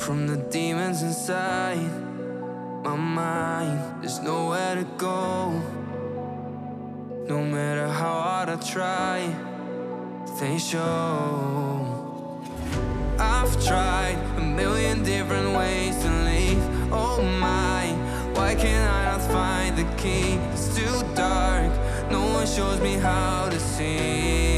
from 0.00 0.26
the 0.26 0.36
demons 0.50 1.02
inside 1.02 1.78
my 2.82 2.96
mind. 2.96 4.02
There's 4.02 4.18
nowhere 4.20 4.74
to 4.76 4.84
go. 4.96 5.50
No 7.28 7.44
matter 7.44 7.86
how 7.86 8.20
hard 8.26 8.48
I 8.48 8.56
try, 8.56 9.18
they 10.40 10.58
show. 10.58 12.40
I've 13.18 13.54
tried 13.64 14.18
a 14.38 14.40
million 14.40 15.02
different 15.02 15.54
ways 15.54 15.94
to 16.02 16.10
leave. 16.28 16.62
Oh 16.90 17.20
my, 17.38 17.84
why 18.34 18.54
can't 18.54 18.90
I 18.90 19.04
not 19.10 19.22
find 19.30 19.76
the 19.76 19.88
key? 20.02 20.38
It's 20.54 20.74
too 20.74 20.96
dark. 21.14 21.70
No 22.10 22.22
one 22.36 22.46
shows 22.46 22.80
me 22.80 22.94
how 22.94 23.50
to 23.50 23.60
see. 23.60 24.49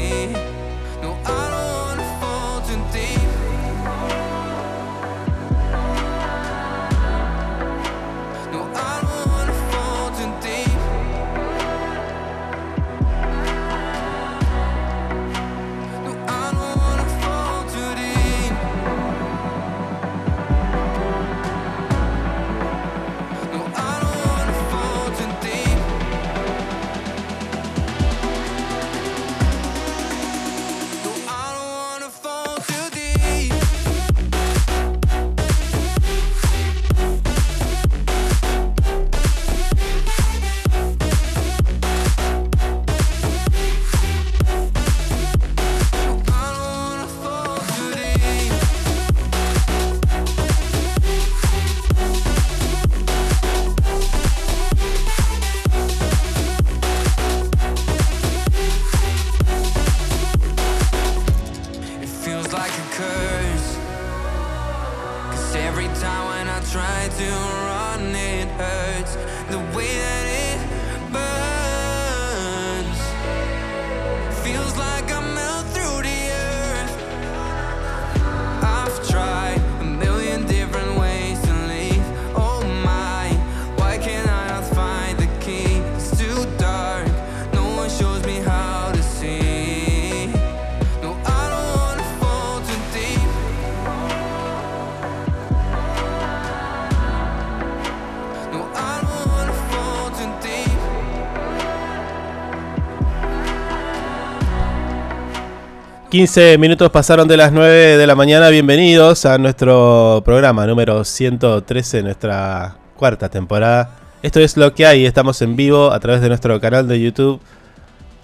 ...15 106.13 106.59
minutos 106.59 106.91
pasaron 106.91 107.27
de 107.27 107.37
las 107.37 107.51
9 107.51 107.97
de 107.97 108.05
la 108.05 108.13
mañana. 108.13 108.49
Bienvenidos 108.49 109.25
a 109.25 109.39
nuestro 109.39 110.21
programa 110.23 110.67
número 110.67 111.03
113, 111.03 112.03
nuestra 112.03 112.77
cuarta 112.95 113.29
temporada. 113.29 113.95
Esto 114.21 114.39
es 114.39 114.55
lo 114.55 114.75
que 114.75 114.85
hay. 114.85 115.07
Estamos 115.07 115.41
en 115.41 115.55
vivo 115.55 115.91
a 115.91 115.99
través 115.99 116.21
de 116.21 116.27
nuestro 116.27 116.61
canal 116.61 116.87
de 116.87 117.01
YouTube. 117.01 117.41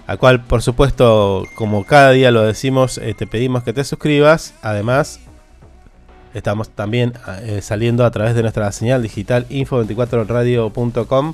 Al 0.06 0.20
cual, 0.20 0.44
por 0.44 0.62
supuesto, 0.62 1.46
como 1.56 1.84
cada 1.84 2.12
día 2.12 2.30
lo 2.30 2.44
decimos, 2.44 3.00
eh, 3.00 3.16
te 3.18 3.26
pedimos 3.26 3.64
que 3.64 3.74
te 3.74 3.84
suscribas. 3.84 4.54
Además, 4.62 5.20
estamos 6.36 6.70
también 6.70 7.14
eh, 7.42 7.62
saliendo 7.64 8.06
a 8.06 8.12
través 8.12 8.36
de 8.36 8.44
nuestra 8.44 8.72
señal 8.72 9.02
digital 9.02 9.48
info24radio.com. 9.50 11.34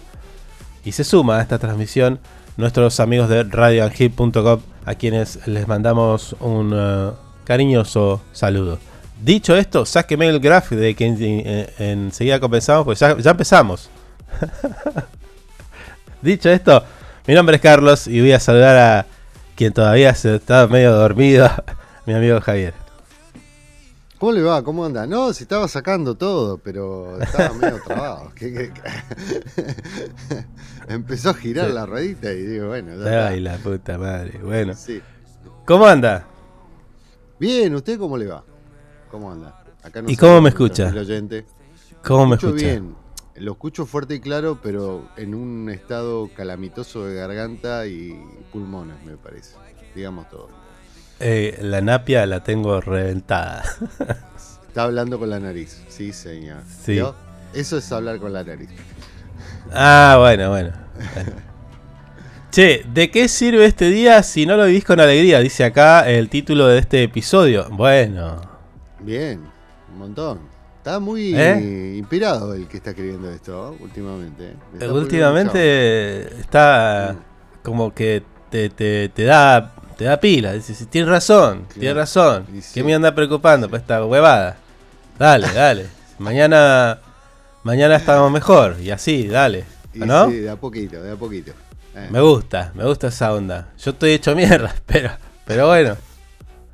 Y 0.85 0.93
se 0.93 1.03
suma 1.03 1.39
a 1.39 1.41
esta 1.41 1.59
transmisión 1.59 2.22
nuestros 2.57 2.99
amigos 2.99 3.29
de 3.29 3.43
radioangip.com 3.43 4.59
a 4.85 4.95
quienes 4.95 5.45
les 5.47 5.67
mandamos 5.67 6.35
un 6.39 6.73
eh, 6.75 7.11
cariñoso 7.43 8.21
saludo. 8.33 8.77
Dicho 9.21 9.55
esto, 9.55 9.85
sáqueme 9.85 10.27
el 10.27 10.39
graph 10.39 10.71
de 10.71 10.93
que 10.95 11.05
en- 11.05 11.21
en- 11.21 11.67
enseguida 11.77 12.39
comenzamos, 12.39 12.85
pues 12.85 12.99
ya, 12.99 13.17
ya 13.17 13.31
empezamos. 13.31 13.89
Dicho 16.21 16.49
esto, 16.49 16.83
mi 17.27 17.33
nombre 17.33 17.55
es 17.57 17.61
Carlos 17.61 18.07
y 18.07 18.19
voy 18.19 18.31
a 18.33 18.39
saludar 18.39 18.77
a 18.77 19.05
quien 19.55 19.73
todavía 19.73 20.13
se 20.16 20.35
está 20.35 20.67
medio 20.67 20.91
dormido, 20.93 21.49
mi 22.05 22.13
amigo 22.13 22.41
Javier. 22.41 22.73
¿Cómo 24.17 24.31
le 24.31 24.41
va? 24.41 24.63
¿Cómo 24.63 24.85
anda? 24.85 25.05
No, 25.05 25.33
se 25.33 25.43
estaba 25.43 25.67
sacando 25.67 26.16
todo, 26.16 26.57
pero 26.57 27.19
estaba 27.22 27.53
medio 27.53 27.79
trabado. 27.85 28.31
¿Qué- 28.35 28.53
qué- 28.53 28.72
qué? 28.73 30.45
Empezó 30.88 31.31
a 31.31 31.34
girar 31.34 31.68
Sí. 31.68 31.73
la 31.73 31.85
ruedita 31.85 32.31
y 32.31 32.44
digo, 32.46 32.68
bueno, 32.68 32.94
Ay, 33.07 33.40
la 33.40 33.57
puta 33.57 33.97
madre. 33.97 34.40
Bueno, 34.44 34.73
Sí. 34.75 35.01
¿cómo 35.66 35.85
anda? 35.88 36.28
Bien, 37.40 37.73
¿usted 37.75 37.97
cómo 37.97 38.18
le 38.18 38.28
va? 38.28 38.44
¿Cómo 39.09 39.31
anda? 39.31 39.63
Acá 39.84 40.01
nos 40.01 40.12
¿Y 40.12 40.16
cómo 40.18 40.41
me 40.41 40.50
escucha? 40.50 40.90
el 40.90 40.97
oyente. 40.97 41.46
¿Cómo 42.03 42.28
me 42.28 42.35
escucha? 42.35 42.53
bien. 42.53 42.96
Lo 43.35 43.51
escucho 43.53 43.85
fuerte 43.85 44.16
y 44.16 44.19
claro, 44.22 44.59
pero 44.63 45.09
en 45.18 45.35
un 45.35 45.69
estado 45.69 46.29
calamitoso 46.35 47.06
de 47.06 47.16
garganta 47.16 47.85
y 47.85 48.17
pulmones, 48.53 48.96
me 49.06 49.17
parece. 49.17 49.56
Digamos 49.94 50.29
todo. 50.29 50.47
Eh, 51.19 51.57
la 51.62 51.81
napia 51.81 52.25
la 52.25 52.44
tengo 52.44 52.79
reventada. 52.79 53.63
Está 54.67 54.84
hablando 54.84 55.17
con 55.19 55.29
la 55.29 55.40
nariz. 55.40 55.84
Sí, 55.90 56.13
señor. 56.13 56.62
Sí. 56.84 57.02
Eso 57.53 57.78
es 57.78 57.91
hablar 57.91 58.19
con 58.19 58.31
la 58.34 58.44
nariz. 58.44 58.69
Ah, 59.73 60.17
bueno, 60.19 60.49
bueno. 60.49 60.71
Bueno. 61.13 61.31
Che, 62.51 62.85
¿de 62.93 63.11
qué 63.11 63.27
sirve 63.27 63.65
este 63.65 63.89
día 63.89 64.23
si 64.23 64.45
no 64.45 64.55
lo 64.55 64.65
vivís 64.65 64.85
con 64.85 64.99
alegría? 64.99 65.39
Dice 65.39 65.65
acá 65.65 66.09
el 66.09 66.29
título 66.29 66.67
de 66.67 66.79
este 66.79 67.03
episodio. 67.03 67.67
Bueno, 67.69 68.41
Bien, 68.99 69.41
un 69.91 69.99
montón. 69.99 70.39
Está 70.77 70.99
muy 70.99 71.35
¿Eh? 71.35 71.95
inspirado 71.97 72.53
el 72.53 72.67
que 72.67 72.77
está 72.77 72.91
escribiendo 72.91 73.29
esto 73.29 73.73
¿eh? 73.73 73.83
últimamente. 73.83 74.55
últimamente 74.89 76.39
está 76.39 77.15
como 77.61 77.93
que 77.93 78.23
te, 78.49 78.69
te, 78.69 79.09
te 79.09 79.23
da 79.25 79.73
te 79.97 80.05
da 80.05 80.19
pila. 80.19 80.53
Dices, 80.53 80.87
tienes 80.89 81.09
razón, 81.09 81.65
tienes 81.73 81.95
razón. 81.95 82.45
Sí. 82.61 82.73
¿Qué 82.73 82.83
me 82.83 82.93
anda 82.93 83.13
preocupando 83.13 83.69
por 83.69 83.79
esta 83.79 84.05
huevada? 84.05 84.57
Dale, 85.17 85.47
dale. 85.53 85.87
mañana 86.19 86.99
mañana 87.65 87.95
estamos 87.97 88.31
mejor 88.31 88.77
y 88.81 88.91
así, 88.91 89.27
dale. 89.27 89.65
Y 89.93 90.01
¿O 90.03 90.05
¿No? 90.05 90.29
Sí, 90.29 90.37
de 90.37 90.49
a 90.49 90.55
poquito, 90.55 91.01
de 91.01 91.11
a 91.11 91.15
poquito. 91.15 91.51
Eh, 91.95 92.07
Me 92.11 92.21
gusta, 92.21 92.71
me 92.75 92.85
gusta 92.85 93.07
esa 93.07 93.34
onda. 93.34 93.69
Yo 93.78 93.91
estoy 93.91 94.11
hecho 94.11 94.35
mierda, 94.35 94.73
pero, 94.85 95.11
pero 95.45 95.67
bueno. 95.67 95.97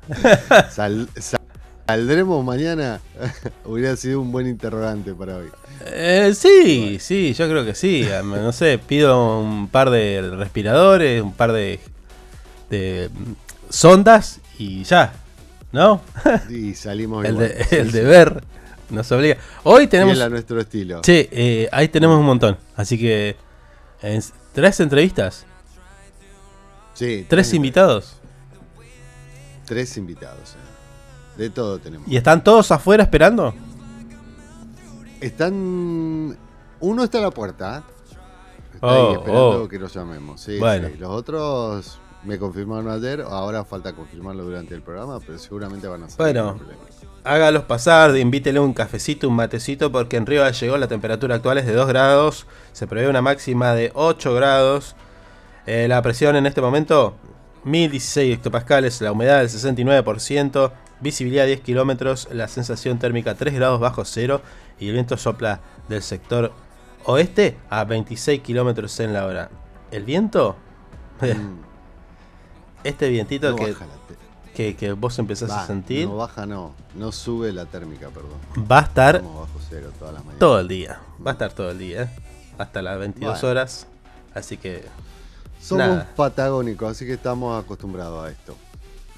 sal- 0.70 1.08
sal- 1.20 1.40
saldremos 1.86 2.44
mañana. 2.44 3.00
Hubiera 3.64 3.96
sido 3.96 4.20
un 4.20 4.32
buen 4.32 4.46
interrogante 4.46 5.14
para 5.14 5.36
hoy. 5.38 5.48
Eh, 5.86 6.32
sí, 6.36 6.98
sí, 7.00 7.32
yo 7.34 7.48
creo 7.48 7.64
que 7.64 7.74
sí. 7.74 8.06
Am- 8.12 8.30
No 8.34 8.52
sé, 8.52 8.78
pido 8.78 9.40
un 9.40 9.68
par 9.68 9.90
de 9.90 10.30
respiradores, 10.36 11.22
un 11.22 11.32
par 11.32 11.52
de, 11.52 11.80
de 12.70 13.08
sondas 13.70 14.40
y 14.58 14.84
ya. 14.84 15.12
¿No? 15.72 16.02
Y 16.50 16.74
salimos 16.74 17.24
El, 17.24 17.38
de, 17.38 17.66
el 17.70 17.92
deber 17.92 18.44
nos 18.92 19.10
obliga. 19.12 19.36
Hoy 19.64 19.86
tenemos. 19.88 20.20
A 20.20 20.28
nuestro 20.28 20.60
estilo. 20.60 21.00
Che, 21.02 21.28
eh, 21.32 21.68
ahí 21.72 21.88
tenemos 21.88 22.18
un 22.18 22.26
montón. 22.26 22.56
Así 22.76 22.98
que. 22.98 23.36
eh, 24.02 24.20
¿Tres 24.52 24.80
entrevistas? 24.80 25.46
Sí, 26.94 27.26
¿Tres 27.28 27.52
invitados. 27.54 28.16
Tres 29.64 29.96
invitados. 29.96 30.54
eh. 30.54 31.38
De 31.38 31.50
todo 31.50 31.78
tenemos. 31.78 32.06
¿Y 32.08 32.16
están 32.16 32.44
todos 32.44 32.70
afuera 32.70 33.02
esperando? 33.04 33.54
Están. 35.20 36.36
Uno 36.80 37.04
está 37.04 37.18
a 37.18 37.22
la 37.22 37.30
puerta. 37.30 37.78
¿eh? 37.78 37.82
Está 38.74 38.86
Oh, 38.86 39.08
ahí 39.08 39.14
esperando 39.14 39.62
oh. 39.62 39.68
que 39.68 39.78
lo 39.78 39.86
llamemos. 39.88 40.40
Sí, 40.40 40.58
Bueno. 40.58 40.88
sí. 40.88 40.98
Los 40.98 41.10
otros 41.10 41.98
Me 42.24 42.38
confirmaron 42.38 42.88
ayer, 42.88 43.22
ahora 43.22 43.64
falta 43.64 43.92
confirmarlo 43.92 44.44
durante 44.44 44.74
el 44.74 44.82
programa, 44.82 45.18
pero 45.20 45.38
seguramente 45.38 45.88
van 45.88 46.04
a 46.04 46.08
ser. 46.08 46.18
Bueno, 46.18 46.56
hágalos 47.24 47.64
pasar, 47.64 48.16
invítele 48.16 48.60
un 48.60 48.72
cafecito, 48.72 49.28
un 49.28 49.34
matecito, 49.34 49.90
porque 49.90 50.16
en 50.16 50.26
Río 50.26 50.48
llegó 50.48 50.76
la 50.76 50.86
temperatura 50.86 51.36
actual 51.36 51.58
es 51.58 51.66
de 51.66 51.72
2 51.72 51.88
grados, 51.88 52.46
se 52.72 52.86
prevé 52.86 53.08
una 53.08 53.22
máxima 53.22 53.74
de 53.74 53.90
8 53.94 54.34
grados. 54.34 54.94
Eh, 55.66 55.86
la 55.88 56.00
presión 56.02 56.36
en 56.36 56.46
este 56.46 56.60
momento, 56.60 57.14
1016 57.64 58.36
hectopascales, 58.36 59.00
la 59.00 59.12
humedad 59.12 59.38
del 59.38 59.48
69%, 59.48 60.72
visibilidad 61.00 61.46
10 61.46 61.60
kilómetros, 61.60 62.28
la 62.32 62.46
sensación 62.46 62.98
térmica 62.98 63.34
3 63.34 63.54
grados 63.54 63.80
bajo 63.80 64.04
cero 64.04 64.42
y 64.78 64.88
el 64.88 64.94
viento 64.94 65.16
sopla 65.16 65.60
del 65.88 66.02
sector 66.02 66.52
oeste 67.04 67.56
a 67.68 67.84
26 67.84 68.40
kilómetros 68.42 68.98
en 69.00 69.12
la 69.12 69.26
hora. 69.26 69.50
El 69.90 70.04
viento, 70.04 70.56
Mm, 71.22 71.58
este 72.84 73.08
vientito 73.08 73.50
no 73.50 73.56
que, 73.56 73.74
que, 74.54 74.76
que 74.76 74.92
vos 74.92 75.18
empezás 75.18 75.50
Va, 75.50 75.62
a 75.62 75.66
sentir, 75.66 76.06
No 76.06 76.16
baja, 76.16 76.44
no. 76.46 76.74
No 76.94 77.10
sube 77.12 77.52
la 77.52 77.64
térmica, 77.66 78.08
perdón. 78.08 78.38
va 78.70 78.80
a 78.80 78.82
estar 78.82 79.22
bajo 79.22 79.48
cero 79.68 79.90
todas 79.98 80.14
las 80.14 80.22
todo 80.38 80.60
el 80.60 80.68
día. 80.68 81.00
Va 81.24 81.30
a 81.30 81.32
estar 81.32 81.52
todo 81.52 81.70
el 81.70 81.78
día, 81.78 82.02
¿eh? 82.02 82.08
hasta 82.58 82.82
las 82.82 82.98
22 82.98 83.40
Bueno. 83.40 83.48
horas. 83.50 83.86
Así 84.34 84.56
que, 84.56 84.84
Somos 85.60 85.86
nada. 85.86 86.08
patagónicos, 86.16 86.90
así 86.92 87.06
que 87.06 87.14
estamos 87.14 87.62
acostumbrados 87.62 88.26
a 88.26 88.30
esto. 88.30 88.56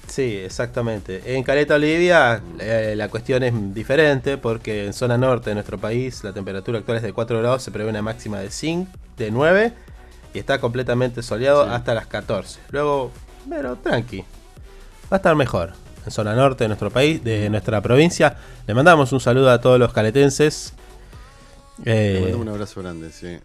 sí, 0.07 0.35
exactamente. 0.37 1.35
En 1.35 1.43
Caleta 1.43 1.75
Olivia, 1.75 2.41
eh, 2.59 2.93
la 2.95 3.09
cuestión 3.09 3.43
es 3.43 3.53
diferente 3.73 4.37
porque 4.37 4.85
en 4.85 4.93
zona 4.93 5.17
norte 5.17 5.49
de 5.49 5.55
nuestro 5.55 5.77
país 5.77 6.23
la 6.23 6.31
temperatura 6.33 6.79
actual 6.79 6.97
es 6.97 7.03
de 7.03 7.11
4 7.13 7.39
grados, 7.39 7.63
se 7.63 7.71
prevé 7.71 7.89
una 7.89 8.01
máxima 8.01 8.39
de 8.39 8.51
5, 8.51 8.89
de 9.17 9.31
9 9.31 9.73
y 10.33 10.39
está 10.39 10.59
completamente 10.59 11.23
soleado 11.23 11.63
Sí. 11.65 11.71
hasta 11.73 11.93
las 11.93 12.07
14. 12.07 12.59
Luego, 12.69 13.11
pero 13.49 13.75
tranqui, 13.77 14.19
va 14.19 14.25
a 15.11 15.15
estar 15.17 15.35
mejor. 15.35 15.73
En 16.05 16.11
zona 16.11 16.35
norte 16.35 16.65
de 16.65 16.67
nuestro 16.67 16.91
país, 16.91 17.23
de 17.23 17.49
nuestra 17.49 17.81
provincia, 17.81 18.37
le 18.67 18.73
mandamos 18.75 19.11
un 19.11 19.19
saludo 19.19 19.49
a 19.49 19.59
todos 19.59 19.79
los 19.79 19.91
caletenses. 19.91 20.73
Te 21.83 22.17
Eh, 22.17 22.21
mando 22.21 22.39
un 22.39 22.49
abrazo 22.49 22.81
grande, 22.81 23.11
sí. 23.11 23.39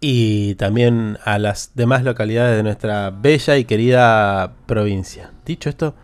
y 0.00 0.54
también 0.54 1.18
a 1.24 1.38
las 1.38 1.72
demás 1.74 2.04
localidades 2.04 2.56
de 2.56 2.62
nuestra 2.62 3.10
bella 3.10 3.56
y 3.56 3.64
querida 3.64 4.52
provincia. 4.66 5.32
Dicho 5.44 5.68
esto, 5.68 5.94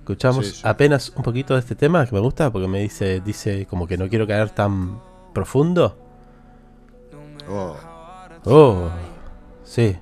escuchamos 0.00 0.46
Sí, 0.46 0.52
sí. 0.54 0.60
apenas 0.64 1.12
un 1.14 1.22
poquito 1.22 1.54
de 1.54 1.60
este 1.60 1.74
tema 1.74 2.06
que 2.06 2.14
me 2.14 2.20
gusta 2.20 2.50
porque 2.50 2.66
me 2.68 2.80
dice, 2.80 3.20
dice 3.20 3.66
como 3.66 3.86
que 3.86 3.98
no 3.98 4.08
quiero 4.08 4.26
caer 4.26 4.48
tan 4.50 4.98
profundo. 5.34 5.96
Oh, 7.50 7.76
Oh, 8.44 8.88
sí. 9.64 9.96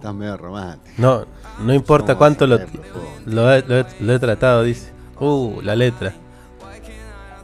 Estás 0.00 0.14
medio 0.14 0.36
romántico. 0.36 0.94
No, 0.98 1.24
no 1.60 1.74
importa 1.74 2.08
¿Cómo 2.14 2.18
cuánto 2.18 2.46
lo, 2.46 2.56
he, 2.56 2.66
lo 3.26 3.52
he- 3.52 3.86
lo 4.00 4.12
he 4.14 4.18
tratado, 4.18 4.62
dice. 4.62 4.90
Uh, 5.18 5.60
la 5.62 5.76
letra. 5.76 6.14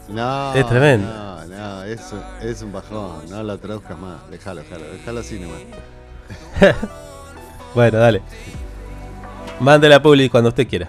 No, 0.08 0.54
Es 0.54 0.66
tremendo. 0.66 1.06
No, 1.06 1.44
no, 1.46 1.82
eso 1.84 2.18
es 2.40 2.62
un 2.62 2.72
bajón. 2.72 3.28
No 3.28 3.42
lo 3.42 3.58
traduzcas 3.58 3.98
más. 3.98 4.30
Déjalo, 4.30 4.62
déjalo. 4.62 4.84
Déjalo 4.86 5.20
así 5.20 5.38
nomás. 5.38 5.58
Bueno, 7.74 7.98
dale. 7.98 8.22
Mándela 9.60 9.96
a 9.96 10.02
Publi 10.02 10.30
cuando 10.30 10.48
usted 10.48 10.66
quiera. 10.66 10.88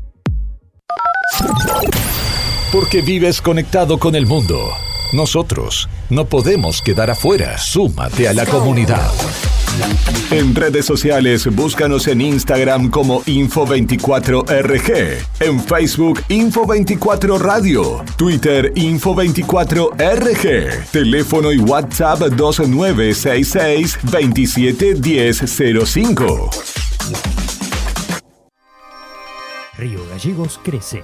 Porque 2.71 3.01
vives 3.01 3.41
conectado 3.41 3.97
con 3.97 4.15
el 4.15 4.25
mundo. 4.25 4.71
Nosotros 5.13 5.89
no 6.09 6.25
podemos 6.25 6.81
quedar 6.81 7.09
afuera. 7.09 7.57
Súmate 7.57 8.29
a 8.29 8.33
la 8.33 8.45
comunidad. 8.45 9.11
En 10.31 10.53
redes 10.55 10.85
sociales, 10.85 11.53
búscanos 11.53 12.07
en 12.07 12.21
Instagram 12.21 12.89
como 12.89 13.21
Info24RG, 13.23 15.17
en 15.41 15.59
Facebook 15.61 16.21
Info24 16.29 17.37
Radio, 17.39 18.01
Twitter 18.15 18.73
Info24RG, 18.73 20.85
teléfono 20.91 21.51
y 21.51 21.59
WhatsApp 21.59 22.19
2966 22.19 23.99
271005. 24.03 26.49
Río 29.77 29.99
Gallegos 30.09 30.57
crece. 30.63 31.03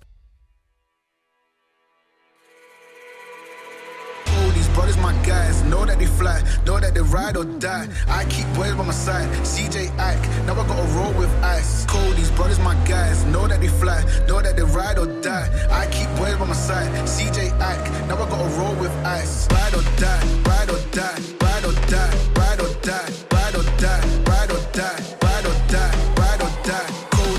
My 5.11 5.25
guys. 5.25 5.63
Know 5.63 5.85
that 5.85 5.99
they 5.99 6.05
fly, 6.05 6.41
know 6.65 6.79
that 6.79 6.93
they 6.93 7.01
ride 7.01 7.37
or 7.37 7.45
die. 7.59 7.87
I 8.07 8.25
keep 8.25 8.47
boys 8.55 8.73
by 8.73 8.83
my 8.83 8.93
side. 8.93 9.29
CJ 9.43 9.91
Ike, 9.99 10.25
now 10.45 10.53
I 10.53 10.67
gotta 10.67 10.87
roll 10.95 11.13
with 11.13 11.31
ice. 11.43 11.85
These 12.15 12.31
brothers 12.31 12.59
my 12.59 12.75
guys. 12.85 13.23
Know 13.25 13.47
that 13.47 13.61
they 13.61 13.67
fly, 13.67 14.03
know 14.27 14.41
that 14.41 14.55
they 14.55 14.63
ride 14.63 14.97
or 14.97 15.07
die. 15.21 15.47
I 15.69 15.85
keep 15.87 16.09
boys 16.17 16.35
by 16.37 16.45
my 16.45 16.53
side. 16.53 16.91
CJ 17.07 17.51
Ike, 17.59 17.87
now 18.07 18.15
I 18.15 18.29
gotta 18.29 18.49
roll 18.59 18.75
with 18.75 18.91
ice. 19.05 19.47
Ride 19.51 19.73
or 19.73 19.83
die, 19.97 20.23
ride 20.49 20.69
or 20.69 20.81
die, 20.91 21.17
ride 21.41 21.65
or 21.65 21.73
die, 21.93 22.11
ride 22.37 22.59
or 22.61 22.73
die, 22.81 23.07
ride 23.31 23.55
or 23.55 23.63
die, 23.79 24.01
ride 24.27 24.51
or 24.51 24.61
die, 24.71 24.99
ride 25.21 25.45
or 25.49 25.57
die, 25.73 25.93
ride 26.19 26.41
or 26.45 26.51
die. 26.63 26.87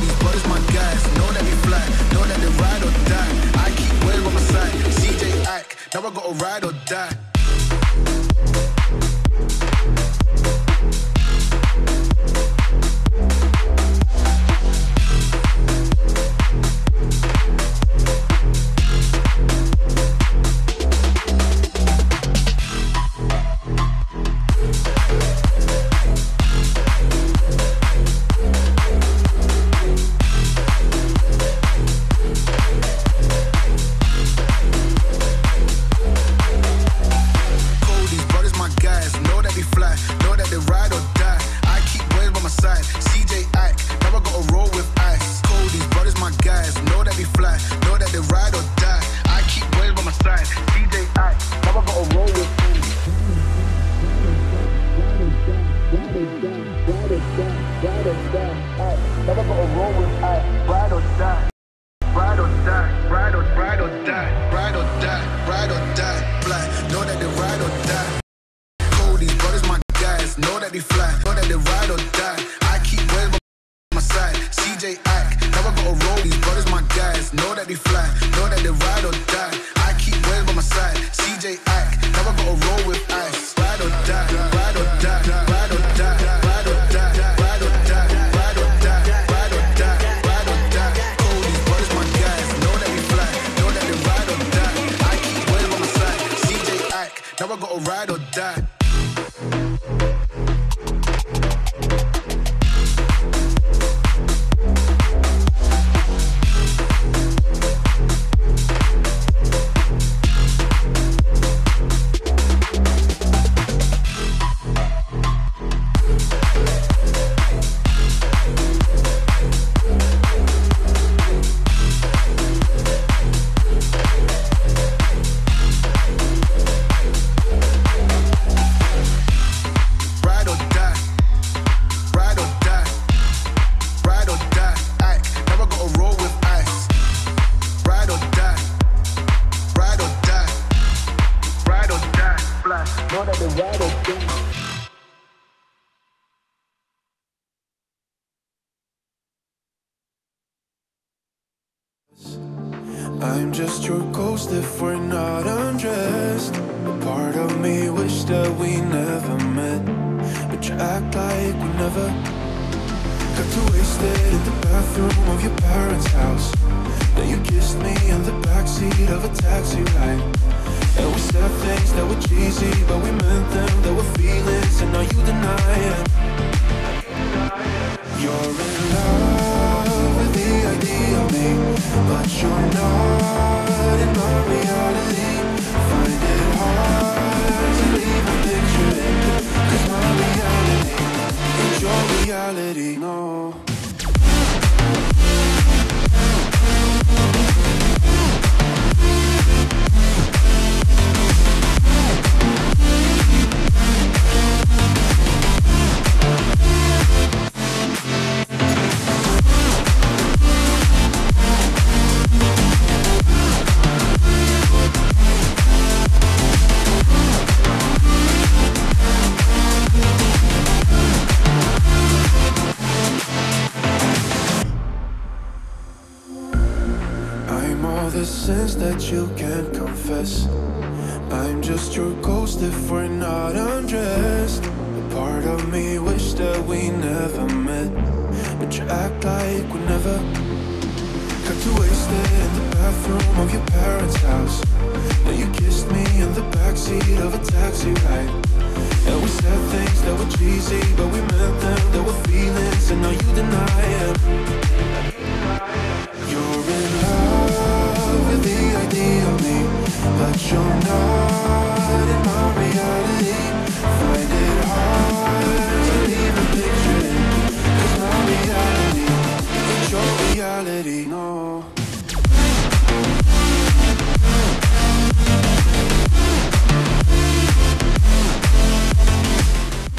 These 0.02 0.17
brothers 0.21 0.47
my 0.49 0.61
guys. 0.76 1.02
Know 1.17 1.29
that 1.35 1.45
they 1.49 1.59
fly, 1.67 1.85
know 2.12 2.25
that 2.31 2.38
they 2.43 2.52
ride 2.62 2.83
or 2.87 2.95
die. 3.12 3.31
I 3.64 3.69
keep 3.79 3.93
boys 4.02 4.21
by 4.25 4.31
my 4.37 4.41
side. 4.52 4.75
CJ 5.00 5.47
Ike, 5.47 5.76
now 5.95 6.00
I 6.00 6.11
gotta 6.14 6.35
ride 6.45 6.64
or 6.64 6.73
die. 6.87 7.22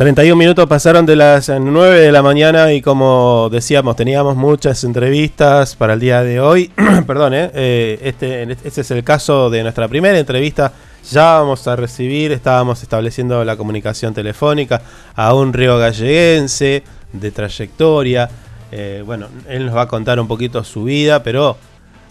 31 0.04 0.36
minutos 0.36 0.68
pasaron 0.68 1.06
de 1.06 1.16
las 1.16 1.48
9 1.48 1.98
de 1.98 2.12
la 2.12 2.22
mañana 2.22 2.74
y 2.74 2.82
como 2.82 3.48
decíamos, 3.50 3.96
teníamos 3.96 4.36
muchas 4.36 4.84
entrevistas 4.84 5.78
para 5.78 5.94
el 5.94 6.02
día 6.02 6.22
de 6.24 6.42
hoy. 6.42 6.74
Perdón, 7.08 7.34
¿eh? 7.34 7.50
Eh, 7.54 8.00
este, 8.04 8.52
este 8.66 8.82
es 8.82 8.92
el 8.92 9.02
caso 9.06 9.50
de 9.50 9.64
nuestra 9.64 9.88
primera 9.88 10.20
entrevista. 10.20 10.74
Ya 11.10 11.40
vamos 11.40 11.66
a 11.70 11.78
recibir, 11.78 12.34
estábamos 12.34 12.84
estableciendo 12.84 13.46
la 13.46 13.56
comunicación 13.56 14.14
telefónica 14.14 14.82
a 15.16 15.34
un 15.34 15.54
río 15.54 15.78
galleguense 15.78 16.84
de 17.14 17.32
trayectoria. 17.32 18.30
Eh, 18.74 19.04
bueno, 19.06 19.28
él 19.48 19.68
nos 19.68 19.74
va 19.78 19.84
a 19.84 19.88
contar 19.88 20.20
un 20.20 20.28
poquito 20.28 20.66
su 20.66 20.84
vida, 20.84 21.24
pero 21.24 21.56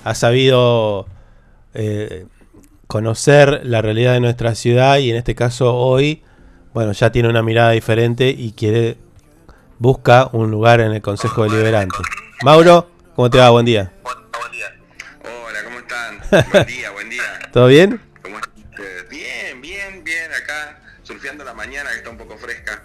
ha 0.02 0.14
sabido 0.14 1.04
eh, 1.74 2.24
conocer 2.86 3.60
la 3.64 3.82
realidad 3.82 4.14
de 4.14 4.20
nuestra 4.20 4.54
ciudad 4.54 4.96
y 4.96 5.10
en 5.10 5.16
este 5.16 5.34
caso 5.34 5.76
hoy 5.76 6.22
bueno, 6.74 6.92
ya 6.92 7.12
tiene 7.12 7.28
una 7.28 7.42
mirada 7.42 7.72
diferente 7.72 8.30
y 8.30 8.52
quiere, 8.52 8.96
busca 9.78 10.30
un 10.32 10.50
lugar 10.50 10.80
en 10.80 10.92
el 10.92 11.02
Consejo 11.02 11.44
Deliberante. 11.44 11.96
Mauro, 12.42 12.88
¿cómo 13.14 13.28
te 13.30 13.38
va? 13.38 13.50
Buen 13.50 13.66
día. 13.66 13.92
Hola, 14.04 15.64
¿cómo 15.64 15.78
están? 15.78 16.50
Buen 16.50 16.66
día, 16.66 16.90
buen 16.90 17.10
día. 17.10 17.22
¿Todo 17.52 17.66
bien? 17.66 18.00
Bien, 19.10 19.60
bien, 19.60 20.02
bien, 20.02 20.30
acá 20.32 20.80
surfeando 21.02 21.44
la 21.44 21.52
mañana 21.52 21.90
que 21.90 21.96
está 21.98 22.10
un 22.10 22.16
poco 22.16 22.38
fresca. 22.38 22.82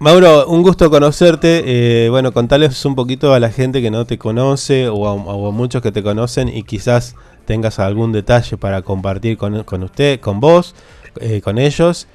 Mauro, 0.00 0.48
un 0.48 0.62
gusto 0.62 0.90
conocerte. 0.90 1.62
Eh, 1.64 2.08
bueno, 2.10 2.32
contales 2.32 2.84
un 2.84 2.96
poquito 2.96 3.32
a 3.32 3.38
la 3.38 3.50
gente 3.50 3.80
que 3.80 3.92
no 3.92 4.06
te 4.06 4.18
conoce 4.18 4.88
o 4.88 5.06
a, 5.06 5.14
o 5.14 5.48
a 5.48 5.52
muchos 5.52 5.82
que 5.82 5.92
te 5.92 6.02
conocen 6.02 6.48
y 6.48 6.64
quizás 6.64 7.14
tengas 7.46 7.78
algún 7.78 8.10
detalle 8.10 8.56
para 8.56 8.82
compartir 8.82 9.38
con, 9.38 9.62
con 9.62 9.84
usted, 9.84 10.18
con 10.18 10.40
vos, 10.40 10.74
eh, 11.20 11.40
con 11.40 11.58
ellos. 11.58 12.08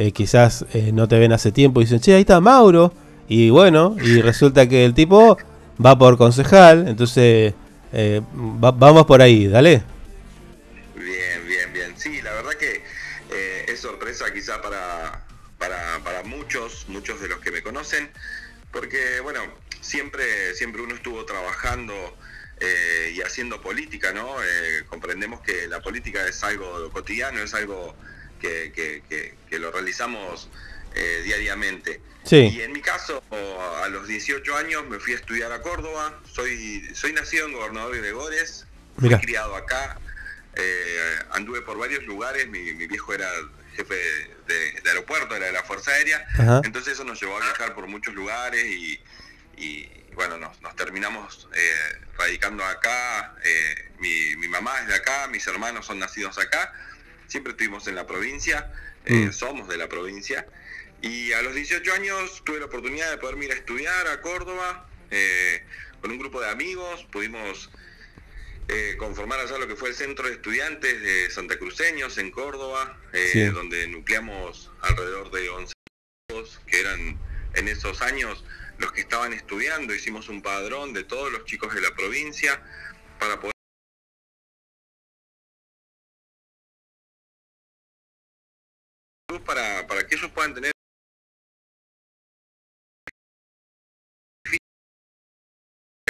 Eh, 0.00 0.12
quizás 0.12 0.64
eh, 0.72 0.92
no 0.94 1.08
te 1.08 1.18
ven 1.18 1.30
hace 1.30 1.52
tiempo 1.52 1.80
y 1.80 1.84
dicen, 1.84 2.00
che, 2.00 2.14
ahí 2.14 2.22
está 2.22 2.40
Mauro. 2.40 2.94
Y 3.28 3.50
bueno, 3.50 3.96
y 4.02 4.22
resulta 4.22 4.66
que 4.66 4.86
el 4.86 4.94
tipo 4.94 5.36
va 5.84 5.98
por 5.98 6.16
concejal, 6.16 6.88
entonces 6.88 7.52
eh, 7.92 8.22
va- 8.64 8.70
vamos 8.70 9.04
por 9.04 9.20
ahí, 9.20 9.46
dale. 9.46 9.82
Bien, 10.96 11.46
bien, 11.46 11.72
bien. 11.74 11.92
Sí, 11.98 12.22
la 12.22 12.32
verdad 12.32 12.52
que 12.54 12.82
es 13.68 13.78
sorpresa 13.80 14.32
quizá 14.32 14.60
para, 14.62 15.22
para, 15.58 15.98
para 16.02 16.22
muchos, 16.22 16.86
muchos 16.88 17.20
de 17.20 17.28
los 17.28 17.38
que 17.40 17.50
me 17.50 17.62
conocen, 17.62 18.08
porque 18.72 19.20
bueno, 19.22 19.40
siempre, 19.82 20.54
siempre 20.54 20.80
uno 20.82 20.94
estuvo 20.94 21.24
trabajando 21.26 21.92
eh, 22.58 23.12
y 23.14 23.20
haciendo 23.20 23.60
política, 23.60 24.12
¿no? 24.14 24.26
Eh, 24.42 24.84
comprendemos 24.88 25.40
que 25.40 25.68
la 25.68 25.80
política 25.80 26.26
es 26.26 26.42
algo 26.42 26.90
cotidiano, 26.90 27.38
es 27.40 27.52
algo 27.54 27.94
que, 28.40 28.72
que- 28.74 29.02
que- 29.08 29.34
que 29.48 29.58
lo 29.58 29.70
realizamos 29.70 30.48
eh, 30.94 31.22
diariamente. 31.24 32.00
Sí. 32.24 32.36
Y 32.52 32.60
en 32.62 32.72
mi 32.72 32.80
caso, 32.82 33.22
a 33.82 33.88
los 33.88 34.06
18 34.08 34.56
años 34.56 34.86
me 34.88 34.98
fui 34.98 35.12
a 35.14 35.16
estudiar 35.16 35.52
a 35.52 35.62
Córdoba, 35.62 36.20
soy, 36.30 36.88
soy 36.94 37.12
nacido 37.12 37.46
en 37.46 37.52
Gobernador 37.54 37.96
Gregores, 37.96 38.66
fui 38.98 39.08
criado 39.16 39.54
acá, 39.56 39.98
eh, 40.56 41.18
anduve 41.30 41.62
por 41.62 41.78
varios 41.78 42.04
lugares, 42.04 42.46
mi, 42.48 42.72
mi 42.74 42.86
viejo 42.86 43.14
era 43.14 43.30
jefe 43.74 43.94
de, 44.46 44.72
de 44.82 44.90
aeropuerto, 44.90 45.34
era 45.36 45.46
de 45.46 45.52
la 45.52 45.62
Fuerza 45.62 45.92
Aérea, 45.92 46.26
Ajá. 46.34 46.60
entonces 46.64 46.94
eso 46.94 47.04
nos 47.04 47.20
llevó 47.20 47.36
a 47.36 47.40
viajar 47.40 47.74
por 47.74 47.86
muchos 47.86 48.14
lugares 48.14 48.64
y, 48.66 49.00
y, 49.56 49.88
bueno, 50.14 50.36
nos, 50.36 50.60
nos 50.60 50.74
terminamos 50.76 51.48
eh, 51.54 51.74
radicando 52.18 52.64
acá, 52.64 53.34
eh, 53.44 53.90
mi, 54.00 54.36
mi 54.36 54.48
mamá 54.48 54.80
es 54.80 54.88
de 54.88 54.94
acá, 54.96 55.28
mis 55.28 55.46
hermanos 55.46 55.86
son 55.86 55.98
nacidos 56.00 56.36
acá, 56.38 56.72
siempre 57.30 57.52
estuvimos 57.52 57.86
en 57.88 57.94
la 57.94 58.06
provincia, 58.06 58.72
eh, 59.06 59.14
Mm. 59.28 59.32
somos 59.32 59.68
de 59.68 59.76
la 59.78 59.88
provincia. 59.88 60.46
Y 61.02 61.32
a 61.32 61.40
los 61.42 61.54
18 61.54 61.92
años 61.94 62.42
tuve 62.44 62.58
la 62.58 62.66
oportunidad 62.66 63.10
de 63.10 63.16
poder 63.18 63.42
ir 63.42 63.52
a 63.52 63.54
estudiar 63.54 64.06
a 64.08 64.20
Córdoba 64.20 64.86
eh, 65.10 65.64
con 66.00 66.10
un 66.10 66.18
grupo 66.18 66.40
de 66.40 66.48
amigos. 66.50 67.04
Pudimos 67.10 67.70
eh, 68.68 68.94
conformar 68.98 69.40
allá 69.40 69.58
lo 69.58 69.66
que 69.66 69.74
fue 69.74 69.88
el 69.88 69.94
Centro 69.96 70.28
de 70.28 70.34
Estudiantes 70.34 71.02
de 71.02 71.28
Santa 71.30 71.58
Cruceños 71.58 72.18
en 72.18 72.30
Córdoba, 72.30 72.96
Sí. 73.32 73.44
donde 73.46 73.88
nucleamos 73.88 74.70
alrededor 74.82 75.30
de 75.32 75.48
11 75.48 75.72
chicos 76.28 76.60
que 76.68 76.78
eran 76.80 77.18
en 77.54 77.66
esos 77.68 78.00
años 78.02 78.44
los 78.78 78.92
que 78.92 79.00
estaban 79.00 79.32
estudiando. 79.32 79.92
Hicimos 79.94 80.28
un 80.28 80.40
padrón 80.42 80.92
de 80.92 81.02
todos 81.04 81.32
los 81.32 81.44
chicos 81.46 81.74
de 81.74 81.80
la 81.80 81.92
provincia 81.96 82.62
para 83.18 83.40
poder 83.40 83.52
ellos 90.30 90.34
puedan 90.34 90.54
tener 90.54 90.72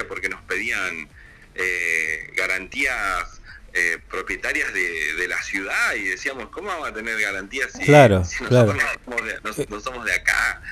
porque 0.09 0.29
nos 0.29 0.41
pedían 0.43 1.09
eh, 1.55 2.33
garantías 2.37 3.41
eh, 3.75 3.99
propietarias 4.09 4.73
de, 4.73 5.15
de 5.15 5.29
la 5.29 5.41
ciudad 5.43 5.95
y 5.95 6.05
decíamos, 6.05 6.49
¿cómo 6.49 6.69
vamos 6.69 6.89
a 6.89 6.95
tener 6.95 7.21
garantías 7.21 7.71
si, 7.73 7.85
Claro, 7.85 8.25
si 8.25 8.43
claro. 8.45 8.73
nosotros 8.73 8.99
no 9.07 9.15
somos, 9.15 9.27
de, 9.27 9.67
no- 9.69 9.77
no 9.77 9.81
somos 9.81 10.05
de 10.05 10.15
acá? 10.15 10.63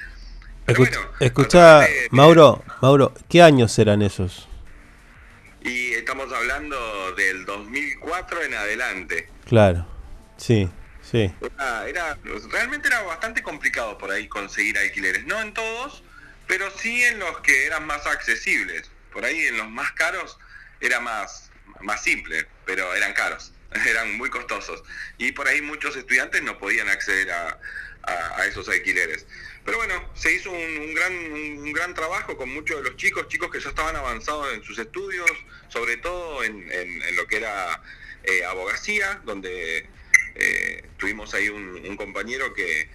Escucha, 0.66 1.00
escucha, 1.20 1.86
Mauro, 2.10 2.64
Mauro, 2.82 3.14
¿qué 3.28 3.42
años 3.42 3.78
eran 3.78 4.02
esos? 4.02 4.48
Y 5.62 5.92
estamos 5.92 6.32
hablando 6.32 7.12
del 7.14 7.44
2004 7.44 8.42
en 8.42 8.54
adelante. 8.54 9.28
Claro, 9.46 9.86
sí, 10.36 10.68
sí. 11.10 11.32
Era, 11.40 11.88
era- 11.88 12.18
realmente 12.50 12.88
era 12.88 13.02
bastante 13.02 13.42
complicado 13.42 13.96
por 13.98 14.10
ahí 14.10 14.28
conseguir 14.28 14.78
alquileres. 14.78 15.24
No 15.26 15.40
en 15.40 15.52
todos, 15.54 16.02
pero 16.46 16.70
sí 16.70 17.02
en 17.04 17.18
los 17.18 17.38
que 17.40 17.66
eran 17.66 17.86
más 17.86 18.06
accesibles. 18.06 18.90
Por 19.12 19.24
ahí 19.24 19.40
en 19.46 19.56
los 19.56 19.68
más 19.68 19.92
caros 19.92 20.38
era 20.80 21.00
más, 21.00 21.50
más 21.80 22.02
simple, 22.02 22.46
pero 22.64 22.94
eran 22.94 23.12
caros, 23.14 23.52
eran 23.86 24.16
muy 24.16 24.30
costosos. 24.30 24.82
Y 25.18 25.32
por 25.32 25.48
ahí 25.48 25.60
muchos 25.62 25.96
estudiantes 25.96 26.42
no 26.42 26.58
podían 26.58 26.88
acceder 26.88 27.30
a, 27.32 27.58
a- 28.04 28.46
esos 28.46 28.68
alquileres. 28.68 29.26
Pero 29.64 29.76
bueno, 29.78 30.10
se 30.14 30.32
hizo 30.32 30.50
un, 30.50 30.78
un 30.78 30.94
gran, 30.94 31.12
un 31.12 31.72
gran 31.74 31.92
trabajo 31.92 32.36
con 32.38 32.48
muchos 32.48 32.78
de 32.78 32.84
los 32.88 32.96
chicos, 32.96 33.28
chicos 33.28 33.50
que 33.50 33.60
ya 33.60 33.68
estaban 33.68 33.96
avanzados 33.96 34.54
en 34.54 34.62
sus 34.62 34.78
estudios, 34.78 35.30
sobre 35.68 35.98
todo 35.98 36.42
en, 36.42 36.70
en- 36.72 37.02
en 37.02 37.16
lo 37.16 37.26
que 37.26 37.36
era 37.36 37.82
eh, 38.24 38.44
abogacía, 38.46 39.20
donde 39.24 39.86
eh, 40.38 40.84
tuvimos 40.96 41.34
ahí 41.34 41.48
un, 41.48 41.96
compañero 41.96 42.54
que, 42.54 42.88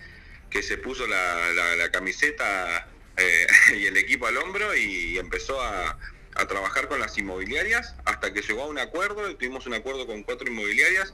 que 0.50 0.64
se 0.64 0.78
puso 0.78 1.06
la, 1.08 1.90
camiseta 1.92 2.88
eh, 3.18 3.48
y 3.76 3.86
el 3.86 3.98
equipo 3.98 4.28
al 4.28 4.38
hombro 4.38 4.76
y 4.76 5.18
empezó 5.18 5.62
a, 5.62 5.98
a 6.36 6.48
trabajar 6.48 6.88
con 6.88 7.00
las 7.00 7.18
inmobiliarias 7.18 7.96
hasta 8.06 8.34
que 8.34 8.42
llegó 8.42 8.64
a 8.64 8.68
un 8.68 8.80
acuerdo 8.80 9.36
tuvimos 9.36 9.68
un 9.68 9.74
acuerdo 9.74 10.08
con 10.08 10.24
cuatro 10.24 10.50
inmobiliarias 10.50 11.14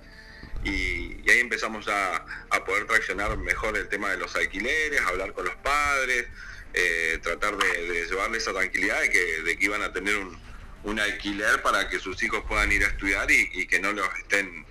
y, 0.63 1.29
ahí 1.29 1.39
empezamos 1.39 1.87
a, 1.87 2.25
a 2.49 2.65
poder 2.65 2.85
traccionar 2.85 3.37
mejor 3.37 3.77
el 3.77 3.87
tema 3.87 4.09
de 4.09 4.17
los 4.17 4.35
alquileres, 4.35 4.99
hablar 5.01 5.33
con 5.33 5.45
los 5.45 5.55
padres, 5.57 6.25
eh, 6.73 7.19
tratar 7.21 7.55
de, 7.57 8.05
llevarles 8.07 8.43
esa 8.43 8.53
tranquilidad 8.53 9.01
de 9.01 9.09
que, 9.09 9.41
de 9.43 9.57
que 9.57 9.65
iban 9.65 9.81
a 9.81 9.93
tener 9.93 10.17
un, 10.17 10.37
un 10.83 10.99
alquiler 10.99 11.61
para 11.61 11.89
que 11.89 11.99
sus 11.99 12.21
hijos 12.23 12.43
puedan 12.47 12.71
ir 12.71 12.83
a 12.83 12.87
estudiar 12.87 13.29
y, 13.31 13.67
que 13.67 13.79
no 13.79 13.91
los 13.91 14.07
estén 14.17 14.65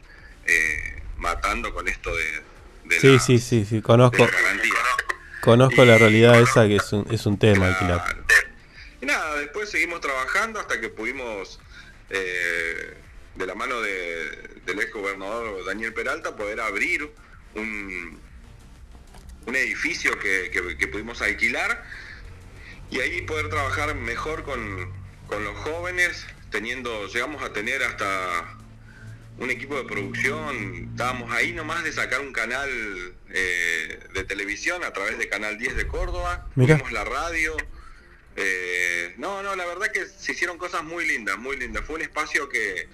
matando 1.18 1.72
con 1.74 1.86
esto 1.88 2.14
de, 2.14 2.42
de 2.84 3.00
Sí, 3.00 3.12
la- 3.14 3.18
sí, 3.20 3.38
sí, 3.38 3.64
sí, 3.64 3.76
de 3.76 3.82
conozco, 3.82 4.18
la 4.24 4.30
garantía. 4.30 4.72
conozco 5.42 5.84
la 5.84 5.98
realidad 5.98 6.40
esa 6.40 6.66
que 6.66 6.76
es 6.76 6.92
un, 6.92 7.06
es 7.12 7.26
un 7.26 7.38
tema 7.38 7.66
alquilar. 7.68 8.24
Y 9.00 9.06
nada, 9.06 9.36
después 9.36 9.70
seguimos 9.70 10.00
trabajando 10.00 10.58
hasta 10.60 10.80
que 10.80 10.88
pudimos, 10.88 11.60
eh, 12.10 12.94
de 13.36 13.46
la 13.46 13.54
mano 13.54 13.80
de- 13.80 14.48
del 14.66 14.80
ex 14.80 14.92
gobernador 14.92 15.64
Daniel 15.64 15.92
Peralta, 15.94 16.36
poder 16.36 16.60
abrir 16.60 17.08
un, 17.54 18.20
un 19.46 19.56
edificio 19.56 20.18
que, 20.18 20.50
que- 20.50 20.76
que 20.76 20.88
pudimos 20.88 21.22
alquilar 21.22 21.84
y 22.90 23.00
ahí 23.00 23.22
poder 23.22 23.48
trabajar 23.48 23.94
mejor 23.94 24.42
con, 24.44 24.92
con 25.26 25.44
los 25.44 25.56
jóvenes, 25.58 26.26
teniendo, 26.50 27.06
llegamos 27.08 27.42
a 27.42 27.52
tener 27.52 27.82
hasta 27.82 28.57
un 29.38 29.50
equipo 29.50 29.76
de 29.76 29.84
producción, 29.84 30.88
estábamos 30.90 31.30
ahí 31.32 31.52
nomás 31.52 31.84
de 31.84 31.92
sacar 31.92 32.20
un 32.20 32.32
canal 32.32 32.68
eh, 33.30 34.00
de 34.14 34.24
televisión 34.24 34.82
a 34.84 34.92
través 34.92 35.16
de 35.18 35.28
Canal 35.28 35.58
10 35.58 35.76
de 35.76 35.86
Córdoba, 35.86 36.48
tuvimos 36.76 36.92
la 36.92 37.04
radio, 37.04 37.56
eh, 38.36 39.14
no, 39.16 39.42
no, 39.42 39.56
la 39.56 39.66
verdad 39.66 39.90
que 39.92 40.06
se 40.06 40.32
hicieron 40.32 40.58
cosas 40.58 40.84
muy 40.84 41.06
lindas, 41.06 41.38
muy 41.38 41.56
lindas, 41.56 41.84
fue 41.84 41.96
un 41.96 42.02
espacio 42.02 42.48
que, 42.48 42.88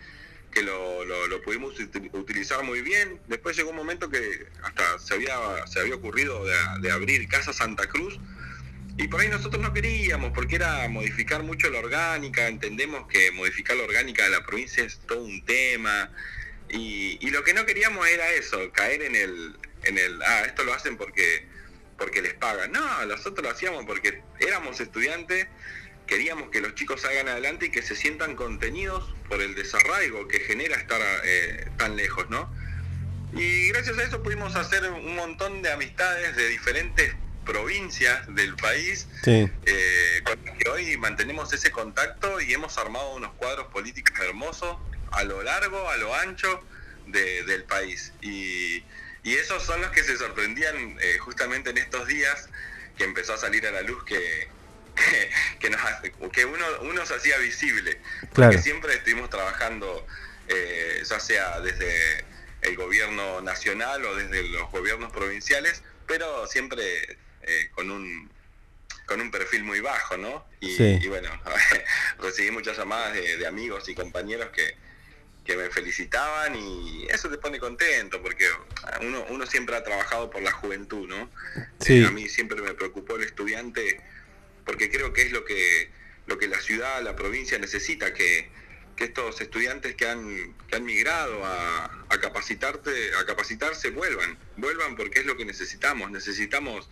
que 0.51 0.63
lo, 0.63 1.05
lo- 1.05 1.27
lo 1.27 1.43
pudimos 1.43 1.79
uti- 1.79 2.11
utilizar 2.13 2.63
muy 2.63 2.81
bien, 2.83 3.21
después 3.27 3.57
llegó 3.57 3.71
un 3.71 3.77
momento 3.77 4.11
que 4.11 4.47
hasta 4.63 4.99
se 4.99 5.15
había, 5.15 5.67
se 5.67 5.81
había 5.81 5.95
ocurrido 5.97 6.45
de, 6.45 6.55
de 6.81 6.91
abrir 6.91 7.27
Casa 7.29 7.53
Santa 7.53 7.87
Cruz, 7.89 8.19
y 8.97 9.09
por 9.09 9.21
ahí 9.21 9.29
nosotros 9.29 9.61
no 9.61 9.73
queríamos, 9.73 10.33
porque 10.33 10.57
era 10.57 10.89
modificar 10.89 11.43
mucho 11.43 11.69
la 11.71 11.81
orgánica, 11.81 12.47
entendemos 12.47 13.07
que 13.09 13.33
modificar 13.33 13.77
la 13.77 13.85
orgánica 13.85 14.25
de 14.25 14.31
la 14.31 14.47
provincia 14.47 14.85
es 14.85 15.01
todo 15.07 15.25
un 15.25 15.45
tema, 15.45 16.11
y, 16.69 17.31
lo 17.31 17.45
que 17.45 17.55
no 17.55 17.67
queríamos 17.67 18.07
era 18.09 18.31
eso, 18.33 18.71
caer 18.73 19.03
en 19.03 19.15
el, 19.15 19.57
en 19.85 19.99
el, 19.99 20.23
ah, 20.23 20.43
esto 20.47 20.65
lo 20.65 20.75
hacen 20.75 20.97
porque, 20.97 21.47
porque 21.99 22.23
les 22.23 22.35
pagan. 22.35 22.73
No, 22.73 23.07
nosotros 23.07 23.45
lo 23.45 23.51
hacíamos 23.51 23.85
porque 23.87 24.23
éramos 24.41 24.81
estudiantes, 24.81 25.47
queríamos 26.07 26.51
que 26.51 26.61
los 26.61 26.75
chicos 26.75 27.03
salgan 27.03 27.29
adelante 27.29 27.67
y 27.67 27.71
que 27.71 27.83
se 27.83 27.95
sientan 27.95 28.35
contenidos 28.35 29.15
por 29.29 29.41
el 29.41 29.55
desarraigo 29.55 30.27
que 30.27 30.41
genera 30.41 30.77
estar 30.77 31.01
eh, 31.25 31.69
tan 31.77 31.97
lejos, 31.97 32.29
¿no? 32.31 32.53
Y 33.35 33.69
gracias 33.69 33.99
a 33.99 34.05
eso 34.05 34.23
pudimos 34.23 34.55
hacer 34.55 34.89
un 34.91 35.17
montón 35.17 35.63
de 35.63 35.73
amistades 35.73 36.37
de 36.37 36.49
diferentes 36.49 37.15
provincias 37.45 38.23
del 38.35 38.55
país, 38.57 39.07
Sí, 39.23 39.49
eh, 39.67 40.23
con 40.25 40.45
los 40.45 40.57
que 40.59 40.69
hoy 40.71 40.97
mantenemos 40.97 41.53
ese 41.53 41.71
contacto 41.71 42.41
y 42.41 42.53
hemos 42.55 42.77
armado 42.79 43.15
unos 43.15 43.33
cuadros 43.35 43.67
políticos 43.69 44.19
hermosos 44.21 44.77
a 45.13 45.23
lo 45.25 45.43
largo, 45.43 45.89
a 45.89 45.97
lo 45.97 46.15
ancho 46.15 46.63
de- 47.07 47.45
del 47.45 47.65
país. 47.65 48.13
Y, 48.21 48.85
y 49.23 49.35
esos 49.35 49.63
son 49.63 49.81
los 49.81 49.91
que 49.91 50.03
se 50.03 50.17
sorprendían 50.17 50.97
eh, 51.01 51.19
justamente 51.19 51.71
en 51.71 51.79
estos 51.79 52.07
días 52.09 52.49
que 52.99 53.05
empezó 53.05 53.35
a 53.35 53.39
salir 53.39 53.67
a 53.67 53.71
la 53.71 53.83
luz 53.83 54.03
que, 54.05 54.49
que, 54.97 55.31
que 55.61 55.71
nos 55.71 55.81
hace- 55.83 56.13
que 56.33 56.45
uno, 56.45 56.65
uno 56.83 57.07
se 57.07 57.15
hacía 57.15 57.39
visible. 57.39 57.99
Claro. 58.33 58.53
Porque 58.53 58.59
siempre 58.59 58.95
estuvimos 58.95 59.31
trabajando, 59.31 60.07
eh, 60.49 61.03
ya 61.09 61.21
sea 61.21 61.61
desde 61.61 62.25
el 62.63 62.77
gobierno 62.77 63.41
nacional 63.43 64.05
o 64.07 64.17
desde 64.17 64.43
los 64.49 64.71
gobiernos 64.71 65.13
provinciales, 65.13 65.83
pero 66.07 66.47
siempre 66.47 67.19
eh, 67.47 67.71
con 67.75 67.91
un 67.91 68.31
con 69.07 69.21
un 69.21 69.31
perfil 69.31 69.65
muy 69.65 69.81
bajo, 69.81 70.17
¿no? 70.17 70.47
Y, 70.61 70.75
Sí. 70.77 70.99
y 71.03 71.09
bueno, 71.09 71.29
recibí 72.21 72.51
muchas 72.51 72.79
llamadas 72.79 73.13
de, 73.13 73.37
de 73.37 73.47
amigos 73.47 73.87
y 73.91 73.95
compañeros 73.95 74.49
que, 74.49 74.77
que 75.45 75.57
me 75.59 75.69
felicitaban 75.69 76.57
y 76.57 77.07
eso 77.11 77.29
te 77.29 77.37
pone 77.37 77.59
contento 77.59 78.23
porque 78.23 78.49
uno, 79.03 79.27
uno 79.29 79.45
siempre 79.47 79.77
ha 79.77 79.85
trabajado 79.85 80.31
por 80.31 80.41
la 80.43 80.53
juventud, 80.53 81.07
¿no? 81.07 81.31
Sí. 81.81 82.01
Eh, 82.03 82.07
a 82.07 82.11
mí 82.13 82.31
siempre 82.31 82.63
me 82.63 82.73
preocupó 82.73 83.17
el 83.17 83.25
estudiante 83.25 84.01
porque 84.65 84.91
creo 84.91 85.13
que 85.13 85.23
es 85.23 85.33
lo 85.33 85.45
que 85.45 85.91
lo 86.27 86.39
que 86.39 86.49
la 86.49 86.59
ciudad, 86.59 87.03
la 87.03 87.15
provincia 87.15 87.59
necesita, 87.59 88.15
que, 88.15 88.49
que 88.97 89.05
estos 89.05 89.39
estudiantes 89.43 89.95
que 89.95 90.09
han, 90.09 90.55
que 90.67 90.77
han 90.77 90.85
migrado 90.87 91.45
a, 91.45 92.07
a 92.09 92.19
capacitarte, 92.19 93.15
a 93.21 93.27
capacitarse 93.27 93.91
vuelvan, 93.91 94.39
vuelvan 94.57 94.97
porque 94.97 95.21
es 95.21 95.27
lo 95.27 95.37
que 95.37 95.45
necesitamos, 95.45 96.11
necesitamos 96.11 96.89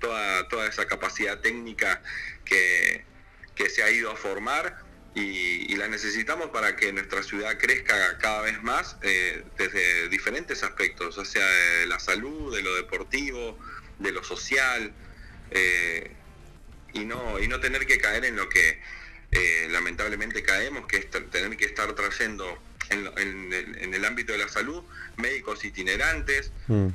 toda, 0.00 0.48
toda 0.48 0.66
esa 0.68 0.86
capacidad 0.86 1.40
técnica 1.40 2.02
que, 2.44 3.04
que 3.54 3.70
se 3.70 3.82
ha 3.82 3.90
ido 3.90 4.10
a 4.10 4.16
formar 4.16 4.84
y, 5.14 5.72
y 5.72 5.76
la 5.76 5.88
necesitamos 5.88 6.50
para 6.50 6.76
que 6.76 6.92
nuestra 6.92 7.22
ciudad 7.22 7.56
crezca 7.58 8.18
cada 8.18 8.42
vez 8.42 8.62
más 8.62 8.96
eh, 9.02 9.44
desde 9.56 10.08
diferentes 10.10 10.62
aspectos, 10.62 11.16
ya 11.16 11.24
sea 11.24 11.46
de 11.46 11.86
la 11.86 11.98
salud, 11.98 12.54
de 12.54 12.62
lo 12.62 12.74
deportivo, 12.76 13.58
de 13.98 14.12
lo 14.12 14.22
social, 14.22 14.92
eh, 15.50 16.10
y, 16.92 17.04
no, 17.06 17.38
y 17.38 17.48
no 17.48 17.60
tener 17.60 17.86
que 17.86 17.98
caer 17.98 18.24
en 18.26 18.36
lo 18.36 18.48
que 18.50 18.80
eh, 19.32 19.68
lamentablemente 19.70 20.42
caemos, 20.42 20.86
que 20.86 20.98
es 20.98 21.10
tener 21.10 21.56
que 21.56 21.64
estar 21.64 21.92
trayendo 21.94 22.62
en, 22.90 23.06
en 23.18 23.52
el- 23.52 23.78
en 23.82 23.94
el 23.94 24.04
ámbito 24.04 24.32
de 24.32 24.38
la 24.38 24.48
salud 24.48 24.82
médicos 25.16 25.64
itinerantes, 25.64 26.52
mm, 26.68 26.88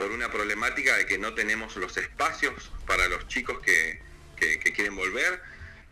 por 0.00 0.12
una 0.12 0.30
problemática 0.30 0.96
de 0.96 1.04
que 1.04 1.18
no 1.18 1.34
tenemos 1.34 1.76
los 1.76 1.94
espacios 1.98 2.72
para 2.86 3.06
los 3.08 3.28
chicos 3.28 3.60
que, 3.60 4.00
que- 4.34 4.58
quieren 4.72 4.96
volver 4.96 5.42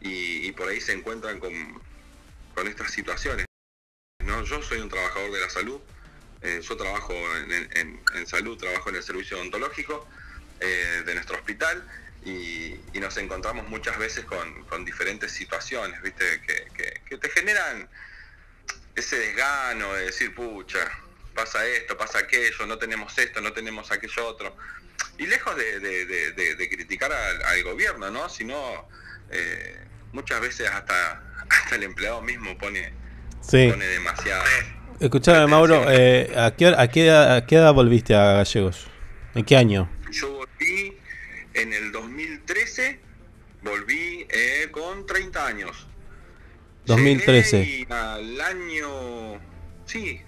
y, 0.01 0.51
por 0.53 0.66
ahí 0.71 0.81
se 0.81 0.94
encuentran 0.94 1.38
con, 1.38 1.53
con 2.55 2.66
estas 2.66 2.90
situaciones. 2.90 3.44
¿no? 4.25 4.42
Yo 4.44 4.62
soy 4.62 4.79
un 4.79 4.88
trabajador 4.88 5.31
de 5.31 5.40
la 5.40 5.51
salud, 5.51 5.79
Eh, 6.40 6.61
yo 6.62 6.77
trabajo 6.77 7.12
en, 7.37 8.01
en- 8.14 8.27
salud, 8.27 8.57
trabajo 8.57 8.88
en 8.90 8.97
el 8.97 9.03
servicio 9.03 9.37
odontológico 9.37 10.09
eh, 10.61 11.03
de 11.05 11.14
nuestro 11.14 11.37
hospital 11.37 11.77
y, 12.25 12.79
nos 13.01 13.16
encontramos 13.18 13.68
muchas 13.68 13.99
veces 13.99 14.25
con, 14.25 14.64
con 14.71 14.85
diferentes 14.85 15.33
situaciones, 15.33 16.01
¿viste? 16.01 16.40
Que- 16.47 17.01
que 17.09 17.18
te 17.18 17.29
generan 17.29 17.88
ese 18.94 19.16
desgano 19.18 19.92
de 19.94 20.05
decir, 20.07 20.33
pucha, 20.35 20.85
pasa 21.38 21.64
esto, 21.66 21.96
pasa 21.96 22.18
aquello, 22.18 22.66
no 22.66 22.79
tenemos 22.79 23.16
esto, 23.16 23.40
no 23.40 23.53
tenemos 23.53 23.90
aquello 23.92 24.27
otro. 24.27 24.57
Y 25.18 25.27
lejos 25.27 25.55
de, 25.57 25.79
de- 25.79 26.05
de- 26.07 26.33
de- 26.33 26.55
de 26.57 26.68
criticar 26.68 27.12
al, 27.12 27.42
al 27.44 27.62
gobierno, 27.62 28.11
¿no? 28.11 28.29
Sino 28.29 28.88
eh, 29.31 29.77
muchas 30.12 30.40
veces 30.40 30.68
hasta, 30.68 31.22
hasta 31.48 31.77
el 31.77 31.85
empleado 31.85 32.20
mismo 32.22 32.59
pone, 32.59 32.92
Sí. 33.40 33.68
pone 33.70 33.87
demasiado. 33.87 34.42
Escuchame, 34.98 35.46
Mauro, 35.46 35.85
eh, 35.88 36.33
¿a, 36.37 36.55
qué, 36.57 36.66
a, 36.66 36.88
qué, 36.88 37.07
edad- 37.07 37.37
a 37.37 37.46
qué 37.46 37.55
edad 37.55 37.72
volviste 37.72 38.14
a 38.16 38.33
Gallegos? 38.33 38.88
¿En 39.37 39.44
qué 39.44 39.57
año? 39.57 39.88
Yo 40.11 40.29
volví 40.38 40.98
en 41.55 41.72
el 41.72 41.92
2013, 41.92 42.98
volví 43.62 44.27
eh, 44.29 44.68
con 44.72 45.07
30 45.07 45.46
años. 45.46 45.87
2013. 46.87 47.64
Llegué 47.64 47.87
y 47.88 47.92
al 47.92 48.40
año, 48.40 49.40
sí, 49.87 50.20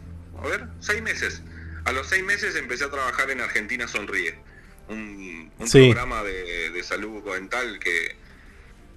a 0.42 0.48
ver, 0.48 0.66
seis 0.81 1.03
meses. 1.03 1.42
A 1.85 1.92
los 1.92 2.07
seis 2.07 2.24
meses 2.24 2.55
empecé 2.57 2.85
a 2.85 2.90
trabajar 2.90 3.31
en 3.31 3.40
Argentina 3.40 3.88
Sonríe, 3.88 4.35
un, 4.88 5.50
un 5.59 5.68
Sí. 5.68 5.87
programa 5.90 6.22
de, 6.22 6.70
de 6.70 6.83
salud 6.83 7.09
bucodental 7.11 7.79
que, 7.79 8.16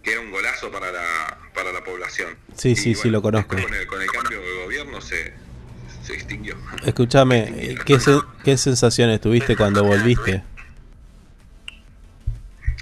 que 0.04 0.12
era 0.12 0.20
un 0.22 0.32
golazo 0.32 0.70
para 0.72 0.92
la, 0.92 1.38
para 1.54 1.72
la 1.72 1.84
población. 1.84 2.36
Sí, 2.58 2.76
sí, 2.76 2.94
sí, 2.96 3.10
lo 3.10 3.22
conozco. 3.22 3.56
Con 3.62 3.74
el, 3.74 3.88
con 3.88 4.02
el 4.02 4.12
cambio 4.12 4.40
de 4.42 4.64
gobierno 4.66 5.00
se, 5.02 5.34
se 6.04 6.14
extinguió. 6.14 6.56
Escuchame, 6.86 7.78
¿qué, 7.86 7.98
¿qué 8.44 8.58
sensaciones 8.58 9.22
tuviste 9.22 9.56
cuando 9.56 9.84
volviste? 9.84 10.44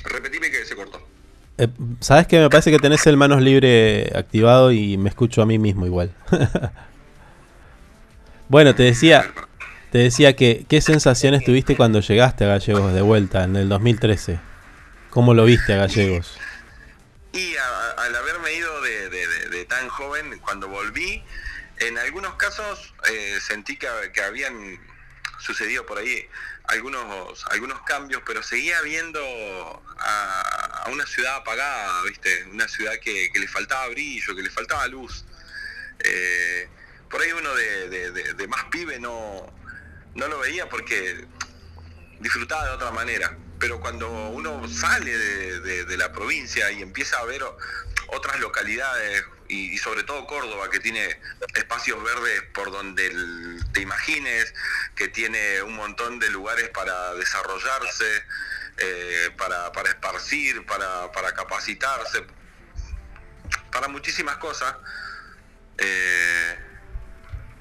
Repetime 0.03 0.49
que 0.49 0.65
se 0.65 0.75
cortó. 0.75 0.99
Eh, 1.57 1.67
Sabes 1.99 2.25
que 2.27 2.39
me 2.39 2.49
parece 2.49 2.71
que 2.71 2.79
tenés 2.79 3.05
el 3.05 3.17
manos 3.17 3.41
libre 3.41 4.11
activado 4.15 4.71
y 4.71 4.97
me 4.97 5.09
escucho 5.09 5.41
a 5.41 5.45
mí 5.45 5.59
mismo 5.59 5.85
igual. 5.85 6.11
bueno, 8.51 8.75
te 8.75 8.83
decía, 8.83 9.33
te 9.93 9.97
decía 9.99 10.35
que 10.35 10.65
qué 10.67 10.81
sensaciones 10.81 11.43
tuviste 11.45 11.77
cuando 11.77 12.01
llegaste 12.01 12.43
a 12.43 12.47
Gallegos 12.49 12.93
de 12.93 13.01
vuelta 13.01 13.45
en 13.45 13.55
el 13.55 13.69
2013. 13.69 14.39
¿Cómo 15.09 15.33
lo 15.33 15.45
viste 15.45 15.73
a 15.73 15.77
Gallegos? 15.77 16.37
Y 17.31 17.55
a- 17.55 17.91
al 18.03 18.13
haberme 18.13 18.53
ido 18.53 18.81
de, 18.81 19.65
tan 19.69 19.87
joven, 19.87 20.37
cuando 20.39 20.67
volví, 20.67 21.23
en 21.79 21.97
algunos 21.97 22.35
casos 22.35 22.93
eh, 23.09 23.37
sentí 23.39 23.77
que, 23.77 23.87
que 24.13 24.21
habían 24.21 24.53
sucedido 25.39 25.85
por 25.85 25.97
ahí 25.97 26.27
algunos 26.65 27.45
algunos 27.51 27.81
cambios, 27.83 28.21
pero 28.25 28.43
seguía 28.43 28.81
viendo 28.81 29.21
a, 29.99 30.83
a 30.85 30.89
una 30.89 31.05
ciudad 31.05 31.37
apagada, 31.37 32.03
¿viste? 32.03 32.43
Una 32.51 32.67
ciudad 32.67 32.93
que, 33.01 33.29
que 33.31 33.39
le 33.39 33.47
faltaba 33.47 33.87
brillo, 33.87 34.35
que 34.35 34.43
le 34.43 34.49
faltaba 34.49 34.85
luz. 34.87 35.23
Eh, 36.03 36.67
por 37.11 37.21
ahí 37.21 37.31
uno 37.33 37.53
de, 37.53 37.89
de- 38.33 38.47
más 38.47 38.63
pibe 38.65 38.99
no, 38.99 39.53
no 40.15 40.27
lo 40.27 40.39
veía 40.39 40.67
porque 40.69 41.25
disfrutaba 42.19 42.65
de 42.65 42.71
otra 42.71 42.91
manera. 42.91 43.37
Pero 43.59 43.79
cuando 43.79 44.09
uno 44.29 44.67
sale 44.67 45.15
de, 45.15 45.85
de- 45.85 45.97
la 45.97 46.11
provincia 46.11 46.71
y 46.71 46.81
empieza 46.81 47.19
a 47.19 47.25
ver 47.25 47.43
otras 48.07 48.39
localidades, 48.39 49.23
y, 49.47 49.77
sobre 49.77 50.03
todo 50.03 50.25
Córdoba, 50.27 50.69
que 50.69 50.79
tiene 50.79 51.19
espacios 51.55 52.01
verdes 52.03 52.41
por 52.53 52.71
donde 52.71 53.09
te 53.73 53.81
imagines, 53.81 54.53
que 54.95 55.09
tiene 55.09 55.61
un 55.61 55.75
montón 55.75 56.19
de 56.19 56.29
lugares 56.29 56.69
para 56.69 57.13
desarrollarse, 57.15 58.23
eh, 58.77 59.29
para, 59.37 59.71
para 59.73 59.89
esparcir, 59.89 60.65
para, 60.65 61.11
para 61.11 61.33
capacitarse, 61.33 62.25
para 63.71 63.89
muchísimas 63.89 64.37
cosas. 64.37 64.73
eh, 65.77 66.57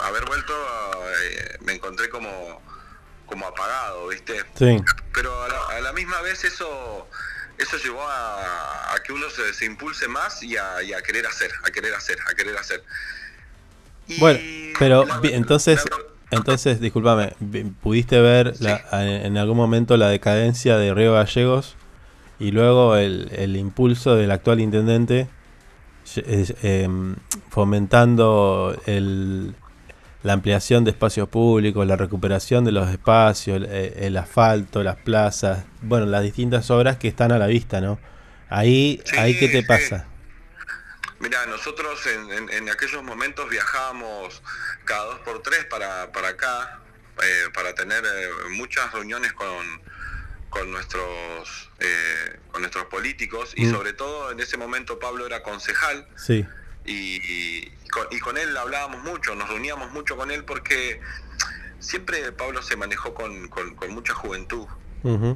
haber 0.05 0.25
vuelto, 0.27 0.53
eh, 0.55 1.57
me 1.61 1.73
encontré 1.75 2.09
como, 2.09 2.31
como 3.27 3.47
apagado, 3.47 4.09
¿viste? 4.09 4.35
Sí. 4.59 4.77
Pero 5.15 5.43
a 5.43 5.49
la, 5.49 5.77
a 5.77 5.81
la 5.81 5.93
misma 5.93 6.21
vez 6.23 6.45
eso 6.45 7.07
eso 7.59 7.77
llevó 7.77 8.03
a, 8.03 8.95
a 8.95 9.03
que 9.03 9.13
uno 9.13 9.29
se, 9.29 9.53
se 9.53 9.67
impulse 9.67 10.09
más 10.09 10.43
y 10.43 10.57
a, 10.57 10.83
y 10.83 10.95
a 10.95 11.03
querer 11.03 11.27
hacer, 11.27 11.51
a 11.63 11.71
querer 11.71 11.95
hacer, 11.95 12.17
a 12.31 12.35
querer 12.35 12.57
hacer. 12.57 12.83
Bueno, 14.19 14.39
pero 14.79 15.05
entonces, 15.25 15.85
entonces, 16.31 16.81
discúlpame, 16.81 17.35
¿pudiste 17.83 18.19
ver 18.21 18.55
la- 18.61 18.83
en 19.27 19.37
algún 19.37 19.59
momento 19.59 19.97
la 19.99 20.09
decadencia 20.09 20.79
de 20.79 20.95
Río 20.95 21.13
Gallegos 21.13 21.77
y 22.39 22.51
luego 22.51 22.97
el, 22.97 23.31
el 23.37 23.55
impulso 23.57 24.17
del 24.17 24.31
actual 24.31 24.61
intendente 24.61 25.29
em, 26.17 27.15
fomentando 27.51 28.75
el, 28.87 29.55
la 30.23 30.35
ampliación 30.35 30.85
de 30.85 30.91
espacios 30.91 31.29
públicos, 31.29 31.87
la 31.87 31.97
recuperación 31.97 32.65
de 32.65 32.73
los 32.73 32.89
espacios, 32.91 33.57
el, 33.57 33.65
el 33.67 34.17
asfalto, 34.17 34.83
las 34.83 34.97
plazas, 34.97 35.65
bueno, 35.83 36.07
las 36.07 36.23
distintas 36.23 36.71
obras 36.71 36.99
que 36.99 37.09
están 37.09 37.33
a 37.33 37.39
la 37.39 37.47
vista, 37.47 37.81
¿no? 37.81 37.99
Ahí, 38.49 39.03
ahí 39.17 39.39
¿qué 39.39 39.49
te 39.49 39.63
pasa? 39.63 40.07
Mira, 41.21 41.45
nosotros 41.47 42.01
en, 42.07 42.31
en- 42.33 42.51
en 42.51 42.69
aquellos 42.71 43.03
momentos 43.03 43.49
viajábamos 43.49 44.43
cada 44.85 45.05
dos 45.05 45.19
por 45.21 45.43
tres 45.43 45.65
para, 45.67 46.11
para 46.13 46.29
acá, 46.29 46.81
eh, 47.23 47.45
para 47.55 47.75
tener 47.75 48.03
eh, 48.05 48.29
muchas 48.57 48.91
reuniones 48.93 49.33
con, 49.35 49.47
con 50.49 50.71
nuestros 50.71 51.71
eh, 51.79 52.39
con 52.51 52.63
nuestros 52.63 52.87
políticos 52.87 53.53
y 53.57 53.65
Mm. 53.67 53.71
sobre 53.71 53.93
todo 53.93 54.31
en 54.33 54.41
ese 54.41 54.57
momento 54.57 54.99
Pablo 54.99 55.27
era 55.27 55.43
concejal 55.43 56.07
Sí, 56.17 56.45
y, 56.91 57.21
y 57.23 57.89
con, 57.91 58.07
y 58.11 58.19
con 58.21 58.37
él 58.39 58.57
hablábamos 58.57 59.03
mucho, 59.05 59.35
nos 59.35 59.49
reuníamos 59.49 59.91
mucho 59.93 60.17
con 60.17 60.31
él 60.31 60.45
porque 60.45 61.01
siempre 61.79 62.33
Pablo 62.33 62.63
se 62.63 62.77
manejó 62.77 63.15
con, 63.15 63.49
con- 63.49 63.75
con 63.75 63.91
mucha 63.93 64.15
juventud. 64.15 64.67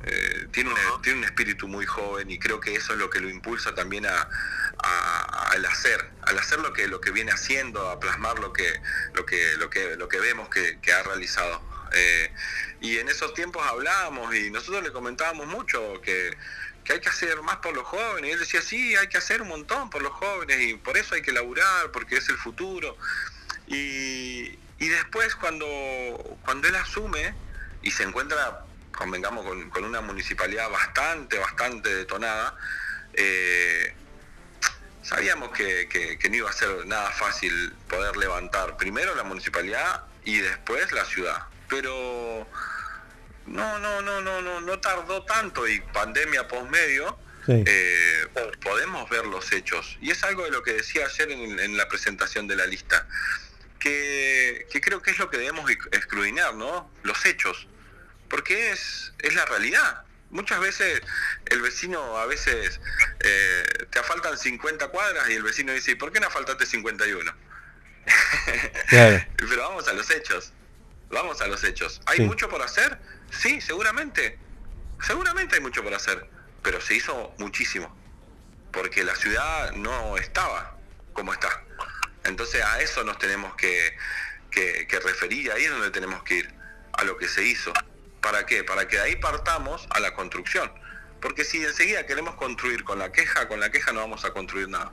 Eh, 0.04 0.46
tiene, 0.52 0.68
un, 0.70 1.02
tiene 1.02 1.20
un 1.20 1.24
espíritu 1.24 1.66
muy 1.68 1.86
joven 1.86 2.30
y 2.30 2.38
creo 2.38 2.60
que 2.60 2.74
eso 2.74 2.92
es 2.92 2.98
lo 2.98 3.08
que 3.08 3.18
lo 3.20 3.30
impulsa 3.30 3.74
también 3.74 4.04
a, 4.04 4.28
a- 4.78 5.48
al 5.52 5.64
hacer, 5.64 6.10
al 6.22 6.38
hacer 6.38 6.58
lo 6.60 6.72
que 6.74 6.86
lo 6.86 7.00
que 7.00 7.10
viene 7.10 7.32
haciendo, 7.32 7.88
a 7.88 7.98
plasmar 7.98 8.38
lo 8.40 8.52
que 8.52 8.68
lo 9.14 9.24
que 9.24 9.56
lo 9.56 9.70
que 9.70 9.96
lo 9.96 10.06
que 10.08 10.20
vemos 10.20 10.50
que, 10.50 10.78
que 10.82 10.92
ha 10.92 11.02
realizado. 11.02 11.62
Eh, 11.96 12.30
y 12.82 12.98
en 12.98 13.08
esos 13.08 13.32
tiempos 13.32 13.66
hablábamos 13.66 14.34
y 14.34 14.50
nosotros 14.50 14.82
le 14.82 14.92
comentábamos 14.92 15.46
mucho 15.46 16.00
que, 16.02 16.36
que 16.84 16.92
hay 16.94 17.00
que 17.00 17.08
hacer 17.08 17.40
más 17.42 17.56
por 17.58 17.74
los 17.74 17.84
jóvenes. 17.86 18.30
Y 18.30 18.32
él 18.34 18.38
decía, 18.40 18.60
sí, 18.62 18.94
hay 18.96 19.08
que 19.08 19.18
hacer 19.18 19.42
un 19.42 19.48
montón 19.48 19.90
por 19.90 20.02
los 20.02 20.12
jóvenes 20.12 20.60
y 20.60 20.74
por 20.74 20.96
eso 20.96 21.14
hay 21.14 21.22
que 21.22 21.32
laburar, 21.32 21.90
porque 21.92 22.16
es 22.18 22.28
el 22.28 22.36
futuro. 22.36 22.96
Y, 23.66 24.58
y 24.78 24.88
después 24.88 25.34
cuando, 25.36 25.66
cuando 26.44 26.68
él 26.68 26.76
asume 26.76 27.34
y 27.82 27.90
se 27.90 28.02
encuentra, 28.02 28.64
convengamos, 28.96 29.44
con, 29.46 29.70
con 29.70 29.84
una 29.84 30.00
municipalidad 30.00 30.68
bastante, 30.70 31.38
bastante 31.38 31.94
detonada, 31.94 32.56
eh, 33.14 33.94
sabíamos 35.02 35.50
que, 35.50 35.88
que- 35.88 36.18
que 36.18 36.28
no 36.30 36.36
iba 36.36 36.50
a 36.50 36.52
ser 36.52 36.86
nada 36.86 37.10
fácil 37.12 37.72
poder 37.88 38.16
levantar 38.16 38.76
primero 38.76 39.14
la 39.14 39.22
municipalidad 39.22 40.02
y 40.24 40.38
después 40.38 40.92
la 40.92 41.04
ciudad. 41.04 41.42
Pero 41.68 42.46
no, 43.46 43.78
no, 43.78 44.00
no, 44.02 44.20
no, 44.20 44.40
no, 44.42 44.60
no 44.60 44.80
tardó 44.80 45.24
tanto 45.24 45.66
y 45.68 45.80
pandemia 45.80 46.48
posmedio, 46.48 47.18
Sí. 47.46 47.62
eh, 47.66 48.26
podemos 48.62 49.08
ver 49.10 49.26
los 49.26 49.52
hechos. 49.52 49.98
Y 50.00 50.10
es 50.10 50.24
algo 50.24 50.44
de 50.44 50.50
lo 50.50 50.62
que 50.62 50.72
decía 50.72 51.04
ayer 51.04 51.30
en, 51.30 51.60
en 51.60 51.76
la 51.76 51.88
presentación 51.88 52.48
de 52.48 52.56
la 52.56 52.64
lista, 52.66 53.06
que, 53.78 54.66
que 54.70 54.80
creo 54.80 55.02
que 55.02 55.10
es 55.10 55.18
lo 55.18 55.28
que 55.28 55.36
debemos 55.36 55.70
esc- 55.70 55.94
escrudinar, 55.94 56.54
¿no? 56.54 56.90
Los 57.02 57.26
hechos. 57.26 57.68
Porque 58.30 58.70
es, 58.72 59.12
es 59.18 59.34
la 59.34 59.44
realidad. 59.44 60.04
Muchas 60.30 60.58
veces 60.60 61.02
el 61.46 61.60
vecino, 61.60 62.16
a 62.16 62.24
veces 62.24 62.80
eh, 63.20 63.62
te 63.90 64.02
faltan 64.02 64.38
50 64.38 64.88
cuadras 64.88 65.28
y 65.28 65.34
el 65.34 65.42
vecino 65.42 65.72
dice, 65.74 65.90
¿y 65.90 65.94
por 65.96 66.12
qué 66.12 66.20
no 66.20 66.30
faltaste 66.30 66.64
51? 66.64 67.30
claro. 68.88 69.24
Pero 69.36 69.62
vamos 69.68 69.86
a 69.88 69.92
los 69.92 70.10
hechos. 70.10 70.52
Vamos 71.10 71.40
a 71.42 71.46
los 71.46 71.62
hechos. 71.62 72.00
¿Hay 72.06 72.16
Sí. 72.18 72.22
mucho 72.22 72.48
por 72.48 72.62
hacer? 72.62 72.98
Sí, 73.30 73.60
seguramente. 73.60 74.38
Seguramente 75.02 75.56
hay 75.56 75.60
mucho 75.60 75.82
por 75.82 75.94
hacer. 75.94 76.28
Pero 76.62 76.80
se 76.80 76.94
hizo 76.94 77.34
muchísimo. 77.38 77.94
Porque 78.72 79.04
la 79.04 79.14
ciudad 79.16 79.72
no 79.72 80.16
estaba 80.16 80.76
como 81.12 81.32
está. 81.32 81.62
Entonces 82.24 82.62
a 82.62 82.80
eso 82.80 83.04
nos 83.04 83.18
tenemos 83.18 83.54
que, 83.56 83.96
que, 84.50 84.86
que 84.88 85.00
referir. 85.00 85.52
Ahí 85.52 85.64
es 85.64 85.70
donde 85.70 85.90
tenemos 85.90 86.22
que 86.22 86.38
ir. 86.38 86.54
A 86.92 87.04
lo 87.04 87.16
que 87.16 87.28
se 87.28 87.42
hizo. 87.44 87.72
¿Para 88.20 88.46
qué? 88.46 88.64
Para 88.64 88.88
que 88.88 88.96
de 88.96 89.02
ahí 89.02 89.16
partamos 89.16 89.86
a 89.90 90.00
la 90.00 90.14
construcción. 90.14 90.72
Porque 91.20 91.44
si 91.44 91.62
enseguida 91.62 92.06
queremos 92.06 92.34
construir 92.36 92.84
con 92.84 92.98
la 92.98 93.10
queja, 93.12 93.48
con 93.48 93.60
la 93.60 93.70
queja 93.70 93.92
no 93.92 94.00
vamos 94.00 94.24
a 94.24 94.32
construir 94.32 94.68
nada. 94.68 94.92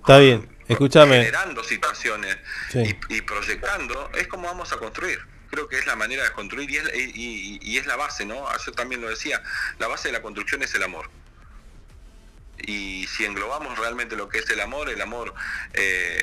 Está 0.00 0.18
bien, 0.18 0.48
escúchame. 0.68 1.16
Generando 1.16 1.64
situaciones 1.64 2.36
Sí. 2.70 2.96
y, 3.08 3.16
y 3.16 3.20
proyectando 3.22 4.10
es 4.14 4.28
como 4.28 4.46
vamos 4.46 4.72
a 4.72 4.76
construir. 4.76 5.18
Creo 5.50 5.68
que 5.68 5.78
es 5.78 5.86
la 5.86 5.96
manera 5.96 6.24
de 6.24 6.32
construir 6.32 6.70
y 6.70 6.76
es, 6.78 6.84
y- 6.94 7.12
y- 7.14 7.58
y 7.62 7.78
es 7.78 7.86
la 7.86 7.96
base, 7.96 8.24
¿no? 8.24 8.46
Yo 8.64 8.72
también 8.72 9.00
lo 9.00 9.08
decía, 9.08 9.42
la 9.78 9.86
base 9.86 10.08
de 10.08 10.12
la 10.12 10.22
construcción 10.22 10.62
es 10.62 10.74
el 10.74 10.82
amor. 10.82 11.08
Y 12.58 13.06
si 13.06 13.24
englobamos 13.24 13.78
realmente 13.78 14.16
lo 14.16 14.28
que 14.28 14.38
es 14.38 14.48
el 14.50 14.60
amor, 14.60 14.88
el 14.88 15.00
amor, 15.00 15.34
eh, 15.74 16.20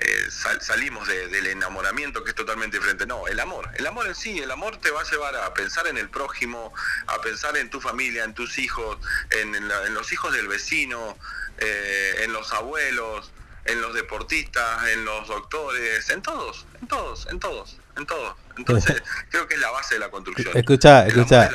eh, 0.00 0.30
sal- 0.30 0.60
salimos 0.60 1.06
de- 1.06 1.28
del 1.28 1.46
enamoramiento 1.46 2.24
que 2.24 2.30
es 2.30 2.34
totalmente 2.34 2.76
diferente. 2.78 3.06
No, 3.06 3.28
el 3.28 3.38
amor, 3.38 3.70
el 3.76 3.86
amor 3.86 4.06
en 4.08 4.16
sí, 4.16 4.40
el 4.40 4.50
amor 4.50 4.78
te 4.78 4.90
va 4.90 5.02
a 5.02 5.04
llevar 5.04 5.36
a 5.36 5.54
pensar 5.54 5.86
en 5.86 5.96
el 5.96 6.10
prójimo, 6.10 6.74
a 7.06 7.20
pensar 7.20 7.56
en 7.56 7.70
tu 7.70 7.80
familia, 7.80 8.24
en 8.24 8.34
tus 8.34 8.58
hijos, 8.58 8.98
en, 9.30 9.54
en 9.54 9.68
la- 9.68 9.86
en 9.86 9.94
los 9.94 10.12
hijos 10.12 10.32
del 10.32 10.48
vecino, 10.48 11.16
eh, 11.58 12.22
en 12.24 12.32
los 12.32 12.52
abuelos, 12.52 13.30
en 13.64 13.80
los 13.80 13.94
deportistas, 13.94 14.88
en 14.88 15.04
los 15.04 15.28
doctores, 15.28 16.10
en 16.10 16.20
todos, 16.22 16.66
en 16.80 16.88
todos, 16.88 17.26
en 17.28 17.38
todos, 17.38 17.76
en 17.96 18.06
todos. 18.06 18.36
Entonces, 18.56 19.02
creo 19.30 19.46
que 19.48 19.54
es 19.54 19.60
la 19.60 19.70
base 19.70 19.94
de 19.94 20.00
la 20.00 20.10
construcción. 20.10 20.56
Escucha, 20.56 21.06
escucha. 21.06 21.50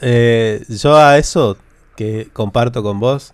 Eh, 0.00 0.64
yo 0.68 0.96
a 0.96 1.18
eso 1.18 1.56
que 1.96 2.28
comparto 2.32 2.82
con 2.82 3.00
vos, 3.00 3.32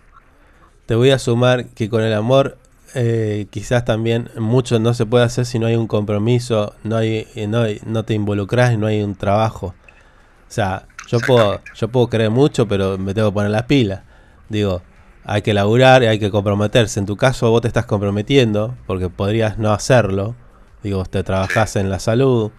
te 0.85 0.95
voy 0.95 1.11
a 1.11 1.19
sumar 1.19 1.65
que 1.67 1.89
con 1.89 2.01
el 2.03 2.13
amor 2.13 2.57
eh, 2.93 3.47
quizás 3.49 3.85
también 3.85 4.29
mucho 4.37 4.79
no 4.79 4.93
se 4.93 5.05
puede 5.05 5.23
hacer 5.23 5.45
si 5.45 5.59
no 5.59 5.67
hay 5.67 5.75
un 5.75 5.87
compromiso, 5.87 6.75
no 6.83 6.97
hay, 6.97 7.27
eh, 7.35 7.47
no, 7.47 7.61
hay- 7.61 7.79
no 7.85 8.03
te 8.03 8.13
involucras, 8.13 8.77
no 8.77 8.87
hay 8.87 9.01
un 9.01 9.15
trabajo. 9.15 9.67
O 9.67 10.53
sea, 10.53 10.87
yo 11.07 11.19
puedo, 11.21 11.61
yo 11.75 11.87
puedo 11.87 12.07
creer 12.09 12.29
mucho, 12.29 12.67
pero 12.67 12.97
me 12.97 13.13
tengo 13.13 13.29
que 13.29 13.33
poner 13.33 13.51
las 13.51 13.63
pilas. 13.63 14.01
Digo, 14.49 14.81
hay 15.23 15.41
que 15.41 15.53
laburar 15.53 16.03
y 16.03 16.07
hay 16.07 16.19
que 16.19 16.29
comprometerse. 16.31 16.99
En 16.99 17.05
tu 17.05 17.15
caso 17.15 17.49
vos 17.49 17.61
te 17.61 17.67
estás 17.69 17.85
comprometiendo, 17.85 18.75
porque 18.87 19.07
podrías 19.09 19.57
no 19.57 19.71
hacerlo. 19.71 20.35
Digo, 20.83 21.05
te 21.05 21.23
trabajás 21.23 21.75
en 21.77 21.89
la 21.89 21.99
salud 21.99 22.51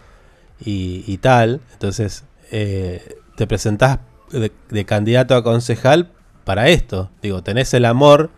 y, 0.63 1.03
y 1.07 1.17
tal. 1.17 1.61
Entonces, 1.73 2.23
eh, 2.51 3.17
te 3.35 3.47
presentás 3.47 3.99
de, 4.31 4.51
de 4.69 4.85
candidato 4.85 5.35
a 5.35 5.43
concejal 5.43 6.09
para 6.43 6.69
esto. 6.69 7.09
Digo, 7.21 7.41
tenés 7.43 7.73
el 7.73 7.85
amor 7.85 8.29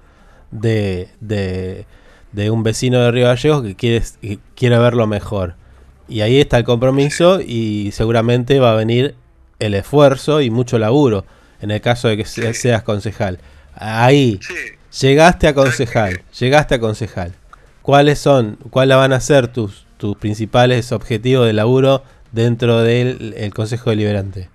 de, 0.52 1.10
de, 1.20 1.86
de 2.32 2.50
un 2.52 2.64
vecino 2.64 3.00
de 3.00 3.12
Río 3.12 3.28
Gallegos 3.28 3.64
que 3.64 3.76
quiere, 3.76 4.04
que 4.22 4.40
quiere 4.56 4.78
verlo 4.78 5.08
mejor. 5.08 5.56
Y 6.08 6.22
ahí 6.22 6.40
está 6.40 6.58
el 6.58 6.64
compromiso 6.64 7.42
y 7.42 7.90
seguramente 7.92 8.60
va 8.60 8.74
a 8.74 8.76
venir 8.76 9.16
el 9.60 9.74
esfuerzo 9.74 10.42
y 10.42 10.50
mucho 10.52 10.78
laburo 10.78 11.26
en 11.62 11.72
el 11.72 11.82
caso 11.82 12.08
de 12.10 12.18
que 12.18 12.26
se- 12.26 12.54
seas 12.54 12.84
concejal. 12.84 13.40
Ahí, 13.74 14.40
llegaste 15.02 15.48
a 15.48 15.54
concejal, 15.56 16.22
llegaste 16.40 16.76
a 16.76 16.80
concejal. 16.80 17.34
¿Cuáles 17.82 18.20
son, 18.20 18.58
cuáles 18.70 18.98
van 18.98 19.14
a 19.14 19.20
ser 19.20 19.48
tus, 19.48 19.86
tus 19.98 20.16
principales 20.18 20.92
objetivos 20.92 21.48
de 21.48 21.54
laburo 21.54 22.04
dentro 22.36 22.82
del 22.82 23.34
el 23.38 23.54
Consejo 23.54 23.90
Deliberante? 23.90 24.50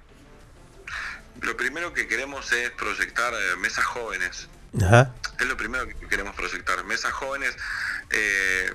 Lo 1.40 1.56
primero 1.56 1.94
que 1.94 2.06
queremos 2.06 2.52
es 2.52 2.70
proyectar 2.72 3.32
eh, 3.32 3.56
mesas 3.58 3.86
jóvenes. 3.86 4.48
Ajá. 4.80 5.14
Es 5.38 5.46
lo 5.46 5.56
primero 5.56 5.88
que 5.88 5.94
queremos 6.06 6.34
proyectar. 6.34 6.84
Mesas 6.84 7.12
jóvenes, 7.12 7.56
eh, 8.10 8.74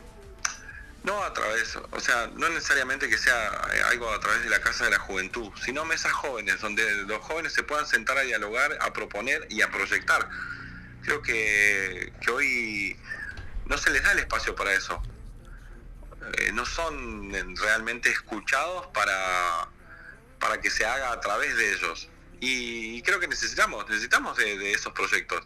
no 1.04 1.24
a 1.24 1.32
través, 1.34 1.78
o 1.92 2.00
sea, 2.00 2.32
no 2.36 2.50
necesariamente 2.50 3.08
que 3.08 3.20
sea 3.20 3.52
eh, 3.74 3.82
algo 3.92 4.12
a 4.12 4.20
través 4.20 4.44
de 4.44 4.50
la 4.50 4.60
Casa 4.60 4.86
de 4.86 4.92
la 4.92 5.00
Juventud, 5.00 5.52
sino 5.64 5.86
mesas 5.86 6.12
jóvenes, 6.12 6.60
donde 6.60 6.84
los 7.04 7.20
jóvenes 7.20 7.54
se 7.54 7.62
puedan 7.62 7.86
sentar 7.86 8.18
a 8.18 8.22
dialogar, 8.22 8.76
a 8.82 8.92
proponer 8.92 9.46
y 9.52 9.62
a 9.62 9.70
proyectar. 9.70 10.28
Creo 11.04 11.22
que, 11.22 12.12
que 12.20 12.32
hoy 12.32 12.98
no 13.68 13.78
se 13.78 13.92
les 13.92 14.02
da 14.02 14.14
el 14.14 14.20
espacio 14.20 14.56
para 14.56 14.74
eso. 14.74 15.00
Eh, 16.34 16.52
no 16.54 16.66
son 16.66 17.34
eh, 17.34 17.44
realmente 17.56 18.10
escuchados 18.10 18.88
para, 18.88 19.70
para 20.40 20.60
que 20.60 20.70
se 20.70 20.86
haga 20.86 21.12
a 21.12 21.20
través 21.20 21.56
de 21.56 21.74
ellos. 21.74 22.10
Y 22.40 23.02
creo 23.04 23.20
que 23.20 23.28
necesitamos, 23.28 23.88
necesitamos 23.90 24.38
de, 24.38 24.58
de 24.58 24.74
esos 24.74 24.94
proyectos. 24.94 25.42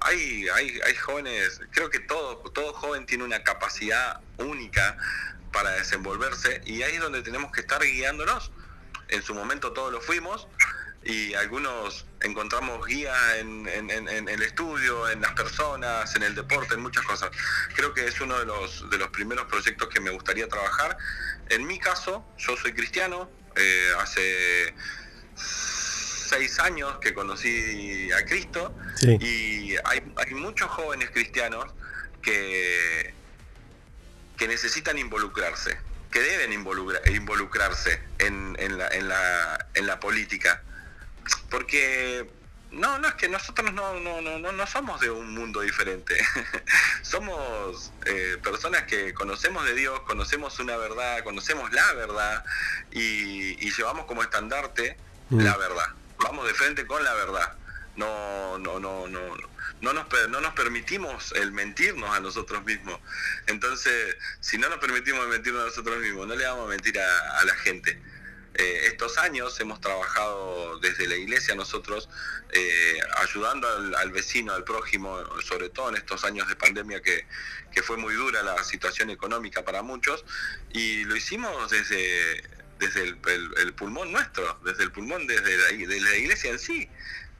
Hay, 0.00 0.48
hay, 0.48 0.80
hay 0.84 0.94
jóvenes, 0.96 1.60
creo 1.70 1.88
que 1.88 2.00
todo, 2.00 2.38
todo 2.52 2.74
joven 2.74 3.06
tiene 3.06 3.24
una 3.24 3.42
capacidad 3.42 4.20
única 4.38 4.98
para 5.52 5.70
desenvolverse 5.70 6.60
y 6.66 6.82
ahí 6.82 6.96
es 6.96 7.00
donde 7.00 7.22
tenemos 7.22 7.52
que 7.52 7.60
estar 7.60 7.80
guiándonos. 7.80 8.50
En 9.08 9.22
su 9.22 9.34
momento 9.34 9.72
todos 9.72 9.92
lo 9.92 10.00
fuimos 10.00 10.48
y 11.04 11.34
algunos 11.34 12.06
encontramos 12.24 12.84
guía 12.86 13.14
en, 13.38 13.68
en- 13.68 13.90
en- 13.90 14.08
en 14.08 14.28
el 14.28 14.42
estudio, 14.42 15.08
en 15.08 15.20
las 15.20 15.32
personas, 15.32 16.14
en 16.16 16.22
el 16.22 16.34
deporte, 16.34 16.74
en 16.74 16.80
muchas 16.80 17.04
cosas. 17.04 17.30
Creo 17.76 17.92
que 17.94 18.06
es 18.06 18.20
uno 18.20 18.38
de 18.38 18.46
los, 18.46 18.88
de 18.90 18.98
los 18.98 19.08
primeros 19.10 19.44
proyectos 19.46 19.88
que 19.88 20.00
me 20.00 20.10
gustaría 20.10 20.48
trabajar. 20.48 20.96
En 21.50 21.66
mi 21.66 21.78
caso, 21.78 22.26
yo 22.38 22.56
soy 22.56 22.72
cristiano, 22.72 23.30
eh, 23.56 23.90
hace 24.00 24.74
seis 25.36 26.58
años 26.58 26.98
que 27.00 27.12
conocí 27.14 28.10
a 28.12 28.24
Cristo 28.24 28.74
Sí. 28.96 29.16
y 29.20 29.76
hay, 29.84 30.02
hay 30.16 30.34
muchos 30.34 30.68
jóvenes 30.70 31.10
cristianos 31.10 31.66
que, 32.22 33.12
que 34.36 34.48
necesitan 34.48 34.96
involucrarse, 34.98 35.78
que 36.10 36.20
deben 36.20 36.52
involucra- 36.52 37.00
involucrarse 37.10 38.00
en, 38.18 38.56
en 38.58 38.78
la, 38.78 38.88
en, 38.88 39.08
la, 39.08 39.68
en 39.74 39.86
la 39.86 40.00
política. 40.00 40.62
Porque 41.50 42.28
no, 42.70 42.98
no 42.98 43.08
es 43.08 43.14
que 43.14 43.28
nosotros 43.28 43.72
no, 43.72 44.00
no, 44.00 44.20
no, 44.20 44.38
no, 44.38 44.52
no 44.52 44.66
somos 44.66 45.00
de 45.00 45.10
un 45.10 45.34
mundo 45.34 45.60
diferente. 45.60 46.16
somos 47.02 47.92
eh, 48.06 48.38
personas 48.42 48.82
que 48.84 49.14
conocemos 49.14 49.64
de 49.64 49.74
Dios, 49.74 50.00
conocemos 50.00 50.58
una 50.58 50.76
verdad, 50.76 51.22
conocemos 51.24 51.72
la 51.72 51.92
verdad 51.94 52.44
y, 52.90 53.66
y 53.66 53.70
llevamos 53.72 54.06
como 54.06 54.22
estandarte 54.22 54.96
Mm. 55.30 55.40
la 55.40 55.56
verdad. 55.56 55.88
Vamos 56.18 56.46
de 56.46 56.54
frente 56.54 56.86
con 56.86 57.02
la 57.02 57.14
verdad. 57.14 57.54
No, 57.96 58.58
no, 58.58 58.78
no, 58.80 59.06
no, 59.06 59.36
no 59.80 59.92
nos, 59.92 60.06
no 60.28 60.40
nos 60.40 60.54
permitimos 60.54 61.32
el 61.32 61.52
mentirnos 61.52 62.10
a 62.10 62.20
nosotros 62.20 62.64
mismos. 62.64 62.98
Entonces, 63.46 64.16
si 64.40 64.58
no 64.58 64.68
nos 64.68 64.78
permitimos 64.78 65.24
el 65.24 65.30
mentirnos 65.30 65.62
a 65.62 65.66
nosotros 65.66 65.98
mismos, 65.98 66.26
no 66.26 66.34
le 66.34 66.44
vamos 66.44 66.66
a 66.66 66.70
mentir 66.70 66.98
a, 66.98 67.38
a 67.38 67.44
la 67.44 67.54
gente. 67.56 68.00
Eh, 68.56 68.86
estos 68.86 69.18
años 69.18 69.58
hemos 69.60 69.80
trabajado 69.80 70.78
desde 70.78 71.08
la 71.08 71.16
iglesia 71.16 71.56
nosotros 71.56 72.08
eh, 72.52 72.98
ayudando 73.16 73.66
al, 73.68 73.94
al 73.96 74.12
vecino, 74.12 74.52
al 74.52 74.62
prójimo, 74.62 75.18
sobre 75.42 75.70
todo 75.70 75.88
en 75.88 75.96
estos 75.96 76.24
años 76.24 76.46
de 76.48 76.54
pandemia 76.54 77.02
que, 77.02 77.26
que 77.72 77.82
fue 77.82 77.96
muy 77.96 78.14
dura 78.14 78.42
la 78.44 78.62
situación 78.62 79.10
económica 79.10 79.64
para 79.64 79.82
muchos 79.82 80.24
y 80.72 81.02
lo 81.04 81.16
hicimos 81.16 81.70
desde, 81.70 82.48
desde 82.78 83.02
el, 83.02 83.18
el- 83.26 83.54
el 83.58 83.72
pulmón 83.74 84.12
nuestro, 84.12 84.60
desde 84.64 84.84
el 84.84 84.92
pulmón 84.92 85.26
desde 85.26 85.56
la, 85.56 85.86
de 85.88 86.00
la 86.00 86.16
iglesia 86.16 86.50
en 86.52 86.58
sí. 86.60 86.88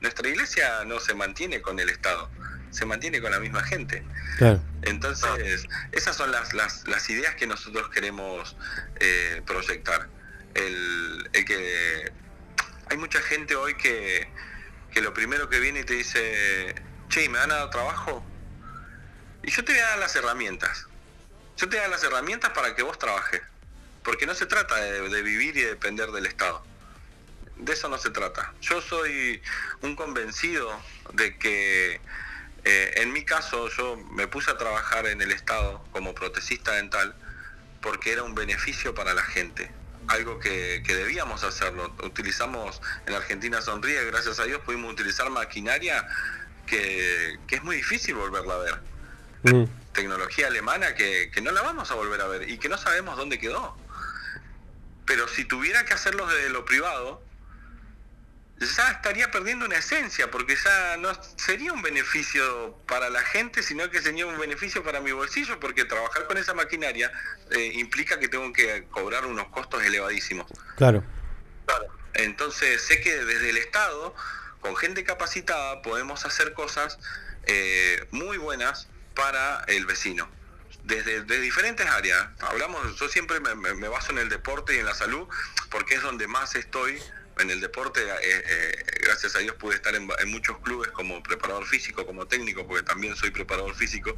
Nuestra 0.01 0.27
iglesia 0.27 0.83
no 0.85 0.99
se 0.99 1.13
mantiene 1.13 1.61
con 1.61 1.79
el 1.79 1.89
Estado, 1.89 2.29
se 2.71 2.85
mantiene 2.85 3.21
con 3.21 3.31
la 3.31 3.39
misma 3.39 3.63
gente. 3.63 4.03
Claro. 4.37 4.61
Entonces, 4.81 5.65
esas 5.93 6.17
son 6.17 6.31
las, 6.31 6.53
las, 6.53 6.85
las 6.87 7.09
ideas 7.09 7.35
que 7.35 7.47
nosotros 7.47 7.89
queremos 7.89 8.57
eh, 8.99 9.41
proyectar. 9.47 10.09
El, 10.55 11.29
que 11.45 12.11
hay 12.89 12.97
mucha 12.97 13.21
gente 13.21 13.55
hoy 13.55 13.75
que, 13.75 14.27
que 14.91 15.01
lo 15.01 15.13
primero 15.13 15.47
que 15.49 15.59
viene 15.59 15.81
y 15.81 15.83
te 15.83 15.93
dice, 15.93 16.73
che, 17.09 17.29
¿me 17.29 17.37
van 17.37 17.51
a 17.51 17.55
dar 17.55 17.69
trabajo? 17.69 18.25
Y 19.43 19.51
yo 19.51 19.63
te 19.63 19.73
voy 19.73 19.81
a 19.81 19.89
dar 19.89 19.99
las 19.99 20.15
herramientas. 20.15 20.87
Yo 21.57 21.69
te 21.69 21.75
voy 21.75 21.77
a 21.77 21.81
dar 21.81 21.91
las 21.91 22.03
herramientas 22.03 22.51
para 22.51 22.75
que 22.75 22.81
vos 22.81 22.97
trabajes. 22.97 23.41
Porque 24.03 24.25
no 24.25 24.33
se 24.33 24.45
trata 24.45 24.75
de, 24.75 25.21
vivir 25.21 25.55
y 25.55 25.61
de 25.61 25.69
depender 25.69 26.11
del 26.11 26.25
Estado. 26.25 26.65
De 27.57 27.73
eso 27.73 27.87
no 27.87 27.97
se 27.97 28.09
trata. 28.09 28.53
Yo 28.61 28.81
soy 28.81 29.41
un 29.81 29.95
convencido 29.95 30.71
de 31.13 31.37
que 31.37 32.01
eh, 32.63 32.93
en 32.97 33.13
mi 33.13 33.23
caso 33.23 33.69
yo 33.69 33.97
me 34.11 34.27
puse 34.27 34.49
a 34.49 34.57
trabajar 34.57 35.05
en 35.05 35.21
el 35.21 35.31
Estado 35.31 35.83
como 35.91 36.15
protecista 36.15 36.73
dental 36.73 37.15
porque 37.81 38.11
era 38.11 38.23
un 38.23 38.33
beneficio 38.33 38.95
para 38.95 39.13
la 39.13 39.23
gente. 39.23 39.71
Algo 40.07 40.39
que, 40.39 40.83
que 40.85 40.95
debíamos 40.95 41.43
hacerlo. 41.43 41.93
Utilizamos 42.03 42.81
en 43.07 43.15
Argentina 43.15 43.61
Sonríe, 43.61 44.03
gracias 44.05 44.39
a 44.39 44.43
Dios 44.43 44.61
pudimos 44.61 44.93
utilizar 44.93 45.29
maquinaria 45.29 46.07
que, 46.67 47.39
que 47.47 47.55
es 47.55 47.63
muy 47.63 47.77
difícil 47.77 48.15
volverla 48.15 48.53
a 48.53 48.57
ver. 48.57 48.81
Mm. 49.43 49.65
Tecnología 49.93 50.47
alemana 50.47 50.93
que, 50.95 51.31
que 51.31 51.41
no 51.41 51.51
la 51.51 51.61
vamos 51.61 51.89
a 51.91 51.95
volver 51.95 52.21
a 52.21 52.27
ver 52.27 52.49
y 52.49 52.57
que 52.57 52.69
no 52.69 52.77
sabemos 52.77 53.17
dónde 53.17 53.39
quedó. 53.39 53.77
Pero 55.05 55.27
si 55.27 55.45
tuviera 55.45 55.85
que 55.85 55.93
hacerlo 55.93 56.27
desde 56.27 56.49
lo 56.49 56.65
privado, 56.65 57.21
ya 58.59 58.91
estaría 58.91 59.31
perdiendo 59.31 59.65
una 59.65 59.77
esencia, 59.77 60.31
porque 60.31 60.55
ya 60.55 60.97
no 60.97 61.11
sería 61.35 61.73
un 61.73 61.81
beneficio 61.81 62.77
para 62.87 63.09
la 63.09 63.21
gente, 63.21 63.61
sino 63.61 63.89
que 63.89 64.01
sería 64.01 64.25
un 64.25 64.37
beneficio 64.39 64.83
para 64.83 65.01
mi 65.01 65.11
bolsillo, 65.11 65.59
porque 65.59 65.83
trabajar 65.83 66.25
con 66.25 66.37
esa 66.37 66.53
maquinaria 66.53 67.11
eh, 67.51 67.71
implica 67.75 68.17
que 68.17 68.29
tengo 68.29 68.53
que 68.53 68.85
cobrar 68.89 69.25
unos 69.25 69.47
costos 69.49 69.83
elevadísimos. 69.83 70.47
Claro. 70.77 71.03
Entonces 72.13 72.81
sé 72.81 73.01
que 73.01 73.25
desde 73.25 73.49
el 73.49 73.57
Estado, 73.57 74.15
con 74.61 74.77
gente 74.77 75.03
capacitada, 75.03 75.81
podemos 75.81 76.25
hacer 76.25 76.53
cosas 76.53 76.97
eh, 77.45 78.07
muy 78.11 78.37
buenas 78.37 78.87
para 79.15 79.63
el 79.67 79.85
vecino. 79.85 80.29
desde, 80.83 81.23
de 81.23 81.39
diferentes 81.39 81.85
áreas. 81.87 82.27
Hablamos, 82.39 82.97
yo 82.97 83.09
siempre 83.09 83.39
me, 83.41 83.55
me, 83.55 83.87
baso 83.89 84.11
en 84.11 84.19
el 84.19 84.29
deporte 84.29 84.75
y 84.75 84.77
en 84.79 84.85
la 84.85 84.93
salud, 84.93 85.27
porque 85.69 85.95
es 85.95 86.01
donde 86.03 86.27
más 86.27 86.55
estoy. 86.55 87.01
En 87.37 87.49
el 87.49 87.59
deporte, 87.59 88.01
eh, 88.01 88.15
eh, 88.23 88.85
gracias 89.01 89.35
a 89.35 89.39
Dios 89.39 89.55
pude 89.55 89.75
estar 89.75 89.93
en, 89.93 90.07
muchos 90.27 90.57
clubes 90.59 90.89
como 90.91 91.21
preparador 91.21 91.65
físico, 91.65 92.05
como 92.05 92.25
técnico, 92.27 92.65
porque 92.65 92.83
también 92.83 93.15
soy 93.15 93.31
preparador 93.31 93.75
físico, 93.75 94.15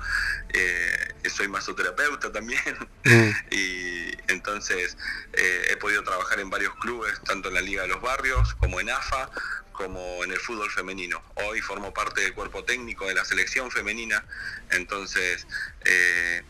eh, 0.49 1.13
soy 1.29 1.47
masoterapeuta 1.47 2.31
también, 2.31 2.61
mm. 3.03 3.29
y 3.51 4.11
entonces 4.27 4.97
he 5.33 5.75
podido 5.77 6.03
trabajar 6.03 6.39
en 6.39 6.49
varios 6.49 6.75
clubes, 6.75 7.19
tanto 7.23 7.49
en 7.49 7.55
la 7.55 7.61
Liga 7.61 7.83
de 7.83 7.87
los 7.89 8.01
Barrios 8.01 8.53
como 8.55 8.79
en 8.79 8.89
AFA, 8.89 9.29
como 9.77 10.23
en 10.23 10.31
el 10.31 10.39
fútbol 10.39 10.69
femenino. 10.71 11.21
Hoy 11.35 11.61
formo 11.61 11.93
parte 11.93 12.21
del 12.21 12.33
cuerpo 12.33 12.63
técnico 12.63 13.05
de 13.07 13.13
la 13.13 13.23
selección 13.23 13.71
femenina, 13.71 14.25
entonces 14.71 15.47
eh, 15.85 16.43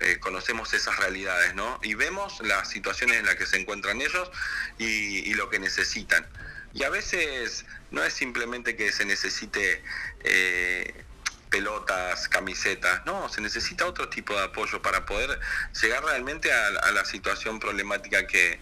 eh, 0.00 0.18
conocemos 0.18 0.74
esas 0.74 0.96
realidades, 0.98 1.54
¿no? 1.54 1.78
Y 1.82 1.94
vemos 1.94 2.40
las 2.40 2.68
situaciones 2.68 3.18
en 3.18 3.26
las 3.26 3.36
que 3.36 3.46
se 3.46 3.56
encuentran 3.56 4.00
ellos 4.00 4.30
y, 4.78 5.32
lo 5.34 5.48
que 5.48 5.58
necesitan. 5.58 6.26
Y 6.74 6.82
a 6.84 6.90
veces 6.90 7.64
no 7.90 8.02
es 8.02 8.12
simplemente 8.12 8.76
que 8.76 8.90
se 8.92 9.04
necesite 9.04 9.82
eh, 10.24 11.04
pelotas, 11.50 12.28
camisetas, 12.28 13.04
no, 13.06 13.28
se 13.28 13.40
necesita 13.40 13.86
otro 13.86 14.08
tipo 14.08 14.34
de 14.34 14.44
apoyo 14.44 14.82
para 14.82 15.06
poder 15.06 15.38
llegar 15.80 16.04
realmente 16.04 16.52
a 16.52 16.90
la 16.90 17.04
situación 17.04 17.60
problemática 17.60 18.26
que, 18.26 18.58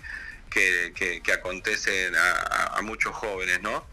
que, 0.51 1.33
acontecen 1.33 2.15
a, 2.17 2.81
muchos 2.83 3.15
jóvenes, 3.15 3.63
¿no? 3.63 3.87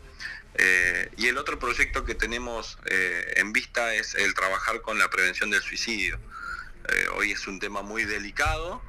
Eh, 0.55 1.11
y 1.17 1.27
el 1.27 1.37
otro 1.37 1.59
proyecto 1.59 2.03
que 2.03 2.15
tenemos 2.15 2.77
en 2.85 3.53
vista 3.53 3.93
es 3.93 4.15
el 4.15 4.33
trabajar 4.33 4.81
con 4.81 4.97
la 4.97 5.09
prevención 5.09 5.49
del 5.49 5.61
suicidio. 5.61 6.19
Eh, 6.89 7.07
hoy 7.15 7.31
es 7.31 7.47
un 7.47 7.59
tema 7.59 7.81
muy 7.81 8.05
delicado, 8.05 8.81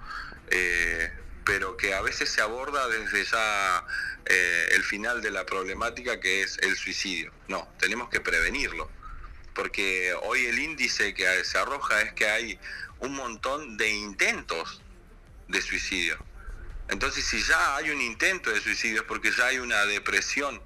pero 1.44 1.76
que 1.76 1.94
a 1.94 2.00
veces 2.00 2.30
se 2.30 2.40
aborda 2.40 2.88
desde 2.88 3.24
ya 3.24 3.84
el 4.26 4.82
final 4.82 5.20
de 5.22 5.30
la 5.30 5.44
problemática 5.44 6.20
que 6.20 6.42
es 6.42 6.58
el 6.58 6.76
suicidio. 6.76 7.32
No, 7.48 7.68
tenemos 7.78 8.08
que 8.08 8.20
prevenirlo, 8.20 8.90
porque 9.54 10.14
hoy 10.22 10.46
el 10.46 10.58
índice 10.58 11.14
que 11.14 11.44
se 11.44 11.58
arroja 11.58 12.02
es 12.02 12.12
que 12.12 12.26
hay 12.28 12.58
un 13.00 13.14
montón 13.14 13.76
de 13.76 13.90
intentos 13.90 14.80
de 15.48 15.60
suicidio. 15.62 16.18
Entonces, 16.88 17.24
si 17.24 17.42
ya 17.42 17.76
hay 17.76 17.90
un 17.90 18.00
intento 18.00 18.50
de 18.50 18.60
suicidio 18.60 19.02
es 19.02 19.06
porque 19.06 19.30
ya 19.30 19.46
hay 19.46 19.58
una 19.58 19.84
depresión 19.84 20.60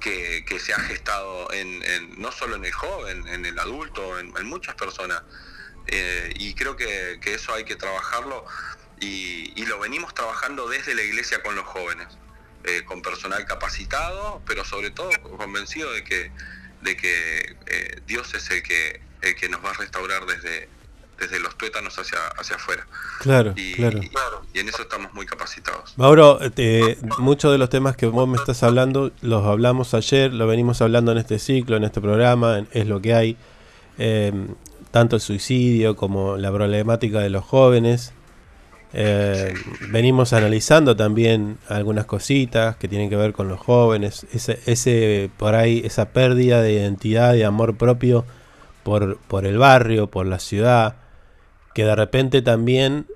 que, 0.00 0.44
se 0.58 0.72
ha 0.72 0.80
gestado 0.80 1.52
en, 1.52 1.82
no 2.20 2.32
solo 2.32 2.56
en 2.56 2.64
el 2.64 2.72
joven, 2.72 3.26
en 3.28 3.44
el 3.44 3.58
adulto, 3.58 4.18
en, 4.18 4.46
muchas 4.46 4.74
personas. 4.74 5.22
Eh, 5.88 6.34
y 6.38 6.54
creo 6.54 6.76
que, 6.76 7.18
eso 7.24 7.54
hay 7.54 7.64
que 7.64 7.76
trabajarlo 7.76 8.44
y, 9.00 9.64
lo 9.66 9.78
venimos 9.78 10.14
trabajando 10.14 10.66
desde 10.66 10.94
la 10.94 11.02
iglesia 11.02 11.42
con 11.42 11.54
los 11.54 11.66
jóvenes, 11.66 12.06
eh, 12.64 12.84
con 12.86 13.02
personal 13.02 13.44
capacitado, 13.44 14.40
pero 14.46 14.64
sobre 14.64 14.90
todo 14.90 15.10
convencido 15.36 15.92
de 15.92 16.04
que, 16.04 16.32
de 16.80 16.96
que 16.96 17.56
eh, 17.66 18.00
Dios 18.06 18.32
es 18.32 18.50
el 18.50 18.62
que, 18.62 19.02
el 19.20 19.34
que 19.34 19.50
nos 19.50 19.62
va 19.62 19.70
a 19.70 19.74
restaurar 19.74 20.24
desde, 20.24 20.70
desde 21.18 21.38
los 21.38 21.56
tuétanos 21.58 21.98
hacia, 21.98 22.18
hacia 22.38 22.56
afuera. 22.56 22.86
Claro, 23.20 23.52
y, 23.56 23.74
claro. 23.74 24.00
Y, 24.54 24.60
en 24.60 24.70
eso 24.70 24.82
estamos 24.82 25.12
muy 25.12 25.26
capacitados. 25.26 25.92
Mauro, 25.98 26.38
muchos 27.18 27.52
de 27.52 27.58
los 27.58 27.68
temas 27.68 27.94
que 27.94 28.06
vos 28.06 28.26
me 28.26 28.38
estás 28.38 28.62
hablando 28.62 29.12
los 29.20 29.44
hablamos 29.44 29.92
ayer, 29.92 30.32
lo 30.32 30.46
venimos 30.46 30.80
hablando 30.80 31.12
en 31.12 31.18
este 31.18 31.38
ciclo, 31.38 31.76
en 31.76 31.84
este 31.84 32.00
programa, 32.00 32.66
es 32.72 32.86
lo 32.86 33.02
que 33.02 33.12
hay. 33.12 33.36
Eh, 33.98 34.32
tanto 34.90 35.16
el 35.16 35.22
suicidio 35.22 35.96
como 35.96 36.36
la 36.36 36.50
problemática 36.52 37.20
de 37.20 37.30
los 37.30 37.44
jóvenes. 37.44 38.12
Eh, 38.94 39.52
venimos 39.90 40.32
analizando 40.32 40.96
también 40.96 41.58
algunas 41.68 42.06
cositas 42.06 42.76
que 42.76 42.88
tienen 42.88 43.10
que 43.10 43.16
ver 43.16 43.32
con 43.34 43.48
los 43.48 43.60
jóvenes, 43.60 44.26
ese, 44.32 45.30
por 45.36 45.54
ahí 45.54 45.82
esa 45.84 46.06
pérdida 46.10 46.62
de 46.62 46.72
identidad, 46.72 47.34
de 47.34 47.44
amor 47.44 47.76
propio 47.76 48.24
por, 48.84 49.18
por 49.18 49.44
el 49.44 49.58
barrio, 49.58 50.06
por 50.06 50.26
la 50.26 50.38
ciudad, 50.38 50.96
que 51.74 51.84
de 51.84 51.94
repente 51.94 52.40
también 52.40 53.06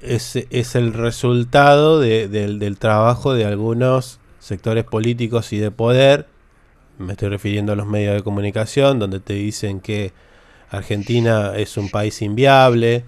es, 0.00 0.36
es 0.36 0.76
el 0.76 0.92
resultado 0.92 1.98
del 2.00 2.78
trabajo 2.78 3.34
de 3.34 3.46
algunos 3.46 4.20
sectores 4.38 4.84
políticos 4.84 5.52
y 5.52 5.58
de 5.58 5.72
poder, 5.72 6.26
me 6.98 7.12
estoy 7.12 7.30
refiriendo 7.30 7.72
a 7.72 7.76
los 7.76 7.86
medios 7.86 8.14
de 8.14 8.22
comunicación, 8.22 9.00
donde 9.00 9.18
te 9.18 9.34
dicen 9.34 9.80
que 9.80 10.12
Argentina 10.70 11.52
es 11.56 11.76
un 11.76 11.90
país 11.90 12.22
inviable, 12.22 13.04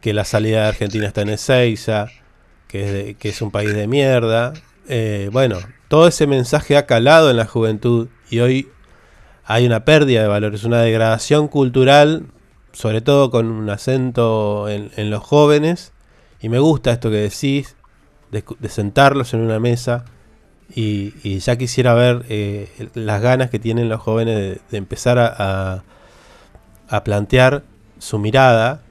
que 0.00 0.14
la 0.14 0.24
salida 0.24 0.62
de 0.62 0.68
Argentina 0.68 1.06
está 1.06 1.22
en 1.22 1.30
Ezeiza, 1.30 2.08
que 2.68 3.10
es, 3.10 3.16
que 3.16 3.28
es 3.28 3.42
un 3.42 3.50
país 3.50 3.74
de 3.74 3.86
mierda. 3.86 4.52
Eh, 4.88 5.28
bueno, 5.32 5.58
todo 5.88 6.08
ese 6.08 6.26
mensaje 6.26 6.76
ha 6.76 6.86
calado 6.86 7.30
en 7.30 7.36
la 7.36 7.46
juventud 7.46 8.08
y 8.30 8.40
hoy 8.40 8.68
hay 9.44 9.66
una 9.66 9.84
pérdida 9.84 10.22
de 10.22 10.28
valores, 10.28 10.64
una 10.64 10.80
degradación 10.82 11.48
cultural 11.48 12.26
sobre 12.72 13.00
todo 13.00 13.30
con 13.30 13.46
un 13.46 13.68
acento 13.70 14.68
en, 14.68 15.10
los 15.10 15.22
jóvenes. 15.22 15.92
Y 16.40 16.48
me 16.48 16.58
gusta 16.58 16.92
esto 16.92 17.10
que 17.10 17.16
decís, 17.16 17.76
de, 18.30 18.44
sentarlos 18.68 19.34
en 19.34 19.40
una 19.40 19.58
mesa. 19.58 20.04
Y, 20.72 21.38
ya 21.40 21.56
quisiera 21.56 21.94
ver 21.94 22.24
eh, 22.28 22.90
las 22.94 23.20
ganas 23.20 23.50
que 23.50 23.58
tienen 23.58 23.88
los 23.88 24.00
jóvenes 24.00 24.60
de, 24.70 24.78
empezar 24.78 25.18
a, 25.18 25.34
a, 25.38 25.84
plantear 27.04 27.62
su 27.98 28.18
mirada. 28.18 28.82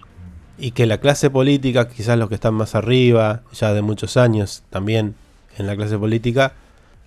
Y 0.58 0.72
que 0.72 0.86
la 0.86 0.98
clase 0.98 1.30
política, 1.30 1.88
quizás 1.88 2.18
los 2.18 2.28
que 2.28 2.36
están 2.36 2.54
más 2.54 2.76
arriba, 2.76 3.44
ya 3.54 3.74
de 3.74 3.82
muchos 3.82 4.18
años 4.18 4.64
también 4.70 5.16
en 5.58 5.68
la 5.68 5.76
clase 5.78 5.98
política, 5.98 6.54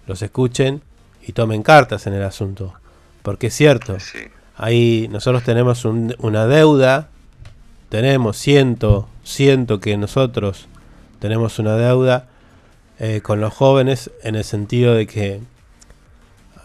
los 0.07 0.22
escuchen 0.22 0.80
y 1.26 1.32
tomen 1.32 1.62
cartas 1.62 2.07
en 2.07 2.14
el 2.14 2.22
asunto. 2.22 2.72
Porque 3.22 3.49
es 3.49 3.55
cierto, 3.55 3.99
Ahí 4.57 5.09
nosotros 5.11 5.43
tenemos 5.45 5.84
una 5.84 6.47
deuda, 6.47 7.09
tenemos, 7.88 8.36
siento, 8.36 9.09
siento 9.24 9.80
que 9.80 9.97
nosotros 9.97 10.68
tenemos 11.18 11.59
una 11.59 11.74
deuda 11.76 12.28
eh, 12.99 13.22
con 13.22 13.40
los 13.40 13.53
jóvenes 13.55 14.11
en 14.22 14.34
el 14.34 14.45
sentido 14.45 14.95
de 14.95 15.07
que 15.07 15.40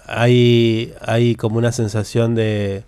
hay, 0.06 0.94
hay 1.02 1.36
como 1.36 1.58
una 1.58 1.72
sensación 1.72 2.36
de, 2.36 2.84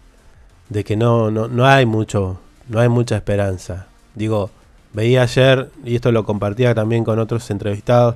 de 0.70 0.84
que 0.84 0.96
no, 0.96 1.32
no, 1.32 1.48
no 1.48 1.66
hay 1.66 1.86
mucho, 1.86 2.40
no 2.68 2.80
hay 2.80 2.90
mucha 2.90 3.16
esperanza. 3.16 3.88
Digo, 4.16 4.52
veía 4.94 5.24
ayer, 5.24 5.70
y 5.84 5.96
esto 5.96 6.12
lo 6.12 6.24
compartía 6.24 6.74
también 6.74 7.04
con 7.04 7.20
otros 7.20 7.50
entrevistados, 7.52 8.16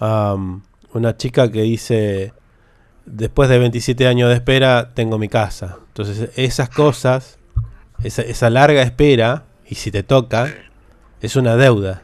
una 0.00 1.16
chica 1.16 1.50
que 1.50 1.62
dice, 1.62 2.32
después 3.06 3.48
de 3.48 3.58
27 3.58 4.06
años 4.06 4.28
de 4.28 4.36
espera, 4.36 4.90
tengo 4.94 5.18
mi 5.18 5.28
casa. 5.28 5.78
Entonces, 5.88 6.30
esas 6.36 6.68
cosas, 6.68 7.38
esa, 8.02 8.50
larga 8.50 8.82
espera, 8.82 9.44
y 9.66 9.76
si 9.76 9.90
te 9.90 10.02
toca, 10.02 10.52
es 11.20 11.36
una 11.36 11.56
deuda. 11.56 12.02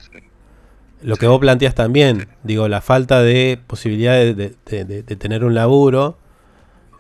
Lo 1.03 1.17
que 1.17 1.27
vos 1.27 1.41
planteas 1.41 1.75
también, 1.75 2.29
digo, 2.43 2.69
la 2.69 2.81
falta 2.81 3.23
de 3.23 3.59
posibilidad 3.67 4.15
de, 4.15 4.51
tener 5.17 5.45
un 5.45 5.55
laburo, 5.55 6.19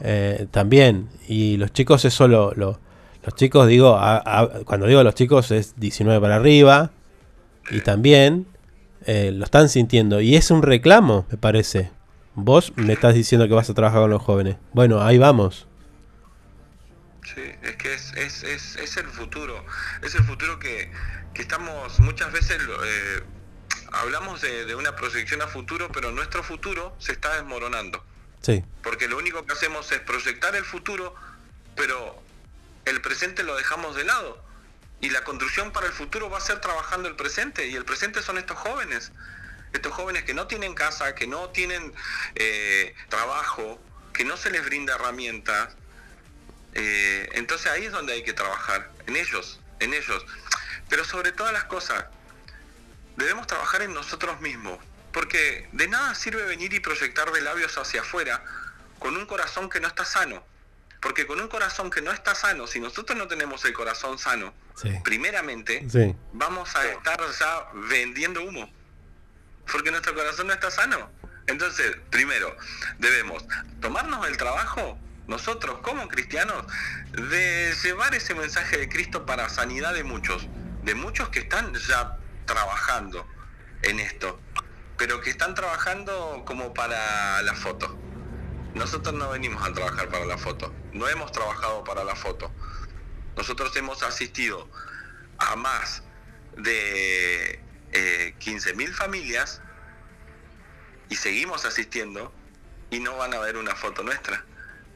eh, 0.00 0.46
también. 0.50 1.08
Y 1.28 1.56
los 1.56 1.72
chicos, 1.72 2.04
eso 2.04 2.28
lo. 2.28 2.52
los 2.54 3.34
chicos, 3.34 3.68
digo, 3.68 3.98
cuando 4.64 4.86
digo 4.86 5.02
los 5.02 5.14
chicos 5.14 5.50
es 5.50 5.74
19 5.78 6.20
para 6.20 6.36
arriba, 6.36 6.90
y 7.70 7.80
también 7.80 8.46
eh, 9.06 9.30
lo 9.32 9.44
están 9.44 9.68
sintiendo. 9.68 10.20
Y 10.20 10.36
es 10.36 10.50
un 10.50 10.62
reclamo, 10.62 11.26
me 11.30 11.36
parece. 11.36 11.90
Vos 12.34 12.72
me 12.76 12.92
estás 12.92 13.14
diciendo 13.14 13.48
que 13.48 13.54
vas 13.54 13.70
a 13.70 13.74
trabajar 13.74 14.00
con 14.02 14.10
los 14.10 14.22
jóvenes. 14.22 14.56
Bueno, 14.72 15.02
ahí 15.02 15.18
vamos. 15.18 15.66
Sí, 17.24 17.42
es 17.62 17.76
que 17.76 17.94
es, 17.94 18.12
es, 18.14 18.42
es, 18.44 18.76
es 18.76 18.96
el 18.96 19.06
futuro. 19.06 19.64
Es 20.02 20.14
el 20.14 20.24
futuro 20.24 20.58
que, 20.58 20.90
que 21.34 21.42
estamos 21.42 21.98
muchas 22.00 22.32
veces... 22.32 22.58
Eh, 22.58 23.22
hablamos 23.92 24.40
de, 24.40 24.66
de, 24.66 24.74
una 24.74 24.94
proyección 24.94 25.42
a 25.42 25.48
futuro, 25.48 25.88
pero 25.92 26.12
nuestro 26.12 26.42
futuro 26.42 26.94
se 26.98 27.12
está 27.12 27.34
desmoronando. 27.34 28.04
Sí. 28.42 28.64
Porque 28.82 29.08
lo 29.08 29.18
único 29.18 29.44
que 29.44 29.52
hacemos 29.52 29.90
es 29.92 30.00
proyectar 30.00 30.56
el 30.56 30.64
futuro, 30.64 31.14
pero 31.76 32.22
el 32.84 33.00
presente 33.00 33.42
lo 33.42 33.56
dejamos 33.56 33.96
de 33.96 34.04
lado. 34.04 34.42
Y 35.00 35.10
la 35.10 35.24
construcción 35.24 35.72
para 35.72 35.86
el 35.86 35.92
futuro 35.92 36.28
va 36.28 36.38
a 36.38 36.42
ser 36.42 36.60
trabajando 36.60 37.08
el 37.08 37.16
presente, 37.16 37.66
y 37.68 37.76
el 37.76 37.84
presente 37.84 38.22
son 38.22 38.38
estos 38.38 38.58
jóvenes 38.58 39.12
estos 39.72 39.92
jóvenes 39.92 40.24
que 40.24 40.34
no 40.34 40.46
tienen 40.46 40.74
casa, 40.74 41.14
que 41.14 41.26
no 41.26 41.50
tienen 41.50 41.92
eh, 42.34 42.94
trabajo, 43.08 43.80
que 44.12 44.24
no 44.24 44.36
se 44.36 44.50
les 44.50 44.64
brinda 44.64 44.94
herramientas. 44.94 45.74
Eh, 46.74 47.28
entonces 47.32 47.70
ahí 47.70 47.86
es 47.86 47.92
donde 47.92 48.12
hay 48.12 48.22
que 48.22 48.32
trabajar, 48.32 48.90
en 49.06 49.16
ellos, 49.16 49.60
en 49.80 49.94
ellos. 49.94 50.24
Pero 50.88 51.04
sobre 51.04 51.32
todas 51.32 51.52
las 51.52 51.64
cosas, 51.64 52.06
debemos 53.16 53.46
trabajar 53.46 53.82
en 53.82 53.94
nosotros 53.94 54.40
mismos, 54.40 54.78
porque 55.12 55.68
de 55.72 55.88
nada 55.88 56.14
sirve 56.14 56.44
venir 56.44 56.72
y 56.74 56.80
proyectar 56.80 57.30
de 57.32 57.40
labios 57.40 57.76
hacia 57.78 58.00
afuera 58.02 58.42
con 58.98 59.16
un 59.16 59.26
corazón 59.26 59.68
que 59.68 59.80
no 59.80 59.88
está 59.88 60.04
sano, 60.04 60.44
Porque 61.00 61.26
con 61.26 61.40
un 61.40 61.48
corazón 61.48 61.88
que 61.90 62.02
no 62.02 62.12
está 62.12 62.34
sano, 62.34 62.66
si 62.66 62.78
nosotros 62.78 63.16
no 63.16 63.26
tenemos 63.26 63.64
el 63.64 63.72
corazón 63.72 64.18
sano, 64.18 64.52
Sí. 64.74 64.90
primeramente, 65.02 65.82
Sí. 65.88 66.14
vamos 66.34 66.76
a 66.76 66.86
estar 66.86 67.18
ya 67.38 67.68
vendiendo 67.88 68.44
humo. 68.44 68.70
Porque 69.72 69.90
nuestro 69.90 70.14
corazón 70.14 70.48
no 70.48 70.52
está 70.52 70.70
sano. 70.70 71.10
Entonces, 71.46 71.96
primero, 72.10 72.54
debemos 72.98 73.42
tomarnos 73.80 74.28
el 74.28 74.36
trabajo, 74.36 74.98
nosotros 75.26 75.78
como 75.80 76.06
cristianos, 76.08 76.66
de 77.12 77.74
llevar 77.82 78.14
ese 78.14 78.34
mensaje 78.34 78.76
de 78.76 78.88
Cristo 78.90 79.24
para 79.24 79.48
sanidad 79.48 79.94
de 79.94 80.04
muchos. 80.04 80.46
De 80.82 80.94
muchos 80.94 81.30
que 81.30 81.38
están 81.40 81.72
ya 81.74 82.18
trabajando 82.44 83.26
en 83.82 84.00
esto. 84.00 84.38
Pero 85.00 85.22
que 85.22 85.30
están 85.30 85.54
trabajando 85.54 86.42
como 86.44 86.74
para 86.74 87.40
la 87.40 87.54
foto. 87.54 87.98
Nosotros 88.74 89.14
no 89.14 89.30
venimos 89.30 89.66
a 89.66 89.72
trabajar 89.72 90.10
para 90.10 90.26
la 90.26 90.36
foto. 90.36 90.74
No 90.92 91.08
hemos 91.08 91.32
trabajado 91.32 91.82
para 91.84 92.04
la 92.04 92.14
foto. 92.14 92.52
Nosotros 93.34 93.74
hemos 93.76 94.02
asistido 94.02 94.68
a 95.38 95.56
más 95.56 96.02
de 96.58 97.64
eh, 97.92 98.34
15.000 98.40 98.92
familias 98.92 99.62
y 101.08 101.16
seguimos 101.16 101.64
asistiendo 101.64 102.30
y 102.90 103.00
no 103.00 103.16
van 103.16 103.32
a 103.32 103.38
ver 103.38 103.56
una 103.56 103.74
foto 103.74 104.02
nuestra. 104.02 104.44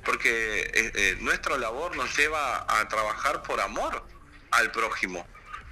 Porque 0.04 0.70
eh, 0.74 0.92
eh, 0.94 1.16
nuestra 1.20 1.56
labor 1.56 1.96
nos 1.96 2.14
lleva 2.14 2.66
a 2.68 2.86
trabajar 2.88 3.42
por 3.42 3.58
amor 3.58 4.06
al 4.50 4.70
prójimo. 4.70 5.26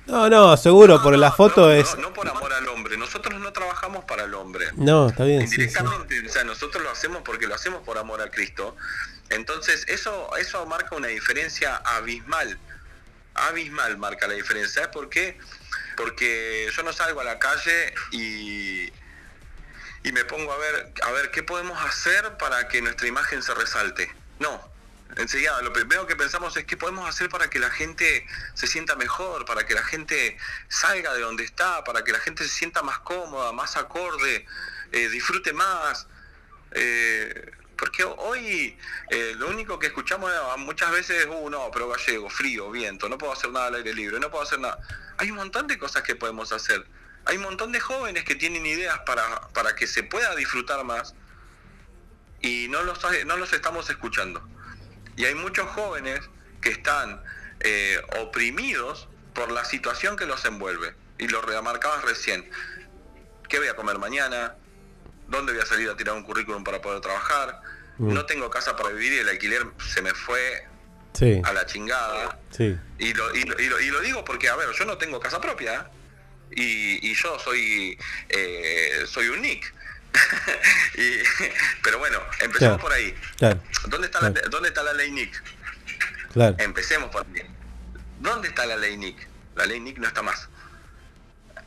No, 0.06 0.28
no, 0.28 0.56
seguro, 0.56 1.00
por 1.02 1.16
la 1.16 1.30
foto 1.30 1.70
es. 1.70 1.94
No, 1.96 2.02
no 2.02 2.12
por 2.12 2.28
amor 2.28 2.52
al 2.52 2.68
hombre. 2.68 2.96
Nosotros 2.96 3.38
no 3.40 3.52
trabajamos 3.52 4.04
para 4.04 4.24
el 4.24 4.34
hombre. 4.34 4.66
No, 4.74 5.08
está 5.08 5.24
bien, 5.24 5.42
sí, 5.42 5.56
sí. 5.56 5.62
Indirectamente, 5.62 6.26
o 6.26 6.28
sea, 6.28 6.44
nosotros 6.44 6.82
lo 6.82 6.90
hacemos 6.90 7.22
porque 7.22 7.46
lo 7.46 7.54
hacemos 7.54 7.82
por 7.82 7.98
amor 7.98 8.20
a 8.20 8.30
Cristo. 8.30 8.76
Entonces, 9.30 9.84
eso, 9.88 10.36
eso 10.36 10.66
marca 10.66 10.96
una 10.96 11.08
diferencia 11.08 11.76
abismal. 11.76 12.58
Abismal 13.34 13.96
marca 13.96 14.26
la 14.26 14.34
diferencia. 14.34 14.82
¿Sabes 14.82 14.88
por 14.88 15.08
qué? 15.08 15.38
Porque 15.96 16.68
yo 16.74 16.82
no 16.82 16.92
salgo 16.92 17.20
a 17.20 17.24
la 17.24 17.38
calle 17.38 17.94
y, 18.10 18.92
y 20.02 20.12
me 20.12 20.24
pongo 20.24 20.52
a 20.52 20.58
ver, 20.58 20.92
a 21.02 21.12
ver 21.12 21.30
qué 21.30 21.42
podemos 21.42 21.80
hacer 21.82 22.36
para 22.38 22.68
que 22.68 22.82
nuestra 22.82 23.06
imagen 23.06 23.42
se 23.42 23.54
resalte. 23.54 24.12
No. 24.40 24.71
Enseguida, 25.16 25.60
lo 25.62 25.72
primero 25.72 26.06
que 26.06 26.16
pensamos 26.16 26.56
es 26.56 26.64
qué 26.64 26.76
podemos 26.76 27.08
hacer 27.08 27.28
para 27.28 27.50
que 27.50 27.58
la 27.58 27.70
gente 27.70 28.26
se 28.54 28.66
sienta 28.66 28.96
mejor, 28.96 29.44
para 29.44 29.66
que 29.66 29.74
la 29.74 29.84
gente 29.84 30.38
salga 30.68 31.12
de 31.12 31.20
donde 31.20 31.44
está, 31.44 31.84
para 31.84 32.02
que 32.02 32.12
la 32.12 32.18
gente 32.18 32.44
se 32.44 32.50
sienta 32.50 32.82
más 32.82 32.98
cómoda, 33.00 33.52
más 33.52 33.76
acorde, 33.76 34.46
eh, 34.92 35.08
disfrute 35.08 35.52
más. 35.52 36.06
Eh, 36.72 37.52
porque 37.76 38.04
hoy 38.04 38.78
eh, 39.10 39.34
lo 39.36 39.48
único 39.48 39.78
que 39.78 39.88
escuchamos 39.88 40.30
muchas 40.58 40.92
veces 40.92 41.22
es, 41.22 41.26
uh, 41.26 41.50
no, 41.50 41.70
pero 41.72 41.88
gallego, 41.88 42.30
frío, 42.30 42.70
viento, 42.70 43.08
no 43.08 43.18
puedo 43.18 43.32
hacer 43.32 43.50
nada 43.50 43.66
al 43.66 43.74
aire 43.74 43.92
libre, 43.92 44.20
no 44.20 44.30
puedo 44.30 44.44
hacer 44.44 44.60
nada. 44.60 44.78
Hay 45.18 45.30
un 45.30 45.36
montón 45.36 45.66
de 45.66 45.78
cosas 45.78 46.02
que 46.02 46.14
podemos 46.14 46.52
hacer. 46.52 46.86
Hay 47.24 47.36
un 47.36 47.42
montón 47.42 47.72
de 47.72 47.80
jóvenes 47.80 48.24
que 48.24 48.34
tienen 48.34 48.64
ideas 48.64 49.00
para, 49.00 49.48
para 49.48 49.74
que 49.74 49.86
se 49.86 50.04
pueda 50.04 50.34
disfrutar 50.36 50.84
más 50.84 51.14
y 52.40 52.68
no 52.68 52.82
los, 52.82 52.98
no 53.26 53.36
los 53.36 53.52
estamos 53.52 53.90
escuchando. 53.90 54.48
Y 55.16 55.24
hay 55.24 55.34
muchos 55.34 55.68
jóvenes 55.70 56.20
que 56.60 56.70
están 56.70 57.22
eh, 57.60 58.00
oprimidos 58.20 59.08
por 59.34 59.50
la 59.50 59.64
situación 59.64 60.16
que 60.16 60.26
los 60.26 60.44
envuelve. 60.44 60.94
Y 61.18 61.28
lo 61.28 61.40
remarcabas 61.42 62.04
recién. 62.04 62.48
¿Qué 63.48 63.58
voy 63.58 63.68
a 63.68 63.76
comer 63.76 63.98
mañana? 63.98 64.56
¿Dónde 65.28 65.52
voy 65.52 65.62
a 65.62 65.66
salir 65.66 65.88
a 65.90 65.96
tirar 65.96 66.14
un 66.14 66.22
currículum 66.24 66.64
para 66.64 66.80
poder 66.80 67.00
trabajar? 67.00 67.60
Mm. 67.98 68.12
No 68.14 68.26
tengo 68.26 68.50
casa 68.50 68.74
para 68.76 68.90
vivir 68.90 69.12
y 69.12 69.18
el 69.18 69.28
alquiler 69.28 69.66
se 69.92 70.02
me 70.02 70.14
fue 70.14 70.66
Sí, 71.12 71.40
a 71.44 71.52
la 71.52 71.66
chingada. 71.66 72.38
sí. 72.50 72.76
Y 72.98 73.12
lo, 73.14 73.34
y 73.34 73.42
lo- 73.44 73.60
y 73.60 73.66
lo- 73.68 73.80
y 73.80 73.86
lo 73.90 74.00
digo 74.00 74.24
porque, 74.24 74.48
a 74.48 74.56
ver, 74.56 74.70
yo 74.72 74.84
no 74.86 74.96
tengo 74.96 75.20
casa 75.20 75.40
propia 75.40 75.90
y, 76.50 77.06
y 77.10 77.14
yo 77.14 77.38
soy 77.38 77.98
eh, 78.30 79.04
soy 79.06 79.28
un 79.28 79.42
Nick. 79.42 79.72
Y- 80.94 81.22
pero 81.82 81.98
bueno, 81.98 82.18
empecemos 82.40 82.58
Claro. 82.58 82.78
por 82.78 82.92
ahí. 82.92 83.14
Claro, 83.38 83.60
¿Dónde 83.88 84.06
está, 84.06 84.20
la, 84.20 84.30
¿Dónde 84.30 84.68
está 84.68 84.82
la 84.82 84.92
ley 84.92 85.10
Nick? 85.10 85.42
claro. 86.32 86.54
Empecemos 86.58 87.10
por 87.10 87.24
ahí. 87.26 87.42
¿Dónde 88.20 88.48
está 88.48 88.66
la 88.66 88.76
ley 88.76 88.96
Nick? 88.96 89.26
La 89.56 89.66
ley 89.66 89.80
Nick 89.80 89.98
no 89.98 90.06
está 90.08 90.22
más. 90.22 90.48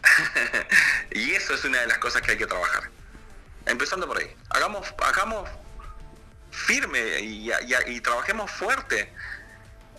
y 1.11 1.31
eso 1.31 1.53
es 1.55 1.63
una 1.65 1.81
de 1.81 1.87
las 1.87 1.97
cosas 1.97 2.21
que 2.21 2.31
hay 2.31 2.37
que 2.37 2.47
trabajar. 2.47 2.89
Empezando 3.65 4.07
por 4.07 4.17
ahí. 4.19 4.33
Hagamos, 4.49 4.87
hagamos 5.03 5.49
firme 6.51 7.19
y, 7.21 7.49
y- 7.51 7.53
y 7.87 8.01
trabajemos 8.01 8.49
fuerte 8.51 9.11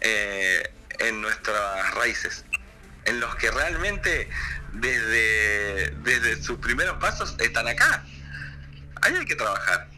eh, 0.01 0.73
en 1.01 1.21
nuestras 1.21 1.95
raíces. 1.95 2.45
En 3.05 3.21
los 3.21 3.35
que 3.37 3.51
realmente 3.51 4.29
desde, 4.73 5.91
desde 6.03 6.43
sus 6.43 6.59
primeros 6.59 6.97
pasos 6.99 7.35
están 7.39 7.69
acá. 7.69 8.05
Ahí 9.07 9.15
hay 9.17 9.25
que 9.25 9.37
trabajar. 9.37 9.89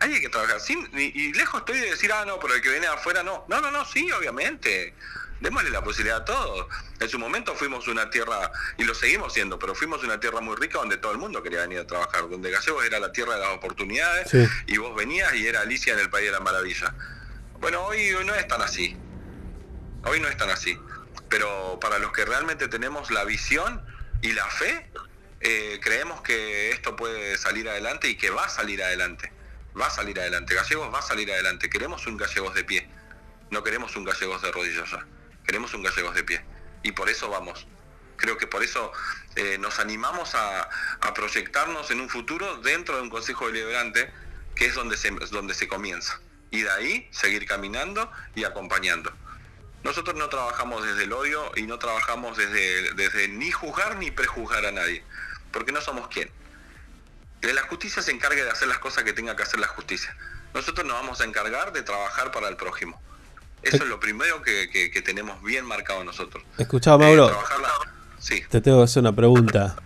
Ahí 0.00 0.14
hay 0.14 0.20
que 0.20 0.28
trabajar. 0.28 0.60
Sin, 0.60 0.88
y, 0.92 1.12
y 1.14 1.32
lejos 1.34 1.60
estoy 1.60 1.78
de 1.78 1.90
decir, 1.90 2.12
ah, 2.12 2.24
no, 2.26 2.38
pero 2.40 2.54
el 2.54 2.60
que 2.62 2.70
viene 2.70 2.86
de 2.86 2.92
afuera 2.92 3.22
no. 3.22 3.44
No, 3.48 3.60
no, 3.60 3.70
no, 3.70 3.84
sí, 3.84 4.10
obviamente. 4.12 4.94
Démosle 5.40 5.70
la 5.70 5.82
posibilidad 5.82 6.18
a 6.18 6.24
todos. 6.24 6.66
En 6.98 7.08
su 7.08 7.18
momento 7.18 7.54
fuimos 7.54 7.88
una 7.88 8.10
tierra, 8.10 8.50
y 8.76 8.84
lo 8.84 8.94
seguimos 8.94 9.32
siendo, 9.32 9.58
pero 9.58 9.74
fuimos 9.74 10.02
una 10.04 10.20
tierra 10.20 10.40
muy 10.40 10.54
rica 10.56 10.78
donde 10.78 10.98
todo 10.98 11.12
el 11.12 11.18
mundo 11.18 11.42
quería 11.42 11.60
venir 11.62 11.78
a 11.78 11.86
trabajar, 11.86 12.28
donde 12.28 12.50
Gallegos 12.50 12.84
era 12.84 12.98
la 12.98 13.10
tierra 13.12 13.34
de 13.36 13.40
las 13.40 13.50
oportunidades, 13.50 14.28
Sí. 14.30 14.46
y 14.66 14.76
vos 14.76 14.94
venías 14.94 15.32
y 15.34 15.46
era 15.46 15.60
Alicia 15.62 15.94
en 15.94 16.00
el 16.00 16.10
País 16.10 16.26
de 16.26 16.32
la 16.32 16.40
Maravilla. 16.40 16.94
Bueno, 17.58 17.82
hoy, 17.84 18.12
hoy 18.12 18.24
no 18.26 18.34
es 18.34 18.46
tan 18.48 18.60
así. 18.60 18.96
Hoy 20.04 20.20
no 20.20 20.28
es 20.28 20.36
tan 20.36 20.50
así. 20.50 20.78
Pero 21.30 21.78
para 21.80 21.98
los 21.98 22.12
que 22.12 22.24
realmente 22.26 22.68
tenemos 22.68 23.10
la 23.10 23.24
visión 23.24 23.82
y 24.22 24.32
la 24.32 24.44
fe, 24.46 24.90
eh, 25.40 25.80
creemos 25.82 26.20
que 26.20 26.70
esto 26.70 26.96
puede 26.96 27.38
salir 27.38 27.68
adelante 27.68 28.08
y 28.08 28.16
que 28.16 28.30
va 28.30 28.44
a 28.44 28.48
salir 28.48 28.82
adelante. 28.82 29.32
Va 29.78 29.86
a 29.86 29.90
salir 29.90 30.20
adelante. 30.20 30.54
Gallegos 30.54 30.92
va 30.92 30.98
a 30.98 31.02
salir 31.02 31.32
adelante. 31.32 31.70
Queremos 31.70 32.06
un 32.06 32.16
Gallegos 32.16 32.54
de 32.54 32.64
pie. 32.64 32.88
No 33.50 33.62
queremos 33.62 33.96
un 33.96 34.04
Gallegos 34.04 34.42
de 34.42 34.52
rodillas 34.52 34.90
ya. 34.90 35.06
Queremos 35.46 35.72
un 35.72 35.82
Gallegos 35.82 36.14
de 36.14 36.24
pie. 36.24 36.44
Y 36.82 36.92
por 36.92 37.08
eso 37.08 37.30
vamos. 37.30 37.66
Creo 38.16 38.36
que 38.36 38.46
por 38.46 38.62
eso 38.62 38.92
eh, 39.36 39.56
nos 39.58 39.78
animamos 39.78 40.34
a, 40.34 40.68
proyectarnos 41.14 41.90
en 41.90 42.00
un 42.00 42.10
futuro 42.10 42.58
dentro 42.58 42.96
de 42.96 43.02
un 43.02 43.10
Consejo 43.10 43.46
Deliberante, 43.46 44.12
que 44.54 44.66
es 44.66 44.74
donde 44.74 44.98
se, 44.98 45.10
donde 45.30 45.54
se 45.54 45.68
comienza. 45.68 46.20
Y 46.50 46.62
de 46.62 46.70
ahí 46.70 47.08
seguir 47.12 47.46
caminando 47.46 48.10
y 48.34 48.44
acompañando. 48.44 49.12
Nosotros 49.82 50.16
no 50.16 50.28
trabajamos 50.28 50.84
desde 50.84 51.04
el 51.04 51.12
odio 51.12 51.50
y 51.56 51.62
no 51.62 51.78
trabajamos 51.78 52.36
desde, 52.36 52.92
desde 52.94 53.28
ni 53.28 53.50
juzgar 53.50 53.96
ni 53.96 54.10
prejuzgar 54.10 54.66
a 54.66 54.72
nadie, 54.72 55.02
porque 55.52 55.72
no 55.72 55.80
somos 55.80 56.08
quien. 56.08 56.30
Que 57.40 57.52
la 57.54 57.62
justicia 57.62 58.02
se 58.02 58.10
encargue 58.12 58.44
de 58.44 58.50
hacer 58.50 58.68
las 58.68 58.78
cosas 58.78 59.04
que 59.04 59.12
tenga 59.12 59.34
que 59.36 59.42
hacer 59.42 59.60
la 59.60 59.66
justicia. 59.68 60.14
Nosotros 60.54 60.86
nos 60.86 60.94
vamos 61.00 61.20
a 61.20 61.24
encargar 61.24 61.72
de 61.72 61.82
trabajar 61.82 62.30
para 62.32 62.48
el 62.48 62.56
prójimo. 62.56 63.00
Eso 63.62 63.76
es 63.78 63.86
lo 63.88 64.00
primero 64.00 64.42
que, 64.42 64.68
que- 64.70 64.90
que 64.90 65.02
tenemos 65.02 65.42
bien 65.42 65.64
marcado 65.66 66.02
nosotros. 66.04 66.42
Mauro, 66.98 67.26
Trabajar 67.28 67.60
la- 67.60 67.70
Sí. 68.18 68.42
te 68.50 68.60
tengo 68.60 68.78
que 68.78 68.84
hacer 68.84 69.00
una 69.00 69.14
pregunta. 69.14 69.76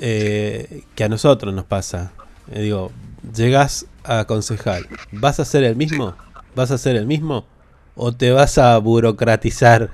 eh, 0.00 0.82
que 0.96 1.04
a 1.04 1.08
nosotros 1.08 1.54
nos 1.54 1.64
pasa. 1.66 2.12
Eh, 2.50 2.62
digo, 2.62 2.90
llegas 3.34 3.86
a 4.02 4.24
concejal, 4.26 4.88
¿vas 5.12 5.38
a 5.40 5.44
ser 5.44 5.62
el 5.64 5.76
mismo? 5.76 6.16
¿Vas 6.56 6.70
a 6.72 6.78
ser 6.78 6.96
el 6.96 7.06
mismo? 7.06 7.46
¿O 7.94 8.12
te 8.14 8.32
vas 8.32 8.58
a 8.58 8.76
burocratizar 8.78 9.90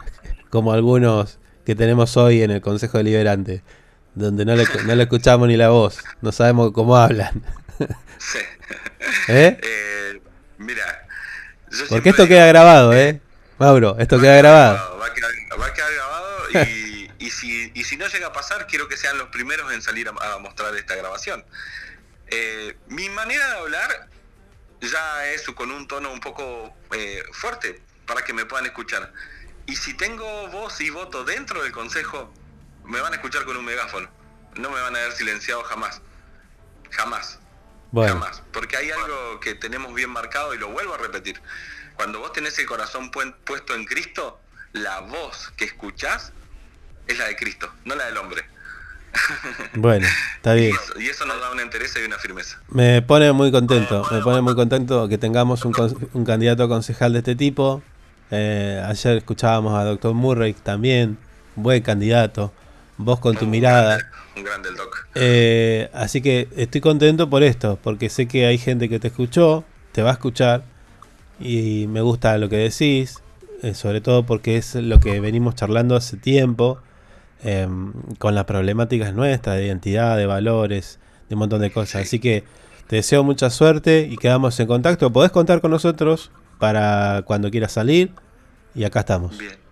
como 0.48 0.72
algunos 0.72 1.38
que 1.66 1.74
tenemos 1.74 2.16
hoy 2.16 2.42
en 2.42 2.50
el 2.50 2.60
Consejo 2.62 2.96
Deliberante? 2.98 3.62
Donde 4.20 4.44
no 4.44 4.54
le, 4.54 4.66
no 4.84 4.94
le 4.94 5.02
escuchamos 5.04 5.48
ni 5.48 5.56
la 5.56 5.70
voz, 5.70 5.98
no 6.20 6.30
sabemos 6.30 6.72
cómo 6.72 6.94
hablan. 6.96 7.42
¿Eh? 9.28 9.58
Eh, 9.62 10.20
mira, 10.58 11.08
yo 11.70 11.86
Porque 11.88 12.10
esto 12.10 12.28
queda 12.28 12.46
grabado, 12.46 12.92
¿eh? 12.92 13.20
Mauro, 13.58 13.96
esto 13.98 14.20
queda 14.20 14.36
grabado. 14.36 14.98
va 14.98 15.06
a 15.06 15.14
quedar, 15.14 15.30
va 15.58 15.66
a 15.66 15.72
quedar 15.72 15.92
grabado 15.94 16.50
y, 16.50 17.10
y 17.18 17.30
si, 17.30 17.72
y 17.74 17.84
si 17.84 17.96
no 17.96 18.06
llega 18.08 18.26
a 18.26 18.32
pasar, 18.32 18.66
quiero 18.66 18.88
que 18.88 18.98
sean 18.98 19.16
los 19.16 19.28
primeros 19.28 19.72
en 19.72 19.80
salir 19.80 20.08
a, 20.08 20.34
a 20.34 20.38
mostrar 20.38 20.74
esta 20.76 20.94
grabación. 20.96 21.42
Eh, 22.26 22.76
mi 22.88 23.08
manera 23.08 23.46
de 23.48 23.58
hablar 23.58 24.08
ya 24.82 25.26
es 25.32 25.42
con 25.46 25.70
un 25.70 25.88
tono 25.88 26.12
un 26.12 26.20
poco 26.20 26.74
eh, 26.94 27.22
fuerte 27.32 27.80
para 28.06 28.22
que 28.22 28.34
me 28.34 28.44
puedan 28.44 28.66
escuchar. 28.66 29.12
Y 29.66 29.76
si 29.76 29.94
tengo 29.94 30.48
voz 30.48 30.80
y 30.80 30.90
voto 30.90 31.24
dentro 31.24 31.62
del 31.62 31.72
consejo, 31.72 32.32
me 32.90 33.00
van 33.00 33.12
a 33.12 33.16
escuchar 33.16 33.44
con 33.44 33.56
un 33.56 33.64
megáfono. 33.64 34.08
No 34.56 34.70
me 34.70 34.80
van 34.80 34.94
a 34.96 34.98
ver 34.98 35.12
silenciado 35.12 35.62
jamás. 35.64 36.00
Jamás. 36.90 37.38
Bueno, 37.92 38.14
Jamás. 38.14 38.42
Porque 38.52 38.76
hay 38.76 38.90
algo 38.90 39.40
que 39.40 39.54
tenemos 39.54 39.94
bien 39.94 40.10
marcado 40.10 40.54
y 40.54 40.58
lo 40.58 40.68
vuelvo 40.70 40.94
a 40.94 40.98
repetir. 40.98 41.40
Cuando 41.96 42.18
vos 42.20 42.32
tenés 42.32 42.58
el 42.58 42.66
corazón 42.66 43.10
puesto 43.10 43.74
en 43.74 43.84
Cristo, 43.84 44.40
la 44.72 45.00
voz 45.00 45.52
que 45.56 45.64
escuchás 45.64 46.32
es 47.06 47.18
la 47.18 47.26
de 47.26 47.36
Cristo, 47.36 47.72
no 47.84 47.94
la 47.94 48.06
del 48.06 48.16
hombre. 48.16 48.44
Bueno, 49.74 50.06
está 50.36 50.56
Y 50.56 50.60
bien. 50.60 50.76
eso, 50.80 51.00
y 51.00 51.08
eso 51.08 51.26
nos 51.26 51.40
da 51.40 51.50
una 51.50 51.62
entereza 51.62 51.98
y 52.00 52.04
una 52.04 52.18
firmeza. 52.18 52.60
Me 52.68 53.02
pone 53.02 53.32
muy 53.32 53.50
contento, 53.50 54.06
me 54.10 54.20
pone 54.20 54.40
muy 54.40 54.54
contento 54.54 55.08
que 55.08 55.18
tengamos 55.18 55.64
un, 55.64 55.74
un 56.12 56.24
candidato 56.24 56.64
a 56.64 56.68
concejal 56.68 57.12
de 57.12 57.18
este 57.18 57.34
tipo. 57.34 57.82
Eh, 58.30 58.80
ayer 58.86 59.16
escuchábamos 59.16 59.74
a 59.78 59.84
Dr. 59.84 60.14
Murray 60.14 60.52
también, 60.54 61.18
buen 61.56 61.82
candidato, 61.82 62.52
vos 63.04 63.20
con 63.20 63.36
tu 63.36 63.46
mirada. 63.46 63.98
Un 64.36 64.44
grande 64.44 64.68
el 64.68 64.76
doc. 64.76 65.08
Eh, 65.14 65.90
así 65.92 66.20
que 66.20 66.48
estoy 66.56 66.80
contento 66.80 67.28
por 67.28 67.42
esto, 67.42 67.78
porque 67.82 68.08
sé 68.08 68.26
que 68.26 68.46
hay 68.46 68.58
gente 68.58 68.88
que 68.88 68.98
te 68.98 69.08
escuchó, 69.08 69.64
te 69.92 70.02
va 70.02 70.10
a 70.10 70.12
escuchar 70.14 70.62
y 71.38 71.86
me 71.88 72.00
gusta 72.00 72.36
lo 72.38 72.48
que 72.48 72.56
decís, 72.56 73.22
eh, 73.62 73.74
sobre 73.74 74.00
todo 74.00 74.24
porque 74.24 74.56
es 74.56 74.74
lo 74.74 75.00
que 75.00 75.20
venimos 75.20 75.54
charlando 75.54 75.96
hace 75.96 76.16
tiempo, 76.16 76.78
eh, 77.42 77.66
con 78.18 78.34
las 78.34 78.44
problemáticas 78.44 79.14
nuestras 79.14 79.56
de 79.56 79.66
identidad, 79.66 80.16
de 80.16 80.26
valores, 80.26 80.98
de 81.28 81.34
un 81.34 81.40
montón 81.40 81.60
de 81.60 81.70
cosas. 81.70 82.02
Así 82.02 82.18
que 82.18 82.44
te 82.86 82.96
deseo 82.96 83.24
mucha 83.24 83.50
suerte 83.50 84.08
y 84.10 84.16
quedamos 84.16 84.58
en 84.60 84.66
contacto. 84.66 85.12
Podés 85.12 85.30
contar 85.30 85.60
con 85.60 85.70
nosotros 85.70 86.30
para 86.58 87.22
cuando 87.24 87.50
quieras 87.50 87.72
salir 87.72 88.12
y 88.74 88.84
acá 88.84 89.00
estamos. 89.00 89.38
Bien. 89.38 89.69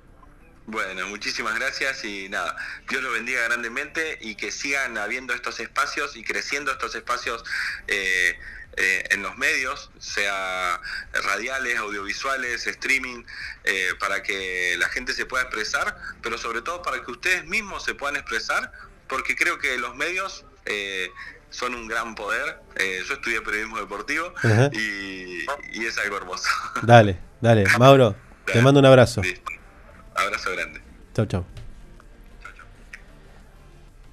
Bueno, 0.70 1.08
muchísimas 1.08 1.54
gracias 1.58 2.04
y 2.04 2.28
nada, 2.28 2.54
Dios 2.90 3.02
los 3.02 3.14
bendiga 3.14 3.42
grandemente 3.44 4.18
y 4.20 4.34
que 4.34 4.52
sigan 4.52 4.98
habiendo 4.98 5.32
estos 5.32 5.60
espacios 5.60 6.14
y 6.14 6.22
creciendo 6.22 6.70
estos 6.70 6.94
espacios 6.94 7.42
eh, 7.86 8.38
eh, 8.76 9.04
en 9.10 9.22
los 9.22 9.38
medios, 9.38 9.90
sea 9.98 10.78
radiales, 11.24 11.78
audiovisuales, 11.78 12.66
streaming, 12.66 13.24
eh, 13.64 13.94
para 13.98 14.22
que 14.22 14.76
la 14.78 14.90
gente 14.90 15.14
se 15.14 15.24
pueda 15.24 15.44
expresar, 15.44 15.96
pero 16.20 16.36
sobre 16.36 16.60
todo 16.60 16.82
para 16.82 17.02
que 17.02 17.12
ustedes 17.12 17.46
mismos 17.46 17.82
se 17.82 17.94
puedan 17.94 18.16
expresar, 18.16 18.70
porque 19.08 19.36
creo 19.36 19.58
que 19.58 19.78
los 19.78 19.96
medios 19.96 20.44
eh, 20.66 21.10
son 21.48 21.74
un 21.74 21.88
gran 21.88 22.14
poder. 22.14 22.60
Eh, 22.76 23.02
yo 23.08 23.14
estudié 23.14 23.40
periodismo 23.40 23.78
deportivo 23.78 24.34
y 24.70 25.86
es 25.86 25.96
algo 25.96 26.18
hermoso. 26.18 26.50
Dale, 26.82 27.18
dale. 27.40 27.64
Mauro, 27.78 28.16
te 28.44 28.60
mando 28.60 28.80
un 28.80 28.86
abrazo. 28.86 29.22
Abrazo 30.24 30.50
grande. 30.52 30.80
Chau, 31.14 31.26
chau. 31.26 31.44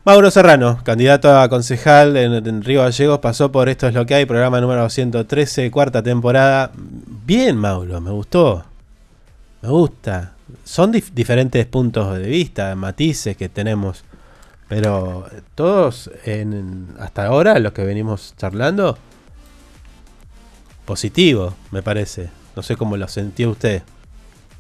Mauro 0.04 0.30
Serrano, 0.30 0.80
candidato 0.84 1.36
a 1.40 1.50
concejal 1.50 2.16
en, 2.16 2.62
Río 2.64 2.84
Gallegos, 2.84 3.20
pasó 3.20 3.52
por 3.52 3.70
Esto 3.70 3.88
es 3.88 3.96
lo 3.96 4.06
que 4.06 4.14
hay, 4.14 4.26
programa 4.26 4.62
número 4.62 4.88
113, 4.88 5.72
cuarta 5.72 6.04
temporada. 6.04 6.72
Bien, 6.76 7.58
Mauro, 7.58 8.00
me 8.02 8.12
gustó. 8.12 8.66
Me 9.64 9.70
gusta. 9.70 10.34
Son 10.64 10.94
dif- 10.94 11.10
diferentes 11.12 11.66
puntos 11.66 12.20
de 12.20 12.28
vista, 12.28 12.76
matices 12.76 13.36
que 13.36 13.50
tenemos. 13.50 14.04
Pero 14.70 15.28
todos, 15.56 16.12
en, 16.24 16.90
hasta 17.00 17.26
ahora, 17.26 17.58
lo 17.58 17.74
que 17.74 17.84
venimos 17.84 18.36
charlando, 18.38 18.98
positivo, 20.86 21.56
me 21.72 21.82
parece. 21.82 22.30
No 22.56 22.62
sé 22.62 22.76
cómo 22.78 22.96
lo 22.96 23.08
sintió 23.08 23.50
usted, 23.50 23.82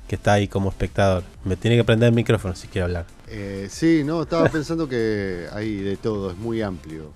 que 0.07 0.15
está 0.15 0.33
ahí 0.33 0.47
como 0.47 0.69
espectador. 0.69 1.23
Me 1.43 1.55
tiene 1.55 1.77
que 1.77 1.83
prender 1.83 2.09
el 2.09 2.15
micrófono 2.15 2.55
si 2.55 2.67
quiere 2.67 2.85
hablar. 2.85 3.05
Eh, 3.27 3.67
sí, 3.69 4.03
no, 4.05 4.23
estaba 4.23 4.47
pensando 4.49 4.87
que 4.87 5.47
hay 5.51 5.77
de 5.77 5.97
todo, 5.97 6.31
es 6.31 6.37
muy 6.37 6.61
amplio 6.61 7.11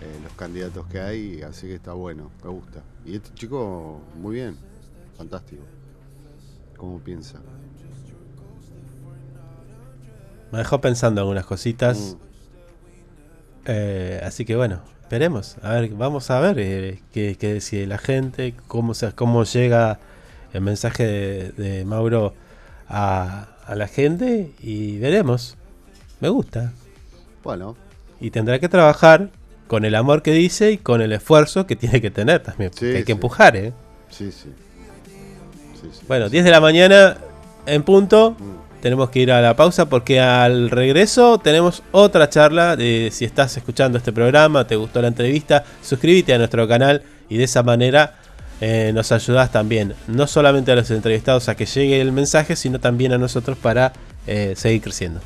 eh, 0.00 0.20
los 0.22 0.32
candidatos 0.32 0.86
que 0.88 1.00
hay, 1.00 1.42
así 1.42 1.66
que 1.68 1.74
está 1.74 1.92
bueno, 1.92 2.30
me 2.44 2.50
gusta. 2.50 2.82
Y 3.04 3.14
este 3.14 3.32
chico, 3.34 4.00
muy 4.20 4.34
bien, 4.34 4.56
fantástico. 5.16 5.62
¿Cómo 6.76 6.98
piensa? 6.98 7.40
Me 10.52 10.58
dejó 10.58 10.80
pensando 10.80 11.20
algunas 11.20 11.46
cositas. 11.46 11.98
Mm. 11.98 12.26
Eh, 13.66 14.20
así 14.22 14.44
que 14.44 14.54
bueno, 14.54 14.82
esperemos. 15.00 15.56
A 15.62 15.72
ver, 15.72 15.90
vamos 15.90 16.30
a 16.30 16.40
ver 16.40 16.58
eh, 16.58 17.02
qué, 17.12 17.36
qué 17.38 17.54
decide 17.54 17.86
la 17.86 17.98
gente, 17.98 18.54
cómo, 18.66 18.92
se, 18.92 19.12
cómo 19.12 19.44
llega 19.44 19.98
el 20.56 20.62
mensaje 20.62 21.04
de, 21.06 21.52
de 21.52 21.84
Mauro 21.84 22.34
a, 22.88 23.48
a 23.66 23.74
la 23.74 23.88
gente 23.88 24.52
y 24.60 24.98
veremos. 24.98 25.56
Me 26.20 26.28
gusta. 26.28 26.72
Bueno. 27.44 27.76
Y 28.20 28.30
tendrá 28.30 28.58
que 28.58 28.68
trabajar 28.68 29.30
con 29.66 29.84
el 29.84 29.94
amor 29.94 30.22
que 30.22 30.32
dice 30.32 30.72
y 30.72 30.78
con 30.78 31.02
el 31.02 31.12
esfuerzo 31.12 31.66
que 31.66 31.76
tiene 31.76 32.00
que 32.00 32.10
tener 32.10 32.42
también. 32.42 32.70
porque 32.70 32.96
hay 32.96 33.02
que 33.02 33.06
sí. 33.06 33.12
empujar, 33.12 33.56
¿eh? 33.56 33.72
Sí, 34.10 34.32
sí. 34.32 34.50
Bueno, 36.08 36.28
10 36.28 36.44
de 36.44 36.50
la 36.50 36.60
mañana 36.60 37.18
en 37.66 37.82
punto. 37.82 38.36
Tenemos 38.80 39.10
que 39.10 39.20
ir 39.20 39.32
a 39.32 39.40
la 39.40 39.56
pausa 39.56 39.88
porque 39.88 40.20
al 40.20 40.70
regreso 40.70 41.38
tenemos 41.38 41.82
otra 41.90 42.28
charla 42.28 42.76
de 42.76 43.08
si 43.10 43.24
estás 43.24 43.56
escuchando 43.56 43.98
este 43.98 44.12
programa, 44.12 44.66
te 44.66 44.76
gustó 44.76 45.02
la 45.02 45.08
entrevista, 45.08 45.64
suscríbete 45.82 46.34
a 46.34 46.38
nuestro 46.38 46.68
canal 46.68 47.02
y 47.28 47.36
de 47.36 47.44
esa 47.44 47.64
manera 47.64 48.14
eh, 48.60 48.92
nos 48.94 49.12
ayudas 49.12 49.52
también, 49.52 49.94
no 50.06 50.26
solamente 50.26 50.72
a 50.72 50.76
los 50.76 50.90
entrevistados 50.90 51.48
a 51.48 51.54
que 51.54 51.66
llegue 51.66 52.00
el 52.00 52.12
mensaje, 52.12 52.56
sino 52.56 52.80
también 52.80 53.12
a 53.12 53.18
nosotros 53.18 53.58
para 53.58 53.92
eh, 54.26 54.54
seguir 54.56 54.82
creciendo. 54.82 55.20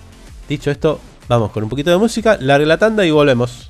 Dicho 0.48 0.70
esto, 0.70 1.00
vamos 1.28 1.52
con 1.52 1.62
un 1.62 1.70
poquito 1.70 1.90
de 1.90 1.96
música, 1.96 2.36
larga 2.40 2.66
la 2.66 2.78
tanda 2.78 3.06
y 3.06 3.10
volvemos. 3.10 3.69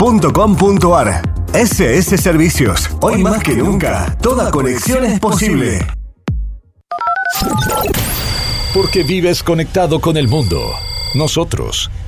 www.ssservicios.com.ar. 0.01 1.21
SS 1.53 2.17
Servicios. 2.17 2.89
Hoy 3.01 3.21
más 3.21 3.43
que 3.43 3.55
nunca, 3.55 4.17
toda 4.19 4.49
conexión 4.49 5.03
es 5.03 5.19
posible. 5.19 5.85
Porque 8.73 9.03
vives 9.03 9.43
conectado 9.43 10.01
con 10.01 10.17
el 10.17 10.27
mundo. 10.27 10.59
Nosotros 11.13 11.91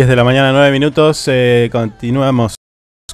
10 0.00 0.08
de 0.08 0.16
la 0.16 0.24
mañana, 0.24 0.50
9 0.50 0.70
minutos. 0.72 1.24
eh, 1.26 1.68
continuamos. 1.70 2.54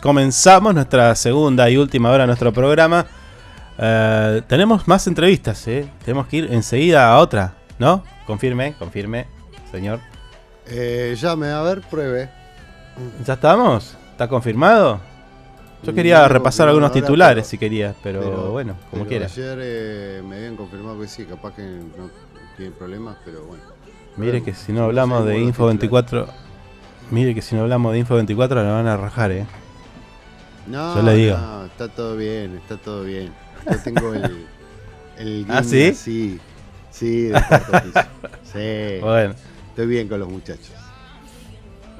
Comenzamos 0.00 0.72
nuestra 0.72 1.16
segunda 1.16 1.68
y 1.68 1.76
última 1.76 2.12
hora 2.12 2.22
de 2.22 2.26
nuestro 2.28 2.52
programa. 2.52 3.04
Eh, 3.76 4.42
tenemos 4.46 4.86
más 4.86 5.04
entrevistas, 5.08 5.66
¿eh? 5.66 5.90
Tenemos 6.04 6.28
que 6.28 6.36
ir 6.36 6.48
enseguida 6.52 7.08
a 7.12 7.18
otra, 7.18 7.54
¿no? 7.80 8.04
Confirme, 8.24 8.74
confirme, 8.78 9.26
señor. 9.72 9.98
Eh, 10.68 11.16
llame, 11.20 11.48
a 11.48 11.60
ver, 11.62 11.80
pruebe. 11.80 12.30
¿Ya 13.26 13.32
estamos? 13.34 13.96
¿Está 14.12 14.28
confirmado? 14.28 15.00
Yo 15.82 15.92
quería 15.92 16.20
No, 16.22 16.28
repasar 16.28 16.66
no, 16.66 16.70
algunos 16.70 16.90
ahora, 16.90 17.00
titulares 17.00 17.34
pero- 17.42 17.50
si 17.50 17.58
quería, 17.58 17.94
pero, 18.00 18.52
bueno, 18.52 18.74
como 18.92 19.02
pero 19.02 19.08
quiera. 19.08 19.26
Ayer 19.26 20.22
me 20.22 20.36
habían 20.36 20.54
confirmado 20.54 21.00
que 21.00 21.08
sí, 21.08 21.24
capaz 21.24 21.52
que 21.56 21.62
no 21.62 22.10
tienen 22.56 22.74
problemas, 22.78 23.16
pero 23.24 23.42
bueno. 23.42 23.64
Mire 24.16 24.40
que 24.44 24.54
si 24.54 24.72
no 24.72 24.84
hablamos 24.84 25.24
de 25.24 25.32
seguimos 25.32 25.48
Info 25.48 25.62
los 25.64 25.70
24, 25.72 26.45
mire 27.10 27.34
que 27.34 27.42
si 27.42 27.54
no 27.54 27.62
hablamos 27.62 27.92
de 27.92 27.98
Info 28.00 28.14
24 28.14 28.62
la 28.62 28.72
van 28.72 28.86
a 28.86 28.96
rajar, 28.96 29.32
¿eh? 29.32 29.46
No, 30.66 30.96
Yo 30.96 31.02
le 31.02 31.14
digo. 31.14 31.36
no, 31.36 31.64
está 31.66 31.88
todo 31.88 32.16
bien, 32.16 32.56
está 32.56 32.76
todo 32.76 33.04
bien. 33.04 33.32
Yo 33.70 33.78
tengo 33.82 34.14
el. 34.14 34.46
el 35.18 35.46
¿Ah, 35.50 35.62
sí? 35.62 35.88
así, 35.88 36.40
Sí, 36.90 37.22
de 37.24 37.42
cuarto 37.42 37.72
piso. 37.82 38.00
Sí. 38.52 39.00
Bueno. 39.02 39.34
Estoy 39.68 39.86
bien 39.86 40.08
con 40.08 40.18
los 40.20 40.28
muchachos. 40.28 40.72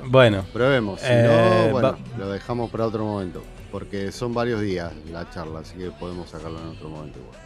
Bueno. 0.06 0.44
Probemos. 0.52 1.00
Si 1.00 1.06
Eh, 1.10 1.64
no, 1.66 1.72
bueno, 1.72 1.96
lo 2.18 2.30
dejamos 2.30 2.70
para 2.70 2.86
otro 2.86 3.04
momento. 3.04 3.42
Porque 3.70 4.10
son 4.10 4.32
varios 4.32 4.60
días 4.62 4.92
la 5.12 5.28
charla, 5.30 5.60
así 5.60 5.76
que 5.76 5.90
podemos 5.90 6.30
sacarlo 6.30 6.58
en 6.60 6.68
otro 6.68 6.88
momento 6.88 7.18
igual. 7.18 7.38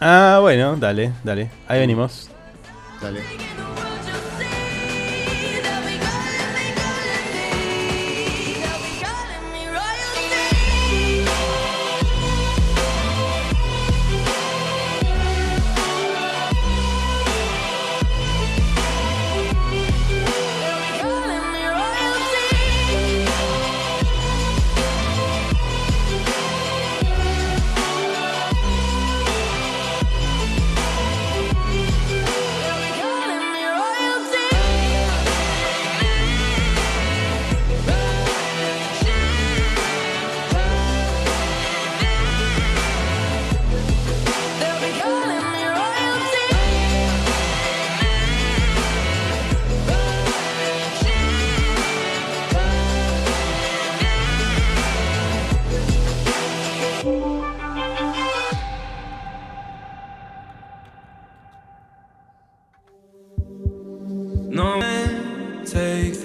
Ah, 0.00 0.38
bueno, 0.40 0.76
dale, 0.76 1.12
dale. 1.22 1.50
Ahí 1.68 1.78
venimos. 1.80 2.28
Dale. 3.00 3.20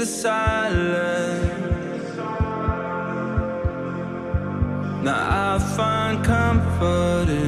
The 0.06 0.12
silence. 0.12 1.46
Now 5.04 5.56
I 5.56 5.60
find 5.76 6.24
comfort 6.24 7.30
in 7.30 7.45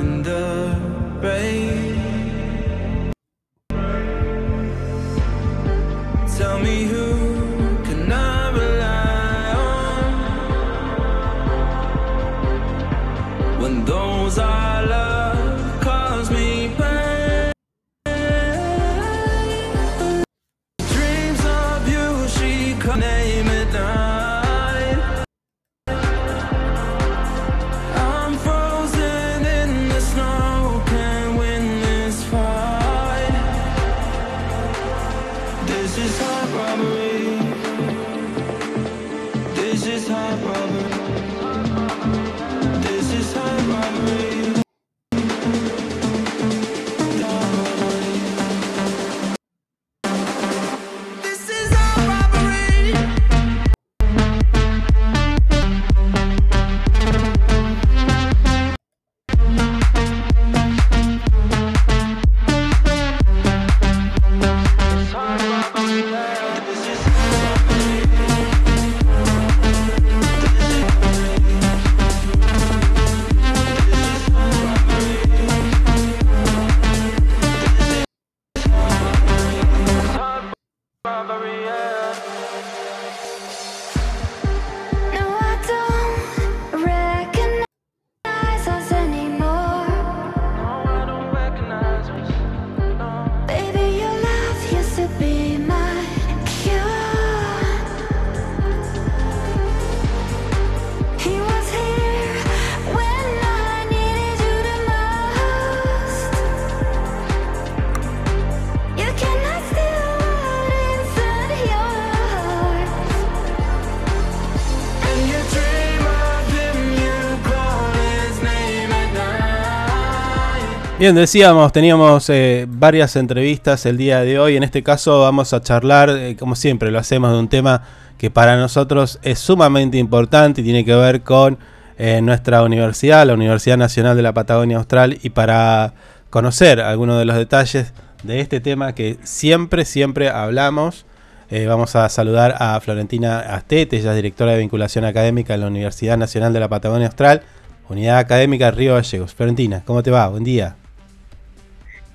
Bien, 120.99 121.13
decíamos, 121.13 121.71
teníamos 121.71 122.27
eh, 122.31 122.65
varias 122.67 123.15
entrevistas 123.17 123.85
el 123.85 123.97
día 123.97 124.21
de 124.21 124.39
hoy. 124.39 124.55
En 124.55 124.63
este 124.63 124.81
caso 124.81 125.21
vamos 125.21 125.53
a 125.53 125.61
charlar, 125.61 126.09
eh, 126.09 126.35
como 126.35 126.55
siempre, 126.55 126.89
lo 126.89 126.97
hacemos 126.97 127.31
de 127.31 127.37
un 127.37 127.49
tema 127.49 127.83
que 128.17 128.31
para 128.31 128.57
nosotros 128.57 129.19
es 129.21 129.37
sumamente 129.37 129.99
importante 129.99 130.61
y 130.61 130.63
tiene 130.63 130.83
que 130.83 130.95
ver 130.95 131.21
con 131.21 131.59
eh, 131.99 132.19
nuestra 132.23 132.63
universidad, 132.63 133.27
la 133.27 133.35
Universidad 133.35 133.77
Nacional 133.77 134.17
de 134.17 134.23
la 134.23 134.33
Patagonia 134.33 134.77
Austral. 134.77 135.19
Y 135.21 135.29
para 135.29 135.93
conocer 136.31 136.81
algunos 136.81 137.19
de 137.19 137.25
los 137.25 137.35
detalles 137.35 137.93
de 138.23 138.39
este 138.39 138.59
tema 138.59 138.95
que 138.95 139.19
siempre, 139.21 139.85
siempre 139.85 140.29
hablamos, 140.29 141.05
eh, 141.51 141.67
vamos 141.67 141.95
a 141.95 142.09
saludar 142.09 142.55
a 142.57 142.79
Florentina 142.79 143.41
Astete, 143.41 143.97
ella 143.97 144.09
es 144.09 144.15
directora 144.15 144.53
de 144.53 144.57
vinculación 144.57 145.05
académica 145.05 145.53
en 145.53 145.61
la 145.61 145.67
Universidad 145.67 146.17
Nacional 146.17 146.53
de 146.53 146.59
la 146.59 146.69
Patagonia 146.69 147.05
Austral, 147.05 147.43
Unidad 147.87 148.17
Académica 148.17 148.71
Río 148.71 148.95
Gallegos. 148.95 149.35
Florentina, 149.35 149.83
¿cómo 149.85 150.01
te 150.01 150.09
va? 150.09 150.27
Buen 150.29 150.43
día. 150.43 150.75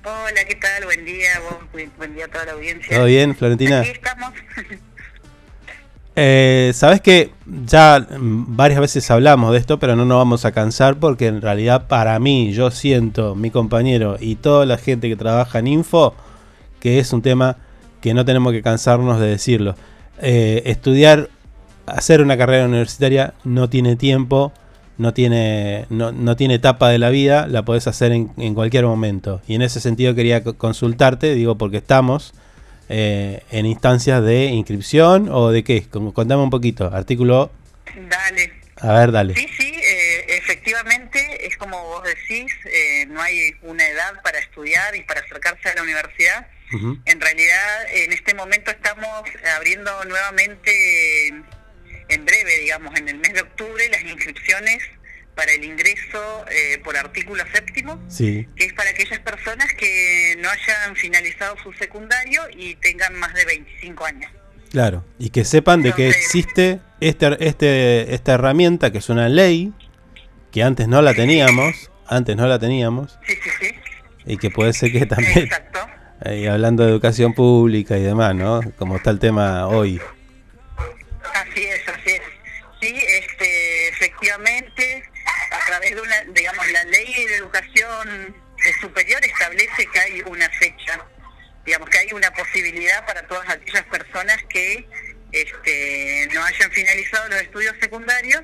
Hola, 0.05 0.43
¿qué 0.47 0.55
tal? 0.55 0.83
Buen 0.83 1.05
día, 1.05 1.29
vos, 1.49 1.87
buen, 1.97 2.13
día 2.13 2.25
a 2.25 2.27
toda 2.27 2.45
la 2.45 2.51
audiencia. 2.53 2.93
¿Todo 2.97 3.05
bien, 3.05 3.35
Florentina? 3.35 3.79
Aquí 3.81 3.91
estamos. 3.91 4.31
Eh, 6.15 6.69
Sabes 6.75 7.01
que 7.01 7.31
ya 7.65 8.05
varias 8.09 8.79
veces 8.79 9.09
hablamos 9.09 9.51
de 9.51 9.57
esto, 9.57 9.79
pero 9.79 9.95
no 9.95 10.05
nos 10.05 10.19
vamos 10.19 10.45
a 10.45 10.51
cansar 10.51 10.97
porque 10.99 11.25
en 11.25 11.41
realidad 11.41 11.87
para 11.87 12.19
mí, 12.19 12.53
yo 12.53 12.69
siento, 12.69 13.33
mi 13.33 13.49
compañero 13.49 14.17
y 14.19 14.35
toda 14.35 14.67
la 14.67 14.77
gente 14.77 15.09
que 15.09 15.15
trabaja 15.15 15.57
en 15.57 15.65
Info, 15.65 16.13
que 16.79 16.99
es 16.99 17.13
un 17.13 17.23
tema 17.23 17.57
que 17.99 18.13
no 18.13 18.25
tenemos 18.25 18.53
que 18.53 18.61
cansarnos 18.61 19.19
de 19.19 19.25
decirlo. 19.25 19.75
eh, 20.21 20.61
estudiar, 20.67 21.31
hacer 21.87 22.21
una 22.21 22.37
carrera 22.37 22.65
universitaria 22.65 23.33
no 23.43 23.67
tiene 23.67 23.95
tiempo, 23.95 24.53
no 24.97 25.13
tiene, 25.13 25.85
no, 25.89 26.11
no 26.11 26.35
tiene 26.35 26.55
etapa 26.55 26.89
de 26.89 26.97
la 26.99 27.09
vida, 27.09 27.47
la 27.47 27.63
podés 27.63 27.87
hacer 27.87 28.11
en, 28.11 28.31
en 28.37 28.53
cualquier 28.53 28.85
momento. 28.85 29.41
Y 29.47 29.55
en 29.55 29.61
ese 29.61 29.79
sentido 29.81 30.13
quería 30.15 30.43
co- 30.43 30.55
consultarte, 30.57 31.33
digo, 31.33 31.57
porque 31.57 31.77
estamos 31.77 32.33
eh, 32.89 33.41
en 33.51 33.65
instancias 33.65 34.23
de 34.23 34.45
inscripción 34.45 35.29
o 35.31 35.49
de 35.51 35.63
qué. 35.63 35.83
Como- 35.89 36.13
Contame 36.13 36.43
un 36.43 36.49
poquito, 36.49 36.91
artículo... 36.93 37.51
Dale. 38.09 38.53
A 38.81 38.93
ver, 38.99 39.11
dale. 39.11 39.33
Sí, 39.35 39.47
sí, 39.57 39.71
eh, 39.75 40.25
efectivamente, 40.37 41.45
es 41.47 41.55
como 41.57 41.81
vos 41.83 42.03
decís, 42.03 42.51
eh, 42.65 43.05
no 43.07 43.21
hay 43.21 43.51
una 43.61 43.87
edad 43.87 44.21
para 44.23 44.39
estudiar 44.39 44.95
y 44.95 45.01
para 45.03 45.21
acercarse 45.21 45.69
a 45.69 45.75
la 45.75 45.83
universidad. 45.83 46.47
En 47.05 47.21
realidad, 47.21 47.85
en 47.93 48.11
este 48.13 48.33
momento 48.33 48.71
estamos 48.71 49.07
abriendo 49.55 49.91
nuevamente, 50.05 51.31
en 52.09 52.25
breve, 52.25 52.59
digamos, 52.61 52.97
en 52.99 53.09
el 53.09 53.17
mes 53.17 53.33
de 53.33 53.41
octubre, 53.41 53.87
las 53.89 54.01
inscripciones 54.03 54.83
para 55.35 55.51
el 55.51 55.63
ingreso 55.63 56.45
eh, 56.51 56.79
por 56.83 56.95
artículo 56.95 57.43
séptimo, 57.53 57.99
Sí, 58.07 58.47
que 58.55 58.65
es 58.65 58.73
para 58.73 58.91
aquellas 58.91 59.19
personas 59.19 59.73
que 59.73 60.35
no 60.39 60.47
hayan 60.49 60.95
finalizado 60.95 61.55
su 61.63 61.73
secundario 61.73 62.43
y 62.55 62.75
tengan 62.75 63.15
más 63.15 63.33
de 63.33 63.45
25 63.45 64.05
años. 64.05 64.31
claro. 64.71 65.03
Y 65.17 65.29
que 65.31 65.43
sepan 65.43 65.81
de 65.81 65.91
que 65.93 66.07
existe 66.09 66.79
este, 66.99 67.35
este, 67.39 68.13
esta 68.13 68.33
herramienta 68.33 68.91
que 68.91 68.99
es 68.99 69.09
una 69.09 69.27
ley, 69.27 69.73
que 70.51 70.61
antes 70.61 70.87
no 70.87 71.01
la 71.01 71.15
teníamos, 71.15 71.89
antes 72.07 72.35
no 72.35 72.45
la 72.47 72.59
teníamos, 72.59 73.17
Sí, 73.25 73.33
sí, 73.43 73.49
sí. 73.59 73.75
y 74.25 74.37
que 74.37 74.51
puede 74.51 74.73
ser 74.73 74.91
que 74.91 75.05
también... 75.07 75.49
Y 76.31 76.45
hablando 76.47 76.83
de 76.85 76.91
educación 76.91 77.33
pública 77.33 77.97
y 77.97 78.03
demás, 78.03 78.35
¿no? 78.35 78.61
Como 78.77 78.97
está 78.97 79.09
el 79.09 79.17
tema 79.19 79.67
hoy. 79.67 79.99
Así 81.33 81.63
es, 81.63 81.82
digamos, 86.33 86.71
la 86.71 86.83
ley 86.85 87.25
de 87.25 87.35
educación 87.35 88.35
superior 88.81 89.23
establece 89.23 89.85
que 89.87 89.99
hay 89.99 90.21
una 90.21 90.49
fecha, 90.49 90.99
digamos 91.65 91.89
que 91.89 91.99
hay 91.99 92.13
una 92.13 92.31
posibilidad 92.31 93.05
para 93.05 93.27
todas 93.27 93.49
aquellas 93.49 93.83
personas 93.85 94.37
que 94.49 94.87
este, 95.31 96.29
no 96.33 96.43
hayan 96.43 96.71
finalizado 96.71 97.29
los 97.29 97.41
estudios 97.41 97.75
secundarios 97.79 98.43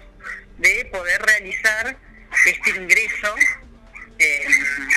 de 0.58 0.86
poder 0.92 1.22
realizar 1.22 1.98
este 2.46 2.70
ingreso 2.72 3.36
eh, 4.18 4.46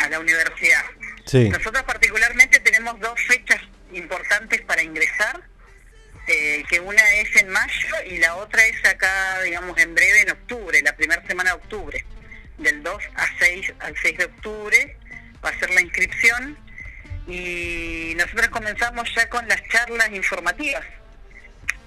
a 0.01 0.09
la 0.09 0.19
universidad. 0.19 0.85
Sí. 1.27 1.49
Nosotros 1.49 1.83
particularmente 1.85 2.59
tenemos 2.61 2.99
dos 2.99 3.21
fechas 3.27 3.61
importantes 3.93 4.61
para 4.63 4.83
ingresar, 4.83 5.41
eh, 6.27 6.65
que 6.69 6.81
una 6.81 7.03
es 7.15 7.37
en 7.37 7.49
mayo 7.49 7.95
y 8.07 8.19
la 8.19 8.37
otra 8.37 8.65
es 8.67 8.85
acá, 8.85 9.41
digamos, 9.43 9.79
en 9.79 9.95
breve 9.95 10.23
en 10.23 10.31
octubre, 10.31 10.81
la 10.83 10.97
primera 10.97 11.25
semana 11.27 11.51
de 11.51 11.57
octubre. 11.57 12.05
Del 12.59 12.83
2 12.83 13.03
a 13.17 13.27
6, 13.39 13.73
al 13.81 13.97
6 14.01 14.19
de 14.19 14.25
octubre 14.27 14.97
va 15.45 15.51
a 15.51 15.59
ser 15.59 15.71
la 15.71 15.81
inscripción 15.81 16.57
y 17.27 18.15
nosotros 18.17 18.49
comenzamos 18.49 19.13
ya 19.15 19.29
con 19.29 19.47
las 19.49 19.63
charlas 19.69 20.11
informativas. 20.13 20.85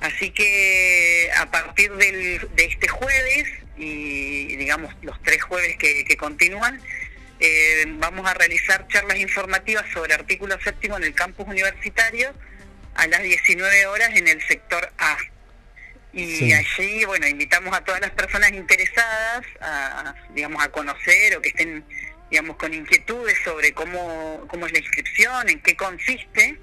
Así 0.02 0.32
que 0.32 1.30
a 1.38 1.50
partir 1.52 1.92
del- 1.94 2.50
de 2.56 2.66
este 2.66 2.88
jueves 2.88 3.48
y 3.78 4.56
digamos 4.56 4.94
los 5.02 5.22
tres 5.24 5.42
jueves 5.44 5.78
que, 5.78 6.16
continúan, 6.18 6.82
eh, 7.40 7.86
vamos 7.88 8.28
a 8.30 8.34
realizar 8.34 8.88
charlas 8.88 9.18
informativas 9.18 9.86
sobre 9.94 10.14
artículo 10.14 10.58
séptimo 10.62 10.98
en 10.98 11.04
el 11.04 11.14
campus 11.14 11.48
universitario 11.48 12.34
a 12.96 13.08
las 13.08 13.22
19 13.24 13.88
horas 13.88 14.10
en 14.16 14.28
el 14.28 14.42
sector 14.48 14.92
A. 14.98 15.18
Y 16.16 16.26
Sí. 16.38 16.54
allí, 16.54 17.06
bueno, 17.06 17.28
invitamos 17.28 17.76
a 17.76 17.82
todas 17.84 18.00
las 18.02 18.12
personas 18.12 18.52
interesadas 18.54 19.46
a, 19.62 20.16
digamos, 20.34 20.64
a 20.64 20.70
conocer 20.70 21.36
o 21.38 21.42
que 21.42 21.50
estén, 21.50 21.84
digamos, 22.32 22.56
con 22.56 22.74
inquietudes 22.74 23.36
sobre 23.44 23.74
cómo, 23.74 24.46
cómo 24.48 24.66
es 24.66 24.72
la 24.72 24.80
inscripción, 24.80 25.50
en 25.50 25.60
qué 25.60 25.76
consiste 25.76 26.58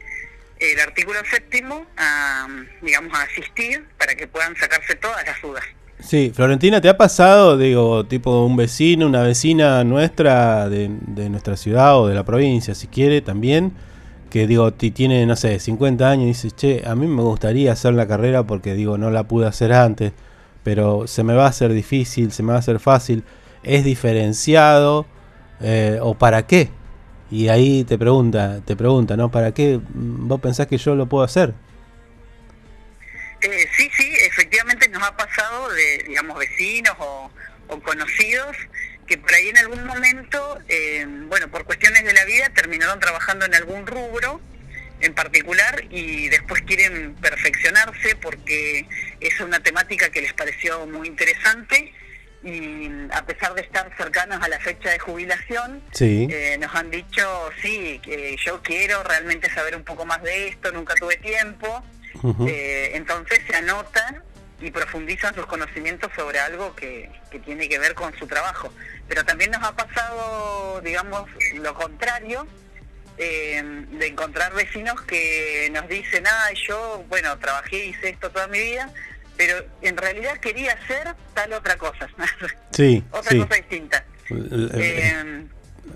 el 0.59 0.81
artículo 0.81 1.19
séptimo, 1.31 1.87
a, 1.99 2.49
digamos, 2.81 3.13
a 3.19 3.23
asistir 3.25 3.85
para 3.99 4.15
que 4.15 4.27
puedan 4.27 4.57
sacarse 4.57 4.95
todas 4.97 5.25
las 5.27 5.41
dudas. 5.43 5.65
Sí, 6.01 6.33
Florentina, 6.35 6.81
¿te 6.81 6.89
ha 6.89 6.97
pasado, 6.97 7.57
digo, 7.59 8.07
tipo 8.07 8.45
un 8.45 8.57
vecino, 8.57 9.07
una 9.07 9.23
vecina 9.23 9.85
nuestra 9.85 10.69
de, 10.69 10.89
de 10.91 11.29
nuestra 11.31 11.57
ciudad 11.57 11.99
o 11.99 12.09
de 12.09 12.15
la 12.15 12.25
provincia, 12.25 12.75
si 12.75 12.87
quiere, 12.89 13.21
también, 13.21 13.73
que 14.33 14.47
digo, 14.47 14.73
ti- 14.73 14.91
tiene, 14.91 15.27
no 15.27 15.37
sé, 15.37 15.61
50 15.61 16.09
años 16.11 16.25
y 16.25 16.29
dice, 16.29 16.51
che, 16.51 16.83
a 16.87 16.95
mí 16.95 17.07
me 17.07 17.21
gustaría 17.23 17.71
hacer 17.73 17.93
la 17.93 18.09
carrera 18.09 18.45
porque, 18.45 18.73
digo, 18.75 18.97
no 18.97 19.11
la 19.11 19.25
pude 19.25 19.47
hacer 19.47 19.75
antes, 19.75 20.13
pero 20.65 21.07
se 21.07 21.23
me 21.23 21.35
va 21.35 21.45
a 21.45 21.49
hacer 21.51 21.71
difícil, 21.73 22.33
se 22.33 22.43
me 22.43 22.49
va 22.51 22.57
a 22.57 22.61
hacer 22.61 22.81
fácil, 22.81 23.25
¿es 23.63 23.85
diferenciado 23.85 25.05
eh, 25.61 25.99
o 26.01 26.15
para 26.15 26.47
qué? 26.47 26.71
Y 27.31 27.49
ahí 27.49 27.85
te 27.85 27.99
pregunta, 27.99 28.61
te 28.65 28.75
pregunta, 28.75 29.19
¿no? 29.19 29.31
¿Para 29.31 29.53
qué 29.53 29.79
mm, 29.79 30.29
vos 30.29 30.41
pensás 30.41 30.67
que 30.67 30.79
yo 30.79 30.95
lo 30.95 31.07
puedo 31.07 31.25
hacer? 31.25 31.53
Eh, 33.43 33.67
sí, 33.77 33.91
sí, 33.97 34.15
efectivamente 34.27 34.89
nos 34.89 35.03
ha 35.03 35.15
pasado 35.17 35.69
de, 35.71 36.05
digamos, 36.09 36.39
vecinos 36.39 36.95
o, 36.99 37.31
o 37.69 37.81
conocidos 37.81 38.57
que 39.13 39.19
por 39.19 39.35
ahí 39.35 39.51
en 39.51 39.59
algún 39.59 39.85
momento, 39.85 40.59
eh, 40.71 41.05
bueno, 41.27 41.51
por 41.51 41.65
cuestiones 41.67 42.03
de 42.03 42.15
la 42.15 42.25
vida 42.25 42.49
terminaron 42.55 42.99
trabajando 42.99 43.45
en 43.45 43.55
algún 43.55 43.87
rubro 43.87 44.41
en 45.03 45.13
particular 45.13 45.85
y 45.91 46.31
después 46.31 46.63
quieren 46.63 47.15
perfeccionarse 47.17 48.17
porque 48.17 48.87
es 49.21 49.39
una 49.41 49.61
temática 49.63 50.09
que 50.09 50.23
les 50.23 50.33
pareció 50.33 50.87
muy 50.87 51.09
interesante 51.09 51.93
y 52.43 52.89
a 53.13 53.27
pesar 53.27 53.53
de 53.55 53.61
estar 53.61 53.95
cercanos 53.99 54.43
a 54.43 54.49
la 54.49 54.59
fecha 54.61 54.89
de 54.89 54.99
jubilación, 54.99 55.83
Sí. 55.93 56.27
eh, 56.31 56.57
nos 56.59 56.75
han 56.75 56.91
dicho, 56.91 57.51
sí, 57.61 58.01
que 58.03 58.35
yo 58.43 58.63
quiero 58.63 59.03
realmente 59.03 59.51
saber 59.53 59.77
un 59.77 59.85
poco 59.85 60.07
más 60.07 60.23
de 60.23 60.49
esto, 60.49 60.73
nunca 60.73 60.95
tuve 60.95 61.19
tiempo. 61.19 61.85
Eh, 62.49 62.93
entonces 62.95 63.41
se 63.47 63.57
anotan 63.57 64.23
y 64.63 64.71
profundizan 64.71 65.35
sus 65.35 65.47
conocimientos 65.47 66.11
sobre 66.15 66.39
algo 66.39 66.75
que, 66.77 67.11
que 67.31 67.39
tiene 67.41 67.69
que 67.69 67.79
ver 67.79 67.95
con 67.95 68.17
su 68.17 68.27
trabajo. 68.27 68.73
Pero 69.09 69.25
también 69.25 69.51
nos 69.51 69.63
ha 69.63 69.73
pasado, 69.75 70.81
digamos, 70.83 71.29
lo 71.55 71.75
contrario, 71.75 72.47
eh, 73.19 73.63
de 73.91 74.07
encontrar 74.07 74.55
vecinos 74.55 75.01
que 75.03 75.69
nos 75.73 75.89
dicen, 75.89 76.25
ah, 76.27 76.51
yo, 76.67 77.05
bueno, 77.09 77.37
trabajé, 77.39 77.87
hice 77.87 78.11
esto 78.11 78.31
toda 78.31 78.47
mi 78.47 78.61
vida, 78.61 78.91
pero 79.37 79.65
en 79.83 79.97
realidad 79.97 80.39
quería 80.39 80.73
hacer 80.73 81.15
tal 81.35 81.53
otra 81.53 81.77
cosa, 81.77 82.09
Sí, 82.71 83.03
otra 83.11 83.31
sí. 83.31 83.39
cosa 83.39 83.55
distinta. 83.57 84.05
Eh, 84.31 85.45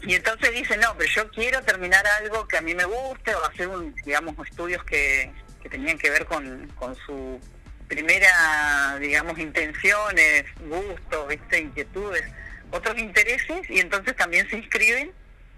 y 0.02 0.14
entonces 0.14 0.52
dicen, 0.52 0.80
no, 0.80 0.94
pero 0.98 1.10
yo 1.10 1.30
quiero 1.30 1.62
terminar 1.62 2.04
algo 2.20 2.46
que 2.46 2.58
a 2.58 2.60
mí 2.60 2.74
me 2.74 2.84
guste 2.84 3.34
o 3.34 3.44
hacer, 3.46 3.68
un, 3.68 3.94
digamos, 4.04 4.34
estudios 4.46 4.84
que, 4.84 5.30
que 5.62 5.68
tenían 5.68 5.98
que 5.98 6.10
ver 6.10 6.26
con, 6.26 6.68
con 6.76 6.94
su 6.96 7.40
primera, 7.88 8.98
digamos, 9.00 9.38
intenciones, 9.38 10.44
gustos, 10.60 11.28
¿viste? 11.28 11.60
inquietudes, 11.60 12.24
otros 12.70 12.98
intereses, 12.98 13.68
y 13.68 13.80
entonces 13.80 14.16
también 14.16 14.48
se 14.50 14.56
inscriben 14.58 15.12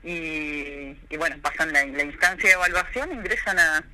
y, 0.05 0.97
y 1.09 1.17
bueno, 1.17 1.37
pasan 1.43 1.73
la, 1.73 1.85
la 1.87 2.03
instancia 2.03 2.49
de 2.49 2.55
evaluación, 2.55 3.13
ingresan 3.13 3.59
a, 3.59 3.85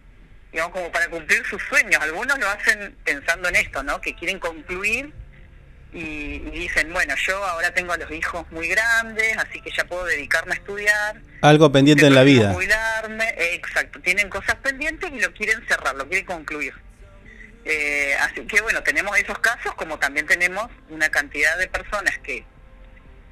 digamos, 0.52 0.72
como 0.72 0.92
para 0.92 1.08
cumplir 1.08 1.44
sus 1.46 1.62
sueños. 1.62 2.00
Algunos 2.02 2.38
lo 2.38 2.48
hacen 2.48 2.96
pensando 3.04 3.48
en 3.48 3.56
esto, 3.56 3.82
¿no? 3.82 4.00
Que 4.00 4.14
quieren 4.14 4.38
concluir 4.38 5.12
y, 5.92 5.98
y 5.98 6.50
dicen, 6.50 6.92
bueno, 6.92 7.14
yo 7.16 7.42
ahora 7.44 7.72
tengo 7.72 7.92
a 7.92 7.96
los 7.96 8.10
hijos 8.10 8.44
muy 8.50 8.68
grandes, 8.68 9.36
así 9.38 9.60
que 9.60 9.70
ya 9.70 9.84
puedo 9.84 10.04
dedicarme 10.04 10.52
a 10.52 10.56
estudiar. 10.56 11.20
Algo 11.40 11.70
pendiente 11.70 12.06
en 12.06 12.14
la 12.14 12.24
vida. 12.24 12.52
Jubilarme, 12.52 13.34
exacto, 13.54 14.00
tienen 14.00 14.28
cosas 14.28 14.56
pendientes 14.56 15.10
y 15.12 15.20
lo 15.20 15.32
quieren 15.32 15.64
cerrar, 15.68 15.94
lo 15.94 16.08
quieren 16.08 16.26
concluir. 16.26 16.74
Eh, 17.64 18.14
así 18.20 18.42
que 18.46 18.60
bueno, 18.60 18.82
tenemos 18.82 19.16
esos 19.18 19.38
casos, 19.38 19.74
como 19.74 19.98
también 19.98 20.26
tenemos 20.26 20.70
una 20.90 21.08
cantidad 21.08 21.56
de 21.58 21.66
personas 21.68 22.18
que 22.18 22.44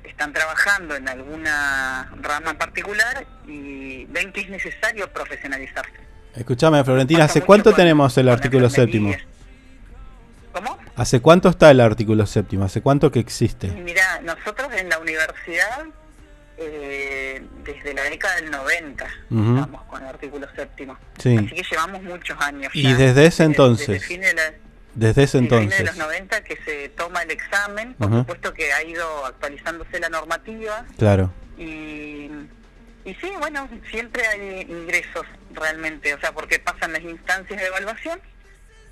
están 0.04 0.32
trabajando 0.32 0.96
en 0.96 1.08
alguna 1.08 2.10
rama 2.20 2.50
en 2.52 2.58
particular 2.58 3.26
y 3.46 4.04
ven 4.06 4.32
que 4.32 4.40
es 4.40 4.48
necesario 4.48 5.12
profesionalizarse. 5.12 5.92
Escuchame, 6.34 6.82
Florentina, 6.82 7.24
¿hace 7.24 7.42
cuánto 7.42 7.72
tenemos 7.74 8.16
el 8.16 8.28
artículo 8.28 8.70
séptimo? 8.70 9.14
¿Cómo? 10.52 10.78
¿Hace 10.96 11.20
cuánto 11.20 11.48
está 11.48 11.70
el 11.70 11.80
artículo 11.80 12.26
séptimo? 12.26 12.64
¿Hace 12.64 12.80
cuánto 12.80 13.10
que 13.10 13.20
existe? 13.20 13.68
Mira, 13.68 14.20
nosotros 14.22 14.68
en 14.74 14.88
la 14.88 14.98
universidad, 14.98 15.84
eh, 16.70 17.42
desde 17.64 17.94
la 17.94 18.02
década 18.04 18.36
del 18.36 18.50
90, 18.50 19.04
Ujú. 19.30 19.54
estamos 19.56 19.82
con 19.84 20.02
el 20.02 20.08
artículo 20.08 20.46
séptimo. 20.54 20.98
Sí. 21.18 21.36
Así 21.36 21.48
que 21.48 21.62
llevamos 21.70 22.02
muchos 22.02 22.40
años. 22.40 22.70
Y 22.74 22.82
ya. 22.82 22.94
desde 22.96 23.26
ese 23.26 23.42
Desde- 23.42 23.44
entonces, 23.44 23.88
Desde, 23.88 24.06
fines 24.06 24.28
de 24.28 24.34
la- 24.34 24.54
desde 24.94 25.22
ese 25.22 25.38
entonces. 25.38 25.84
los 25.84 25.96
90 25.96 26.44
que 26.44 26.56
se 26.64 26.88
toma 26.90 27.22
el 27.22 27.30
examen, 27.30 27.94
por 27.94 28.10
supuesto 28.10 28.52
que 28.54 28.72
ha 28.72 28.82
ido 28.84 29.24
actualizándose 29.26 29.98
la 30.00 30.08
normativa 30.10 30.84
Claro. 30.98 31.32
y, 31.56 32.28
y 33.04 33.14
sí, 33.20 33.30
bueno, 33.38 33.68
siempre 33.90 34.26
hay 34.26 34.60
ingresos 34.68 35.26
realmente, 35.54 36.12
o 36.14 36.20
sea, 36.20 36.32
porque 36.32 36.58
pasan 36.58 36.92
las 36.92 37.02
instancias 37.02 37.58
de 37.60 37.66
evaluación 37.66 38.20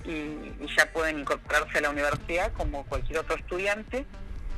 y, 0.05 0.11
y 0.11 0.67
ya 0.77 0.87
pueden 0.93 1.19
incorporarse 1.21 1.79
a 1.79 1.81
la 1.83 1.91
universidad 1.91 2.51
como 2.55 2.85
cualquier 2.87 3.19
otro 3.19 3.37
estudiante 3.37 4.07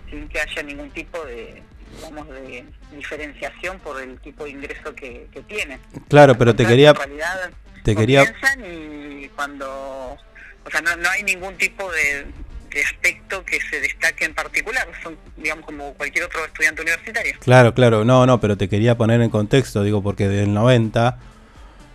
sin 0.09 0.29
que 0.29 0.41
haya 0.41 0.63
ningún 0.63 0.91
tipo 0.91 1.25
de 1.25 1.63
digamos 1.97 2.29
de 2.29 2.65
diferenciación 2.95 3.79
por 3.81 4.01
el 4.01 4.19
tipo 4.21 4.45
de 4.45 4.51
ingreso 4.51 4.95
que, 4.95 5.29
que 5.33 5.43
tienen. 5.43 5.81
Claro, 6.09 6.37
pero 6.37 6.55
te 6.55 6.67
quería 6.67 6.93
realidad 6.93 7.51
te 7.85 7.97
quería 7.97 8.25
y 8.65 9.29
cuando 9.31 9.67
o 9.69 10.71
sea 10.71 10.81
no, 10.83 10.97
no 10.97 11.11
hay 11.11 11.25
ningún 11.25 11.57
tipo 11.57 11.91
de, 11.91 12.27
de 12.71 12.83
aspecto 12.85 13.45
que 13.45 13.61
se 13.61 13.81
destaque 13.81 14.25
en 14.25 14.35
particular 14.35 14.87
son 15.03 15.19
digamos 15.37 15.67
como 15.67 15.93
cualquier 15.95 16.25
otro 16.25 16.45
estudiante 16.45 16.83
universitario 16.83 17.35
Claro, 17.41 17.75
claro, 17.75 18.05
no, 18.05 18.25
no, 18.27 18.41
pero 18.41 18.57
te 18.57 18.69
quería 18.69 18.97
poner 18.97 19.21
en 19.21 19.31
contexto, 19.31 19.83
digo, 19.83 20.03
porque 20.03 20.29
del 20.29 20.55
90 20.55 21.19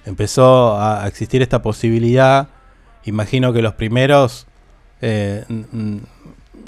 empezó 0.05 0.79
a 0.79 1.07
existir 1.07 1.41
esta 1.41 1.61
posibilidad. 1.61 2.49
Imagino 3.03 3.53
que 3.53 3.61
los 3.61 3.73
primeros, 3.75 4.47
eh, 5.01 5.45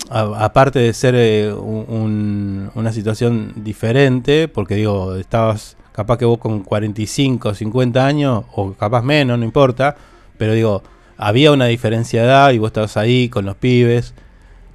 aparte 0.09 0.79
de 0.79 0.93
ser 0.93 1.15
eh, 1.15 1.53
un- 1.53 1.85
un- 1.87 2.71
una 2.75 2.91
situación 2.91 3.53
diferente, 3.57 4.47
porque 4.47 4.75
digo, 4.75 5.15
estabas 5.15 5.77
capaz 5.91 6.17
que 6.17 6.25
vos 6.25 6.39
con 6.39 6.61
45, 6.63 7.53
50 7.53 8.05
años, 8.05 8.45
o 8.53 8.73
capaz 8.73 9.01
menos, 9.03 9.37
no 9.37 9.45
importa, 9.45 9.95
pero 10.37 10.53
digo, 10.53 10.81
había 11.17 11.51
una 11.51 11.65
diferencia 11.65 12.21
de 12.21 12.27
edad 12.27 12.51
y 12.51 12.57
vos 12.59 12.67
estabas 12.69 12.95
ahí 12.97 13.27
con 13.29 13.45
los 13.45 13.55
pibes 13.57 14.13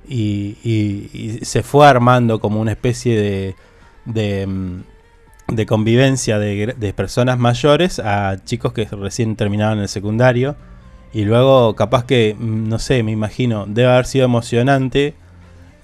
y, 0.07 1.39
se 1.43 1.62
fue 1.62 1.87
armando 1.87 2.39
como 2.41 2.61
una 2.61 2.72
especie 2.72 3.57
mm, 4.05 4.81
de 5.49 5.66
convivencia 5.66 6.39
de, 6.39 6.75
de 6.77 6.93
personas 6.93 7.39
mayores 7.39 7.99
a 7.99 8.37
chicos 8.45 8.72
que 8.72 8.85
recién 8.85 9.37
terminaban 9.37 9.79
el 9.79 9.89
secundario. 9.89 10.57
Y 11.14 11.24
luego, 11.24 11.76
capaz 11.76 12.04
que, 12.04 12.34
mm, 12.36 12.68
no 12.68 12.78
sé, 12.78 13.02
me 13.02 13.12
imagino, 13.12 13.64
debe 13.66 13.88
haber 13.88 14.04
sido 14.04 14.24
emocionante 14.24 15.14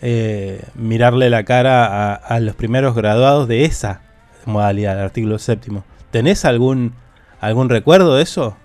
eh, 0.02 0.60
mirarle 0.74 1.30
la 1.30 1.44
cara 1.44 1.86
a, 1.86 2.14
a 2.14 2.40
los 2.40 2.56
primeros 2.56 2.94
graduados 2.96 3.46
de 3.46 3.64
esa 3.64 4.02
modalidad, 4.44 4.98
el 4.98 5.04
artículo 5.04 5.38
séptimo. 5.38 5.84
¿Tenés 6.10 6.44
algún, 6.44 6.94
algún 7.40 7.68
recuerdo 7.68 8.16
de 8.16 8.24
eso? 8.24 8.56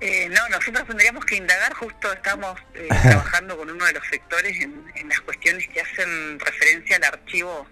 Eh, 0.00 0.28
no, 0.28 0.48
nosotros 0.48 0.86
tendríamos 0.86 1.24
que 1.24 1.36
indagar, 1.36 1.72
justo 1.74 2.12
estamos 2.12 2.58
eh, 2.74 2.88
trabajando 3.02 3.56
con 3.56 3.70
uno 3.70 3.84
de 3.84 3.92
los 3.94 4.06
sectores 4.06 4.60
en, 4.60 4.84
en 4.94 5.08
las 5.08 5.20
cuestiones 5.22 5.66
que 5.68 5.80
hacen 5.80 6.38
referencia 6.40 6.96
al 6.96 7.04
archivo 7.04 7.66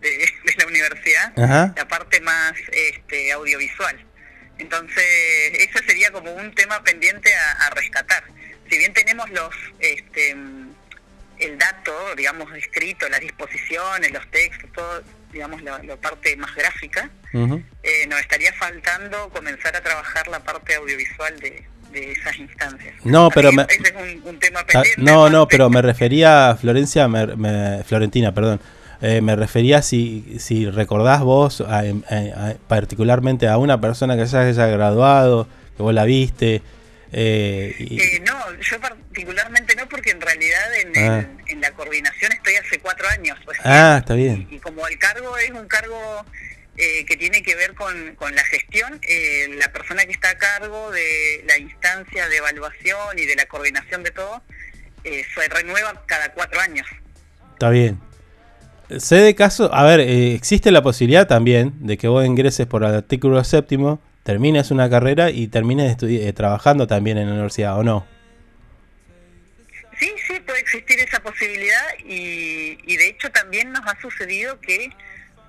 de, 0.00 0.08
de 0.46 0.54
la 0.58 0.66
universidad, 0.66 1.32
Ajá. 1.36 1.74
la 1.76 1.88
parte 1.88 2.20
más 2.20 2.54
este, 2.72 3.32
audiovisual. 3.32 4.04
Entonces, 4.58 5.04
eso 5.58 5.78
sería 5.86 6.10
como 6.10 6.32
un 6.32 6.54
tema 6.54 6.82
pendiente 6.82 7.34
a, 7.34 7.66
a 7.66 7.70
rescatar. 7.70 8.24
Si 8.70 8.78
bien 8.78 8.92
tenemos 8.92 9.28
los 9.30 9.54
este, 9.80 10.36
el 11.38 11.58
dato, 11.58 11.92
digamos, 12.16 12.52
escrito, 12.56 13.08
las 13.08 13.20
disposiciones, 13.20 14.12
los 14.12 14.26
textos, 14.30 14.70
todo, 14.72 15.02
digamos, 15.32 15.60
la, 15.62 15.82
la 15.82 15.96
parte 15.96 16.36
más 16.36 16.54
gráfica, 16.54 17.10
eh, 17.82 18.06
nos 18.06 18.20
estaría 18.20 18.52
faltando 18.52 19.28
comenzar 19.30 19.74
a 19.74 19.82
trabajar 19.82 20.28
la 20.28 20.38
parte 20.44 20.76
audiovisual 20.76 21.38
de, 21.40 21.66
de 21.90 22.12
esas 22.12 22.36
instancias. 22.36 22.94
No, 23.04 23.28
pero 23.30 23.50
me- 23.52 23.62
Ese 23.68 23.82
es 23.88 23.94
un, 23.96 24.22
un 24.28 24.38
tema 24.38 24.60
Ah, 24.60 24.66
pendiente. 24.66 25.02
No, 25.02 25.28
no, 25.28 25.48
pero 25.48 25.68
me 25.68 25.82
refería 25.82 26.50
a 26.50 26.56
Florencia, 26.56 27.08
me- 27.08 27.34
me- 27.36 27.82
Florentina, 27.82 28.32
perdón. 28.32 28.60
Eh, 29.06 29.20
me 29.20 29.36
refería 29.36 29.82
si, 29.82 30.36
si 30.38 30.70
recordás 30.70 31.20
vos 31.20 31.60
a- 31.60 31.80
a- 31.80 32.48
a- 32.48 32.54
particularmente 32.68 33.48
a 33.48 33.58
una 33.58 33.78
persona 33.78 34.16
que 34.16 34.26
se 34.26 34.38
haya 34.38 34.66
graduado, 34.68 35.46
que 35.76 35.82
vos 35.82 35.92
la 35.92 36.04
viste. 36.04 36.62
eh, 37.16 37.74
y- 37.78 38.00
Eh, 38.00 38.22
no, 38.26 38.34
yo 38.60 38.80
particularmente 38.80 39.76
no, 39.76 39.86
porque 39.88 40.10
en 40.10 40.20
realidad 40.20 40.74
en, 40.80 40.88
Ah. 40.98 41.18
en- 41.20 41.42
en 41.46 41.60
la 41.60 41.70
coordinación 41.72 42.32
estoy 42.32 42.56
hace 42.56 42.80
cuatro 42.80 43.06
años. 43.08 43.38
Ah, 43.62 43.98
está 44.00 44.14
bien. 44.14 44.48
Y 44.50 44.58
como 44.58 44.84
el 44.88 44.98
cargo 44.98 45.36
es 45.38 45.50
un 45.50 45.68
cargo 45.68 46.24
eh, 46.76 47.04
que 47.06 47.16
tiene 47.16 47.40
que 47.42 47.54
ver 47.54 47.74
con, 47.74 48.16
con 48.16 48.34
la 48.34 48.42
gestión, 48.42 48.98
eh, 49.08 49.46
la 49.60 49.70
persona 49.70 50.04
que 50.06 50.10
está 50.12 50.30
a 50.30 50.38
cargo 50.38 50.90
de 50.90 51.44
la 51.46 51.56
instancia 51.58 52.28
de 52.28 52.36
evaluación 52.38 53.16
y 53.16 53.26
de 53.26 53.36
la 53.36 53.46
coordinación 53.46 54.02
de 54.02 54.10
todo, 54.10 54.42
eh, 55.04 55.22
se 55.34 55.48
renueva 55.50 56.02
cada 56.06 56.32
cuatro 56.32 56.58
años. 56.60 56.86
Está 57.52 57.70
bien. 57.70 58.00
Sé 58.98 59.16
de 59.16 59.34
caso, 59.34 59.72
a 59.74 59.84
ver, 59.84 60.00
eh, 60.00 60.34
existe 60.34 60.70
la 60.70 60.82
posibilidad 60.82 61.26
también 61.26 61.72
de 61.80 61.96
que 61.96 62.08
vos 62.08 62.24
ingreses 62.24 62.66
por 62.66 62.84
el 62.84 62.94
artículo 62.94 63.42
séptimo, 63.42 64.00
termines 64.22 64.70
una 64.70 64.90
carrera 64.90 65.30
y 65.30 65.48
termines 65.48 65.96
eh, 66.02 66.32
trabajando 66.32 66.86
también 66.86 67.18
en 67.18 67.26
la 67.26 67.32
universidad, 67.32 67.78
¿o 67.78 67.82
no? 67.82 68.06
Sí, 69.98 70.12
sí, 70.26 70.40
puede 70.40 70.60
existir 70.60 70.98
esa 70.98 71.20
posibilidad 71.20 71.82
y, 72.04 72.78
y 72.84 72.96
de 72.96 73.08
hecho 73.08 73.30
también 73.30 73.72
nos 73.72 73.86
ha 73.86 73.98
sucedido 74.00 74.60
que 74.60 74.90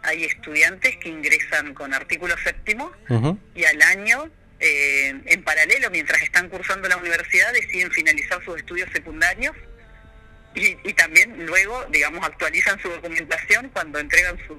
hay 0.06 0.24
estudiantes 0.24 0.98
que 0.98 1.10
ingresan 1.10 1.74
con 1.74 1.94
artículo 1.94 2.36
séptimo 2.38 2.92
y 3.56 3.66
al 3.66 3.82
año, 3.82 4.30
eh, 4.60 5.14
en 5.26 5.44
paralelo, 5.44 5.90
mientras 5.90 6.22
están 6.22 6.48
cursando 6.50 6.88
la 6.88 6.98
universidad, 6.98 7.52
deciden 7.54 7.92
finalizar 7.92 8.44
sus 8.44 8.58
estudios 8.58 8.90
secundarios 8.92 9.56
y, 10.56 10.78
y 10.84 10.94
también 10.94 11.46
luego, 11.46 11.86
digamos, 11.92 12.26
actualizan 12.26 12.80
su 12.82 12.90
documentación 12.90 13.70
cuando 13.74 14.00
entregan 14.00 14.38
su, 14.48 14.58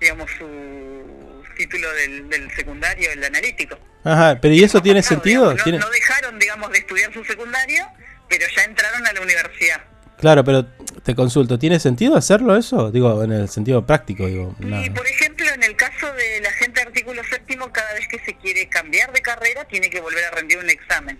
digamos, 0.00 0.30
su 0.38 1.42
título 1.56 1.90
del, 1.92 2.28
del 2.28 2.50
secundario, 2.56 3.10
el 3.12 3.22
analítico. 3.24 3.78
Ajá, 4.04 4.38
pero 4.40 4.54
¿y 4.54 4.62
eso 4.62 4.82
tiene 4.82 5.02
sentido? 5.02 5.54
No, 5.54 5.62
¿Tiene- 5.62 5.78
no 5.78 5.88
dejaron, 5.90 6.38
digamos, 6.38 6.70
de 6.72 6.78
estudiar 6.78 7.12
su 7.12 7.24
secundario, 7.24 7.86
pero 8.28 8.44
ya 8.54 8.64
entraron 8.64 9.06
a 9.06 9.12
la 9.12 9.20
universidad. 9.20 9.82
Claro, 10.18 10.44
pero 10.44 10.64
te 11.04 11.14
consulto, 11.14 11.58
¿tiene 11.58 11.80
sentido 11.80 12.16
hacerlo 12.16 12.56
eso? 12.56 12.90
Digo, 12.90 13.22
en 13.24 13.32
el 13.32 13.48
sentido 13.48 13.84
práctico, 13.84 14.26
digo. 14.26 14.54
Y 14.60 14.66
nada. 14.66 14.84
por 14.94 15.06
ejemplo, 15.06 15.46
en 15.52 15.62
el 15.62 15.74
caso 15.76 16.12
de 16.12 16.40
la 16.40 16.50
gente 16.52 16.80
de 16.80 16.86
artículo 16.86 17.22
séptimo, 17.24 17.70
cada 17.72 17.92
vez 17.94 18.06
que 18.08 18.18
se 18.20 18.34
quiere 18.36 18.68
cambiar 18.68 19.12
de 19.12 19.20
carrera, 19.20 19.64
tiene 19.64 19.90
que 19.90 20.00
volver 20.00 20.24
a 20.24 20.30
rendir 20.30 20.58
un 20.58 20.70
examen. 20.70 21.18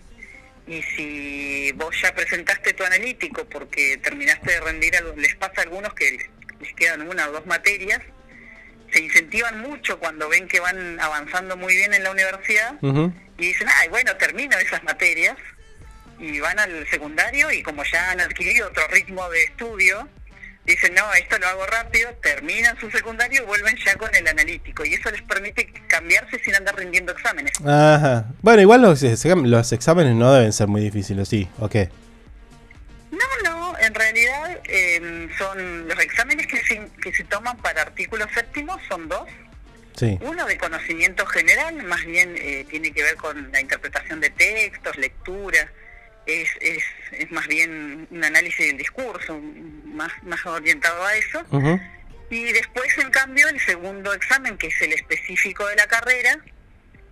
Y 0.66 0.82
si 0.82 1.72
vos 1.72 1.94
ya 2.00 2.14
presentaste 2.14 2.72
tu 2.72 2.84
analítico 2.84 3.44
porque 3.48 3.98
terminaste 3.98 4.52
de 4.52 4.60
rendir, 4.60 4.96
algo- 4.96 5.14
les 5.16 5.34
pasa 5.36 5.54
a 5.58 5.62
algunos 5.64 5.92
que 5.94 6.18
les 6.60 6.72
quedan 6.74 7.02
una 7.06 7.28
o 7.28 7.32
dos 7.32 7.46
materias, 7.46 8.00
se 8.92 9.00
incentivan 9.02 9.60
mucho 9.60 9.98
cuando 9.98 10.28
ven 10.28 10.48
que 10.48 10.60
van 10.60 10.98
avanzando 11.00 11.56
muy 11.56 11.74
bien 11.76 11.92
en 11.94 12.02
la 12.04 12.10
universidad 12.12 12.74
y 13.38 13.46
dicen, 13.48 13.68
ay, 13.80 13.88
bueno, 13.88 14.16
termino 14.16 14.56
esas 14.58 14.82
materias 14.84 15.36
y 16.18 16.38
van 16.40 16.58
al 16.58 16.88
secundario 16.88 17.50
y 17.50 17.62
como 17.62 17.82
ya 17.84 18.12
han 18.12 18.20
adquirido 18.20 18.68
otro 18.68 18.86
ritmo 18.88 19.28
de 19.30 19.42
estudio, 19.44 20.08
dicen, 20.64 20.94
no, 20.94 21.12
esto 21.14 21.38
lo 21.38 21.46
hago 21.46 21.66
rápido, 21.66 22.10
terminan 22.22 22.78
su 22.78 22.90
secundario 22.90 23.42
y 23.42 23.46
vuelven 23.46 23.76
ya 23.84 23.96
con 23.96 24.14
el 24.14 24.26
analítico 24.26 24.84
y 24.84 24.94
eso 24.94 25.10
les 25.10 25.22
permite 25.22 25.72
cambiarse 25.88 26.38
sin 26.38 26.54
andar 26.54 26.76
rindiendo 26.76 27.12
exámenes. 27.12 27.52
Ajá. 27.64 28.26
Bueno, 28.42 28.62
igual 28.62 28.82
los, 28.82 29.02
los 29.02 29.72
exámenes 29.72 30.14
no 30.14 30.32
deben 30.32 30.52
ser 30.52 30.68
muy 30.68 30.80
difíciles, 30.80 31.28
sí, 31.28 31.48
ok. 31.58 31.76
No, 33.10 33.50
no, 33.50 33.78
en 33.78 33.94
realidad 33.94 34.60
eh, 34.64 35.28
son 35.38 35.88
los 35.88 35.98
exámenes 36.00 36.46
que 36.46 36.64
se, 36.64 36.90
que 37.02 37.12
se 37.14 37.24
toman 37.24 37.56
para 37.58 37.82
artículo 37.82 38.26
séptimo 38.34 38.78
son 38.88 39.08
dos. 39.08 39.28
Sí. 39.96 40.18
Uno 40.22 40.44
de 40.46 40.58
conocimiento 40.58 41.24
general, 41.26 41.80
más 41.84 42.04
bien 42.04 42.34
eh, 42.36 42.66
tiene 42.68 42.90
que 42.90 43.02
ver 43.04 43.14
con 43.14 43.52
la 43.52 43.60
interpretación 43.60 44.20
de 44.20 44.30
textos, 44.30 44.96
lectura, 44.96 45.70
es, 46.26 46.48
es, 46.60 46.82
es 47.12 47.30
más 47.30 47.46
bien 47.46 48.06
un 48.10 48.24
análisis 48.24 48.66
del 48.66 48.78
discurso, 48.78 49.40
más, 49.84 50.12
más 50.22 50.44
orientado 50.46 51.04
a 51.04 51.14
eso. 51.16 51.44
Y 52.30 52.52
después, 52.52 52.96
en 52.98 53.10
cambio, 53.10 53.48
el 53.48 53.60
segundo 53.60 54.12
examen, 54.12 54.56
que 54.56 54.68
es 54.68 54.80
el 54.82 54.92
específico 54.92 55.66
de 55.66 55.76
la 55.76 55.86
carrera, 55.86 56.38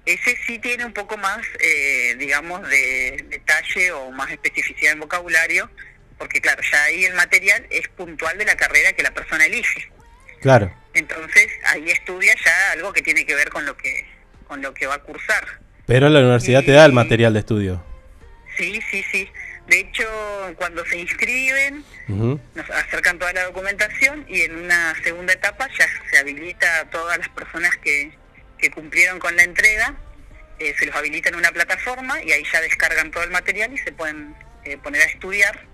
ese 0.04 0.36
sí 0.46 0.58
tiene 0.58 0.84
un 0.84 0.92
poco 0.92 1.16
más, 1.16 1.46
eh, 1.60 2.16
digamos, 2.18 2.68
de 2.68 3.24
detalle 3.28 3.92
o 3.92 4.10
más 4.10 4.30
especificidad 4.30 4.92
en 4.92 5.00
vocabulario, 5.00 5.70
porque 6.18 6.40
claro, 6.40 6.62
ya 6.70 6.84
ahí 6.84 7.04
el 7.04 7.14
material 7.14 7.66
es 7.70 7.88
puntual 7.88 8.36
de 8.38 8.44
la 8.44 8.56
carrera 8.56 8.92
que 8.92 9.02
la 9.02 9.12
persona 9.12 9.46
elige. 9.46 9.90
Claro. 10.40 10.74
Entonces 10.94 11.48
ahí 11.66 11.88
estudia 11.90 12.34
ya 12.44 12.72
algo 12.72 12.92
que 12.92 13.02
tiene 13.02 13.24
que 13.24 13.34
ver 13.34 13.48
con 13.48 13.64
lo 13.64 13.76
que 13.76 14.06
con 14.46 14.60
lo 14.60 14.74
que 14.74 14.86
va 14.86 14.96
a 14.96 14.98
cursar. 14.98 15.46
Pero 15.86 16.08
la 16.08 16.20
universidad 16.20 16.62
te 16.62 16.72
da 16.72 16.84
el 16.84 16.92
material 16.92 17.32
de 17.32 17.38
estudio. 17.40 17.84
Sí, 18.56 18.80
sí, 18.90 19.04
sí. 19.10 19.28
De 19.66 19.80
hecho, 19.80 20.04
cuando 20.56 20.84
se 20.84 20.98
inscriben, 20.98 21.84
nos 22.08 22.70
acercan 22.70 23.18
toda 23.18 23.32
la 23.32 23.44
documentación 23.44 24.26
y 24.28 24.42
en 24.42 24.56
una 24.56 24.94
segunda 25.02 25.32
etapa 25.32 25.68
ya 25.78 25.86
se 26.10 26.18
habilita 26.18 26.80
a 26.80 26.90
todas 26.90 27.18
las 27.18 27.28
personas 27.28 27.76
que, 27.78 28.12
que 28.58 28.70
cumplieron 28.70 29.18
con 29.18 29.36
la 29.36 29.44
entrega, 29.44 29.96
eh, 30.58 30.74
se 30.78 30.86
los 30.86 30.94
habilita 30.94 31.28
en 31.28 31.36
una 31.36 31.52
plataforma 31.52 32.22
y 32.22 32.32
ahí 32.32 32.44
ya 32.52 32.60
descargan 32.60 33.10
todo 33.10 33.22
el 33.24 33.30
material 33.30 33.72
y 33.72 33.78
se 33.78 33.92
pueden 33.92 34.34
eh, 34.64 34.76
poner 34.78 35.02
a 35.02 35.06
estudiar. 35.06 35.66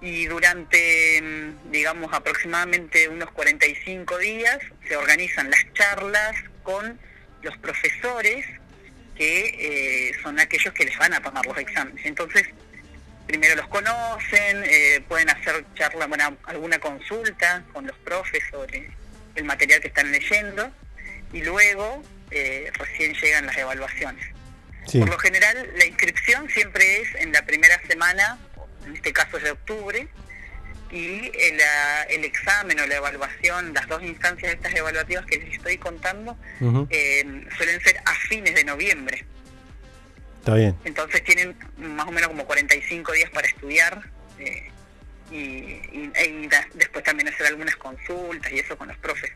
Y 0.00 0.26
durante, 0.26 1.22
mm, 1.22 1.70
digamos, 1.70 2.12
aproximadamente 2.12 3.08
unos 3.08 3.30
45 3.30 4.18
días 4.18 4.58
se 4.86 4.96
organizan 4.96 5.50
las 5.50 5.72
charlas 5.72 6.36
con 6.62 6.98
los 7.42 7.56
profesores 7.58 8.46
que 9.14 10.08
eh, 10.08 10.12
son 10.22 10.38
aquellos 10.40 10.72
que 10.74 10.84
les 10.84 10.96
van 10.98 11.14
a 11.14 11.22
tomar 11.22 11.46
los 11.46 11.56
exámenes. 11.58 12.04
Entonces, 12.04 12.48
primero 13.26 13.54
los 13.56 13.68
conocen, 13.68 14.64
eh, 14.64 15.02
pueden 15.08 15.30
hacer 15.30 15.64
charla, 15.74 16.06
bueno, 16.06 16.36
alguna 16.44 16.78
consulta 16.78 17.64
con 17.72 17.86
los 17.86 17.96
profes 17.98 18.42
sobre 18.50 18.90
el 19.34 19.44
material 19.44 19.80
que 19.80 19.88
están 19.88 20.10
leyendo 20.12 20.70
y 21.32 21.42
luego 21.42 22.02
eh, 22.30 22.70
recién 22.74 23.14
llegan 23.14 23.46
las 23.46 23.56
evaluaciones. 23.56 24.26
Sí. 24.86 24.98
Por 25.00 25.08
lo 25.08 25.18
general, 25.18 25.70
la 25.76 25.86
inscripción 25.86 26.48
siempre 26.50 27.00
es 27.00 27.14
en 27.16 27.32
la 27.32 27.44
primera 27.46 27.80
semana, 27.86 28.38
en 28.86 28.94
este 28.94 29.12
caso 29.12 29.38
es 29.38 29.44
de 29.44 29.52
octubre, 29.52 30.08
y 30.94 31.30
el, 31.34 31.60
ah, 31.60 32.02
el 32.08 32.24
examen 32.24 32.78
o 32.80 32.86
la 32.86 32.96
evaluación, 32.96 33.74
las 33.74 33.86
dos 33.88 34.02
instancias 34.02 34.52
estas 34.54 34.74
evaluativas 34.74 35.26
que 35.26 35.38
les 35.38 35.54
estoy 35.54 35.76
contando, 35.78 36.36
eh, 36.90 37.44
suelen 37.56 37.80
ser 37.80 37.96
a 38.04 38.12
fines 38.28 38.54
de 38.54 38.64
noviembre. 38.64 39.24
Está 40.38 40.54
bien. 40.54 40.76
Entonces 40.84 41.24
tienen 41.24 41.56
más 41.78 42.06
o 42.06 42.12
menos 42.12 42.28
como 42.28 42.44
45 42.44 43.12
días 43.12 43.30
para 43.30 43.46
estudiar 43.48 44.02
eh, 44.38 44.70
y, 45.30 45.36
y- 45.36 46.12
y 46.42 46.46
da- 46.48 46.68
después 46.74 47.02
también 47.02 47.28
hacer 47.28 47.46
algunas 47.46 47.74
consultas 47.76 48.52
y 48.52 48.58
eso 48.58 48.76
con 48.76 48.88
los 48.88 48.96
profes 48.98 49.32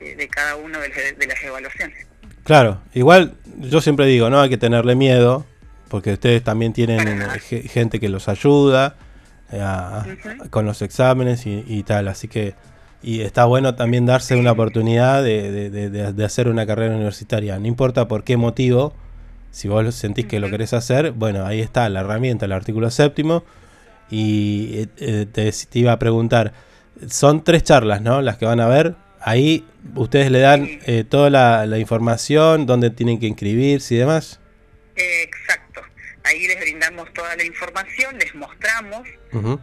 eh, 0.00 0.16
de 0.16 0.28
cada 0.28 0.56
uno 0.56 0.80
de, 0.80 0.88
las- 0.88 1.18
de 1.18 1.26
las 1.26 1.42
evaluaciones. 1.44 2.06
Claro, 2.44 2.82
igual 2.94 3.36
yo 3.58 3.80
siempre 3.82 4.06
digo, 4.06 4.30
no 4.30 4.40
hay 4.40 4.48
que 4.48 4.56
tenerle 4.56 4.94
miedo, 4.94 5.46
porque 5.88 6.14
ustedes 6.14 6.42
también 6.42 6.72
tienen 6.72 7.20
ge- 7.40 7.62
gente 7.68 8.00
que 8.00 8.08
los 8.08 8.28
ayuda 8.28 8.96
eh, 9.52 10.16
con 10.50 10.64
los 10.66 10.82
exámenes 10.82 11.46
y, 11.46 11.64
y 11.66 11.82
tal, 11.82 12.08
así 12.08 12.28
que 12.28 12.54
y 13.02 13.22
está 13.22 13.46
bueno 13.46 13.74
también 13.76 14.04
darse 14.04 14.36
una 14.36 14.52
oportunidad 14.52 15.22
de, 15.22 15.50
de- 15.50 15.70
de- 15.70 15.88
de- 15.90 16.12
de 16.12 16.24
hacer 16.24 16.48
una 16.48 16.66
carrera 16.66 16.94
universitaria, 16.94 17.58
no 17.58 17.66
importa 17.66 18.06
por 18.08 18.24
qué 18.24 18.36
motivo, 18.36 18.92
si 19.50 19.68
vos 19.68 19.94
sentís 19.94 20.26
que 20.26 20.38
lo 20.38 20.50
querés 20.50 20.74
hacer, 20.74 21.12
bueno, 21.12 21.46
ahí 21.46 21.60
está 21.60 21.88
la 21.88 22.00
herramienta, 22.00 22.44
el 22.46 22.52
artículo 22.52 22.90
séptimo, 22.90 23.42
y 24.10 24.70
eh, 24.74 24.86
eh, 24.98 25.26
te, 25.32 25.50
te 25.52 25.78
iba 25.78 25.92
a 25.92 25.98
preguntar, 25.98 26.52
son 27.08 27.42
tres 27.42 27.62
charlas, 27.62 28.02
¿no? 28.02 28.20
Las 28.22 28.36
que 28.36 28.44
van 28.44 28.60
a 28.60 28.66
ver. 28.66 28.96
Ahí 29.22 29.64
ustedes 29.96 30.30
le 30.30 30.40
dan 30.40 30.68
eh, 30.86 31.04
toda 31.08 31.30
la, 31.30 31.64
la 31.66 31.78
información, 31.78 32.66
dónde 32.66 32.90
tienen 32.90 33.18
que 33.20 33.26
inscribirse 33.26 33.94
y 33.94 33.98
demás. 33.98 34.40
Exacto. 34.96 35.69
Ahí 36.30 36.46
les 36.46 36.60
brindamos 36.60 37.12
toda 37.12 37.34
la 37.36 37.42
información, 37.44 38.16
les 38.18 38.32
mostramos 38.34 39.02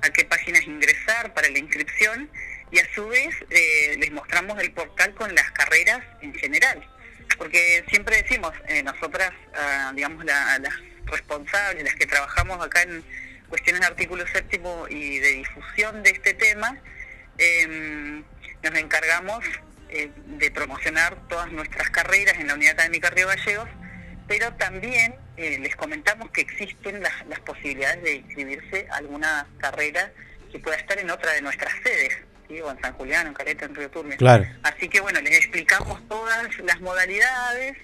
a 0.03 0.09
qué 0.09 0.25
páginas 0.25 0.63
ingresar 0.63 1.33
para 1.33 1.49
la 1.49 1.59
inscripción 1.59 2.29
y 2.71 2.79
a 2.79 2.93
su 2.93 3.07
vez 3.07 3.33
eh, 3.49 3.95
les 3.99 4.11
mostramos 4.11 4.59
el 4.61 4.71
portal 4.73 5.13
con 5.15 5.33
las 5.33 5.49
carreras 5.51 6.01
en 6.21 6.33
general. 6.33 6.85
Porque 7.37 7.83
siempre 7.89 8.21
decimos, 8.21 8.51
eh, 8.67 8.83
nosotras, 8.83 9.31
ah, 9.55 9.91
digamos, 9.95 10.25
la- 10.25 10.59
las 10.59 10.73
responsables, 11.05 11.83
las 11.85 11.95
que 11.95 12.05
trabajamos 12.05 12.65
acá 12.65 12.81
en 12.81 13.01
cuestiones 13.47 13.79
de 13.81 13.87
artículo 13.87 14.27
séptimo 14.27 14.87
y 14.89 15.19
de 15.19 15.29
difusión 15.33 16.03
de 16.03 16.09
este 16.09 16.33
tema, 16.33 16.77
em, 17.37 18.23
nos 18.63 18.75
encargamos 18.75 19.43
eh, 19.89 20.11
de 20.41 20.51
promocionar 20.51 21.15
todas 21.29 21.49
nuestras 21.49 21.89
carreras 21.91 22.35
en 22.39 22.47
la 22.47 22.55
Unidad 22.55 22.73
Académica 22.73 23.09
Río 23.09 23.27
Gallegos, 23.27 23.69
pero 24.27 24.53
también 24.55 25.15
eh, 25.37 25.59
les 25.59 25.75
comentamos 25.75 26.31
que 26.31 26.41
existen 26.41 27.01
las, 27.01 27.25
las 27.27 27.39
posibilidades 27.41 28.03
de 28.03 28.15
inscribirse 28.15 28.87
a 28.89 28.97
alguna 28.97 29.47
carrera 29.59 30.11
que 30.51 30.59
pueda 30.59 30.77
estar 30.77 30.97
en 30.97 31.09
otra 31.11 31.33
de 31.33 31.41
nuestras 31.41 31.71
sedes, 31.83 32.17
¿sí? 32.47 32.59
o 32.61 32.71
en 32.71 32.81
San 32.81 32.93
Julián, 32.93 33.27
en 33.27 33.33
Caleta, 33.33 33.65
en 33.65 33.75
Río 33.75 33.89
Turbio. 33.91 34.17
Claro. 34.17 34.45
Así 34.63 34.89
que 34.89 34.99
bueno, 34.99 35.21
les 35.21 35.37
explicamos 35.37 36.05
todas 36.07 36.57
las 36.59 36.81
modalidades, 36.81 37.77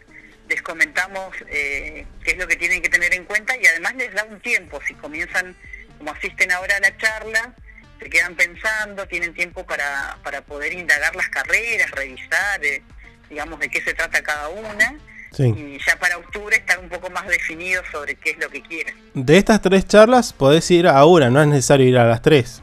les 0.50 0.62
comentamos 0.62 1.36
eh, 1.48 2.06
qué 2.24 2.32
es 2.32 2.38
lo 2.38 2.48
que 2.48 2.56
tienen 2.56 2.82
que 2.82 2.90
tener 2.90 3.14
en 3.14 3.26
cuenta 3.26 3.56
y 3.56 3.66
además 3.66 3.96
les 3.96 4.14
da 4.14 4.24
un 4.24 4.40
tiempo, 4.40 4.82
si 4.86 4.94
comienzan, 4.96 5.56
como 5.98 6.12
asisten 6.12 6.52
ahora 6.52 6.78
a 6.78 6.80
la 6.80 6.98
charla, 6.98 7.54
se 8.00 8.10
quedan 8.10 8.36
pensando, 8.36 9.08
tienen 9.08 9.34
tiempo 9.34 9.66
para, 9.66 10.18
para 10.24 10.42
poder 10.42 10.74
indagar 10.74 11.16
las 11.16 11.30
carreras, 11.30 11.92
revisar, 11.92 12.66
eh, 12.66 12.82
digamos, 13.30 13.60
de 13.60 13.70
qué 13.70 13.82
se 13.82 13.94
trata 13.94 14.22
cada 14.24 14.50
una. 14.50 14.98
Sí. 15.34 15.44
Y 15.44 15.80
ya 15.86 15.98
para 16.00 16.18
octubre 16.18 16.56
estar 16.56 16.80
un 16.80 16.90
poco 16.90 17.10
más 17.10 17.28
definido 17.28 17.82
sobre 17.92 18.16
qué 18.16 18.32
es 18.32 18.38
lo 18.38 18.50
que 18.50 18.62
quieren. 18.62 18.96
De 19.14 19.38
estas 19.38 19.62
tres 19.62 19.88
charlas 19.88 20.32
podés 20.34 20.70
ir 20.72 20.88
a 20.88 21.04
una, 21.06 21.30
no 21.30 21.42
es 21.42 21.48
necesario 21.48 21.88
ir 21.88 21.98
a 21.98 22.06
las 22.06 22.22
tres. 22.22 22.62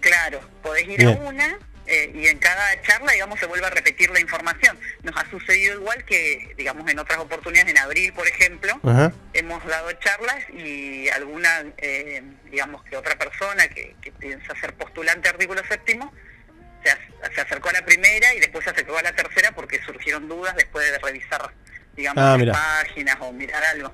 Claro, 0.00 0.40
podés 0.62 0.88
ir 0.88 0.98
Bien. 0.98 1.18
a 1.18 1.28
una 1.28 1.58
eh, 1.86 2.10
y 2.14 2.26
en 2.26 2.38
cada 2.38 2.82
charla, 2.82 3.12
digamos, 3.12 3.38
se 3.38 3.46
vuelve 3.46 3.66
a 3.66 3.70
repetir 3.70 4.10
la 4.10 4.20
información. 4.20 4.76
Nos 5.02 5.16
ha 5.16 5.28
sucedido 5.30 5.74
igual 5.74 6.04
que, 6.04 6.52
digamos, 6.56 6.90
en 6.90 6.98
otras 6.98 7.18
oportunidades, 7.18 7.70
en 7.70 7.78
abril, 7.78 8.12
por 8.12 8.26
ejemplo, 8.26 8.80
Ajá. 8.82 9.12
hemos 9.32 9.64
dado 9.64 9.92
charlas 9.92 10.50
y 10.50 11.08
alguna, 11.10 11.64
eh, 11.78 12.22
digamos, 12.50 12.82
que 12.84 12.96
otra 12.96 13.16
persona 13.16 13.68
que, 13.68 13.94
que 14.00 14.10
piensa 14.12 14.54
ser 14.60 14.74
postulante 14.74 15.28
artículo 15.28 15.62
séptimo, 15.68 16.12
se, 16.86 16.96
ac- 16.96 17.34
se 17.34 17.40
acercó 17.40 17.68
a 17.70 17.72
la 17.72 17.84
primera 17.84 18.34
y 18.34 18.40
después 18.40 18.64
se 18.64 18.70
acercó 18.70 18.96
a 18.98 19.02
la 19.02 19.12
tercera 19.12 19.52
porque 19.52 19.80
surgieron 19.84 20.28
dudas 20.28 20.54
después 20.56 20.90
de 20.90 20.98
revisar, 20.98 21.50
digamos, 21.96 22.22
Ah, 22.22 22.36
las 22.38 22.56
páginas 22.56 23.16
o 23.20 23.32
mirar 23.32 23.62
algo. 23.64 23.92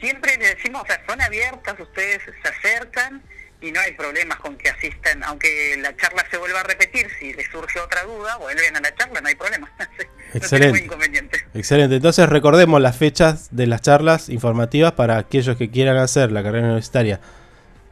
Siempre 0.00 0.36
le 0.36 0.54
decimos, 0.54 0.82
o 0.82 0.86
sea, 0.86 1.00
son 1.08 1.20
abiertas, 1.20 1.74
ustedes 1.80 2.20
se 2.42 2.48
acercan 2.48 3.22
y 3.62 3.72
no 3.72 3.80
hay 3.80 3.92
problemas 3.92 4.38
con 4.38 4.56
que 4.58 4.68
asistan, 4.68 5.24
aunque 5.24 5.74
la 5.78 5.96
charla 5.96 6.26
se 6.30 6.36
vuelva 6.36 6.60
a 6.60 6.64
repetir, 6.64 7.08
si 7.18 7.32
les 7.32 7.48
surge 7.50 7.80
otra 7.80 8.02
duda, 8.04 8.36
vuelven 8.36 8.76
a 8.76 8.80
la 8.80 8.94
charla, 8.94 9.22
no 9.22 9.28
hay 9.28 9.34
problema. 9.34 9.72
no 9.78 9.86
Excelente. 10.34 10.84
inconveniente. 10.84 11.38
Excelente. 11.54 11.96
Entonces 11.96 12.28
recordemos 12.28 12.80
las 12.82 12.98
fechas 12.98 13.48
de 13.52 13.66
las 13.66 13.80
charlas 13.80 14.28
informativas 14.28 14.92
para 14.92 15.16
aquellos 15.16 15.56
que 15.56 15.70
quieran 15.70 15.96
hacer 15.96 16.30
la 16.32 16.42
carrera 16.42 16.66
universitaria. 16.66 17.20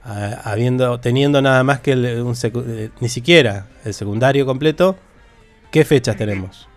Habiendo, 0.04 1.00
teniendo 1.00 1.40
nada 1.40 1.64
más 1.64 1.80
que 1.80 1.92
el- 1.92 2.20
un 2.22 2.34
eh, 2.42 2.90
ni 3.00 3.08
siquiera 3.08 3.66
el 3.84 3.94
secundario 3.94 4.44
completo, 4.44 4.98
¿qué 5.72 5.84
fechas 5.84 6.16
tenemos? 6.16 6.68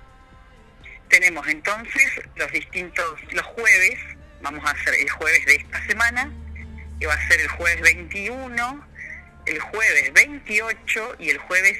Tenemos 1.09 1.45
entonces 1.47 2.03
los 2.35 2.51
distintos, 2.51 3.05
los 3.31 3.45
jueves, 3.45 3.95
vamos 4.41 4.63
a 4.65 4.71
hacer 4.71 4.93
el 4.99 5.09
jueves 5.09 5.45
de 5.45 5.55
esta 5.55 5.85
semana, 5.87 6.31
que 6.99 7.07
va 7.07 7.13
a 7.13 7.27
ser 7.27 7.41
el 7.41 7.47
jueves 7.49 7.81
21, 7.81 8.87
el 9.45 9.59
jueves 9.59 10.13
28 10.13 11.15
y 11.19 11.29
el 11.29 11.37
jueves 11.37 11.77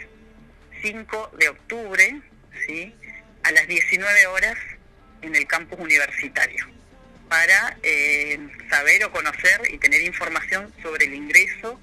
5 0.81 1.31
de 1.39 1.49
octubre, 1.49 2.21
¿sí? 2.67 2.93
a 3.43 3.51
las 3.51 3.67
19 3.67 4.27
horas 4.27 4.55
en 5.21 5.35
el 5.35 5.47
campus 5.47 5.79
universitario, 5.79 6.65
para 7.29 7.77
eh, 7.83 8.39
saber 8.69 9.03
o 9.05 9.11
conocer 9.11 9.61
y 9.71 9.77
tener 9.77 10.01
información 10.01 10.71
sobre 10.81 11.05
el 11.05 11.13
ingreso 11.13 11.79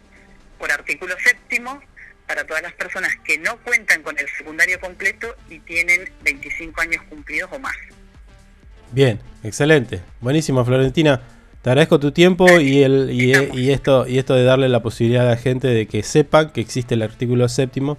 por 0.59 0.73
artículo 0.73 1.15
séptimo 1.23 1.81
para 2.27 2.47
todas 2.47 2.63
las 2.63 2.73
personas 2.73 3.15
que 3.25 3.39
no 3.39 3.59
cuentan 3.59 4.03
con 4.03 4.19
el 4.19 4.27
secundario 4.39 4.81
completo 4.81 5.35
y 5.51 5.59
tienen 5.61 6.11
25 6.23 6.81
años 6.81 7.03
cumplidos 7.09 7.51
o 7.53 7.59
más. 7.59 7.77
Bien, 8.93 9.21
excelente. 9.43 10.01
Buenísimo, 10.21 10.65
Florentina. 10.65 11.21
Te 11.63 11.71
agradezco 11.71 11.99
tu 11.99 12.13
tiempo 12.13 12.61
y, 12.61 12.83
el, 12.83 13.11
y, 13.11 13.33
y 13.59 13.73
esto, 13.73 14.07
y 14.07 14.19
esto 14.19 14.35
de 14.35 14.45
darle 14.45 14.69
la 14.69 14.83
posibilidad 14.83 15.27
a 15.27 15.31
la 15.31 15.37
gente 15.37 15.69
de 15.69 15.87
que 15.87 16.03
sepan 16.03 16.51
que 16.51 16.61
existe 16.61 16.95
el 16.95 17.03
artículo 17.03 17.49
séptimo, 17.49 17.99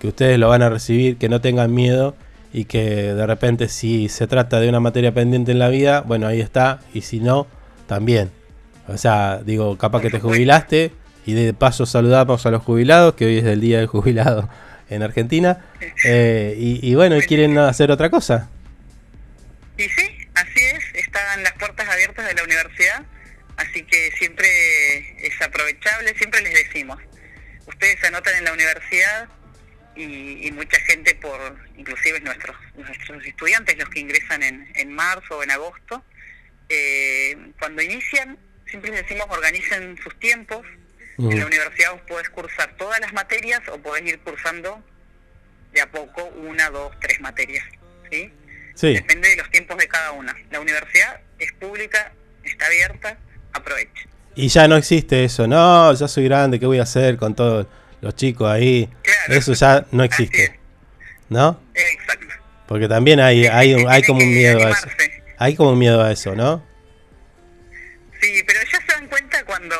que 0.00 0.08
ustedes 0.08 0.38
lo 0.38 0.48
van 0.48 0.62
a 0.62 0.70
recibir, 0.70 1.16
que 1.16 1.28
no 1.28 1.40
tengan 1.40 1.72
miedo 1.74 2.16
y 2.52 2.66
que 2.66 2.82
de 3.14 3.26
repente 3.26 3.68
si 3.68 4.08
se 4.08 4.26
trata 4.26 4.60
de 4.60 4.68
una 4.68 4.80
materia 4.80 5.12
pendiente 5.12 5.52
en 5.52 5.58
la 5.58 5.68
vida, 5.68 6.02
bueno, 6.02 6.26
ahí 6.26 6.40
está, 6.40 6.80
y 6.92 7.02
si 7.02 7.20
no, 7.20 7.46
también. 7.86 8.30
O 8.88 8.98
sea, 8.98 9.40
digo, 9.44 9.78
capaz 9.78 10.02
que 10.02 10.10
te 10.10 10.20
jubilaste 10.20 10.92
y 11.24 11.34
de 11.34 11.54
paso 11.54 11.86
saludamos 11.86 12.44
a 12.44 12.50
los 12.50 12.62
jubilados, 12.62 13.14
que 13.14 13.24
hoy 13.24 13.38
es 13.38 13.44
el 13.44 13.60
día 13.60 13.78
del 13.78 13.86
jubilado 13.86 14.50
en 14.90 15.02
Argentina, 15.02 15.64
eh, 16.04 16.54
y, 16.58 16.86
y 16.86 16.94
bueno, 16.94 17.16
y 17.16 17.22
quieren 17.22 17.56
hacer 17.56 17.90
otra 17.90 18.10
cosa. 18.10 18.50
Y 19.78 19.84
sí, 19.84 20.28
así 20.34 20.60
es, 20.60 20.84
están 20.94 21.42
las 21.42 21.52
puertas 21.54 21.88
abiertas 21.88 22.26
de 22.26 22.34
la 22.34 22.42
universidad, 22.42 23.02
así 23.56 23.82
que 23.84 24.10
siempre 24.18 24.46
es 25.26 25.40
aprovechable, 25.40 26.14
siempre 26.18 26.42
les 26.42 26.52
decimos, 26.52 26.98
ustedes 27.66 28.04
anotan 28.04 28.34
en 28.36 28.44
la 28.44 28.52
universidad 28.52 29.28
y, 29.96 30.46
y 30.46 30.52
mucha 30.52 30.78
gente 30.80 31.14
por, 31.16 31.56
inclusive 31.76 32.20
nuestros, 32.20 32.56
nuestros 32.76 33.24
estudiantes, 33.24 33.76
los 33.78 33.88
que 33.88 34.00
ingresan 34.00 34.42
en, 34.42 34.70
en 34.74 34.92
marzo 34.92 35.38
o 35.38 35.42
en 35.42 35.50
agosto, 35.50 36.02
eh, 36.68 37.36
cuando 37.58 37.82
inician, 37.82 38.38
siempre 38.66 38.90
les 38.90 39.02
decimos 39.02 39.26
organicen 39.28 39.98
sus 40.02 40.18
tiempos, 40.18 40.66
en 41.18 41.38
la 41.38 41.46
universidad 41.46 41.92
vos 41.92 42.00
podés 42.08 42.30
cursar 42.30 42.74
todas 42.76 42.98
las 42.98 43.12
materias 43.12 43.60
o 43.70 43.78
podés 43.78 44.04
ir 44.06 44.18
cursando 44.20 44.82
de 45.72 45.80
a 45.80 45.90
poco 45.90 46.24
una, 46.24 46.70
dos, 46.70 46.92
tres 47.00 47.20
materias, 47.20 47.64
¿sí? 48.10 48.32
Sí. 48.74 48.94
Depende 48.94 49.28
de 49.28 49.36
los 49.36 49.50
tiempos 49.50 49.76
de 49.76 49.86
cada 49.86 50.12
una. 50.12 50.34
La 50.50 50.58
universidad 50.58 51.20
es 51.38 51.52
pública, 51.52 52.12
está 52.42 52.66
abierta, 52.66 53.18
aproveche. 53.52 54.08
Y 54.34 54.48
ya 54.48 54.66
no 54.66 54.76
existe 54.76 55.24
eso, 55.24 55.46
no, 55.46 55.92
ya 55.92 56.08
soy 56.08 56.24
grande, 56.24 56.58
¿qué 56.58 56.66
voy 56.66 56.78
a 56.78 56.84
hacer 56.84 57.18
con 57.18 57.34
todos 57.34 57.66
los 58.02 58.14
chicos 58.14 58.50
ahí? 58.50 58.88
Eso 59.28 59.54
ya 59.54 59.86
no 59.92 60.04
existe. 60.04 60.58
¿No? 61.30 61.58
Exacto. 61.74 62.26
Porque 62.68 62.86
también 62.88 63.18
hay, 63.20 63.46
hay, 63.46 63.72
un- 63.74 63.88
hay 63.90 64.02
como 64.02 64.20
un 64.20 64.28
miedo 64.34 64.66
a 64.66 64.70
eso. 64.70 64.88
Hay 65.38 65.56
como 65.56 65.70
un 65.72 65.78
miedo 65.78 66.02
a 66.02 66.12
eso, 66.12 66.34
¿no? 66.34 66.64
Sí, 68.20 68.42
pero 68.46 68.60
ya 68.70 68.78
se 68.80 68.86
dan 68.86 69.08
cuenta 69.08 69.44
cuando, 69.44 69.76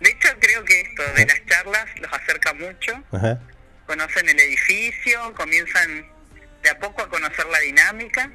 de 0.00 0.10
hecho 0.10 0.28
creo 0.38 0.64
que 0.64 0.80
esto 0.82 1.02
de 1.16 1.26
las 1.26 1.44
charlas 1.46 1.86
los 2.00 2.12
acerca 2.12 2.52
mucho, 2.54 2.92
Ajá. 3.10 3.40
conocen 3.86 4.28
el 4.28 4.38
edificio, 4.38 5.32
comienzan 5.34 6.06
de 6.62 6.70
a 6.70 6.78
poco 6.78 7.02
a 7.02 7.08
conocer 7.08 7.44
la 7.46 7.58
dinámica, 7.60 8.30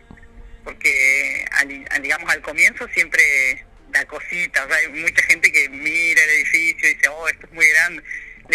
porque 0.66 1.46
al, 1.54 1.86
al- 1.91 2.02
digamos 2.02 2.30
al 2.30 2.41
comienzo 2.41 2.86
siempre 2.94 3.66
da 3.91 4.04
cosita, 4.06 4.66
o 4.66 4.68
sea, 4.68 4.78
hay 4.78 4.90
mucha 4.90 5.24
gente 5.24 5.52
que 5.54 5.70
mira 5.70 6.22
el 6.24 6.30
edificio 6.32 6.90
y 6.90 6.94
dice, 6.96 7.08
oh, 7.10 7.28
esto 7.30 7.46
es 7.48 7.54
muy 7.54 7.66
grande, 7.70 8.04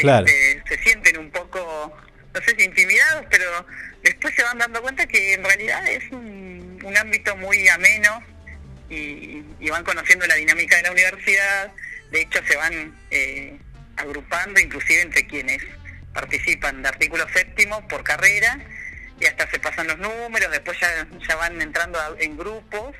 Claro. 0.03 0.27
se 0.69 0.79
sienten 0.83 1.19
un 1.19 1.31
poco, 1.31 1.97
no 2.35 2.41
sé 2.43 2.55
si 2.57 2.65
intimidados, 2.65 3.25
pero 3.31 3.67
después 4.03 4.35
se 4.35 4.43
van 4.43 4.59
dando 4.59 4.83
cuenta 4.83 5.07
que 5.07 5.35
en 5.35 5.45
realidad 5.45 5.87
es 5.89 6.05
un, 6.11 6.81
un 6.83 6.97
ámbito 6.97 7.37
muy 7.37 7.69
ameno 7.69 8.23
y, 8.91 9.43
y 9.61 9.71
van 9.71 9.85
conociendo 9.85 10.27
la 10.27 10.35
dinámica 10.35 10.77
de 10.77 10.83
la 10.83 10.93
universidad, 10.93 11.73
de 12.11 12.21
hecho 12.23 12.41
se 12.47 12.57
van 12.57 12.95
eh, 13.11 13.57
agrupando 13.97 14.61
inclusive 14.61 15.01
entre 15.03 15.27
quienes 15.27 15.63
participan 16.13 16.83
de 16.83 16.89
artículo 16.89 17.27
séptimo 17.33 17.87
por 17.89 18.05
carrera 18.05 18.59
y 19.21 19.27
hasta 19.27 19.49
se 19.51 19.59
pasan 19.59 19.87
los 19.87 19.99
números, 19.99 20.51
después 20.51 20.79
ya, 20.81 21.07
ya 21.27 21.37
van 21.37 21.61
entrando 21.63 21.99
a- 22.01 22.15
en 22.19 22.37
grupos 22.37 22.95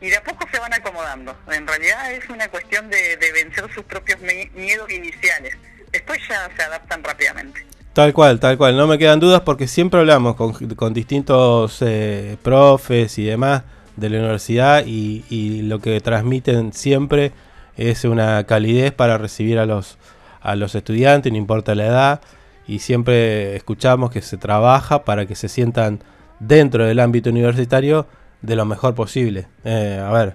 y 0.00 0.10
de 0.10 0.16
a 0.16 0.22
poco 0.24 0.46
se 0.50 0.58
van 0.58 0.72
acomodando. 0.74 1.38
En 1.52 1.66
realidad 1.66 2.12
es 2.12 2.28
una 2.28 2.48
cuestión 2.48 2.90
de, 2.90 3.16
de 3.16 3.32
vencer 3.32 3.72
sus 3.72 3.84
propios 3.84 4.20
mi- 4.20 4.50
miedos 4.54 4.90
iniciales. 4.90 5.56
Después 5.94 6.18
ya 6.28 6.50
se 6.56 6.62
adaptan 6.64 7.04
rápidamente. 7.04 7.64
Tal 7.92 8.12
cual, 8.12 8.40
tal 8.40 8.58
cual. 8.58 8.76
No 8.76 8.88
me 8.88 8.98
quedan 8.98 9.20
dudas 9.20 9.42
porque 9.42 9.68
siempre 9.68 10.00
hablamos 10.00 10.34
con, 10.34 10.52
con 10.74 10.92
distintos 10.92 11.78
eh, 11.82 12.36
profes 12.42 13.16
y 13.18 13.24
demás 13.24 13.62
de 13.94 14.10
la 14.10 14.18
universidad 14.18 14.84
y, 14.84 15.24
y 15.30 15.62
lo 15.62 15.78
que 15.78 16.00
transmiten 16.00 16.72
siempre 16.72 17.30
es 17.76 18.04
una 18.04 18.42
calidez 18.42 18.90
para 18.90 19.18
recibir 19.18 19.60
a 19.60 19.66
los, 19.66 19.96
a 20.40 20.56
los 20.56 20.74
estudiantes, 20.74 21.30
no 21.30 21.38
importa 21.38 21.76
la 21.76 21.86
edad. 21.86 22.20
Y 22.66 22.80
siempre 22.80 23.54
escuchamos 23.54 24.10
que 24.10 24.20
se 24.20 24.36
trabaja 24.36 25.04
para 25.04 25.26
que 25.26 25.36
se 25.36 25.48
sientan 25.48 26.02
dentro 26.40 26.86
del 26.86 26.98
ámbito 26.98 27.30
universitario 27.30 28.08
de 28.42 28.56
lo 28.56 28.64
mejor 28.64 28.96
posible. 28.96 29.46
Eh, 29.64 30.02
a 30.04 30.10
ver, 30.10 30.34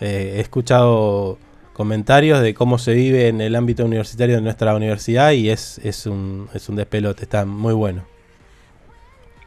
eh, 0.00 0.34
he 0.36 0.40
escuchado 0.40 1.38
comentarios 1.78 2.42
de 2.42 2.54
cómo 2.54 2.76
se 2.76 2.92
vive 2.92 3.28
en 3.28 3.40
el 3.40 3.54
ámbito 3.54 3.84
universitario 3.84 4.34
de 4.34 4.42
nuestra 4.42 4.74
universidad 4.74 5.30
y 5.30 5.48
es, 5.48 5.78
es, 5.84 6.06
un, 6.06 6.50
es 6.52 6.68
un 6.68 6.74
despelote, 6.74 7.22
está 7.22 7.44
muy 7.44 7.72
bueno. 7.72 8.04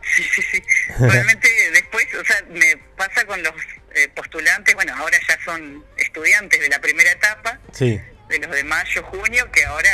Realmente 0.98 1.50
después, 1.74 2.06
o 2.16 2.24
sea, 2.24 2.42
me 2.50 2.78
pasa 2.96 3.26
con 3.26 3.44
los 3.44 3.52
eh, 3.96 4.08
postulantes, 4.16 4.74
bueno, 4.76 4.96
ahora 4.96 5.18
ya 5.28 5.38
son 5.44 5.84
estudiantes 5.98 6.58
de 6.62 6.70
la 6.70 6.80
primera 6.80 7.12
etapa, 7.12 7.60
Sí, 7.74 8.00
de 8.30 8.40
los 8.40 8.50
de 8.50 8.64
mayo, 8.64 9.04
junio, 9.04 9.52
que 9.52 9.66
ahora 9.66 9.90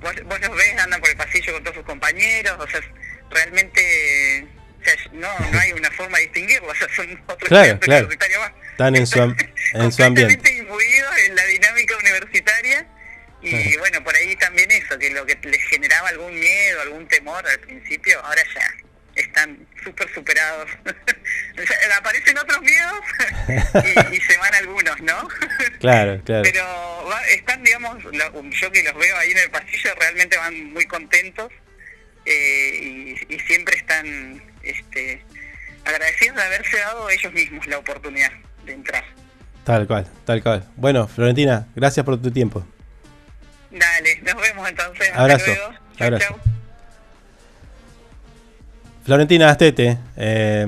vos, 0.00 0.14
vos 0.26 0.40
los 0.40 0.56
ves, 0.56 0.78
andan 0.78 1.00
por 1.00 1.10
el 1.10 1.16
pasillo 1.16 1.52
con 1.54 1.64
todos 1.64 1.78
sus 1.78 1.84
compañeros, 1.84 2.56
o 2.60 2.68
sea, 2.68 2.80
realmente 3.28 4.46
o 4.80 4.84
sea, 4.84 4.94
no, 5.14 5.50
no 5.50 5.58
hay 5.58 5.72
una 5.72 5.90
forma 5.90 6.16
de 6.18 6.24
distinguirlos, 6.26 6.70
o 6.70 6.74
sea, 6.76 6.94
son 6.94 7.20
otros 7.26 7.48
Claro, 7.48 7.72
estudiantes 7.72 8.16
claro. 8.18 8.40
más. 8.40 8.52
Están 8.80 8.96
en 8.96 9.06
su, 9.06 9.20
am- 9.20 9.36
en 9.74 9.92
su 9.92 10.02
ambiente. 10.02 10.34
completamente 10.36 10.52
imbuidos 10.56 11.18
en 11.26 11.36
la 11.36 11.44
dinámica 11.44 11.96
universitaria 11.98 12.86
y 13.42 13.76
bueno, 13.78 14.02
por 14.04 14.14
ahí 14.14 14.36
también 14.36 14.70
eso, 14.70 14.98
que 14.98 15.10
lo 15.10 15.24
que 15.26 15.38
les 15.44 15.62
generaba 15.64 16.08
algún 16.10 16.38
miedo, 16.38 16.80
algún 16.82 17.06
temor 17.08 17.46
al 17.46 17.58
principio, 17.60 18.20
ahora 18.24 18.42
ya 18.54 18.74
están 19.14 19.66
súper 19.82 20.12
superados. 20.14 20.70
Aparecen 21.96 22.38
otros 22.38 22.60
miedos 22.62 23.00
y, 24.10 24.16
y 24.16 24.20
se 24.20 24.36
van 24.38 24.54
algunos, 24.54 25.00
¿no? 25.02 25.28
Claro, 25.80 26.20
claro. 26.24 26.42
Pero 26.42 26.64
va- 27.10 27.26
están, 27.28 27.62
digamos, 27.64 28.02
lo- 28.04 28.50
yo 28.50 28.72
que 28.72 28.82
los 28.82 28.94
veo 28.96 29.16
ahí 29.16 29.30
en 29.32 29.38
el 29.38 29.50
pasillo, 29.50 29.94
realmente 29.98 30.36
van 30.36 30.72
muy 30.72 30.84
contentos 30.86 31.50
eh, 32.26 32.78
y, 32.82 33.34
y 33.34 33.40
siempre 33.40 33.76
están 33.76 34.42
este, 34.62 35.22
agradecidos 35.86 36.36
de 36.36 36.42
haberse 36.42 36.76
dado 36.78 37.08
ellos 37.10 37.32
mismos 37.32 37.66
la 37.66 37.78
oportunidad 37.78 38.32
de 38.64 38.72
entrar. 38.72 39.04
Tal 39.64 39.86
cual, 39.86 40.06
tal 40.24 40.42
cual. 40.42 40.64
Bueno, 40.76 41.06
Florentina, 41.06 41.66
gracias 41.76 42.04
por 42.04 42.20
tu 42.20 42.30
tiempo. 42.30 42.64
Dale, 43.70 44.20
nos 44.22 44.42
vemos 44.42 44.68
entonces. 44.68 45.08
Hasta 45.10 45.20
Abrazo. 45.22 45.46
luego. 45.46 45.70
Chau, 45.96 46.06
Abrazo. 46.06 46.26
chau. 46.28 46.36
Florentina 49.04 49.48
Astete 49.48 49.98
eh, 50.16 50.66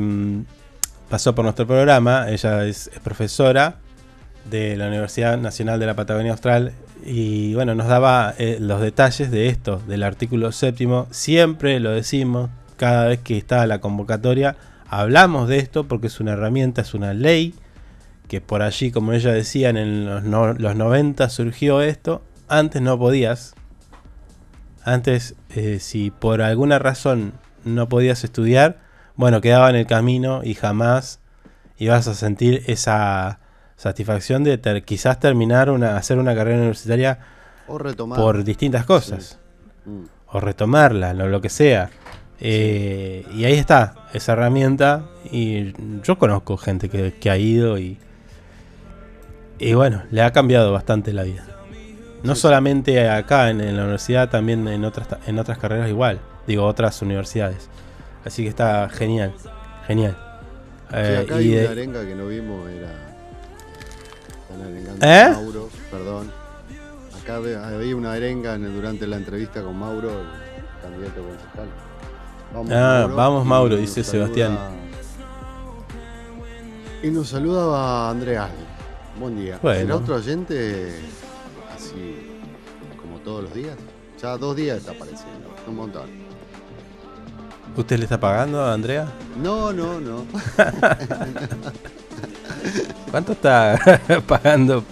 pasó 1.08 1.34
por 1.34 1.44
nuestro 1.44 1.66
programa. 1.66 2.28
Ella 2.28 2.64
es, 2.64 2.88
es 2.92 3.00
profesora 3.00 3.76
de 4.44 4.76
la 4.76 4.88
Universidad 4.88 5.38
Nacional 5.38 5.78
de 5.80 5.86
la 5.86 5.94
Patagonia 5.94 6.32
Austral 6.32 6.72
y 7.04 7.54
bueno, 7.54 7.74
nos 7.74 7.88
daba 7.88 8.34
eh, 8.38 8.58
los 8.60 8.80
detalles 8.80 9.30
de 9.30 9.48
esto, 9.48 9.82
del 9.86 10.02
artículo 10.02 10.52
séptimo. 10.52 11.08
Siempre 11.10 11.80
lo 11.80 11.90
decimos, 11.90 12.50
cada 12.76 13.08
vez 13.08 13.20
que 13.20 13.36
está 13.36 13.66
la 13.66 13.80
convocatoria, 13.80 14.56
hablamos 14.88 15.48
de 15.48 15.58
esto 15.58 15.84
porque 15.88 16.06
es 16.06 16.20
una 16.20 16.32
herramienta, 16.32 16.82
es 16.82 16.94
una 16.94 17.12
ley 17.14 17.54
que 18.28 18.40
por 18.40 18.62
allí, 18.62 18.90
como 18.90 19.12
ella 19.12 19.32
decía, 19.32 19.70
en 19.70 20.06
los, 20.06 20.22
no- 20.22 20.54
los 20.54 20.74
90 20.76 21.28
surgió 21.28 21.80
esto. 21.82 22.22
Antes 22.48 22.80
no 22.82 22.98
podías. 22.98 23.54
Antes, 24.84 25.34
eh, 25.50 25.78
si 25.80 26.10
por 26.10 26.42
alguna 26.42 26.78
razón 26.78 27.34
no 27.64 27.88
podías 27.88 28.24
estudiar, 28.24 28.78
bueno, 29.14 29.40
quedaba 29.40 29.70
en 29.70 29.76
el 29.76 29.86
camino 29.86 30.40
y 30.42 30.54
jamás 30.54 31.20
ibas 31.78 32.08
a 32.08 32.14
sentir 32.14 32.64
esa 32.66 33.38
satisfacción 33.76 34.42
de 34.44 34.58
ter- 34.58 34.84
quizás 34.84 35.20
terminar 35.20 35.70
una, 35.70 35.96
hacer 35.96 36.18
una 36.18 36.34
carrera 36.34 36.58
universitaria 36.58 37.18
O 37.68 37.78
retomar. 37.78 38.18
por 38.18 38.42
distintas 38.44 38.84
cosas. 38.84 39.38
Mm. 39.84 40.04
O 40.28 40.40
retomarla, 40.40 41.12
lo, 41.14 41.28
lo 41.28 41.40
que 41.40 41.48
sea. 41.48 41.90
Eh, 42.40 43.24
Y 43.34 43.44
ahí 43.44 43.54
está, 43.54 43.94
esa 44.14 44.32
herramienta. 44.32 45.04
Y 45.30 45.72
yo 46.02 46.18
conozco 46.18 46.56
gente 46.56 46.88
que, 46.88 47.12
que 47.14 47.30
ha 47.30 47.36
ido 47.36 47.78
y. 47.78 47.98
Y 49.58 49.74
bueno, 49.74 50.02
le 50.10 50.22
ha 50.22 50.32
cambiado 50.32 50.72
bastante 50.72 51.12
la 51.12 51.22
vida. 51.22 51.44
No 52.22 52.34
solamente 52.34 53.08
acá 53.08 53.50
en, 53.50 53.60
en 53.60 53.76
la 53.76 53.82
universidad, 53.82 54.28
también 54.30 54.66
en 54.68 54.84
otras, 54.84 55.08
en 55.26 55.38
otras 55.38 55.58
carreras 55.58 55.88
igual. 55.88 56.20
Digo, 56.46 56.64
otras 56.66 57.00
universidades. 57.02 57.68
Así 58.24 58.42
que 58.44 58.48
está 58.48 58.88
genial. 58.88 59.32
Genial. 59.86 60.16
Sí, 60.90 60.96
Eh, 60.96 61.24
acá 61.24 61.34
y 61.40 61.44
hay 61.44 61.48
de- 61.50 61.60
una 61.62 61.70
arenga 61.72 62.04
que 62.04 62.14
no 62.14 62.26
vimos, 62.26 62.68
era. 62.70 62.88
¿Eh? 65.00 65.30
Mauro, 65.34 65.68
perdón. 65.90 66.30
Acá 67.22 67.36
había 67.36 67.96
una 67.96 68.12
arenga 68.12 68.54
en- 68.54 68.72
durante 68.74 69.06
la 69.06 69.16
entrevista 69.16 69.62
con 69.62 69.76
Mauro, 69.78 70.10
el 70.10 70.82
candidato 70.82 71.22
concejal. 71.22 71.68
Vamos, 72.52 72.72
Ah, 72.72 73.08
vamos, 73.14 73.44
y 73.44 73.48
Mauro, 73.48 73.76
dice 73.76 74.04
saluda- 74.04 74.26
Sebastián. 74.26 74.58
Y 77.02 77.10
nos 77.10 77.28
saludaba 77.28 78.10
Andrea. 78.10 78.48
Buen 79.18 79.36
día. 79.36 79.58
Bueno. 79.62 79.80
¿Será 79.80 79.96
otro 79.96 80.14
oyente 80.16 80.94
así 81.74 82.28
como 83.00 83.18
todos 83.18 83.44
los 83.44 83.54
días? 83.54 83.76
Ya 84.20 84.36
dos 84.36 84.56
días 84.56 84.78
está 84.78 84.92
apareciendo, 84.92 85.54
un 85.66 85.76
montón. 85.76 86.08
¿Usted 87.76 87.98
le 87.98 88.04
está 88.04 88.20
pagando 88.20 88.60
a 88.62 88.72
Andrea? 88.74 89.06
No, 89.42 89.72
no, 89.72 89.98
no. 90.00 90.26
¿Cuánto 93.10 93.32
está 93.32 93.78
pagando 94.26 94.84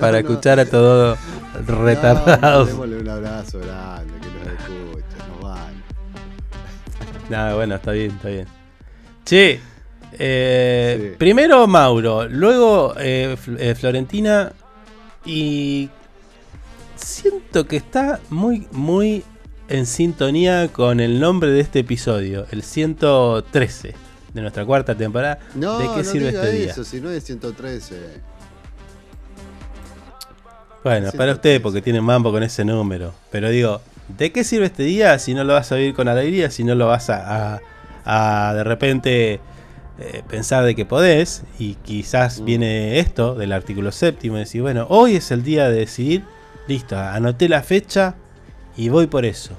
para 0.00 0.20
No, 0.20 0.22
no. 0.22 0.28
escuchar 0.28 0.60
a 0.60 0.64
todos 0.66 1.18
retardados? 1.66 2.68
No, 2.68 2.72
démosle 2.72 2.98
un 3.00 3.08
abrazo 3.08 3.58
grande, 3.60 4.12
que 4.20 4.28
nos 4.28 4.58
escucha, 4.58 5.26
nos 5.28 5.40
van. 5.42 5.82
Nada, 7.28 7.54
bueno, 7.54 7.74
está 7.74 7.92
bien, 7.92 8.10
está 8.12 8.28
bien. 8.28 8.46
Che, 9.24 9.60
eh, 10.12 11.14
primero 11.18 11.66
Mauro, 11.66 12.28
luego 12.28 12.94
eh, 12.98 13.36
eh, 13.58 13.74
Florentina 13.74 14.52
y 15.24 15.90
siento 16.96 17.66
que 17.66 17.76
está 17.76 18.20
muy, 18.30 18.66
muy 18.72 19.24
en 19.68 19.84
sintonía 19.86 20.68
con 20.68 21.00
el 21.00 21.20
nombre 21.20 21.50
de 21.50 21.60
este 21.60 21.80
episodio, 21.80 22.46
el 22.50 22.62
113 22.62 23.94
de 24.32 24.40
nuestra 24.40 24.64
cuarta 24.64 24.94
temporada. 24.94 25.38
No, 25.54 25.78
¿De 25.78 25.84
qué 25.88 25.96
no 25.98 26.04
sirve 26.04 26.28
diga 26.28 26.42
este 26.44 26.56
día? 26.56 26.70
eso, 26.72 26.84
si 26.84 27.00
no 27.00 27.10
es 27.10 27.24
113. 27.24 27.96
Bueno, 30.84 31.10
para 31.12 31.32
usted 31.32 31.60
porque 31.60 31.82
tiene 31.82 32.00
mambo 32.00 32.30
con 32.32 32.42
ese 32.42 32.64
número. 32.64 33.12
Pero 33.30 33.50
digo, 33.50 33.80
¿de 34.16 34.32
qué 34.32 34.44
sirve 34.44 34.66
este 34.66 34.84
día 34.84 35.18
si 35.18 35.34
no 35.34 35.44
lo 35.44 35.52
vas 35.54 35.70
a 35.72 35.74
vivir 35.76 35.94
con 35.94 36.08
alegría? 36.08 36.50
Si 36.50 36.64
no 36.64 36.74
lo 36.74 36.86
vas 36.86 37.10
a, 37.10 37.54
a- 37.56 37.60
a 38.50 38.54
de 38.54 38.64
repente 38.64 39.40
eh, 39.98 40.22
pensar 40.28 40.64
de 40.64 40.74
que 40.74 40.84
podés. 40.86 41.42
Y 41.58 41.74
quizás 41.76 42.44
viene 42.44 42.98
esto 42.98 43.34
del 43.34 43.52
artículo 43.52 43.92
séptimo 43.92 44.36
y 44.36 44.40
decir, 44.40 44.62
bueno, 44.62 44.86
hoy 44.90 45.16
es 45.16 45.30
el 45.30 45.42
día 45.42 45.68
de 45.68 45.78
decidir. 45.80 46.24
Listo, 46.66 46.98
anoté 46.98 47.48
la 47.48 47.62
fecha 47.62 48.14
y 48.76 48.88
voy 48.90 49.06
por 49.06 49.24
eso. 49.24 49.54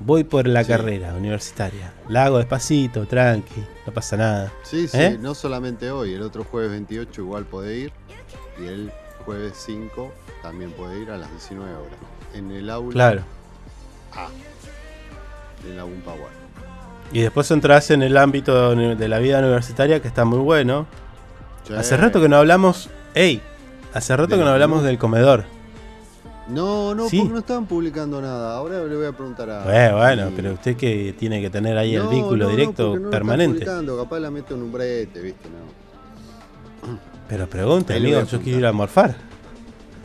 Voy 0.00 0.22
por 0.22 0.46
la 0.46 0.62
Sí. 0.62 0.68
carrera 0.68 1.14
universitaria. 1.14 1.92
La 2.08 2.26
hago 2.26 2.38
despacito, 2.38 3.06
tranqui, 3.06 3.64
no 3.84 3.92
pasa 3.92 4.16
nada. 4.16 4.52
Sí, 4.62 4.86
sí, 4.86 4.96
¿Eh? 4.96 5.18
no 5.20 5.34
solamente 5.34 5.90
hoy, 5.90 6.14
el 6.14 6.22
otro 6.22 6.44
jueves 6.44 6.70
28 6.70 7.22
igual 7.22 7.44
puede 7.44 7.76
ir 7.76 7.92
y 8.62 8.66
el 8.66 8.92
jueves 9.24 9.54
5 9.66 10.12
también 10.40 10.70
puede 10.70 11.00
ir 11.02 11.10
a 11.10 11.16
las 11.18 11.28
19 11.32 11.74
horas. 11.74 11.98
En 12.32 12.50
el 12.52 12.70
aula 12.70 12.92
Claro. 12.92 13.22
A 14.14 14.28
de 15.66 15.74
la 15.74 15.82
Power. 15.82 16.37
Y 17.12 17.20
después 17.20 17.50
entras 17.50 17.90
en 17.90 18.02
el 18.02 18.16
ámbito 18.16 18.74
de 18.74 19.08
la 19.08 19.18
vida 19.18 19.38
universitaria 19.38 20.00
que 20.00 20.08
está 20.08 20.24
muy 20.24 20.38
bueno. 20.40 20.86
Sí. 21.66 21.72
Hace 21.74 21.96
rato 21.96 22.20
que 22.20 22.28
no 22.28 22.36
hablamos. 22.36 22.90
¡Ey! 23.14 23.40
Hace 23.94 24.16
rato 24.16 24.36
que 24.36 24.44
no 24.44 24.48
hablamos 24.50 24.82
del 24.82 24.98
comedor. 24.98 25.44
No, 26.48 26.94
no, 26.94 27.08
Sí. 27.08 27.18
porque 27.18 27.32
no 27.32 27.38
estaban 27.40 27.66
publicando 27.66 28.20
nada. 28.22 28.56
Ahora 28.56 28.82
le 28.84 28.96
voy 28.96 29.06
a 29.06 29.12
preguntar 29.12 29.50
a. 29.50 29.64
Bueno, 29.64 29.96
bueno, 29.98 30.28
y- 30.30 30.32
pero 30.34 30.52
usted 30.54 30.76
que 30.76 31.14
tiene 31.18 31.40
que 31.42 31.50
tener 31.50 31.76
ahí 31.76 31.94
el 31.94 32.06
vínculo 32.08 32.44
no, 32.46 32.50
directo 32.50 32.96
no 32.98 33.10
permanente. 33.10 33.66
Capaz 33.66 34.18
la 34.18 34.30
meto 34.30 34.54
en 34.54 34.62
un 34.62 34.72
brete, 34.72 35.20
¿viste? 35.20 35.48
Pero 37.28 37.46
le 37.46 37.94
amigo, 37.94 38.22
yo 38.24 38.40
quiero 38.40 38.58
ir 38.60 38.66
a 38.66 38.72
morfar. 38.72 39.14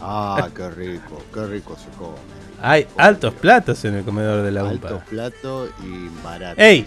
Ah, 0.01 0.49
qué 0.53 0.69
rico, 0.69 1.21
qué 1.33 1.45
rico 1.47 1.77
se 1.77 1.89
come. 1.97 2.17
Hay 2.65 2.87
altos 2.97 3.33
platos 3.33 3.83
en 3.83 3.95
el 3.95 4.05
comedor 4.05 4.41
de 4.41 4.51
la 4.51 4.61
Altos 4.61 4.91
UMPA. 4.91 5.05
platos 5.05 5.69
y 5.83 6.07
baratos. 6.23 6.63
¡Ey! 6.63 6.85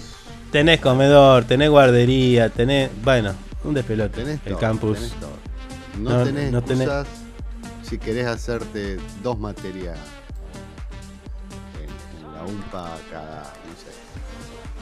Tenés 0.50 0.80
comedor, 0.80 1.44
tenés 1.44 1.68
guardería, 1.68 2.48
tenés. 2.48 2.90
Bueno, 3.04 3.34
un 3.62 3.74
despelote. 3.74 4.22
Tenés 4.22 4.40
el 4.46 4.52
todo, 4.52 4.58
campus. 4.58 4.96
tenés 4.96 5.12
todo. 5.20 5.30
No, 5.98 6.10
No- 6.18 6.24
tenés 6.24 6.50
no 6.52 6.62
tenés- 6.62 7.06
si 7.82 7.98
querés 7.98 8.26
hacerte 8.26 8.96
dos 9.22 9.38
materias 9.38 9.98
en, 11.74 12.26
en 12.26 12.34
la 12.34 12.42
UMPA 12.44 12.96
cada, 13.12 13.40
no 13.42 13.74
sé, 13.76 13.92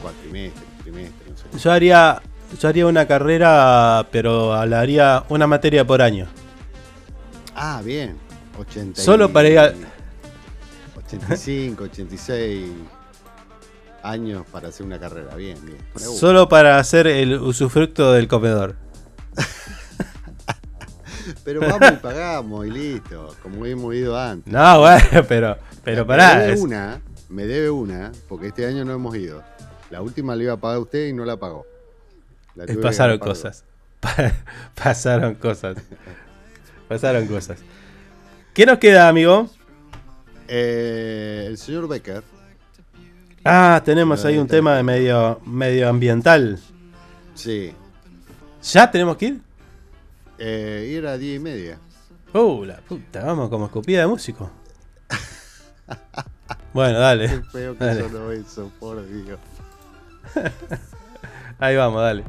cuatrimestre, 0.01 0.62
trimestre, 0.83 1.31
no 1.31 1.37
sé. 1.37 1.59
Yo 1.65 1.73
haría. 1.73 2.23
Yo 2.61 2.69
haría 2.69 2.87
una 2.87 3.07
carrera, 3.09 4.07
pero 4.12 4.53
haría 4.53 5.25
una 5.29 5.47
materia 5.49 5.85
por 5.85 6.01
año. 6.01 6.29
Ah, 7.57 7.83
bien. 7.85 8.16
80 8.61 9.01
y- 9.01 9.05
Solo 9.05 9.33
para 9.33 9.49
ir 9.49 9.59
a- 9.59 9.73
85, 11.19 11.85
86 11.85 12.70
años 14.03 14.45
para 14.53 14.69
hacer 14.69 14.85
una 14.86 14.99
carrera. 14.99 15.35
Bien, 15.35 15.59
bien. 15.65 15.78
Me. 15.95 16.01
Solo 16.01 16.49
para 16.49 16.78
hacer 16.78 17.07
el 17.07 17.35
usufructo 17.41 18.12
del 18.12 18.28
comedor. 18.28 18.77
Pero 21.43 21.61
vamos 21.61 21.81
y 21.93 21.97
pagamos 21.97 22.66
y 22.66 22.70
listo, 22.70 23.35
como 23.43 23.65
hemos 23.65 23.95
ido 23.95 24.19
antes. 24.19 24.53
No, 24.53 24.81
bueno, 24.81 25.24
pero, 25.27 25.57
pero 25.82 26.03
Me 26.03 26.09
pará. 26.09 26.39
debe 26.41 26.53
es- 26.55 26.61
una, 26.61 27.01
me 27.31 27.47
debe 27.47 27.70
una, 27.70 28.12
porque 28.28 28.49
este 28.49 28.66
año 28.66 28.85
no 28.85 28.93
hemos 28.93 29.16
ido. 29.16 29.43
La 29.91 30.03
última 30.03 30.36
la 30.36 30.43
iba 30.43 30.53
a 30.55 30.57
pagar 30.59 30.78
usted 30.81 31.07
y 31.09 31.12
no 31.15 31.24
la 31.24 31.36
pagó. 31.39 31.66
La 32.55 32.66
pasaron 32.81 33.19
cosas. 33.19 33.65
pasaron 34.74 35.35
cosas. 35.36 35.77
Pasaron 36.89 37.27
cosas. 37.27 37.59
¿Qué 38.53 38.66
nos 38.66 38.78
queda, 38.78 39.09
amigo? 39.09 39.49
Eh, 40.49 41.45
el 41.49 41.59
señor 41.59 41.89
Becker. 41.89 42.23
Ah, 43.45 43.83
tenemos 43.85 44.25
ahí 44.25 44.39
un 44.39 44.47
tema 44.47 44.77
de 44.77 44.83
medio 44.83 45.41
medioambiental. 45.45 46.59
Sí. 47.35 47.73
¿Ya 48.62 48.91
tenemos 48.91 49.16
que 49.16 49.27
ir? 49.27 49.41
Eh, 50.39 50.89
y 50.91 50.95
era 50.95 51.19
diez 51.19 51.37
y 51.37 51.39
media. 51.39 51.79
Uh, 52.33 52.65
la 52.65 52.79
puta, 52.79 53.23
vamos 53.25 53.49
como 53.51 53.66
escupida 53.66 54.01
de 54.01 54.07
músico. 54.07 54.51
Bueno, 56.73 56.99
dale. 56.99 57.29
Qué 57.29 57.43
feo 57.53 57.79
que 57.79 57.85
dale. 57.85 58.01
sonó 58.03 58.33
eso, 58.33 58.73
por 58.81 59.07
Dios. 59.09 59.39
Ahí 61.61 61.77
vamos, 61.77 62.03
dale. 62.03 62.25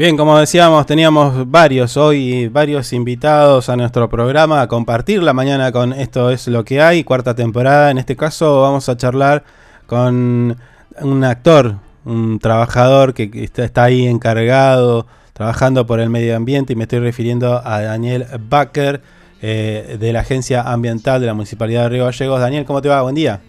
Bien, 0.00 0.16
como 0.16 0.38
decíamos, 0.38 0.86
teníamos 0.86 1.50
varios 1.50 1.98
hoy, 1.98 2.48
varios 2.48 2.94
invitados 2.94 3.68
a 3.68 3.76
nuestro 3.76 4.08
programa 4.08 4.62
a 4.62 4.66
compartir 4.66 5.22
la 5.22 5.34
mañana 5.34 5.72
con 5.72 5.92
Esto 5.92 6.30
es 6.30 6.48
lo 6.48 6.64
que 6.64 6.80
hay, 6.80 7.04
cuarta 7.04 7.34
temporada. 7.34 7.90
En 7.90 7.98
este 7.98 8.16
caso 8.16 8.62
vamos 8.62 8.88
a 8.88 8.96
charlar 8.96 9.44
con 9.86 10.56
un 11.02 11.24
actor, 11.24 11.76
un 12.06 12.38
trabajador 12.38 13.12
que 13.12 13.30
está, 13.34 13.62
está 13.62 13.84
ahí 13.84 14.06
encargado, 14.06 15.06
trabajando 15.34 15.86
por 15.86 16.00
el 16.00 16.08
medio 16.08 16.34
ambiente 16.34 16.72
y 16.72 16.76
me 16.76 16.84
estoy 16.84 17.00
refiriendo 17.00 17.60
a 17.62 17.82
Daniel 17.82 18.26
Baker 18.48 19.02
eh, 19.42 19.98
de 20.00 20.12
la 20.14 20.20
Agencia 20.20 20.62
Ambiental 20.62 21.20
de 21.20 21.26
la 21.26 21.34
Municipalidad 21.34 21.82
de 21.82 21.88
Río 21.90 22.06
Gallegos. 22.06 22.40
Daniel, 22.40 22.64
¿cómo 22.64 22.80
te 22.80 22.88
va? 22.88 23.02
Buen 23.02 23.16
día. 23.16 23.42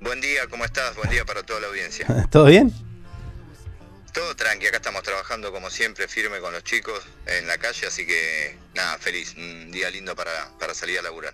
Buen 0.00 0.20
día, 0.20 0.40
¿cómo 0.50 0.64
estás? 0.64 0.96
Buen 0.96 1.08
día 1.08 1.24
para 1.24 1.44
toda 1.44 1.60
la 1.60 1.68
audiencia. 1.68 2.26
¿Todo 2.32 2.46
bien? 2.46 2.89
Todo 4.12 4.34
tranqui, 4.34 4.66
acá 4.66 4.78
estamos 4.78 5.02
trabajando 5.02 5.52
como 5.52 5.70
siempre, 5.70 6.08
firme 6.08 6.38
con 6.40 6.52
los 6.52 6.64
chicos 6.64 7.00
en 7.26 7.46
la 7.46 7.58
calle, 7.58 7.86
así 7.86 8.06
que 8.06 8.56
nada, 8.74 8.98
feliz, 8.98 9.34
un 9.36 9.70
día 9.70 9.88
lindo 9.90 10.16
para, 10.16 10.30
para 10.58 10.74
salir 10.74 10.98
a 10.98 11.02
laburar. 11.02 11.32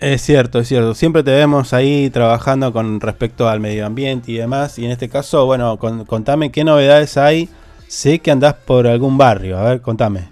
Es 0.00 0.22
cierto, 0.22 0.60
es 0.60 0.68
cierto. 0.68 0.94
Siempre 0.94 1.22
te 1.22 1.30
vemos 1.32 1.72
ahí 1.72 2.08
trabajando 2.10 2.72
con 2.72 3.00
respecto 3.00 3.48
al 3.48 3.58
medio 3.60 3.84
ambiente 3.86 4.30
y 4.32 4.36
demás. 4.36 4.78
Y 4.78 4.84
en 4.84 4.92
este 4.92 5.08
caso, 5.08 5.44
bueno, 5.46 5.76
con- 5.78 6.04
contame 6.04 6.52
qué 6.52 6.62
novedades 6.62 7.16
hay. 7.16 7.48
Sé 7.88 8.20
que 8.20 8.30
andás 8.30 8.54
por 8.54 8.86
algún 8.86 9.18
barrio. 9.18 9.58
A 9.58 9.64
ver, 9.70 9.80
contame. 9.80 10.28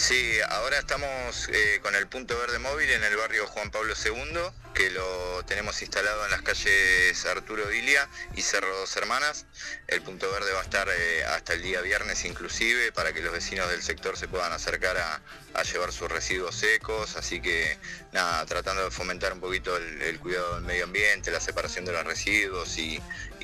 Sí, 0.00 0.38
ahora 0.48 0.78
estamos 0.78 1.50
eh, 1.52 1.78
con 1.82 1.94
el 1.94 2.08
punto 2.08 2.36
verde 2.38 2.58
móvil 2.58 2.90
en 2.90 3.04
el 3.04 3.16
barrio 3.18 3.46
Juan 3.46 3.70
Pablo 3.70 3.92
II, 4.02 4.40
que 4.72 4.88
lo 4.88 5.44
tenemos 5.44 5.82
instalado 5.82 6.24
en 6.24 6.30
las 6.30 6.40
calles 6.40 7.26
Arturo 7.26 7.70
Ilia 7.70 8.08
y 8.34 8.40
Cerro 8.40 8.74
Dos 8.78 8.96
Hermanas. 8.96 9.44
El 9.88 10.00
punto 10.00 10.32
verde 10.32 10.52
va 10.52 10.60
a 10.60 10.62
estar 10.62 10.88
eh, 10.88 11.24
hasta 11.26 11.52
el 11.52 11.60
día 11.60 11.82
viernes 11.82 12.24
inclusive 12.24 12.92
para 12.92 13.12
que 13.12 13.20
los 13.20 13.30
vecinos 13.30 13.68
del 13.68 13.82
sector 13.82 14.16
se 14.16 14.26
puedan 14.26 14.54
acercar 14.54 14.96
a, 14.96 15.62
llevar 15.64 15.92
sus 15.92 16.10
residuos 16.10 16.54
secos, 16.54 17.16
así 17.16 17.42
que 17.42 17.76
nada, 18.12 18.46
tratando 18.46 18.82
de 18.84 18.90
fomentar 18.90 19.34
un 19.34 19.40
poquito 19.40 19.76
el, 19.76 20.18
cuidado 20.18 20.54
del 20.54 20.64
medio 20.64 20.84
ambiente, 20.84 21.30
la 21.30 21.40
separación 21.40 21.84
de 21.84 21.92
los 21.92 22.04
residuos 22.04 22.78
y, 22.78 23.02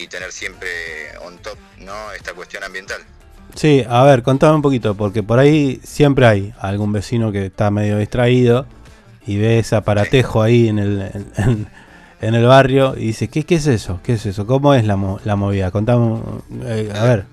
tener 0.08 0.32
siempre 0.32 1.18
on 1.18 1.38
top 1.42 1.58
esta 2.14 2.32
cuestión 2.32 2.64
ambiental. 2.64 3.04
Sí, 3.54 3.84
a 3.88 4.02
ver, 4.04 4.22
contame 4.22 4.56
un 4.56 4.62
poquito, 4.62 4.94
porque 4.94 5.22
por 5.22 5.38
ahí 5.38 5.80
siempre 5.82 6.26
hay 6.26 6.52
algún 6.58 6.92
vecino 6.92 7.32
que 7.32 7.46
está 7.46 7.70
medio 7.70 7.98
distraído 7.98 8.66
y 9.26 9.38
ve 9.38 9.58
ese 9.58 9.76
aparatejo 9.76 10.42
ahí 10.42 10.68
en 10.68 10.78
el, 10.78 11.10
en, 12.20 12.34
el 12.34 12.46
barrio 12.46 12.94
y 12.96 13.06
dice, 13.06 13.28
¿qué, 13.28 13.44
qué 13.44 13.56
es 13.56 13.66
eso? 13.66 14.00
¿Qué 14.02 14.14
es 14.14 14.26
eso? 14.26 14.46
¿Cómo 14.46 14.74
es 14.74 14.84
la, 14.84 15.18
la 15.24 15.36
movida? 15.36 15.70
Contame, 15.70 16.20
eh, 16.64 16.92
a 16.94 17.04
ver, 17.04 17.24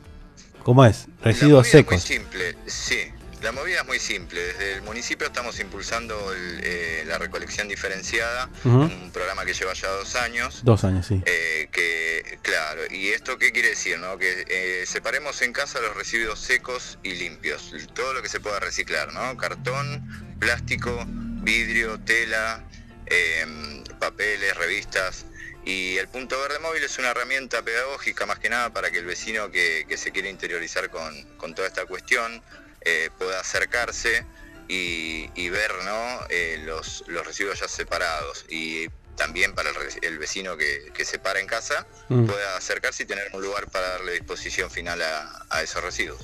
¿cómo 0.63 0.85
es? 0.85 1.07
Residuos 1.23 1.67
es 1.67 1.73
muy 1.73 1.81
secos. 1.81 2.01
simple, 2.01 2.55
sí. 2.65 2.95
La 3.43 3.51
movida 3.51 3.81
es 3.81 3.85
muy 3.85 3.99
simple. 3.99 4.39
Desde 4.39 4.75
el 4.75 4.83
municipio 4.83 5.27
estamos 5.27 5.59
impulsando 5.59 6.31
el, 6.31 6.61
eh, 6.63 7.03
la 7.05 7.17
recolección 7.17 7.67
diferenciada, 7.67 8.49
un 8.63 9.11
programa 9.11 9.43
que 9.43 9.53
lleva 9.53 9.73
ya 9.73 9.89
dos 9.89 10.15
años. 10.15 10.61
Dos 10.63 10.85
años, 10.85 11.07
sí. 11.07 11.21
eh, 11.25 11.67
que, 11.69 12.39
claro, 12.41 12.83
¿y 12.89 13.09
esto 13.09 13.37
qué 13.37 13.51
quiere 13.51 13.71
decir? 13.71 13.99
No? 13.99 14.17
Que 14.17 14.45
eh, 14.47 14.85
separemos 14.85 15.41
en 15.41 15.51
casa 15.51 15.81
los 15.81 15.93
residuos 15.93 16.39
secos 16.39 16.97
y 17.03 17.15
limpios, 17.15 17.73
todo 17.93 18.13
lo 18.13 18.21
que 18.21 18.29
se 18.29 18.39
pueda 18.39 18.61
reciclar, 18.61 19.11
¿no? 19.11 19.35
Cartón, 19.35 20.37
plástico, 20.39 21.03
vidrio, 21.05 21.99
tela, 21.99 22.63
eh, 23.07 23.83
papeles, 23.99 24.55
revistas. 24.55 25.25
Y 25.65 25.97
el 25.97 26.07
punto 26.07 26.39
verde 26.39 26.59
móvil 26.59 26.81
es 26.83 26.97
una 26.97 27.09
herramienta 27.09 27.61
pedagógica 27.61 28.25
más 28.25 28.39
que 28.39 28.49
nada 28.49 28.71
para 28.71 28.89
que 28.89 28.99
el 28.99 29.05
vecino 29.05 29.51
que, 29.51 29.85
que 29.87 29.97
se 29.97 30.11
quiere 30.11 30.29
interiorizar 30.29 30.89
con, 30.89 31.23
con 31.35 31.53
toda 31.53 31.67
esta 31.67 31.85
cuestión 31.85 32.41
eh, 32.85 33.09
pueda 33.17 33.39
acercarse 33.39 34.25
y, 34.67 35.29
y 35.35 35.49
ver 35.49 35.71
¿no? 35.85 36.19
Eh, 36.29 36.61
los, 36.65 37.03
los 37.07 37.25
residuos 37.25 37.59
ya 37.59 37.67
separados. 37.67 38.45
Y 38.49 38.87
también 39.15 39.53
para 39.53 39.69
el, 39.69 39.75
el 40.01 40.17
vecino 40.17 40.57
que, 40.57 40.91
que 40.93 41.05
se 41.05 41.19
para 41.19 41.39
en 41.39 41.47
casa 41.47 41.85
Mm. 42.09 42.25
pueda 42.25 42.57
acercarse 42.57 43.03
y 43.03 43.05
tener 43.05 43.25
un 43.33 43.41
lugar 43.41 43.69
para 43.69 43.87
darle 43.91 44.13
disposición 44.13 44.69
final 44.69 45.01
a, 45.01 45.45
a 45.49 45.61
esos 45.63 45.81
residuos. 45.83 46.19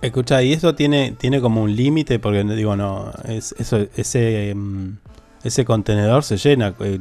Escucha, 0.00 0.42
y 0.42 0.52
eso 0.52 0.74
tiene, 0.74 1.16
tiene 1.18 1.40
como 1.40 1.62
un 1.62 1.74
límite, 1.74 2.18
porque 2.20 2.44
digo, 2.44 2.76
no, 2.76 3.12
es, 3.28 3.54
eso, 3.58 3.86
ese, 3.96 4.52
mm, 4.54 4.96
ese 5.44 5.64
contenedor 5.64 6.22
se 6.24 6.36
llena. 6.36 6.74
eh, 6.80 7.00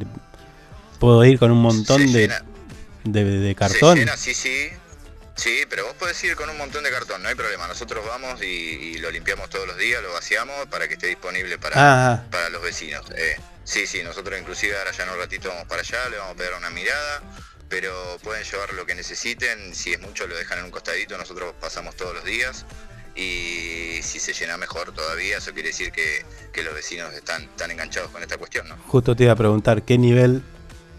Puedo 0.99 1.23
ir 1.25 1.37
con 1.37 1.51
un 1.51 1.61
montón 1.61 2.11
de, 2.11 2.33
de, 3.03 3.23
de 3.23 3.55
cartón. 3.55 3.93
Se 3.97 3.99
llena, 3.99 4.17
sí, 4.17 4.33
sí. 4.33 4.69
Sí, 5.37 5.63
pero 5.69 5.85
vos 5.85 5.93
podés 5.93 6.21
ir 6.23 6.35
con 6.35 6.49
un 6.49 6.57
montón 6.57 6.83
de 6.83 6.89
cartón, 6.91 7.21
no 7.23 7.29
hay 7.29 7.35
problema. 7.35 7.67
Nosotros 7.67 8.03
vamos 8.05 8.41
y, 8.41 8.45
y 8.45 8.97
lo 8.97 9.11
limpiamos 9.11 9.49
todos 9.49 9.67
los 9.67 9.77
días, 9.77 10.01
lo 10.01 10.11
vaciamos 10.13 10.65
para 10.67 10.87
que 10.87 10.95
esté 10.95 11.07
disponible 11.07 11.57
para, 11.59 11.75
Ah. 12.13 12.23
para 12.31 12.49
los 12.49 12.61
vecinos. 12.61 13.05
Eh, 13.15 13.37
sí, 13.63 13.85
sí, 13.87 14.01
nosotros 14.03 14.37
inclusive 14.39 14.77
ahora 14.77 14.91
ya 14.91 15.03
en 15.03 15.09
un 15.11 15.17
ratito 15.17 15.49
vamos 15.49 15.65
para 15.65 15.81
allá, 15.81 16.09
le 16.09 16.17
vamos 16.17 16.33
a 16.33 16.37
pegar 16.37 16.55
una 16.57 16.71
mirada, 16.71 17.21
pero 17.69 18.17
pueden 18.23 18.43
llevar 18.43 18.73
lo 18.73 18.85
que 18.87 18.95
necesiten. 18.95 19.75
Si 19.75 19.93
es 19.93 19.99
mucho 20.01 20.25
lo 20.25 20.35
dejan 20.35 20.57
en 20.59 20.65
un 20.65 20.71
costadito, 20.71 21.17
nosotros 21.17 21.53
pasamos 21.61 21.95
todos 21.95 22.15
los 22.15 22.23
días. 22.25 22.65
Y 23.15 23.99
si 24.03 24.19
se 24.19 24.33
llena 24.33 24.57
mejor 24.57 24.91
todavía, 24.93 25.37
eso 25.37 25.51
quiere 25.53 25.69
decir 25.69 25.91
que, 25.91 26.23
que 26.53 26.63
los 26.63 26.73
vecinos 26.73 27.13
están 27.13 27.47
tan 27.57 27.71
enganchados 27.71 28.11
con 28.11 28.21
esta 28.21 28.37
cuestión, 28.37 28.67
¿no? 28.69 28.77
Justo 28.87 29.15
te 29.15 29.23
iba 29.23 29.33
a 29.33 29.35
preguntar, 29.35 29.83
¿qué 29.83 29.97
nivel 29.97 30.43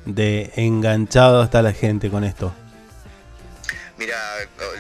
de 0.05 0.51
enganchado 0.57 1.43
está 1.45 1.63
la 1.63 1.73
gente 1.73 2.11
con 2.11 2.25
esto? 2.25 2.55
Mira, 3.99 4.17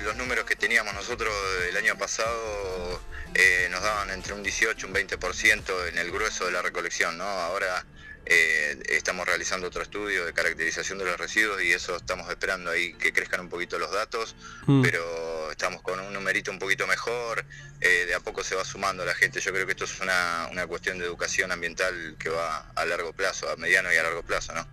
los 0.04 0.16
números 0.16 0.44
que 0.44 0.54
teníamos 0.56 0.94
nosotros 0.94 1.32
el 1.68 1.76
año 1.76 1.96
pasado 1.98 3.00
eh, 3.34 3.68
nos 3.70 3.82
daban 3.82 4.10
entre 4.10 4.32
un 4.32 4.42
18 4.42 4.86
y 4.86 4.88
un 4.88 4.94
20% 4.94 5.88
en 5.88 5.98
el 5.98 6.10
grueso 6.12 6.46
de 6.46 6.52
la 6.52 6.62
recolección, 6.62 7.18
¿no? 7.18 7.24
Ahora 7.24 7.84
eh, 8.26 8.78
estamos 8.90 9.26
realizando 9.26 9.66
otro 9.66 9.82
estudio 9.82 10.24
de 10.24 10.32
caracterización 10.32 10.98
de 10.98 11.06
los 11.06 11.18
residuos 11.18 11.62
y 11.62 11.72
eso 11.72 11.96
estamos 11.96 12.30
esperando 12.30 12.70
ahí 12.70 12.92
que 12.94 13.12
crezcan 13.12 13.40
un 13.40 13.48
poquito 13.48 13.78
los 13.78 13.90
datos, 13.90 14.36
Mm. 14.66 14.82
pero 14.82 15.50
estamos 15.50 15.82
con 15.82 15.98
un 15.98 16.12
numerito 16.12 16.50
un 16.52 16.58
poquito 16.58 16.86
mejor, 16.86 17.44
eh, 17.80 18.04
de 18.06 18.14
a 18.14 18.20
poco 18.20 18.44
se 18.44 18.54
va 18.54 18.64
sumando 18.64 19.04
la 19.04 19.14
gente. 19.14 19.40
Yo 19.40 19.50
creo 19.52 19.64
que 19.66 19.72
esto 19.72 19.84
es 19.84 19.98
una, 20.00 20.48
una 20.52 20.66
cuestión 20.66 20.98
de 20.98 21.06
educación 21.06 21.50
ambiental 21.52 22.16
que 22.18 22.28
va 22.28 22.70
a 22.76 22.84
largo 22.84 23.12
plazo, 23.14 23.50
a 23.50 23.56
mediano 23.56 23.92
y 23.92 23.96
a 23.96 24.02
largo 24.04 24.22
plazo, 24.22 24.52
¿no? 24.54 24.66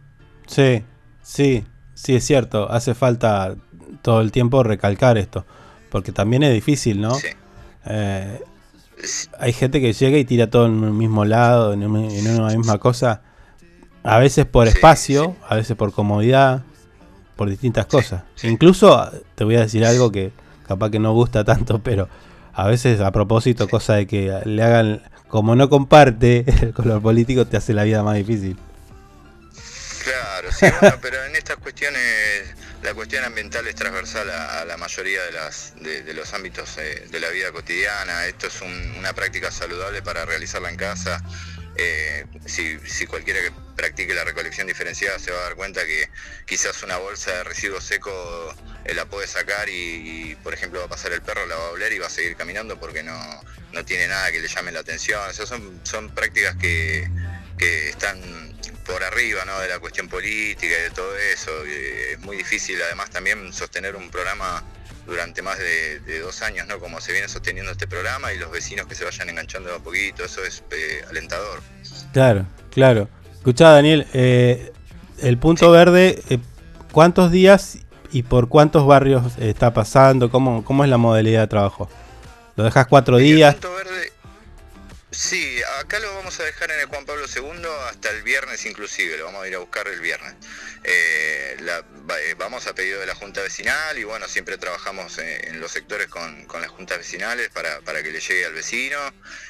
Sí, 0.47 0.83
sí, 1.23 1.65
sí, 1.95 2.15
es 2.17 2.25
cierto. 2.25 2.69
Hace 2.69 2.93
falta 2.93 3.55
todo 4.01 4.21
el 4.21 4.31
tiempo 4.31 4.63
recalcar 4.63 5.17
esto. 5.17 5.45
Porque 5.89 6.11
también 6.11 6.43
es 6.43 6.53
difícil, 6.53 6.99
¿no? 7.01 7.15
Eh, 7.85 8.41
hay 9.39 9.53
gente 9.53 9.79
que 9.81 9.93
llega 9.93 10.17
y 10.17 10.25
tira 10.25 10.49
todo 10.49 10.65
en 10.65 10.83
un 10.83 10.97
mismo 10.97 11.25
lado, 11.25 11.73
en, 11.73 11.83
un- 11.85 12.09
en 12.09 12.39
una 12.39 12.55
misma 12.55 12.77
cosa. 12.79 13.21
A 14.03 14.19
veces 14.19 14.45
por 14.45 14.67
espacio, 14.67 15.35
a 15.47 15.55
veces 15.55 15.75
por 15.75 15.91
comodidad, 15.91 16.63
por 17.35 17.49
distintas 17.49 17.85
cosas. 17.85 18.23
Incluso, 18.43 19.09
te 19.35 19.43
voy 19.43 19.55
a 19.55 19.61
decir 19.61 19.85
algo 19.85 20.11
que 20.11 20.31
capaz 20.67 20.89
que 20.89 20.99
no 20.99 21.13
gusta 21.13 21.43
tanto, 21.43 21.79
pero 21.79 22.07
a 22.53 22.67
veces 22.67 23.01
a 23.01 23.11
propósito, 23.11 23.67
cosa 23.67 23.93
de 23.95 24.07
que 24.07 24.39
le 24.45 24.63
hagan, 24.63 25.01
como 25.27 25.55
no 25.55 25.69
comparte 25.69 26.45
el 26.61 26.73
color 26.73 27.01
político, 27.01 27.45
te 27.45 27.57
hace 27.57 27.73
la 27.73 27.83
vida 27.83 28.03
más 28.03 28.15
difícil. 28.15 28.57
Claro, 30.03 30.51
sí, 30.51 30.65
bueno, 30.81 30.97
pero 31.01 31.23
en 31.25 31.35
estas 31.35 31.57
cuestiones 31.57 32.01
la 32.85 32.93
cuestión 32.93 33.23
ambiental 33.25 33.67
es 33.67 33.75
transversal 33.75 34.29
a, 34.29 34.63
la 34.63 34.77
mayoría 34.77 35.21
de, 35.23 36.13
los 36.13 36.33
ámbitos 36.33 36.77
eh, 36.77 37.07
de 37.09 37.19
la 37.19 37.29
vida 37.29 37.51
cotidiana. 37.51 38.25
Esto 38.27 38.47
es 38.47 38.61
un- 38.61 38.95
una 38.97 39.11
práctica 39.13 39.51
saludable 39.51 40.03
para 40.03 40.23
realizarla 40.23 40.69
en 40.69 40.77
casa. 40.77 41.21
Eh, 41.77 42.25
si, 42.45 42.77
cualquiera 43.07 43.41
que 43.41 43.51
practique 43.75 44.13
la 44.13 44.23
recolección 44.23 44.67
diferenciada 44.67 45.19
se 45.19 45.31
va 45.31 45.39
a 45.39 45.43
dar 45.43 45.55
cuenta 45.55 45.85
que 45.85 46.09
quizás 46.45 46.81
una 46.83 46.95
bolsa 46.97 47.31
de 47.31 47.43
residuos 47.43 47.83
seco 47.83 48.55
eh, 48.85 48.93
la 48.93 49.05
puede 49.05 49.27
sacar 49.27 49.67
y, 49.67 50.31
y, 50.31 50.35
por 50.35 50.53
ejemplo, 50.53 50.79
va 50.79 50.85
a 50.85 50.89
pasar 50.89 51.11
el 51.11 51.21
perro, 51.21 51.45
la 51.47 51.55
va 51.55 51.67
a 51.67 51.71
oler 51.71 51.91
y 51.91 51.99
va 51.99 52.07
a 52.07 52.09
seguir 52.11 52.35
caminando 52.37 52.79
porque 52.79 53.03
no, 53.03 53.17
no 53.73 53.83
tiene 53.83 54.07
nada 54.07 54.31
que 54.31 54.39
le 54.39 54.47
llame 54.47 54.71
la 54.71 54.81
atención. 54.81 55.19
O 55.27 55.33
sea, 55.33 55.45
son, 55.47 55.81
son 55.83 56.13
prácticas 56.13 56.55
que, 56.55 57.09
que 57.57 57.89
están 57.89 58.54
por 58.85 59.03
arriba 59.03 59.43
¿no? 59.45 59.59
de 59.59 59.67
la 59.67 59.79
cuestión 59.79 60.07
política 60.07 60.73
y 60.79 60.83
de 60.83 60.91
todo 60.91 61.17
eso. 61.17 61.51
Eh, 61.65 62.13
es 62.13 62.19
muy 62.19 62.37
difícil 62.37 62.81
además 62.81 63.09
también 63.09 63.51
sostener 63.51 63.95
un 63.95 64.09
programa 64.09 64.63
durante 65.05 65.41
más 65.41 65.57
de, 65.59 65.99
de 65.99 66.19
dos 66.19 66.41
años, 66.41 66.67
¿no? 66.67 66.79
Como 66.79 66.99
se 66.99 67.11
viene 67.11 67.27
sosteniendo 67.27 67.71
este 67.71 67.87
programa 67.87 68.33
y 68.33 68.37
los 68.37 68.51
vecinos 68.51 68.87
que 68.87 68.95
se 68.95 69.05
vayan 69.05 69.29
enganchando 69.29 69.69
de 69.69 69.75
a 69.75 69.79
poquito, 69.79 70.23
eso 70.23 70.43
es 70.43 70.63
eh, 70.71 71.03
alentador. 71.09 71.61
Claro, 72.11 72.45
claro. 72.71 73.07
Escuchá, 73.33 73.69
Daniel, 73.69 74.07
eh, 74.13 74.71
el 75.21 75.37
punto 75.37 75.69
verde, 75.71 76.21
eh, 76.29 76.39
¿cuántos 76.91 77.31
días 77.31 77.79
y 78.11 78.23
por 78.23 78.49
cuántos 78.49 78.87
barrios 78.87 79.37
está 79.37 79.73
pasando? 79.73 80.31
¿Cómo, 80.31 80.63
¿Cómo 80.65 80.83
es 80.83 80.89
la 80.89 80.97
modalidad 80.97 81.41
de 81.41 81.47
trabajo? 81.47 81.89
¿Lo 82.55 82.63
dejas 82.63 82.87
cuatro 82.87 83.17
días? 83.17 83.53
Punto 83.55 83.75
verde, 83.75 84.11
sí, 85.15 85.61
acá 85.79 85.99
lo 85.99 86.13
vamos 86.15 86.39
a 86.39 86.43
dejar 86.43 86.71
en 86.71 86.79
el 86.81 86.85
Juan 86.87 87.05
Pablo 87.05 87.25
II 87.33 87.65
hasta 87.89 88.09
el 88.09 88.23
viernes 88.23 88.65
inclusive, 88.65 89.17
lo 89.17 89.25
vamos 89.25 89.43
a 89.43 89.47
ir 89.47 89.55
a 89.55 89.59
buscar 89.59 89.87
el 89.87 89.99
viernes. 90.01 90.33
Eh, 90.83 91.57
la- 91.61 91.83
eh, 92.19 92.35
vamos 92.37 92.67
a 92.67 92.75
pedido 92.75 92.99
de 92.99 93.07
la 93.07 93.15
Junta 93.15 93.41
Vecinal 93.41 93.97
y 93.97 94.03
bueno, 94.03 94.27
siempre 94.27 94.57
trabajamos 94.57 95.17
en, 95.17 95.47
en 95.47 95.59
los 95.59 95.71
sectores 95.71 96.07
con, 96.07 96.45
con 96.45 96.61
las 96.61 96.69
juntas 96.69 96.97
vecinales 96.99 97.49
para, 97.49 97.81
para 97.81 98.03
que 98.03 98.11
le 98.11 98.19
llegue 98.19 98.45
al 98.45 98.53
vecino 98.53 98.97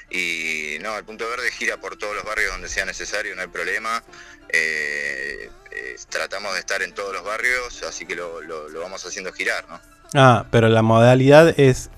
y 0.09 0.77
no, 0.81 0.97
el 0.97 1.03
punto 1.03 1.27
verde 1.29 1.51
gira 1.51 1.77
por 1.77 1.97
todos 1.97 2.15
los 2.15 2.23
barrios 2.23 2.51
donde 2.51 2.69
sea 2.69 2.85
necesario, 2.85 3.35
no 3.35 3.41
hay 3.41 3.47
problema. 3.47 4.03
Eh, 4.49 5.49
eh, 5.71 5.95
tratamos 6.09 6.53
de 6.53 6.59
estar 6.61 6.81
en 6.81 6.93
todos 6.93 7.13
los 7.13 7.23
barrios, 7.23 7.83
así 7.83 8.05
que 8.05 8.15
lo 8.15 8.41
vamos 8.79 9.05
haciendo 9.05 9.33
girar, 9.33 9.67
¿no? 9.67 9.81
Ah, 10.13 10.45
pero 10.51 10.69
la 10.69 10.81
modalidad 10.81 11.59
es 11.59 11.89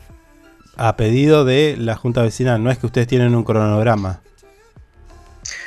a 0.77 0.95
pedido 0.95 1.43
de 1.45 1.75
la 1.77 1.95
Junta 1.95 2.21
Vecinal, 2.21 2.63
no 2.63 2.71
es 2.71 2.77
que 2.77 2.85
ustedes 2.85 3.07
tienen 3.07 3.35
un 3.35 3.43
cronograma. 3.43 4.21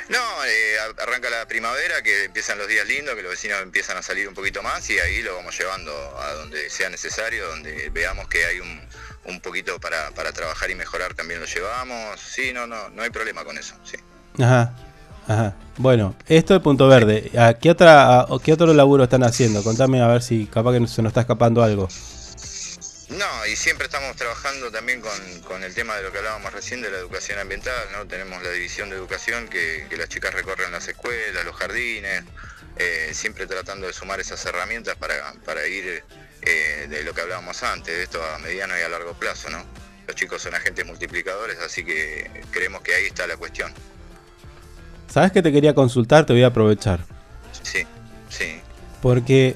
No, 0.09 0.17
eh, 0.45 0.75
arranca 1.01 1.29
la 1.29 1.47
primavera 1.47 2.01
que 2.01 2.25
empieza 2.25 2.53
empiezan 2.53 2.57
los 2.57 2.67
días 2.67 2.87
lindos, 2.87 3.15
que 3.15 3.21
los 3.21 3.31
vecinos 3.31 3.59
empiezan 3.61 3.97
a 3.97 4.01
salir 4.01 4.27
un 4.27 4.33
poquito 4.33 4.61
más 4.61 4.89
y 4.89 4.99
ahí 4.99 5.21
lo 5.21 5.35
vamos 5.35 5.57
llevando 5.57 5.91
a 6.19 6.33
donde 6.33 6.69
sea 6.69 6.89
necesario, 6.89 7.47
donde 7.47 7.89
veamos 7.91 8.27
que 8.27 8.45
hay 8.45 8.59
un, 8.59 8.81
un 9.25 9.39
poquito 9.41 9.79
para, 9.79 10.11
para 10.11 10.31
trabajar 10.33 10.69
y 10.69 10.75
mejorar 10.75 11.13
también 11.13 11.39
lo 11.39 11.45
llevamos. 11.45 12.19
Sí, 12.19 12.51
no, 12.53 12.67
no, 12.67 12.89
no 12.89 13.01
hay 13.03 13.09
problema 13.09 13.43
con 13.45 13.57
eso. 13.57 13.75
Sí. 13.83 13.97
Ajá. 14.41 14.73
Ajá. 15.27 15.55
Bueno, 15.77 16.15
esto 16.27 16.55
es 16.55 16.61
Punto 16.61 16.87
Verde. 16.87 17.31
¿A 17.37 17.53
qué, 17.53 17.69
otra, 17.69 18.21
a- 18.21 18.27
¿Qué 18.43 18.51
otro 18.51 18.73
laburo 18.73 19.03
están 19.05 19.23
haciendo? 19.23 19.63
Contame 19.63 20.01
a 20.01 20.07
ver 20.07 20.21
si 20.21 20.45
capaz 20.45 20.73
que 20.77 20.87
se 20.87 21.01
nos 21.01 21.11
está 21.11 21.21
escapando 21.21 21.63
algo. 21.63 21.87
No, 23.11 23.45
y 23.45 23.57
siempre 23.57 23.85
estamos 23.85 24.15
trabajando 24.15 24.71
también 24.71 25.01
con, 25.01 25.41
con 25.41 25.63
el 25.63 25.73
tema 25.73 25.97
de 25.97 26.03
lo 26.03 26.11
que 26.11 26.19
hablábamos 26.19 26.53
recién 26.53 26.81
de 26.81 26.89
la 26.89 26.97
educación 26.97 27.39
ambiental, 27.39 27.73
¿no? 27.91 28.07
Tenemos 28.07 28.41
la 28.41 28.51
división 28.51 28.89
de 28.89 28.95
educación 28.95 29.49
que, 29.49 29.85
que 29.89 29.97
las 29.97 30.07
chicas 30.07 30.33
recorren 30.33 30.71
las 30.71 30.87
escuelas, 30.87 31.43
los 31.43 31.55
jardines, 31.55 32.23
eh, 32.77 33.09
siempre 33.13 33.47
tratando 33.47 33.85
de 33.87 33.93
sumar 33.93 34.21
esas 34.21 34.45
herramientas 34.45 34.95
para, 34.95 35.33
para 35.45 35.67
ir 35.67 36.03
eh, 36.41 36.87
de 36.89 37.03
lo 37.03 37.13
que 37.13 37.21
hablábamos 37.21 37.61
antes, 37.63 37.93
de 37.93 38.03
esto 38.03 38.23
a 38.23 38.39
mediano 38.39 38.77
y 38.79 38.81
a 38.81 38.87
largo 38.87 39.13
plazo, 39.13 39.49
¿no? 39.49 39.61
Los 40.07 40.15
chicos 40.15 40.41
son 40.41 40.55
agentes 40.55 40.85
multiplicadores, 40.85 41.59
así 41.59 41.83
que 41.83 42.29
creemos 42.51 42.81
que 42.81 42.95
ahí 42.95 43.07
está 43.07 43.27
la 43.27 43.35
cuestión. 43.35 43.73
¿Sabes 45.09 45.33
que 45.33 45.41
te 45.41 45.51
quería 45.51 45.75
consultar? 45.75 46.25
Te 46.25 46.31
voy 46.31 46.43
a 46.43 46.47
aprovechar. 46.47 47.01
Sí, 47.61 47.85
sí, 48.29 48.61
Porque 49.01 49.55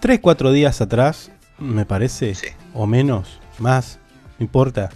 3, 0.00 0.18
4 0.20 0.50
días 0.50 0.80
atrás, 0.80 1.30
me 1.58 1.84
parece, 1.86 2.34
o 2.74 2.86
menos, 2.86 3.40
más, 3.58 3.98
no 4.38 4.44
importa, 4.44 4.90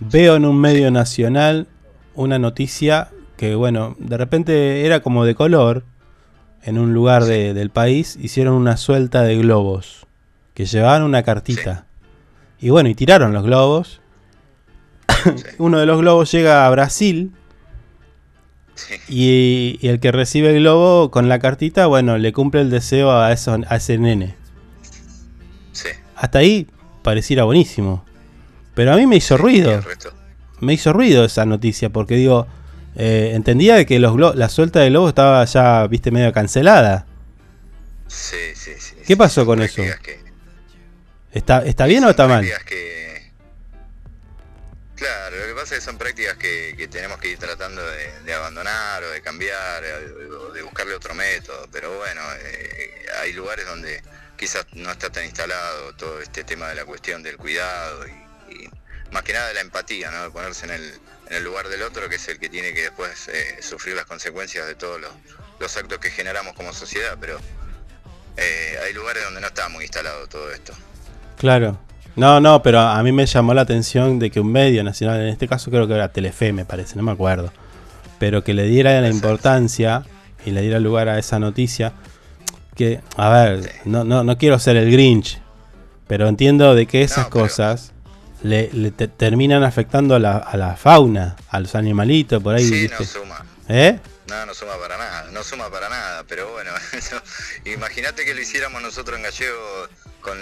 veo 0.00 0.36
en 0.36 0.44
un 0.44 0.60
medio 0.60 0.90
nacional 0.90 1.66
una 2.14 2.38
noticia 2.38 3.08
que, 3.36 3.54
bueno, 3.54 3.96
de 3.98 4.16
repente 4.16 4.84
era 4.84 5.00
como 5.00 5.24
de 5.24 5.34
color, 5.34 5.84
en 6.64 6.78
un 6.78 6.92
lugar 6.92 7.24
de- 7.24 7.54
del 7.54 7.70
país, 7.70 8.18
hicieron 8.20 8.54
una 8.54 8.76
suelta 8.76 9.22
de 9.22 9.36
globos, 9.38 10.06
que 10.54 10.66
llevaban 10.66 11.02
una 11.04 11.22
cartita. 11.22 11.86
Y 12.60 12.70
bueno, 12.70 12.88
y 12.88 12.94
tiraron 12.96 13.32
los 13.32 13.44
globos. 13.44 14.00
Uno 15.58 15.78
de 15.78 15.86
los 15.86 15.98
globos 16.00 16.30
llega 16.32 16.66
a 16.66 16.70
Brasil. 16.70 17.32
Y, 19.08 19.78
y 19.80 19.88
el 19.88 20.00
que 20.00 20.12
recibe 20.12 20.50
el 20.54 20.60
globo 20.62 21.10
con 21.10 21.28
la 21.28 21.38
cartita, 21.38 21.86
bueno, 21.86 22.18
le 22.18 22.32
cumple 22.32 22.60
el 22.60 22.70
deseo 22.70 23.10
a, 23.12 23.32
eso, 23.32 23.56
a 23.68 23.76
ese 23.76 23.98
nene. 23.98 24.34
Hasta 26.18 26.38
ahí 26.40 26.66
pareciera 27.02 27.44
buenísimo. 27.44 28.04
Pero 28.74 28.92
a 28.92 28.96
mí 28.96 29.06
me 29.06 29.16
hizo 29.16 29.36
ruido. 29.36 29.82
Me 30.60 30.72
hizo 30.74 30.92
ruido 30.92 31.24
esa 31.24 31.44
noticia 31.46 31.90
porque 31.90 32.16
digo, 32.16 32.46
eh, 32.96 33.32
entendía 33.34 33.76
de 33.76 33.86
que 33.86 33.98
los 33.98 34.16
la 34.36 34.48
suelta 34.48 34.80
de 34.80 34.90
globos 34.90 35.10
estaba 35.10 35.44
ya, 35.44 35.86
viste, 35.86 36.10
medio 36.10 36.32
cancelada. 36.32 37.06
sí, 38.08 38.36
sí, 38.54 38.72
sí. 38.78 38.96
¿Qué 39.06 39.16
pasó 39.16 39.46
con 39.46 39.62
eso? 39.62 39.82
¿Está, 41.32 41.64
¿Está 41.64 41.86
bien 41.86 42.04
o 42.04 42.10
está 42.10 42.26
mal? 42.26 42.44
que- 42.66 42.98
Claro, 44.96 45.36
lo 45.36 45.46
que 45.46 45.52
pasa 45.54 45.74
es 45.76 45.80
que 45.80 45.84
son 45.86 45.96
prácticas 45.96 46.36
que, 46.38 46.74
que 46.76 46.88
tenemos 46.88 47.18
que 47.18 47.30
ir 47.30 47.38
tratando 47.38 47.80
de, 47.86 48.22
de 48.24 48.34
abandonar 48.34 49.04
o 49.04 49.10
de 49.10 49.20
cambiar 49.22 49.80
o 50.48 50.52
de 50.52 50.62
buscarle 50.62 50.94
otro 50.94 51.14
método, 51.14 51.68
pero 51.70 51.96
bueno, 51.98 52.20
eh, 52.42 53.06
hay 53.22 53.32
lugares 53.32 53.64
donde 53.64 54.02
quizás 54.38 54.66
no 54.72 54.90
está 54.90 55.10
tan 55.10 55.24
instalado 55.24 55.92
todo 55.94 56.20
este 56.22 56.44
tema 56.44 56.68
de 56.68 56.76
la 56.76 56.84
cuestión 56.84 57.22
del 57.22 57.36
cuidado 57.36 58.06
y, 58.06 58.54
y 58.54 58.70
más 59.12 59.22
que 59.22 59.32
nada 59.32 59.48
de 59.48 59.54
la 59.54 59.60
empatía, 59.60 60.10
¿no? 60.10 60.22
de 60.22 60.30
ponerse 60.30 60.66
en 60.66 60.72
el, 60.72 60.94
en 61.28 61.36
el 61.36 61.44
lugar 61.44 61.68
del 61.68 61.82
otro, 61.82 62.08
que 62.08 62.16
es 62.16 62.28
el 62.28 62.38
que 62.38 62.48
tiene 62.48 62.72
que 62.72 62.82
después 62.82 63.28
eh, 63.28 63.58
sufrir 63.60 63.96
las 63.96 64.06
consecuencias 64.06 64.66
de 64.66 64.74
todos 64.74 65.00
los, 65.00 65.10
los 65.60 65.76
actos 65.76 65.98
que 65.98 66.10
generamos 66.10 66.54
como 66.54 66.72
sociedad, 66.72 67.16
pero 67.20 67.38
eh, 68.36 68.78
hay 68.84 68.94
lugares 68.94 69.24
donde 69.24 69.40
no 69.40 69.48
está 69.48 69.68
muy 69.68 69.84
instalado 69.84 70.26
todo 70.28 70.50
esto. 70.52 70.72
Claro. 71.36 71.78
No, 72.16 72.40
no, 72.40 72.62
pero 72.62 72.80
a 72.80 73.00
mí 73.02 73.12
me 73.12 73.26
llamó 73.26 73.54
la 73.54 73.60
atención 73.60 74.18
de 74.18 74.30
que 74.30 74.40
un 74.40 74.50
medio 74.50 74.82
nacional, 74.82 75.20
en 75.20 75.28
este 75.28 75.46
caso 75.46 75.70
creo 75.70 75.86
que 75.86 75.94
era 75.94 76.08
Telefe, 76.08 76.52
me 76.52 76.64
parece, 76.64 76.96
no 76.96 77.02
me 77.04 77.12
acuerdo, 77.12 77.52
pero 78.18 78.42
que 78.42 78.54
le 78.54 78.64
diera 78.64 79.00
la 79.00 79.08
importancia 79.08 80.02
y 80.44 80.50
le 80.50 80.62
diera 80.62 80.80
lugar 80.80 81.08
a 81.08 81.18
esa 81.18 81.38
noticia. 81.38 81.92
Que, 82.78 83.00
a 83.16 83.28
ver, 83.30 83.72
no, 83.84 84.04
no, 84.04 84.22
no 84.24 84.38
quiero 84.38 84.58
ser 84.60 84.76
el 84.76 84.90
Grinch, 84.90 85.40
pero 86.06 86.28
entiendo 86.28 86.74
de 86.76 86.86
que 86.86 87.02
esas 87.02 87.26
cosas 87.26 87.92
le, 88.42 88.70
le 88.72 88.92
te- 88.92 89.08
terminan 89.08 89.64
afectando 89.64 90.14
a 90.14 90.20
la, 90.20 90.36
a 90.38 90.56
la 90.56 90.76
fauna, 90.76 91.36
a 91.50 91.58
los 91.60 91.74
animalitos, 91.74 92.40
por 92.42 92.54
ahí. 92.54 92.64
Sí, 92.64 92.82
¿viste? 92.82 92.96
no 93.00 93.04
suma. 93.04 93.44
¿Eh? 93.68 93.98
No, 94.28 94.46
no 94.46 94.54
suma 94.54 94.72
para 94.80 94.96
nada, 94.96 95.26
no 95.32 95.42
suma 95.42 95.68
para 95.70 95.88
nada, 95.88 96.22
pero 96.28 96.52
bueno, 96.52 96.70
imagínate 97.64 98.24
que 98.24 98.34
lo 98.34 98.40
hiciéramos 98.40 98.80
nosotros 98.80 99.16
en 99.16 99.24
Gallego 99.24 99.88
con 100.20 100.38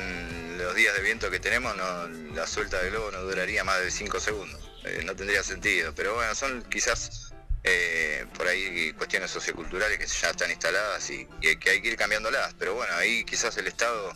los 0.58 0.74
días 0.74 0.94
de 0.94 1.02
viento 1.02 1.30
que 1.30 1.40
tenemos, 1.40 1.74
no, 1.76 2.08
la 2.34 2.46
suelta 2.46 2.78
de 2.82 2.90
globo 2.90 3.10
no 3.12 3.22
duraría 3.22 3.62
más 3.64 3.80
de 3.80 3.90
5 3.90 4.20
segundos, 4.20 4.60
eh, 4.84 5.02
no 5.06 5.14
tendría 5.14 5.42
sentido, 5.42 5.92
pero 5.94 6.14
bueno, 6.14 6.34
son 6.34 6.64
quizás 6.70 7.25
eh, 7.66 8.24
por 8.36 8.47
ahí 8.47 8.93
cuestiones 8.97 9.30
socioculturales 9.30 9.98
que 9.98 10.06
ya 10.06 10.30
están 10.30 10.51
instaladas 10.51 11.10
y, 11.10 11.26
y 11.43 11.56
que 11.56 11.70
hay 11.70 11.82
que 11.82 11.88
ir 11.88 11.97
cambiándolas, 11.97 12.55
pero 12.59 12.74
bueno, 12.74 12.93
ahí 12.97 13.24
quizás 13.24 13.56
el 13.59 13.66
Estado 13.66 14.12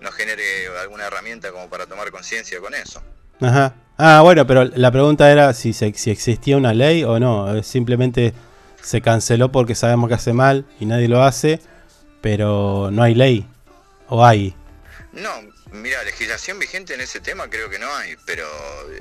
nos 0.00 0.14
genere 0.14 0.68
alguna 0.80 1.06
herramienta 1.06 1.50
como 1.52 1.68
para 1.68 1.86
tomar 1.86 2.10
conciencia 2.10 2.58
con 2.60 2.74
eso. 2.74 3.02
Ajá. 3.40 3.74
Ah, 3.98 4.20
bueno, 4.22 4.46
pero 4.46 4.64
la 4.64 4.90
pregunta 4.90 5.30
era 5.30 5.52
si, 5.52 5.72
se- 5.72 5.92
si 5.94 6.10
existía 6.10 6.56
una 6.56 6.72
ley 6.74 7.04
o 7.04 7.18
no. 7.20 7.54
eh, 7.54 7.62
Simplemente 7.62 8.32
se 8.80 9.00
canceló 9.00 9.52
porque 9.52 9.74
sabemos 9.74 10.08
que 10.08 10.14
hace 10.14 10.32
mal 10.32 10.64
y 10.80 10.86
nadie 10.86 11.08
lo 11.08 11.22
hace, 11.22 11.60
pero 12.20 12.90
no 12.92 13.02
hay 13.02 13.14
ley. 13.14 13.46
¿O 14.08 14.24
hay? 14.24 14.54
No, 15.12 15.30
mira, 15.72 16.02
legislación 16.04 16.58
vigente 16.58 16.94
en 16.94 17.00
ese 17.00 17.20
tema 17.20 17.48
creo 17.50 17.68
que 17.70 17.78
no 17.78 17.92
hay, 17.94 18.14
pero 18.26 18.46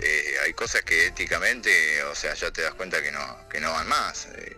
eh, 0.01 0.23
hay 0.45 0.53
cosas 0.53 0.81
que 0.83 1.07
éticamente, 1.07 1.69
o 2.11 2.15
sea, 2.15 2.33
ya 2.33 2.51
te 2.51 2.61
das 2.61 2.73
cuenta 2.73 3.01
que 3.01 3.11
no, 3.11 3.19
que 3.49 3.59
no 3.61 3.71
van 3.71 3.87
más. 3.87 4.27
Eh, 4.35 4.57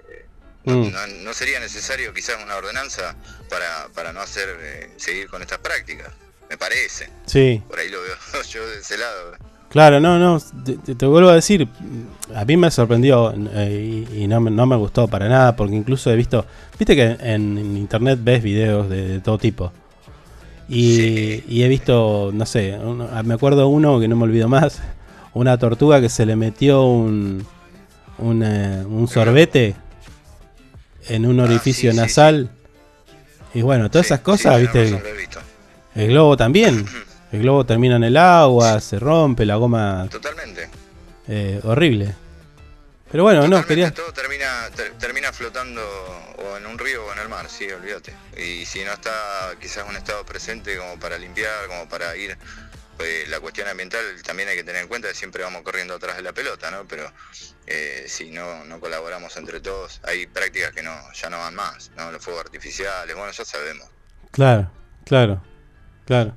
Mm. 0.66 0.92
no, 0.94 1.08
no 1.08 1.34
sería 1.34 1.60
necesario 1.60 2.14
quizás 2.14 2.38
una 2.42 2.56
ordenanza 2.56 3.18
para, 3.50 3.90
para 3.94 4.14
no 4.14 4.22
hacer 4.22 4.48
eh, 4.62 4.92
seguir 4.96 5.28
con 5.28 5.42
estas 5.42 5.58
prácticas, 5.58 6.08
me 6.50 6.58
parece. 6.58 7.10
Sí. 7.26 7.62
Por 7.68 7.80
ahí 7.80 7.90
lo 7.90 8.02
veo 8.02 8.16
yo 8.50 8.66
de 8.70 8.80
ese 8.80 8.98
lado. 8.98 9.36
Claro, 9.70 10.00
no, 10.00 10.18
no. 10.18 10.42
Te, 10.98 11.06
vuelvo 11.06 11.32
a 11.32 11.36
decir, 11.36 11.68
a 12.34 12.46
mí 12.46 12.56
me 12.56 12.72
sorprendió 12.72 13.34
eh, 13.56 14.06
y, 14.10 14.24
y 14.24 14.28
no, 14.30 14.40
me- 14.40 14.52
no 14.52 14.66
me 14.66 14.78
gustó 14.78 15.10
para 15.10 15.28
nada 15.28 15.54
porque 15.58 15.76
incluso 15.76 16.10
he 16.12 16.16
visto, 16.16 16.46
viste 16.80 16.96
que 16.96 17.04
en, 17.20 17.58
en 17.58 17.76
internet 17.76 18.20
ves 18.22 18.42
videos 18.42 18.88
de, 18.90 19.06
de 19.10 19.20
todo 19.20 19.38
tipo. 19.38 19.74
Y, 20.70 21.44
y 21.48 21.64
he 21.64 21.68
visto, 21.68 22.32
no 22.34 22.46
sé, 22.46 22.78
ah, 23.12 23.22
me 23.24 23.34
acuerdo 23.34 23.68
uno 23.68 24.00
que 24.00 24.08
no 24.08 24.16
me 24.16 24.24
olvido 24.24 24.48
más, 24.48 24.82
una 25.34 25.58
tortuga 25.58 26.00
que 26.02 26.10
se 26.10 26.26
le 26.26 26.36
metió 26.36 26.84
un, 26.84 27.46
un, 28.18 28.44
eh, 28.44 28.84
un 28.88 29.08
sorbete 29.08 29.76
en 31.10 31.26
un 31.26 31.40
orificio 31.40 31.94
nasal. 31.94 32.50
Y 33.54 33.62
bueno, 33.62 33.90
todas 33.92 34.08
esas 34.08 34.22
cosas, 34.22 34.60
viste. 34.62 35.00
El 35.96 36.08
globo 36.10 36.38
también. 36.38 36.86
El 37.32 37.42
globo 37.42 37.66
termina 37.66 37.96
en 37.96 38.04
el 38.04 38.16
agua, 38.16 38.80
se 38.80 39.00
rompe, 39.00 39.44
la 39.44 39.56
goma. 39.56 40.08
Totalmente. 40.12 40.70
eh, 41.28 41.60
horrible. 41.64 42.14
Pero 43.14 43.26
bueno, 43.26 43.48
no, 43.48 43.64
quería. 43.64 43.94
Todo 43.94 44.12
termina, 44.12 44.72
ter- 44.76 44.94
termina 44.98 45.32
flotando 45.32 45.84
o 46.40 46.58
en 46.58 46.66
un 46.66 46.80
río 46.80 47.06
o 47.06 47.14
en 47.14 47.20
el 47.20 47.30
mar, 47.30 47.48
sí, 47.48 47.70
olvídate. 47.72 48.12
Y 48.36 48.66
si 48.66 48.84
no 48.84 48.92
está 48.92 49.54
quizás 49.62 49.88
un 49.88 49.96
estado 49.96 50.26
presente 50.26 50.76
como 50.80 51.00
para 51.00 51.20
limpiar, 51.20 51.68
como 51.68 51.88
para 51.88 52.18
ir, 52.18 52.36
pues, 52.98 53.30
la 53.30 53.40
cuestión 53.40 53.68
ambiental 53.68 54.02
también 54.24 54.50
hay 54.50 54.56
que 54.56 54.64
tener 54.64 54.82
en 54.82 54.88
cuenta 54.88 55.10
que 55.10 55.14
siempre 55.14 55.44
vamos 55.44 55.62
corriendo 55.62 55.94
atrás 55.94 56.16
de 56.16 56.24
la 56.24 56.34
pelota, 56.34 56.72
¿no? 56.72 56.88
Pero 56.88 57.14
eh, 57.68 58.06
si 58.08 58.32
no, 58.32 58.66
no 58.66 58.80
colaboramos 58.80 59.38
entre 59.38 59.62
todos, 59.62 60.02
hay 60.06 60.26
prácticas 60.26 60.72
que 60.72 60.82
no 60.82 61.00
ya 61.14 61.30
no 61.30 61.38
van 61.38 61.54
más, 61.54 61.92
¿no? 61.96 62.12
Los 62.12 62.24
fuegos 62.24 62.44
artificiales, 62.44 63.16
bueno, 63.16 63.32
ya 63.32 63.46
sabemos. 63.46 63.88
Claro, 64.32 64.72
claro, 65.06 65.40
claro. 66.08 66.36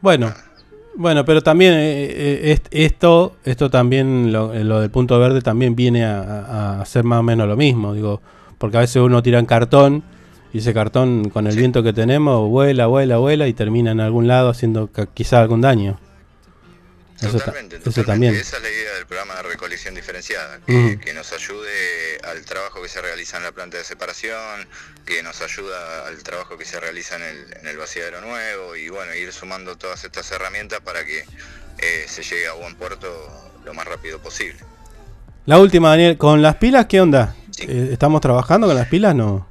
Bueno, 0.00 0.34
bueno, 0.96 1.24
pero 1.24 1.42
también 1.42 1.74
eh, 1.74 2.04
eh, 2.10 2.52
est- 2.52 2.68
esto, 2.70 3.36
esto 3.44 3.70
también, 3.70 4.32
lo, 4.32 4.52
eh, 4.52 4.64
lo 4.64 4.80
del 4.80 4.90
punto 4.90 5.18
verde 5.18 5.40
también 5.40 5.74
viene 5.74 6.04
a, 6.04 6.80
hacer 6.80 7.04
más 7.04 7.20
o 7.20 7.22
menos 7.22 7.48
lo 7.48 7.56
mismo, 7.56 7.94
digo, 7.94 8.20
porque 8.58 8.76
a 8.76 8.80
veces 8.80 8.96
uno 9.02 9.22
tira 9.22 9.38
en 9.38 9.46
cartón 9.46 10.02
y 10.52 10.58
ese 10.58 10.74
cartón 10.74 11.30
con 11.30 11.46
el 11.46 11.56
viento 11.56 11.82
que 11.82 11.92
tenemos 11.92 12.48
vuela, 12.48 12.86
vuela, 12.86 13.18
vuela 13.18 13.48
y 13.48 13.52
termina 13.54 13.90
en 13.90 14.00
algún 14.00 14.28
lado 14.28 14.50
haciendo 14.50 14.90
quizá 15.14 15.40
algún 15.40 15.60
daño. 15.62 15.98
Eso, 17.28 17.38
ta- 17.38 17.44
Totalmente, 17.46 17.76
eso 17.88 18.04
también. 18.04 18.34
Esa 18.34 18.56
es 18.58 18.62
la 18.62 18.70
idea 18.70 18.94
del 18.94 19.06
programa 19.06 19.34
de 19.36 19.42
recolección 19.42 19.94
diferenciada, 19.94 20.60
que 20.66 21.12
nos 21.14 21.32
ayude 21.32 22.18
al 22.24 22.44
trabajo 22.44 22.82
que 22.82 22.88
se 22.88 23.00
realiza 23.00 23.36
en 23.36 23.42
la 23.44 23.52
planta 23.52 23.78
de 23.78 23.84
separación, 23.84 24.68
que 25.06 25.22
nos 25.22 25.40
ayuda 25.42 26.06
al 26.06 26.22
trabajo 26.22 26.56
que 26.58 26.64
se 26.64 26.78
realiza 26.80 27.16
en 27.16 27.22
el, 27.22 27.56
en 27.60 27.66
el 27.68 27.76
vaciadero 27.76 28.20
nuevo 28.20 28.76
y 28.76 28.88
bueno, 28.88 29.14
ir 29.14 29.32
sumando 29.32 29.76
todas 29.76 30.04
estas 30.04 30.30
herramientas 30.32 30.80
para 30.80 31.04
que 31.04 31.24
eh, 31.78 32.04
se 32.08 32.22
llegue 32.22 32.46
a 32.48 32.52
buen 32.52 32.74
puerto 32.76 33.08
lo 33.64 33.74
más 33.74 33.86
rápido 33.86 34.20
posible. 34.20 34.58
La 35.46 35.58
última, 35.58 35.90
Daniel, 35.90 36.16
con 36.18 36.40
las 36.42 36.56
pilas, 36.56 36.86
¿qué 36.86 37.00
onda? 37.00 37.34
Eh, 37.58 37.90
¿Estamos 37.92 38.20
trabajando 38.20 38.66
con 38.66 38.76
las 38.76 38.88
pilas? 38.88 39.14
No. 39.14 39.48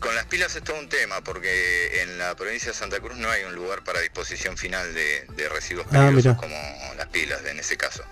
Con 0.00 0.14
las 0.14 0.26
pilas 0.26 0.54
es 0.54 0.62
todo 0.62 0.78
un 0.78 0.88
tema, 0.88 1.22
porque 1.24 2.02
en 2.02 2.18
la 2.18 2.34
provincia 2.36 2.70
de 2.72 2.76
Santa 2.76 3.00
Cruz 3.00 3.16
no 3.16 3.30
hay 3.30 3.44
un 3.44 3.54
lugar 3.54 3.82
para 3.82 4.00
disposición 4.00 4.56
final 4.58 4.92
de, 4.94 5.24
de 5.36 5.48
residuos 5.48 5.86
Ah, 5.88 6.08
peligrosos 6.10 6.36
como 6.40 6.56
las 6.96 7.06
pilas 7.08 7.44
en 7.46 7.58
ese 7.58 7.76
caso. 7.76 8.04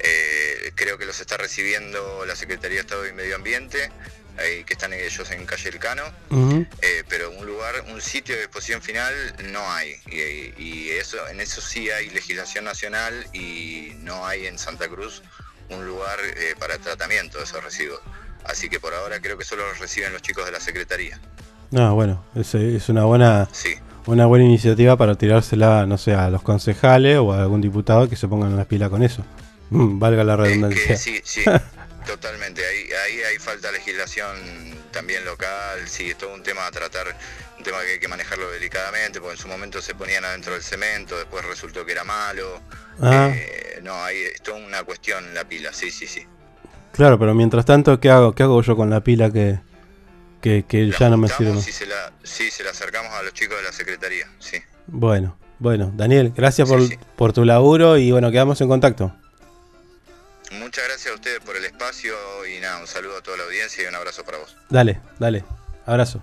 Eh, 0.00 0.72
creo 0.74 0.96
que 0.98 1.06
los 1.06 1.18
está 1.20 1.36
recibiendo 1.36 2.24
la 2.26 2.36
Secretaría 2.36 2.76
de 2.76 2.80
Estado 2.82 3.06
y 3.06 3.12
Medio 3.12 3.36
Ambiente, 3.36 3.90
ahí 4.38 4.64
que 4.64 4.72
están 4.74 4.92
ellos 4.92 5.30
en 5.30 5.44
Calle 5.46 5.68
Elcano, 5.70 6.04
Ujú. 6.30 6.66
eh, 6.82 7.04
pero 7.08 7.30
un 7.30 7.44
lugar, 7.46 7.84
un 7.88 8.00
sitio 8.00 8.34
de 8.34 8.42
disposición 8.42 8.80
final 8.82 9.34
no 9.44 9.70
hay. 9.72 9.96
Y, 10.06 10.54
y 10.62 10.90
eso, 10.92 11.26
en 11.28 11.40
eso 11.40 11.60
sí 11.60 11.90
hay 11.90 12.10
legislación 12.10 12.64
nacional 12.64 13.26
y 13.32 13.92
no 13.98 14.26
hay 14.26 14.46
en 14.46 14.58
Santa 14.58 14.88
Cruz 14.88 15.22
un 15.68 15.86
lugar 15.86 16.18
eh, 16.22 16.54
para 16.58 16.78
tratamiento 16.78 17.38
de 17.38 17.44
esos 17.44 17.62
residuos. 17.62 18.00
Así 18.44 18.68
que 18.68 18.80
por 18.80 18.94
ahora 18.94 19.20
creo 19.20 19.36
que 19.38 19.44
solo 19.44 19.66
los 19.68 19.78
reciben 19.78 20.12
los 20.12 20.22
chicos 20.22 20.44
de 20.46 20.52
la 20.52 20.60
Secretaría. 20.60 21.18
No, 21.70 21.94
bueno, 21.94 22.24
es, 22.34 22.54
es 22.54 22.88
una 22.88 23.04
buena 23.04 23.48
Sí. 23.52 23.74
una 24.06 24.26
buena 24.26 24.44
iniciativa 24.44 24.96
para 24.96 25.14
tirársela, 25.14 25.86
no 25.86 25.98
sé, 25.98 26.14
a 26.14 26.28
los 26.30 26.42
concejales 26.42 27.18
o 27.18 27.32
a 27.32 27.40
algún 27.42 27.60
diputado 27.60 28.08
que 28.08 28.16
se 28.16 28.26
pongan 28.26 28.56
las 28.56 28.66
pilas 28.66 28.90
con 28.90 29.02
eso. 29.02 29.24
Mm, 29.70 29.98
valga 30.00 30.24
la 30.24 30.36
redundancia. 30.36 30.84
Que 30.86 30.96
sí, 30.96 31.20
sí, 31.22 31.44
totalmente. 32.06 32.66
Ahí, 32.66 32.88
ahí 33.06 33.20
hay 33.22 33.38
falta 33.38 33.70
legislación 33.70 34.36
también 34.90 35.24
local, 35.24 35.86
sí, 35.86 36.10
es 36.10 36.18
todo 36.18 36.34
un 36.34 36.42
tema 36.42 36.66
a 36.66 36.70
tratar, 36.72 37.06
un 37.56 37.62
tema 37.62 37.78
que 37.82 37.92
hay 37.92 37.98
que 38.00 38.08
manejarlo 38.08 38.50
delicadamente, 38.50 39.20
porque 39.20 39.36
en 39.36 39.40
su 39.40 39.46
momento 39.46 39.80
se 39.80 39.94
ponían 39.94 40.24
adentro 40.24 40.54
del 40.54 40.62
cemento, 40.62 41.16
después 41.16 41.44
resultó 41.44 41.86
que 41.86 41.92
era 41.92 42.02
malo. 42.02 42.60
Ah. 43.00 43.30
Eh, 43.32 43.78
no, 43.82 43.94
ahí 44.02 44.18
es 44.34 44.42
toda 44.42 44.58
una 44.58 44.82
cuestión 44.82 45.32
la 45.34 45.44
pila, 45.44 45.72
sí, 45.72 45.92
sí, 45.92 46.08
sí. 46.08 46.26
Claro, 46.92 47.18
pero 47.18 47.34
mientras 47.34 47.64
tanto, 47.64 48.00
¿qué 48.00 48.10
hago? 48.10 48.34
¿Qué 48.34 48.42
hago 48.42 48.60
yo 48.62 48.76
con 48.76 48.90
la 48.90 49.00
pila 49.02 49.30
que, 49.30 49.60
que, 50.40 50.64
que 50.68 50.90
ya 50.90 51.08
no 51.08 51.16
me 51.16 51.28
sirve? 51.28 51.60
Sí 51.60 51.72
se, 51.72 51.86
la, 51.86 52.12
sí, 52.22 52.50
se 52.50 52.64
la 52.64 52.70
acercamos 52.70 53.12
a 53.12 53.22
los 53.22 53.32
chicos 53.32 53.56
de 53.56 53.62
la 53.62 53.72
Secretaría, 53.72 54.26
sí. 54.38 54.58
Bueno, 54.86 55.36
bueno, 55.58 55.92
Daniel, 55.94 56.32
gracias 56.34 56.68
por, 56.68 56.80
por 57.16 57.32
tu 57.32 57.44
laburo 57.44 57.96
y 57.96 58.10
bueno, 58.10 58.30
quedamos 58.30 58.60
en 58.60 58.68
contacto. 58.68 59.14
Muchas 60.52 60.84
gracias 60.84 61.12
a 61.12 61.14
ustedes 61.14 61.38
por 61.40 61.56
el 61.56 61.64
espacio 61.64 62.12
y 62.46 62.60
nada, 62.60 62.78
un 62.80 62.86
saludo 62.88 63.18
a 63.18 63.22
toda 63.22 63.36
la 63.36 63.44
audiencia 63.44 63.84
y 63.84 63.86
un 63.86 63.94
abrazo 63.94 64.24
para 64.24 64.38
vos. 64.38 64.56
Dale, 64.68 65.00
dale. 65.18 65.44
Abrazo. 65.86 66.20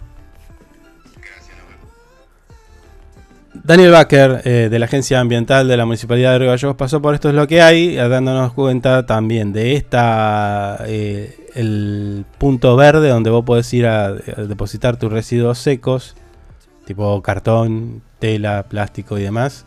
Daniel 3.64 3.92
Baker, 3.92 4.42
eh, 4.46 4.68
de 4.70 4.80
la 4.80 4.86
Agencia 4.86 5.20
Ambiental 5.20 5.68
de 5.68 5.78
la 5.78 5.86
Municipalidad 5.86 6.34
de 6.34 6.40
Río 6.40 6.50
Gallegos, 6.50 6.76
pasó 6.76 7.02
por 7.02 7.14
Esto 7.14 7.30
es 7.30 7.36
lo 7.36 7.48
que 7.48 7.62
hay, 7.62 7.96
dándonos 7.96 8.54
cuenta 8.54 9.06
también 9.06 9.54
de 9.54 9.76
esta, 9.76 10.84
eh, 10.88 11.48
el 11.56 12.26
punto 12.38 12.76
verde 12.76 13.10
donde 13.10 13.30
vos 13.30 13.44
podés 13.46 13.74
ir 13.74 13.88
a, 13.88 14.08
a 14.08 14.12
depositar 14.12 14.98
tus 14.98 15.12
residuos 15.12 15.58
secos, 15.58 16.16
tipo 16.86 17.22
cartón, 17.22 18.02
tela, 18.20 18.64
plástico 18.70 19.18
y 19.18 19.24
demás, 19.24 19.66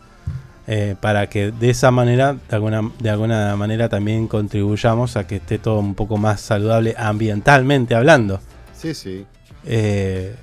eh, 0.67 0.95
para 0.99 1.27
que 1.27 1.51
de 1.51 1.69
esa 1.69 1.91
manera, 1.91 2.33
de 2.33 2.55
alguna, 2.55 2.91
de 2.99 3.09
alguna 3.09 3.55
manera 3.55 3.89
también 3.89 4.27
contribuyamos 4.27 5.17
a 5.17 5.27
que 5.27 5.37
esté 5.37 5.57
todo 5.57 5.79
un 5.79 5.95
poco 5.95 6.17
más 6.17 6.41
saludable 6.41 6.95
ambientalmente 6.97 7.95
hablando. 7.95 8.39
Sí, 8.73 8.93
sí. 8.93 9.25
Eh, 9.65 10.35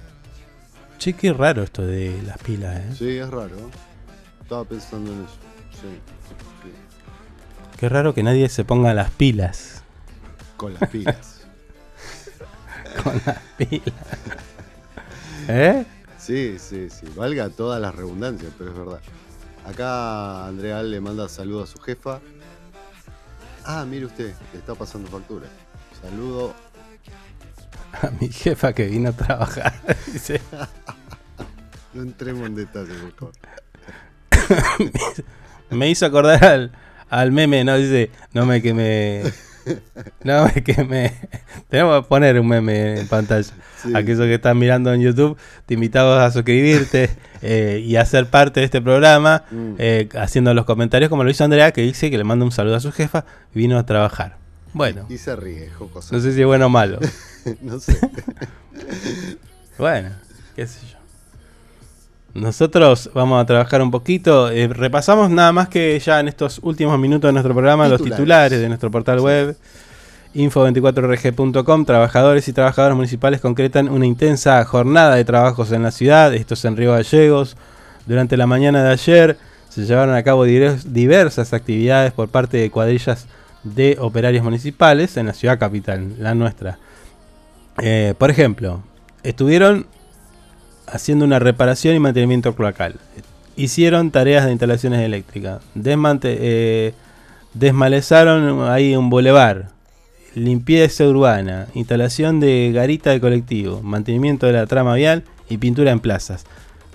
che, 0.99 1.15
qué 1.15 1.33
raro 1.33 1.63
esto 1.63 1.87
de 1.87 2.21
las 2.23 2.39
pilas, 2.39 2.77
¿eh? 2.77 2.95
Sí, 2.97 3.17
es 3.17 3.31
raro. 3.31 3.57
Estaba 4.43 4.65
pensando 4.65 5.13
en 5.13 5.23
eso. 5.23 5.35
Sí. 5.73 6.01
sí. 6.29 6.71
Qué 7.79 7.89
raro 7.89 8.13
que 8.13 8.23
nadie 8.23 8.49
se 8.49 8.65
ponga 8.65 8.93
las 8.93 9.11
pilas. 9.11 9.83
Con 10.57 10.75
las 10.75 10.91
pilas. 10.91 11.47
Con 13.03 13.21
las 13.25 13.39
pilas. 13.57 13.95
¿Eh? 15.49 15.87
Sí, 16.19 16.57
sí, 16.59 16.91
sí. 16.91 17.07
Valga 17.15 17.49
todas 17.49 17.81
las 17.81 17.95
redundancias, 17.95 18.53
pero 18.59 18.71
es 18.71 18.77
verdad. 18.77 19.01
Acá 19.65 20.47
Andrea 20.47 20.83
le 20.83 21.01
manda 21.01 21.29
saludos 21.29 21.71
a 21.71 21.73
su 21.73 21.79
jefa. 21.81 22.21
Ah, 23.65 23.85
mire 23.89 24.07
usted, 24.07 24.35
le 24.53 24.59
está 24.59 24.75
pasando 24.75 25.09
factura. 25.09 25.47
Saludo. 26.03 26.55
A 27.93 28.11
mi 28.21 28.29
jefa 28.29 28.73
que 28.73 28.87
vino 28.87 29.11
a 29.11 29.13
trabajar. 29.13 29.73
dice. 30.13 30.41
No 31.95 32.03
entremos 32.03 32.47
en 32.47 32.55
detalle, 32.55 32.93
por 32.95 33.33
favor. 33.33 33.33
me 35.71 35.89
hizo 35.91 36.07
acordar 36.07 36.45
al, 36.45 36.73
al 37.11 37.33
meme, 37.33 37.65
¿no? 37.65 37.77
Dice, 37.77 38.11
no 38.33 38.47
me 38.47 38.63
quemé. 38.63 39.23
No 40.25 40.47
me 40.47 40.63
quemé. 40.65 41.15
Tenemos 41.69 42.03
que 42.03 42.09
poner 42.09 42.41
un 42.41 42.49
meme 42.49 43.01
en 43.01 43.07
pantalla. 43.09 43.43
Sí. 43.83 43.93
Aquellos 43.95 44.21
que 44.27 44.35
están 44.35 44.57
mirando 44.59 44.93
en 44.95 45.03
YouTube, 45.03 45.37
te 45.67 45.75
invitamos 45.75 46.19
a 46.19 46.31
suscribirte 46.31 47.11
eh, 47.43 47.83
y 47.85 47.97
a 47.97 48.05
ser 48.07 48.27
parte 48.31 48.61
de 48.61 48.65
este 48.67 48.81
programa, 48.81 49.45
Mm. 49.51 49.75
eh, 49.79 50.09
haciendo 50.19 50.55
los 50.55 50.65
comentarios 50.65 51.11
como 51.11 51.23
lo 51.25 51.31
hizo 51.31 51.45
Andrea, 51.45 51.73
que 51.73 51.83
dice 51.83 52.11
que 52.11 52.17
le 52.17 52.25
manda 52.25 52.45
un 52.47 52.53
saludo 52.53 52.77
a 52.77 52.81
su 52.81 52.93
jefa 52.93 53.25
y 53.55 53.59
vino 53.59 53.79
a 53.79 53.85
trabajar. 53.85 54.37
Bueno, 54.73 55.07
Y 55.09 55.19
se 55.19 55.35
ríe, 55.37 55.71
jocoso. 55.71 56.15
no 56.15 56.21
sé 56.21 56.33
si 56.35 56.41
es 56.41 56.47
bueno 56.47 56.67
o 56.67 56.69
malo. 56.69 56.99
no 57.63 57.79
sé. 57.81 57.99
Bueno, 59.79 60.11
qué 60.57 60.67
sé 60.67 60.81
yo. 60.91 60.99
Nosotros 62.35 63.11
vamos 63.15 63.41
a 63.41 63.47
trabajar 63.47 63.81
un 63.81 63.91
poquito. 63.93 64.51
eh, 64.51 64.67
repasamos 64.69 65.31
nada 65.31 65.53
más 65.53 65.69
que 65.69 65.99
ya 66.01 66.19
en 66.21 66.27
estos 66.29 66.59
últimos 66.63 66.99
minutos 66.99 67.29
de 67.29 67.33
nuestro 67.33 67.55
programa 67.55 67.89
los 67.89 68.03
Titulares. 68.03 68.61
de 68.61 68.69
nuestro 68.69 68.91
portal 68.91 69.21
web. 69.21 69.57
Info24rg.com. 70.35 71.85
Trabajadores 71.85 72.49
y 72.49 72.53
trabajadoras 72.53 72.97
municipales 72.97 73.41
concretan 73.41 73.89
una 73.89 74.05
intensa 74.07 74.65
jornada 74.65 75.15
de 75.15 75.25
trabajos 75.25 75.73
en 75.73 75.83
la 75.85 75.91
ciudad. 75.91 76.35
Esto 76.35 76.55
es 76.55 76.65
en 76.65 76.77
Río 76.77 76.93
Gallegos. 76.93 77.57
Durante 78.07 78.37
la 78.37 78.47
mañana 78.47 78.83
de 78.83 78.91
ayer 78.91 79.39
se 79.69 79.85
llevaron 79.85 80.15
a 80.15 80.23
cabo 80.23 80.45
diversas 80.45 81.53
actividades 81.53 82.13
por 82.13 82.29
parte 82.29 82.57
de 82.57 82.71
cuadrillas 82.71 83.27
de 83.65 83.97
operarios 84.01 84.45
municipales 84.45 85.17
en 85.17 85.27
la 85.27 85.35
ciudad 85.35 85.59
capital, 85.59 86.15
la 86.19 86.35
nuestra. 86.35 86.79
Eh, 87.81 88.15
por 88.19 88.31
ejemplo, 88.31 88.83
estuvieron 89.23 89.87
haciendo 90.87 91.25
una 91.25 91.39
reparación 91.39 91.95
y 91.95 91.99
mantenimiento 91.99 92.55
cloacal. 92.55 92.97
Hicieron 93.57 94.11
tareas 94.11 94.45
de 94.45 94.53
instalaciones 94.53 95.01
eléctricas. 95.01 95.61
Eh, 95.75 96.93
desmalezaron 97.55 98.69
ahí 98.69 98.95
un 98.97 99.11
bulevar. 99.11 99.71
Limpieza 100.35 101.05
urbana. 101.05 101.67
Instalación 101.75 102.41
de 102.41 102.71
garita 102.73 103.11
de 103.11 103.21
colectivo. 103.21 103.83
Mantenimiento 103.83 104.47
de 104.47 104.53
la 104.53 104.67
trama 104.67 104.95
vial 104.95 105.25
y 105.49 105.59
pintura 105.59 105.91
en 105.91 106.01
plazas. 106.01 106.45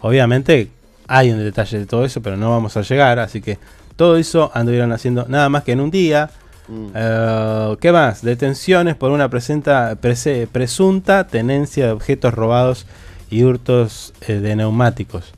Obviamente 0.01 0.69
hay 1.07 1.31
un 1.31 1.39
detalle 1.39 1.79
de 1.79 1.85
todo 1.85 2.05
eso, 2.05 2.21
pero 2.21 2.37
no 2.37 2.49
vamos 2.49 2.77
a 2.77 2.81
llegar. 2.81 3.19
Así 3.19 3.41
que 3.41 3.57
todo 3.95 4.17
eso 4.17 4.51
anduvieron 4.53 4.91
haciendo 4.91 5.25
nada 5.27 5.49
más 5.49 5.63
que 5.63 5.73
en 5.73 5.81
un 5.81 5.91
día. 5.91 6.29
Mm. 6.67 6.87
Eh, 6.95 7.77
¿Qué 7.81 7.91
más? 7.91 8.21
Detenciones 8.21 8.95
por 8.95 9.11
una 9.11 9.29
presenta- 9.29 9.95
prese- 9.99 10.47
presunta 10.47 11.27
tenencia 11.27 11.85
de 11.87 11.91
objetos 11.91 12.33
robados 12.33 12.85
y 13.29 13.43
hurtos 13.43 14.13
eh, 14.21 14.39
de 14.39 14.55
neumáticos. 14.55 15.33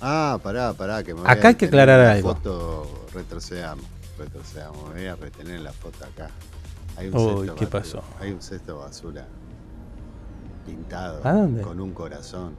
Ah, 0.00 0.38
pará, 0.42 0.72
pará, 0.72 1.02
que 1.02 1.12
me 1.14 1.20
Acá 1.28 1.48
hay 1.48 1.54
que 1.56 1.66
aclarar 1.66 2.00
algo. 2.00 2.34
Foto, 2.34 3.06
retrocedamos, 3.12 3.84
retrocedamos. 4.18 4.88
Me 4.94 5.00
voy 5.00 5.06
a 5.08 5.16
retener 5.16 5.56
en 5.56 5.64
la 5.64 5.72
foto 5.72 6.04
acá. 6.04 6.30
Hay 6.96 7.08
un 7.08 7.16
Uy, 7.16 7.46
cesto 7.48 7.54
¿qué 7.56 7.66
basura- 7.66 7.70
pasó? 8.00 8.02
Hay 8.20 8.32
un 8.32 8.40
cesto 8.42 8.78
basura 8.78 9.26
pintado 10.66 11.20
¿A 11.26 11.32
dónde? 11.32 11.62
con 11.62 11.80
un 11.80 11.92
corazón 11.92 12.56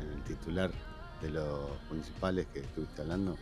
en 0.00 0.10
el 0.16 0.22
titular 0.24 0.70
de 1.22 1.30
los 1.30 1.60
municipales 1.90 2.46
que 2.52 2.60
estuviste 2.60 3.02
hablando. 3.02 3.36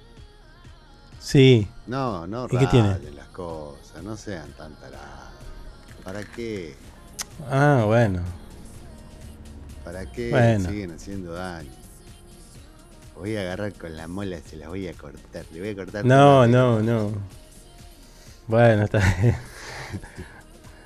Sí. 1.22 1.68
No, 1.86 2.26
no 2.26 2.46
¿Y 2.50 2.56
qué 2.58 2.66
tiene? 2.66 2.98
las 3.14 3.28
cosas, 3.28 4.02
no 4.02 4.16
sean 4.16 4.50
tan 4.52 4.72
tarados. 4.74 5.06
¿Para 6.04 6.24
qué? 6.24 6.74
Ah, 7.50 7.84
bueno. 7.86 8.20
¿Para 9.84 10.10
qué 10.10 10.30
Bueno. 10.30 10.68
siguen 10.68 10.90
haciendo 10.92 11.32
daño? 11.32 11.70
Voy 13.16 13.36
a 13.36 13.42
agarrar 13.42 13.72
con 13.74 13.96
la 13.96 14.08
mola, 14.08 14.38
se 14.44 14.56
las 14.56 14.68
voy 14.68 14.88
a 14.88 14.94
cortar. 14.94 15.44
Le 15.52 15.60
voy 15.60 15.68
a 15.70 15.74
cortar. 15.76 16.04
No, 16.04 16.46
no, 16.46 16.80
no. 16.80 17.12
Bueno, 18.48 18.82
está 18.84 19.00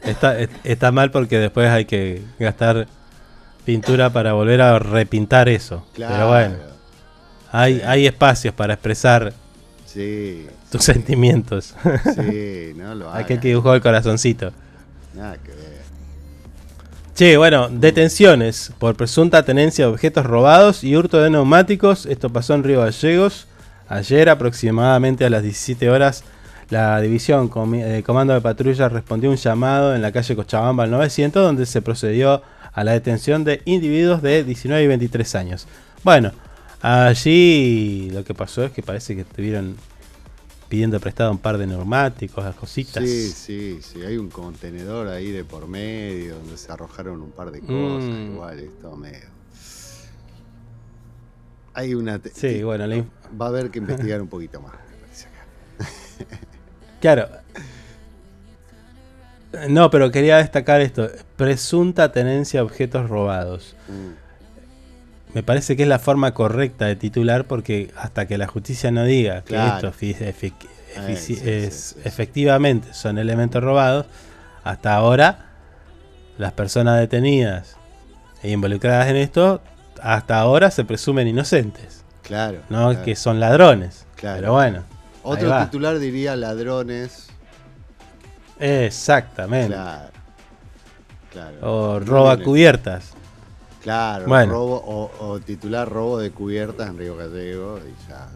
está, 0.02 0.38
est- 0.38 0.52
está 0.64 0.92
mal 0.92 1.10
porque 1.10 1.38
después 1.38 1.68
hay 1.70 1.84
que 1.86 2.22
gastar 2.38 2.86
pintura 3.64 4.10
para 4.10 4.34
volver 4.34 4.60
a 4.60 4.78
repintar 4.78 5.48
eso. 5.48 5.86
Pero 5.94 6.08
Claro. 6.08 6.28
bueno, 6.28 6.56
hay, 7.52 7.80
hay 7.80 8.06
espacios 8.06 8.54
para 8.54 8.74
expresar 8.74 9.32
Sí, 9.96 10.46
tus 10.70 10.84
sentimientos. 10.84 11.74
Sí, 12.14 12.72
no 12.76 12.94
lo 12.94 13.10
Aquel 13.10 13.40
que 13.40 13.48
dibujó 13.48 13.74
el 13.74 13.80
corazoncito. 13.80 14.52
Nada 15.14 15.38
que 15.38 15.48
ver. 15.52 15.76
Che, 17.14 17.36
bueno, 17.38 17.68
detenciones 17.70 18.72
por 18.78 18.94
presunta 18.94 19.42
tenencia 19.42 19.86
de 19.86 19.92
objetos 19.92 20.26
robados 20.26 20.84
y 20.84 20.94
hurto 20.96 21.18
de 21.22 21.30
neumáticos. 21.30 22.04
Esto 22.04 22.28
pasó 22.28 22.52
en 22.54 22.62
Río 22.62 22.80
Gallegos. 22.80 23.46
Ayer, 23.88 24.28
aproximadamente 24.28 25.24
a 25.24 25.30
las 25.30 25.42
17 25.42 25.88
horas, 25.88 26.24
la 26.68 27.00
división 27.00 27.48
comi- 27.48 27.82
eh, 27.82 28.02
Comando 28.02 28.34
de 28.34 28.42
Patrulla 28.42 28.90
respondió 28.90 29.30
un 29.30 29.36
llamado 29.36 29.94
en 29.94 30.02
la 30.02 30.12
calle 30.12 30.36
Cochabamba 30.36 30.84
al 30.84 30.90
900, 30.90 31.42
donde 31.42 31.64
se 31.64 31.80
procedió 31.80 32.42
a 32.74 32.84
la 32.84 32.92
detención 32.92 33.44
de 33.44 33.62
individuos 33.64 34.20
de 34.20 34.44
19 34.44 34.82
y 34.82 34.86
23 34.88 35.34
años. 35.36 35.66
Bueno, 36.04 36.32
allí 36.86 38.10
lo 38.12 38.24
que 38.24 38.34
pasó 38.34 38.64
es 38.64 38.72
que 38.72 38.82
parece 38.82 39.14
que 39.14 39.22
estuvieron 39.22 39.76
pidiendo 40.68 40.98
prestado 41.00 41.30
un 41.30 41.38
par 41.38 41.58
de 41.58 41.66
neumáticos, 41.66 42.44
las 42.44 42.54
cositas. 42.54 43.02
Sí, 43.02 43.30
sí, 43.30 43.78
sí. 43.82 44.02
Hay 44.02 44.16
un 44.16 44.30
contenedor 44.30 45.08
ahí 45.08 45.30
de 45.30 45.44
por 45.44 45.66
medio 45.68 46.36
donde 46.36 46.56
se 46.56 46.70
arrojaron 46.70 47.22
un 47.22 47.30
par 47.30 47.50
de 47.50 47.60
cosas. 47.60 48.08
Mm. 48.10 48.32
Igual, 48.32 48.58
esto 48.60 48.96
medio. 48.96 49.36
Hay 51.74 51.94
una. 51.94 52.20
Sí, 52.32 52.62
bueno, 52.62 52.86
la 52.86 53.04
Va 53.40 53.46
a 53.46 53.48
haber 53.48 53.70
que 53.70 53.78
investigar 53.80 54.20
un 54.20 54.28
poquito 54.28 54.60
más. 54.60 54.72
me 54.72 54.96
parece 54.96 55.26
acá. 55.26 56.46
Claro. 57.00 57.28
No, 59.68 59.90
pero 59.90 60.10
quería 60.10 60.38
destacar 60.38 60.80
esto. 60.80 61.08
Presunta 61.36 62.10
tenencia 62.10 62.60
de 62.60 62.64
objetos 62.64 63.08
robados. 63.08 63.76
Mm. 63.88 64.25
Me 65.36 65.42
parece 65.42 65.76
que 65.76 65.82
es 65.82 65.88
la 65.90 65.98
forma 65.98 66.32
correcta 66.32 66.86
de 66.86 66.96
titular 66.96 67.44
porque 67.44 67.92
hasta 67.98 68.24
que 68.26 68.38
la 68.38 68.46
justicia 68.46 68.90
no 68.90 69.04
diga 69.04 69.42
que 69.42 69.48
Claro. 69.52 69.74
esto 69.88 69.92
fi- 69.92 70.14
efic- 70.14 70.54
efici- 70.94 71.16
sí, 71.18 71.34
sí, 71.36 71.42
es, 71.44 71.74
sí, 71.74 71.94
sí. 71.96 72.00
efectivamente 72.08 72.94
son 72.94 73.18
elementos 73.18 73.62
robados, 73.62 74.06
hasta 74.64 74.94
ahora 74.94 75.50
las 76.38 76.54
personas 76.54 76.98
detenidas 76.98 77.76
e 78.42 78.50
involucradas 78.50 79.08
en 79.08 79.16
esto, 79.16 79.60
hasta 80.00 80.38
ahora 80.38 80.70
se 80.70 80.86
presumen 80.86 81.28
inocentes. 81.28 82.02
Claro. 82.22 82.60
No 82.70 82.88
claro. 82.92 83.04
que 83.04 83.14
son 83.14 83.38
ladrones. 83.38 84.06
Claro. 84.16 84.40
Pero 84.40 84.52
bueno. 84.54 84.84
Otro 85.22 85.54
titular 85.64 85.98
diría 85.98 86.34
ladrones. 86.34 87.26
Exactamente. 88.58 89.74
Claro. 89.74 90.08
Claro. 91.30 91.56
O 91.60 92.00
roba 92.00 92.38
cubiertas. 92.38 93.12
Claro, 93.86 94.26
Bueno. 94.26 94.52
robo, 94.52 94.82
o, 94.84 95.10
o 95.20 95.38
titular 95.38 95.88
robo 95.88 96.18
de 96.18 96.32
cubiertas 96.32 96.90
en 96.90 96.98
Río 96.98 97.16
Gallego 97.16 97.78
y 97.78 98.10
ya. 98.10 98.26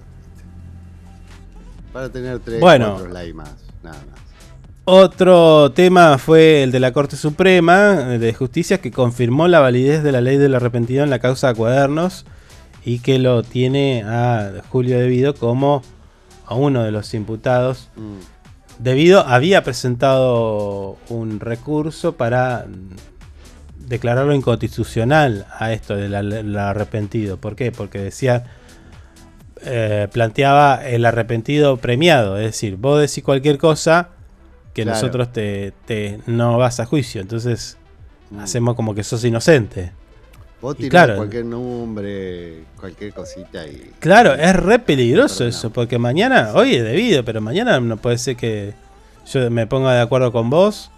Para 1.93 2.09
tener 2.09 2.39
tres, 2.39 2.60
Bueno. 2.60 2.94
cuatro 3.01 3.35
más, 3.35 3.56
nada 3.82 3.97
más. 4.09 4.20
Otro 4.85 5.72
tema 5.72 6.18
fue 6.18 6.62
el 6.62 6.70
de 6.70 6.78
la 6.78 6.93
Corte 6.93 7.16
Suprema 7.16 7.94
de 7.94 8.32
Justicia 8.32 8.81
que 8.81 8.93
confirmó 8.93 9.48
la 9.48 9.59
validez 9.59 10.05
de 10.05 10.12
la 10.12 10.20
ley 10.20 10.36
del 10.36 10.55
arrepentido 10.55 11.02
en 11.02 11.10
la 11.10 11.18
causa 11.18 11.48
de 11.48 11.55
cuadernos 11.56 12.27
y 12.85 13.01
que 13.01 13.18
lo 13.18 13.43
tiene 13.43 14.05
a 14.06 14.52
Julio 14.68 15.01
Devido 15.01 15.35
como 15.35 15.82
a 16.47 16.55
uno 16.55 16.85
de 16.85 16.93
los 16.93 17.12
imputados. 17.12 17.89
Mm. 17.97 18.82
Debido 18.85 19.27
había 19.27 19.64
presentado 19.64 20.97
un 21.09 21.40
recurso 21.40 22.12
para 22.12 22.66
declararlo 23.91 24.33
inconstitucional 24.35 25.47
a 25.59 25.73
esto 25.73 25.97
del 25.97 26.57
arrepentido. 26.57 27.37
¿Por 27.37 27.57
qué? 27.57 27.73
Porque 27.73 27.99
decía, 27.99 28.45
eh, 29.62 30.09
planteaba 30.12 30.87
el 30.87 31.05
arrepentido 31.05 31.77
premiado, 31.77 32.39
es 32.39 32.47
decir, 32.47 32.77
vos 32.77 33.01
decís 33.01 33.23
cualquier 33.23 33.59
cosa 33.59 34.09
que 34.73 34.85
Claro. 34.85 34.97
nosotros 34.97 35.33
te, 35.33 35.73
te- 35.87 36.21
no 36.27 36.57
vas 36.57 36.81
a 36.81 36.87
juicio, 36.87 37.21
entonces 37.21 37.77
Mm. 38.31 38.39
hacemos 38.41 38.75
como 38.77 38.95
que 38.95 39.03
sos 39.03 39.25
inocente. 39.25 39.93
Vos 40.62 40.77
tirás 40.77 40.91
claro, 40.91 41.17
cualquier 41.17 41.45
nombre, 41.47 42.65
cualquier 42.79 43.12
cosita 43.12 43.67
y. 43.67 43.91
Claro, 43.99 44.35
es 44.35 44.55
re 44.55 44.79
peligroso 44.79 45.47
eso, 45.47 45.71
porque 45.71 45.99
mañana, 45.99 46.51
hoy 46.55 46.77
es 46.77 46.85
debido, 46.85 47.25
pero 47.25 47.41
mañana 47.41 47.81
no 47.81 47.97
puede 47.97 48.19
ser 48.19 48.37
que 48.37 48.75
yo 49.33 49.51
me 49.51 49.67
ponga 49.67 49.95
de 49.95 50.01
acuerdo 50.01 50.31
con 50.33 50.49
vos 50.49 50.91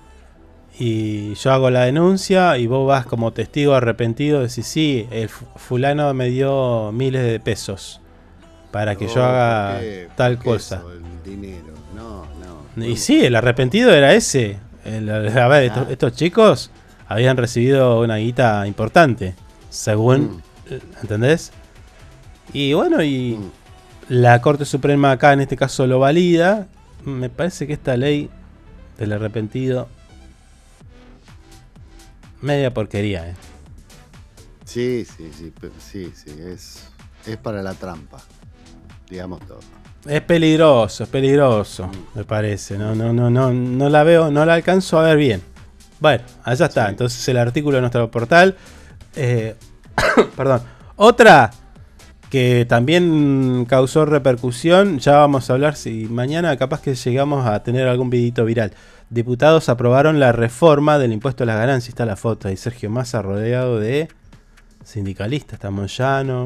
y 0.79 1.35
yo 1.35 1.53
hago 1.53 1.71
la 1.71 1.85
denuncia 1.85 2.57
y 2.59 2.67
vos 2.67 2.87
vas 2.87 3.07
como 3.07 3.33
testigo 3.33 3.75
arrepentido, 3.75 4.41
decís, 4.41 4.67
sí, 4.67 5.07
el 5.11 5.29
fu- 5.29 5.47
fulano 5.57 6.13
me 6.15 6.29
dio 6.31 6.91
miles 6.93 7.23
de 7.25 7.39
pesos 7.41 8.01
para 8.71 8.97
que 8.97 9.07
yo 9.07 9.21
Oh, 9.21 9.25
haga 9.25 9.81
tal 10.17 10.35
¿Por 10.37 10.43
qué 10.45 10.51
cosa. 10.51 10.77
eso, 10.77 10.93
el 10.93 11.03
dinero. 11.31 11.75
No, 11.95 12.25
no. 12.77 12.87
Y 12.87 12.97
sí, 12.97 13.25
el 13.25 13.37
arrepentido 13.37 13.93
era 13.93 14.15
ese. 14.15 14.59
El- 14.85 15.09
a 15.11 15.47
ver, 15.49 15.65
estos, 15.65 15.87
Ah. 15.89 15.93
estos 15.93 16.13
chicos 16.15 16.71
habían 17.07 17.37
recibido 17.37 18.01
una 18.01 18.17
guita 18.17 18.67
importante, 18.67 19.35
según, 19.69 20.23
Mm. 20.23 20.43
eh, 20.71 20.81
¿entendés? 21.03 21.53
Y 22.55 22.73
bueno, 22.73 23.03
y 23.03 23.37
Mm. 23.39 23.51
la 24.09 24.41
Corte 24.41 24.65
Suprema 24.65 25.13
acá 25.13 25.35
en 25.35 25.41
este 25.43 25.57
caso 25.57 25.87
lo 25.87 25.99
valida. 25.99 26.67
Me 27.05 27.29
parece 27.29 27.67
que 27.67 27.75
esta 27.75 27.97
ley 27.97 28.31
del 28.99 29.13
arrepentido, 29.13 29.89
media 32.43 32.73
porquería, 32.75 33.29
¿eh? 33.31 33.35
Sí, 34.65 35.05
sí, 35.05 35.31
sí, 35.37 35.53
sí, 35.79 36.13
sí, 36.15 36.31
es, 36.47 36.85
es 37.27 37.37
para 37.37 37.63
la 37.63 37.75
trampa, 37.75 38.19
digamos 39.09 39.41
todo. 39.47 39.61
Es 40.07 40.21
peligroso, 40.23 41.05
es 41.05 41.09
peligroso, 41.11 41.89
me 42.15 42.25
parece. 42.25 42.77
No, 42.77 42.95
no, 42.95 43.13
no, 43.13 43.31
no, 43.31 43.53
no 43.53 43.89
la 43.89 44.03
veo, 44.03 44.31
no 44.31 44.45
la 44.45 44.55
alcanzo 44.55 44.99
a 44.99 45.03
ver 45.03 45.17
bien. 45.17 45.43
Bueno, 46.01 46.25
allá 46.43 46.67
está. 46.67 46.89
Entonces 46.89 47.27
el 47.29 47.39
artículo 47.39 47.77
de 47.77 47.83
nuestro 47.83 48.11
portal. 48.11 48.57
eh, 49.15 49.55
perdón. 50.37 50.63
Otra 50.97 51.51
que 52.31 52.67
también 52.69 53.67
causó 53.69 54.05
repercusión. 54.05 54.99
Ya 54.99 55.19
vamos 55.19 55.49
a 55.49 55.53
hablar 55.53 55.77
si 55.77 56.07
mañana 56.07 56.57
capaz 56.57 56.81
que 56.81 56.95
llegamos 56.95 57.47
a 57.47 57.63
tener 57.63 57.87
algún 57.87 58.11
vidito 58.11 58.45
viral. 58.45 58.73
Diputados 59.13 59.69
aprobaron 59.69 60.19
la 60.21 60.33
reforma 60.33 60.99
del 60.99 61.13
impuesto 61.13 61.45
a 61.45 61.47
las 61.47 61.57
ganancias. 61.59 61.91
Está 61.91 62.07
la 62.07 62.17
foto 62.17 62.49
ahí. 62.49 62.57
Sergio 62.57 62.89
Massa 62.91 63.21
rodeado 63.21 63.79
de 63.79 64.09
sindicalistas. 64.85 65.55
Está 65.55 65.71
Moyano. 65.71 66.45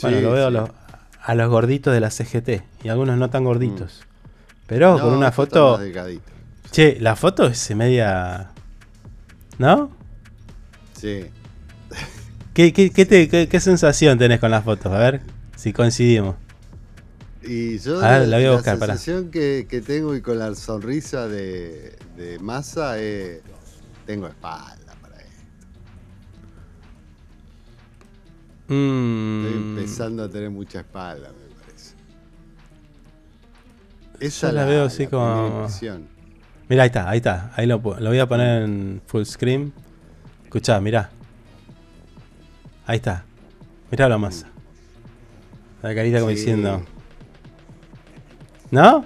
Bueno, 0.00 0.16
Sí, 0.16 0.22
lo 0.22 0.32
veo 0.32 0.46
a 0.46 0.50
los, 0.50 0.70
a 1.22 1.34
los 1.34 1.48
gorditos 1.50 1.92
de 1.92 2.00
la 2.00 2.10
CGT. 2.10 2.62
Y 2.82 2.88
algunos 2.88 3.18
no 3.18 3.28
tan 3.30 3.44
gorditos. 3.44 4.02
Pero 4.66 4.94
con 4.98 5.12
una 5.12 5.30
foto. 5.30 5.76
Che, 6.70 6.96
la 7.00 7.16
foto 7.16 7.46
es 7.46 7.74
media. 7.76 8.50
¿No? 9.58 9.90
Sí. 10.98 11.26
¿Qué, 12.54 12.72
qué, 12.72 12.90
qué 12.90 13.04
te- 13.04 13.28
qué- 13.28 13.46
qué 13.48 13.60
sensación 13.60 14.16
tenés 14.18 14.40
con 14.40 14.50
las 14.50 14.64
fotos? 14.64 14.90
A 14.92 14.98
ver 14.98 15.20
si 15.54 15.72
coincidimos. 15.72 16.36
Y 17.46 17.78
yo 17.78 18.00
A 18.02 18.18
ver, 18.20 18.28
la 18.28 18.36
voy 18.38 18.46
a 18.46 18.52
buscar, 18.52 18.78
pará. 18.78 18.96
sensación 18.96 19.30
que, 19.30 19.66
que 19.68 19.80
tengo 19.80 20.14
y 20.14 20.22
con 20.22 20.38
la 20.38 20.54
sonrisa 20.54 21.28
de, 21.28 21.96
de 22.16 22.38
masa 22.38 22.98
es 22.98 23.40
tengo 24.06 24.26
espalda 24.26 24.94
para 25.02 25.16
esto. 25.16 25.44
Estoy 28.62 28.76
Mm, 28.76 29.44
empezando 29.76 30.24
a 30.24 30.28
tener 30.28 30.50
mucha 30.50 30.80
espalda, 30.80 31.28
me 31.32 31.54
parece. 31.64 31.94
Esa 34.20 34.46
yo 34.46 34.48
es 34.48 34.54
la 34.54 34.64
veo 34.64 34.84
así 34.84 35.06
primera 35.06 35.10
como. 35.10 35.68
Mira, 36.68 36.82
ahí 36.84 36.86
está, 36.86 37.10
ahí 37.10 37.16
está. 37.18 37.52
Ahí 37.56 37.66
lo, 37.66 37.76
lo 37.76 38.08
voy 38.10 38.18
a 38.18 38.26
poner 38.26 38.62
en 38.62 39.02
full 39.06 39.24
screen. 39.24 39.72
Escuchá, 40.44 40.80
mirá. 40.80 41.10
Ahí 42.86 42.96
está. 42.96 43.24
Mirá 43.90 44.08
la 44.08 44.16
masa. 44.16 44.48
La 45.82 45.94
carita 45.94 46.20
como 46.20 46.30
Sí. 46.30 46.36
diciendo. 46.36 46.82
¿No? 48.74 49.04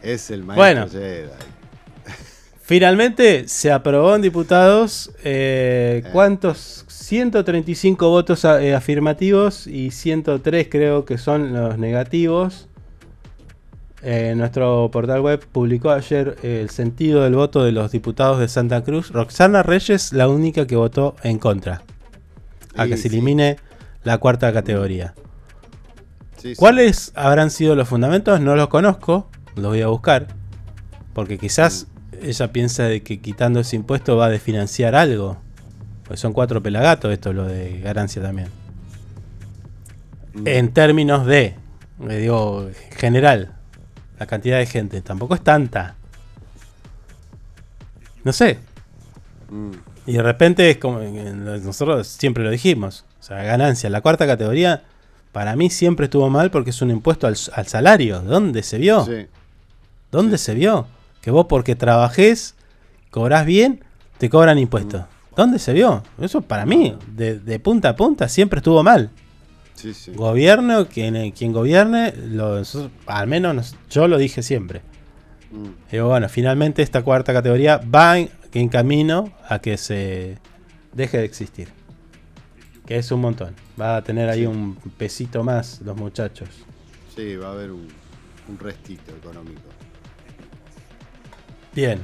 Es 0.00 0.30
el 0.30 0.44
maestro 0.44 0.56
Bueno. 0.62 0.88
Jedi. 0.88 1.28
Finalmente 2.62 3.48
se 3.48 3.72
aprobó 3.72 4.14
en 4.14 4.22
diputados. 4.22 5.10
eh, 5.24 6.04
¿Cuántos? 6.12 6.84
135 6.86 8.08
votos 8.08 8.44
eh, 8.44 8.72
afirmativos 8.76 9.66
y 9.66 9.90
103 9.90 10.68
creo 10.70 11.04
que 11.04 11.18
son 11.18 11.52
los 11.52 11.78
negativos. 11.78 12.68
Eh, 14.02 14.34
nuestro 14.36 14.88
portal 14.92 15.20
web 15.20 15.44
publicó 15.50 15.90
ayer 15.90 16.36
eh, 16.44 16.60
el 16.62 16.70
sentido 16.70 17.24
del 17.24 17.34
voto 17.34 17.64
de 17.64 17.72
los 17.72 17.90
diputados 17.90 18.38
de 18.38 18.46
Santa 18.46 18.84
Cruz. 18.84 19.10
Roxana 19.10 19.64
Reyes, 19.64 20.12
la 20.12 20.28
única 20.28 20.64
que 20.68 20.76
votó 20.76 21.16
en 21.24 21.38
contra. 21.40 21.82
A 22.76 22.84
Sí, 22.84 22.90
que 22.90 22.96
se 22.96 23.02
sí. 23.02 23.08
elimine 23.08 23.56
la 24.04 24.18
cuarta 24.18 24.52
categoría. 24.52 25.12
Sí, 26.40 26.50
sí. 26.50 26.56
¿Cuáles 26.56 27.12
habrán 27.14 27.50
sido 27.50 27.74
los 27.74 27.88
fundamentos? 27.88 28.40
No 28.40 28.56
los 28.56 28.68
conozco, 28.68 29.28
los 29.56 29.66
voy 29.66 29.82
a 29.82 29.88
buscar. 29.88 30.28
Porque 31.12 31.38
quizás 31.38 31.86
ella 32.22 32.52
piensa 32.52 32.84
de 32.84 33.02
que 33.02 33.20
quitando 33.20 33.60
ese 33.60 33.76
impuesto 33.76 34.16
va 34.16 34.26
a 34.26 34.30
desfinanciar 34.30 34.94
algo. 34.94 35.38
Pues 36.04 36.20
son 36.20 36.32
cuatro 36.32 36.62
pelagatos 36.62 37.12
esto, 37.12 37.32
lo 37.32 37.44
de 37.44 37.80
ganancia 37.80 38.20
también. 38.22 38.48
Mm. 40.34 40.46
En 40.46 40.72
términos 40.72 41.26
de, 41.26 41.54
le 42.04 42.18
digo, 42.18 42.68
general, 42.96 43.54
la 44.18 44.26
cantidad 44.26 44.58
de 44.58 44.66
gente, 44.66 45.00
tampoco 45.02 45.34
es 45.34 45.42
tanta. 45.42 45.96
No 48.24 48.32
sé. 48.32 48.58
Mm. 49.50 49.70
Y 50.06 50.12
de 50.14 50.22
repente 50.22 50.70
es 50.70 50.78
como, 50.78 51.00
eh, 51.00 51.32
nosotros 51.34 52.06
siempre 52.06 52.42
lo 52.42 52.50
dijimos, 52.50 53.04
o 53.20 53.22
sea, 53.22 53.42
ganancia, 53.42 53.90
la 53.90 54.00
cuarta 54.00 54.26
categoría, 54.26 54.84
para 55.32 55.56
mí 55.56 55.70
siempre 55.70 56.04
estuvo 56.06 56.28
mal 56.30 56.50
porque 56.50 56.70
es 56.70 56.82
un 56.82 56.90
impuesto 56.90 57.26
al, 57.26 57.36
al 57.54 57.66
salario. 57.66 58.20
¿Dónde 58.20 58.62
se 58.62 58.78
vio? 58.78 59.04
Sí. 59.04 59.26
¿Dónde 60.10 60.38
se 60.38 60.54
vio? 60.54 60.86
Que 61.20 61.30
vos 61.30 61.46
porque 61.48 61.76
trabajés, 61.76 62.54
cobrás 63.10 63.46
bien, 63.46 63.84
te 64.18 64.28
cobran 64.28 64.58
impuestos. 64.58 65.04
¿Dónde 65.36 65.58
se 65.58 65.72
vio? 65.72 66.02
Eso 66.20 66.42
para 66.42 66.66
mí, 66.66 66.96
de, 67.14 67.38
de 67.38 67.58
punta 67.60 67.90
a 67.90 67.96
punta, 67.96 68.28
siempre 68.28 68.58
estuvo 68.58 68.82
mal. 68.82 69.10
Sí, 69.74 69.94
sí. 69.94 70.12
Gobierno, 70.12 70.88
quien, 70.88 71.30
quien 71.30 71.52
gobierne, 71.52 72.12
lo- 72.16 72.58
nosotros- 72.58 72.90
al 73.06 73.26
menos 73.28 73.54
nos- 73.54 73.76
yo 73.88 74.08
lo 74.08 74.18
dije 74.18 74.42
siempre. 74.42 74.82
Mm. 75.52 75.96
Bueno, 76.04 76.28
finalmente 76.28 76.82
esta 76.82 77.02
cuarta 77.02 77.32
categoría 77.32 77.78
va 77.78 78.18
en, 78.18 78.30
en 78.52 78.68
camino 78.68 79.32
a 79.48 79.58
que 79.60 79.76
se 79.78 80.38
deje 80.92 81.18
de 81.18 81.24
existir. 81.24 81.68
Que 82.90 82.96
es 82.96 83.12
un 83.12 83.20
montón. 83.20 83.54
Va 83.80 83.98
a 83.98 84.02
tener 84.02 84.28
ahí 84.28 84.46
un 84.46 84.74
pesito 84.98 85.44
más 85.44 85.80
los 85.84 85.96
muchachos. 85.96 86.48
Sí, 87.14 87.36
va 87.36 87.50
a 87.50 87.52
haber 87.52 87.70
un, 87.70 87.86
un 88.48 88.58
restito 88.58 89.12
económico. 89.12 89.60
Bien, 91.72 92.00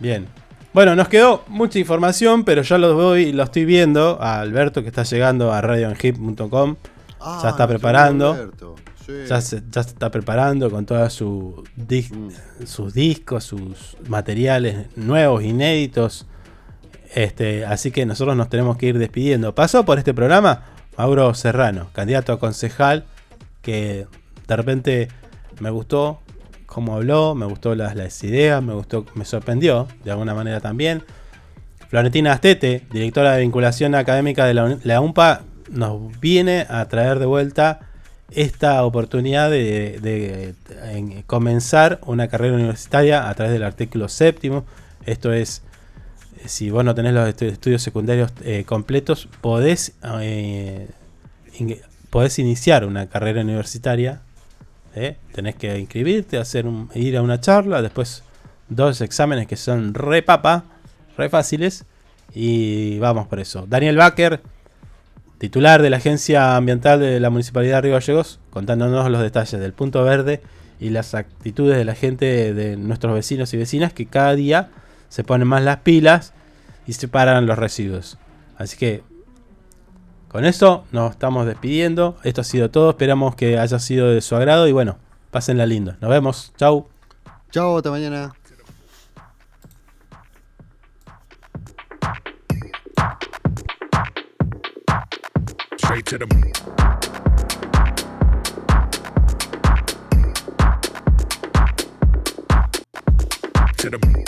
bien. 0.00 0.26
Bueno, 0.72 0.96
nos 0.96 1.06
quedó 1.06 1.44
mucha 1.46 1.78
información, 1.78 2.42
pero 2.44 2.62
ya 2.62 2.78
lo 2.78 2.96
voy, 2.96 3.32
lo 3.32 3.44
estoy 3.44 3.64
viendo 3.64 4.20
a 4.20 4.40
Alberto 4.40 4.82
que 4.82 4.88
está 4.88 5.04
llegando 5.04 5.52
a 5.52 5.60
radioenhip.com. 5.60 6.76
Ah, 7.20 7.38
ya 7.40 7.50
está 7.50 7.66
nuestro 7.66 7.68
preparando. 7.68 8.50
Sí. 9.06 9.12
Ya 9.28 9.40
se, 9.40 9.62
ya 9.70 9.84
se 9.84 9.90
está 9.90 10.10
preparando 10.10 10.68
con 10.68 10.84
todos 10.84 11.12
su 11.12 11.62
dis- 11.76 12.10
Mm. 12.12 12.66
sus 12.66 12.92
discos, 12.92 13.44
sus 13.44 13.96
materiales 14.08 14.88
nuevos, 14.96 15.44
inéditos. 15.44 16.26
Este, 17.14 17.64
así 17.64 17.90
que 17.90 18.06
nosotros 18.06 18.36
nos 18.36 18.48
tenemos 18.48 18.76
que 18.76 18.86
ir 18.86 18.98
despidiendo. 18.98 19.54
Pasó 19.54 19.84
por 19.84 19.98
este 19.98 20.12
programa 20.14 20.64
Mauro 20.98 21.32
Serrano, 21.34 21.88
candidato 21.92 22.32
a 22.32 22.38
concejal, 22.40 23.04
que 23.62 24.06
de 24.48 24.56
repente 24.56 25.08
me 25.60 25.70
gustó 25.70 26.20
cómo 26.66 26.96
habló, 26.96 27.34
me 27.36 27.46
gustó 27.46 27.74
las, 27.76 28.24
ideas, 28.24 28.62
me 28.62 28.74
gustó, 28.74 29.06
me 29.14 29.24
sorprendió 29.24 29.86
de 30.04 30.10
alguna 30.10 30.34
manera 30.34 30.60
también. 30.60 31.04
Florentina 31.88 32.32
Astete, 32.32 32.82
directora 32.90 33.34
de 33.34 33.42
vinculación 33.42 33.94
académica 33.94 34.46
de 34.46 34.54
la, 34.54 34.78
la 34.82 35.00
UMPA, 35.00 35.42
nos 35.70 36.18
viene 36.20 36.66
a 36.68 36.84
traer 36.88 37.20
de 37.20 37.26
vuelta 37.26 37.80
esta 38.32 38.82
oportunidad 38.84 39.50
de, 39.50 40.00
de- 40.00 40.54
en 40.90 41.22
comenzar 41.22 42.00
una 42.04 42.26
carrera 42.26 42.54
universitaria 42.56 43.28
a 43.28 43.34
través 43.34 43.52
del 43.52 43.62
artículo 43.62 44.08
séptimo. 44.08 44.64
Esto 45.06 45.32
es, 45.32 45.62
si 46.44 46.70
vos 46.70 46.84
no 46.84 46.94
tenés 46.94 47.12
los 47.14 47.28
estu- 47.28 47.50
estudios 47.50 47.82
secundarios 47.82 48.30
eh, 48.42 48.64
completos, 48.64 49.28
podés, 49.40 49.94
eh, 50.20 50.88
podés 52.10 52.38
iniciar 52.38 52.84
una 52.84 53.08
carrera 53.08 53.42
universitaria. 53.42 54.20
¿eh? 54.94 55.16
Tenés 55.32 55.56
que 55.56 55.78
inscribirte, 55.78 56.38
hacer 56.38 56.66
un- 56.66 56.88
ir 56.94 57.16
a 57.16 57.22
una 57.22 57.40
charla, 57.40 57.82
después 57.82 58.22
dos 58.68 59.00
exámenes 59.00 59.46
que 59.46 59.56
son 59.56 59.94
re 59.94 60.22
papa, 60.22 60.64
re 61.16 61.28
fáciles. 61.28 61.84
Y 62.34 62.98
vamos 62.98 63.28
por 63.28 63.38
eso. 63.40 63.64
Daniel 63.68 63.96
Baker, 63.96 64.40
titular 65.38 65.82
de 65.82 65.90
la 65.90 65.98
Agencia 65.98 66.56
Ambiental 66.56 66.98
de 67.00 67.20
la 67.20 67.30
Municipalidad 67.30 67.76
de 67.76 67.80
Río 67.82 67.92
Gallegos, 67.94 68.40
contándonos 68.50 69.08
los 69.10 69.20
detalles 69.22 69.60
del 69.60 69.72
punto 69.72 70.02
verde 70.02 70.40
y 70.80 70.90
las 70.90 71.14
actitudes 71.14 71.76
de 71.76 71.84
la 71.84 71.94
gente, 71.94 72.52
de 72.52 72.76
nuestros 72.76 73.14
vecinos 73.14 73.54
y 73.54 73.56
vecinas, 73.56 73.92
que 73.92 74.06
cada 74.06 74.34
día 74.34 74.70
se 75.14 75.22
ponen 75.22 75.46
más 75.46 75.62
las 75.62 75.76
pilas 75.76 76.32
y 76.88 76.94
separan 76.94 77.46
los 77.46 77.56
residuos. 77.56 78.18
Así 78.58 78.76
que 78.76 79.04
con 80.26 80.44
eso 80.44 80.86
nos 80.90 81.12
estamos 81.12 81.46
despidiendo. 81.46 82.16
Esto 82.24 82.40
ha 82.40 82.44
sido 82.44 82.68
todo. 82.68 82.90
Esperamos 82.90 83.36
que 83.36 83.56
haya 83.56 83.78
sido 83.78 84.10
de 84.10 84.20
su 84.20 84.34
agrado 84.34 84.66
y 84.66 84.72
bueno, 84.72 84.98
pásenla 85.30 85.66
lindo. 85.66 85.94
Nos 86.00 86.10
vemos. 86.10 86.52
Chau. 86.56 86.88
Chao, 87.52 87.76
hasta 87.76 87.92
mañana. 87.92 88.34
Straight 95.76 96.06
to 96.06 96.18
the 96.18 96.26
to 103.76 103.90
the 103.90 103.90
to 103.90 103.90
the 103.90 103.98
brain, 103.98 104.24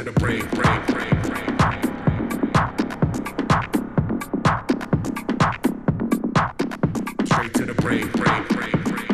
to 0.00 0.04
the 0.04 0.12
brain, 0.12 0.46
brain, 0.54 0.80
brain, 0.86 1.20
brain. 1.20 1.46
To 7.56 7.66
the 7.66 7.74
brain, 7.74 8.08
brain, 8.14 8.44
brain, 8.46 8.82
brain. 8.84 9.10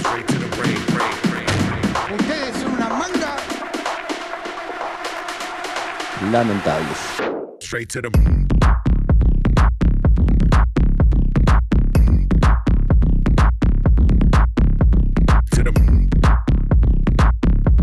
Straight 0.00 0.28
to 0.28 0.38
the 0.38 0.48
brain, 0.56 0.78
brain, 0.92 1.16
brain. 1.28 1.46
Ustedes 2.14 2.54
son 2.62 2.72
una 2.74 2.88
manga. 2.90 3.32
Lamentables. 6.30 7.09
Straight 7.70 7.88
to 7.90 8.00
the 8.00 8.49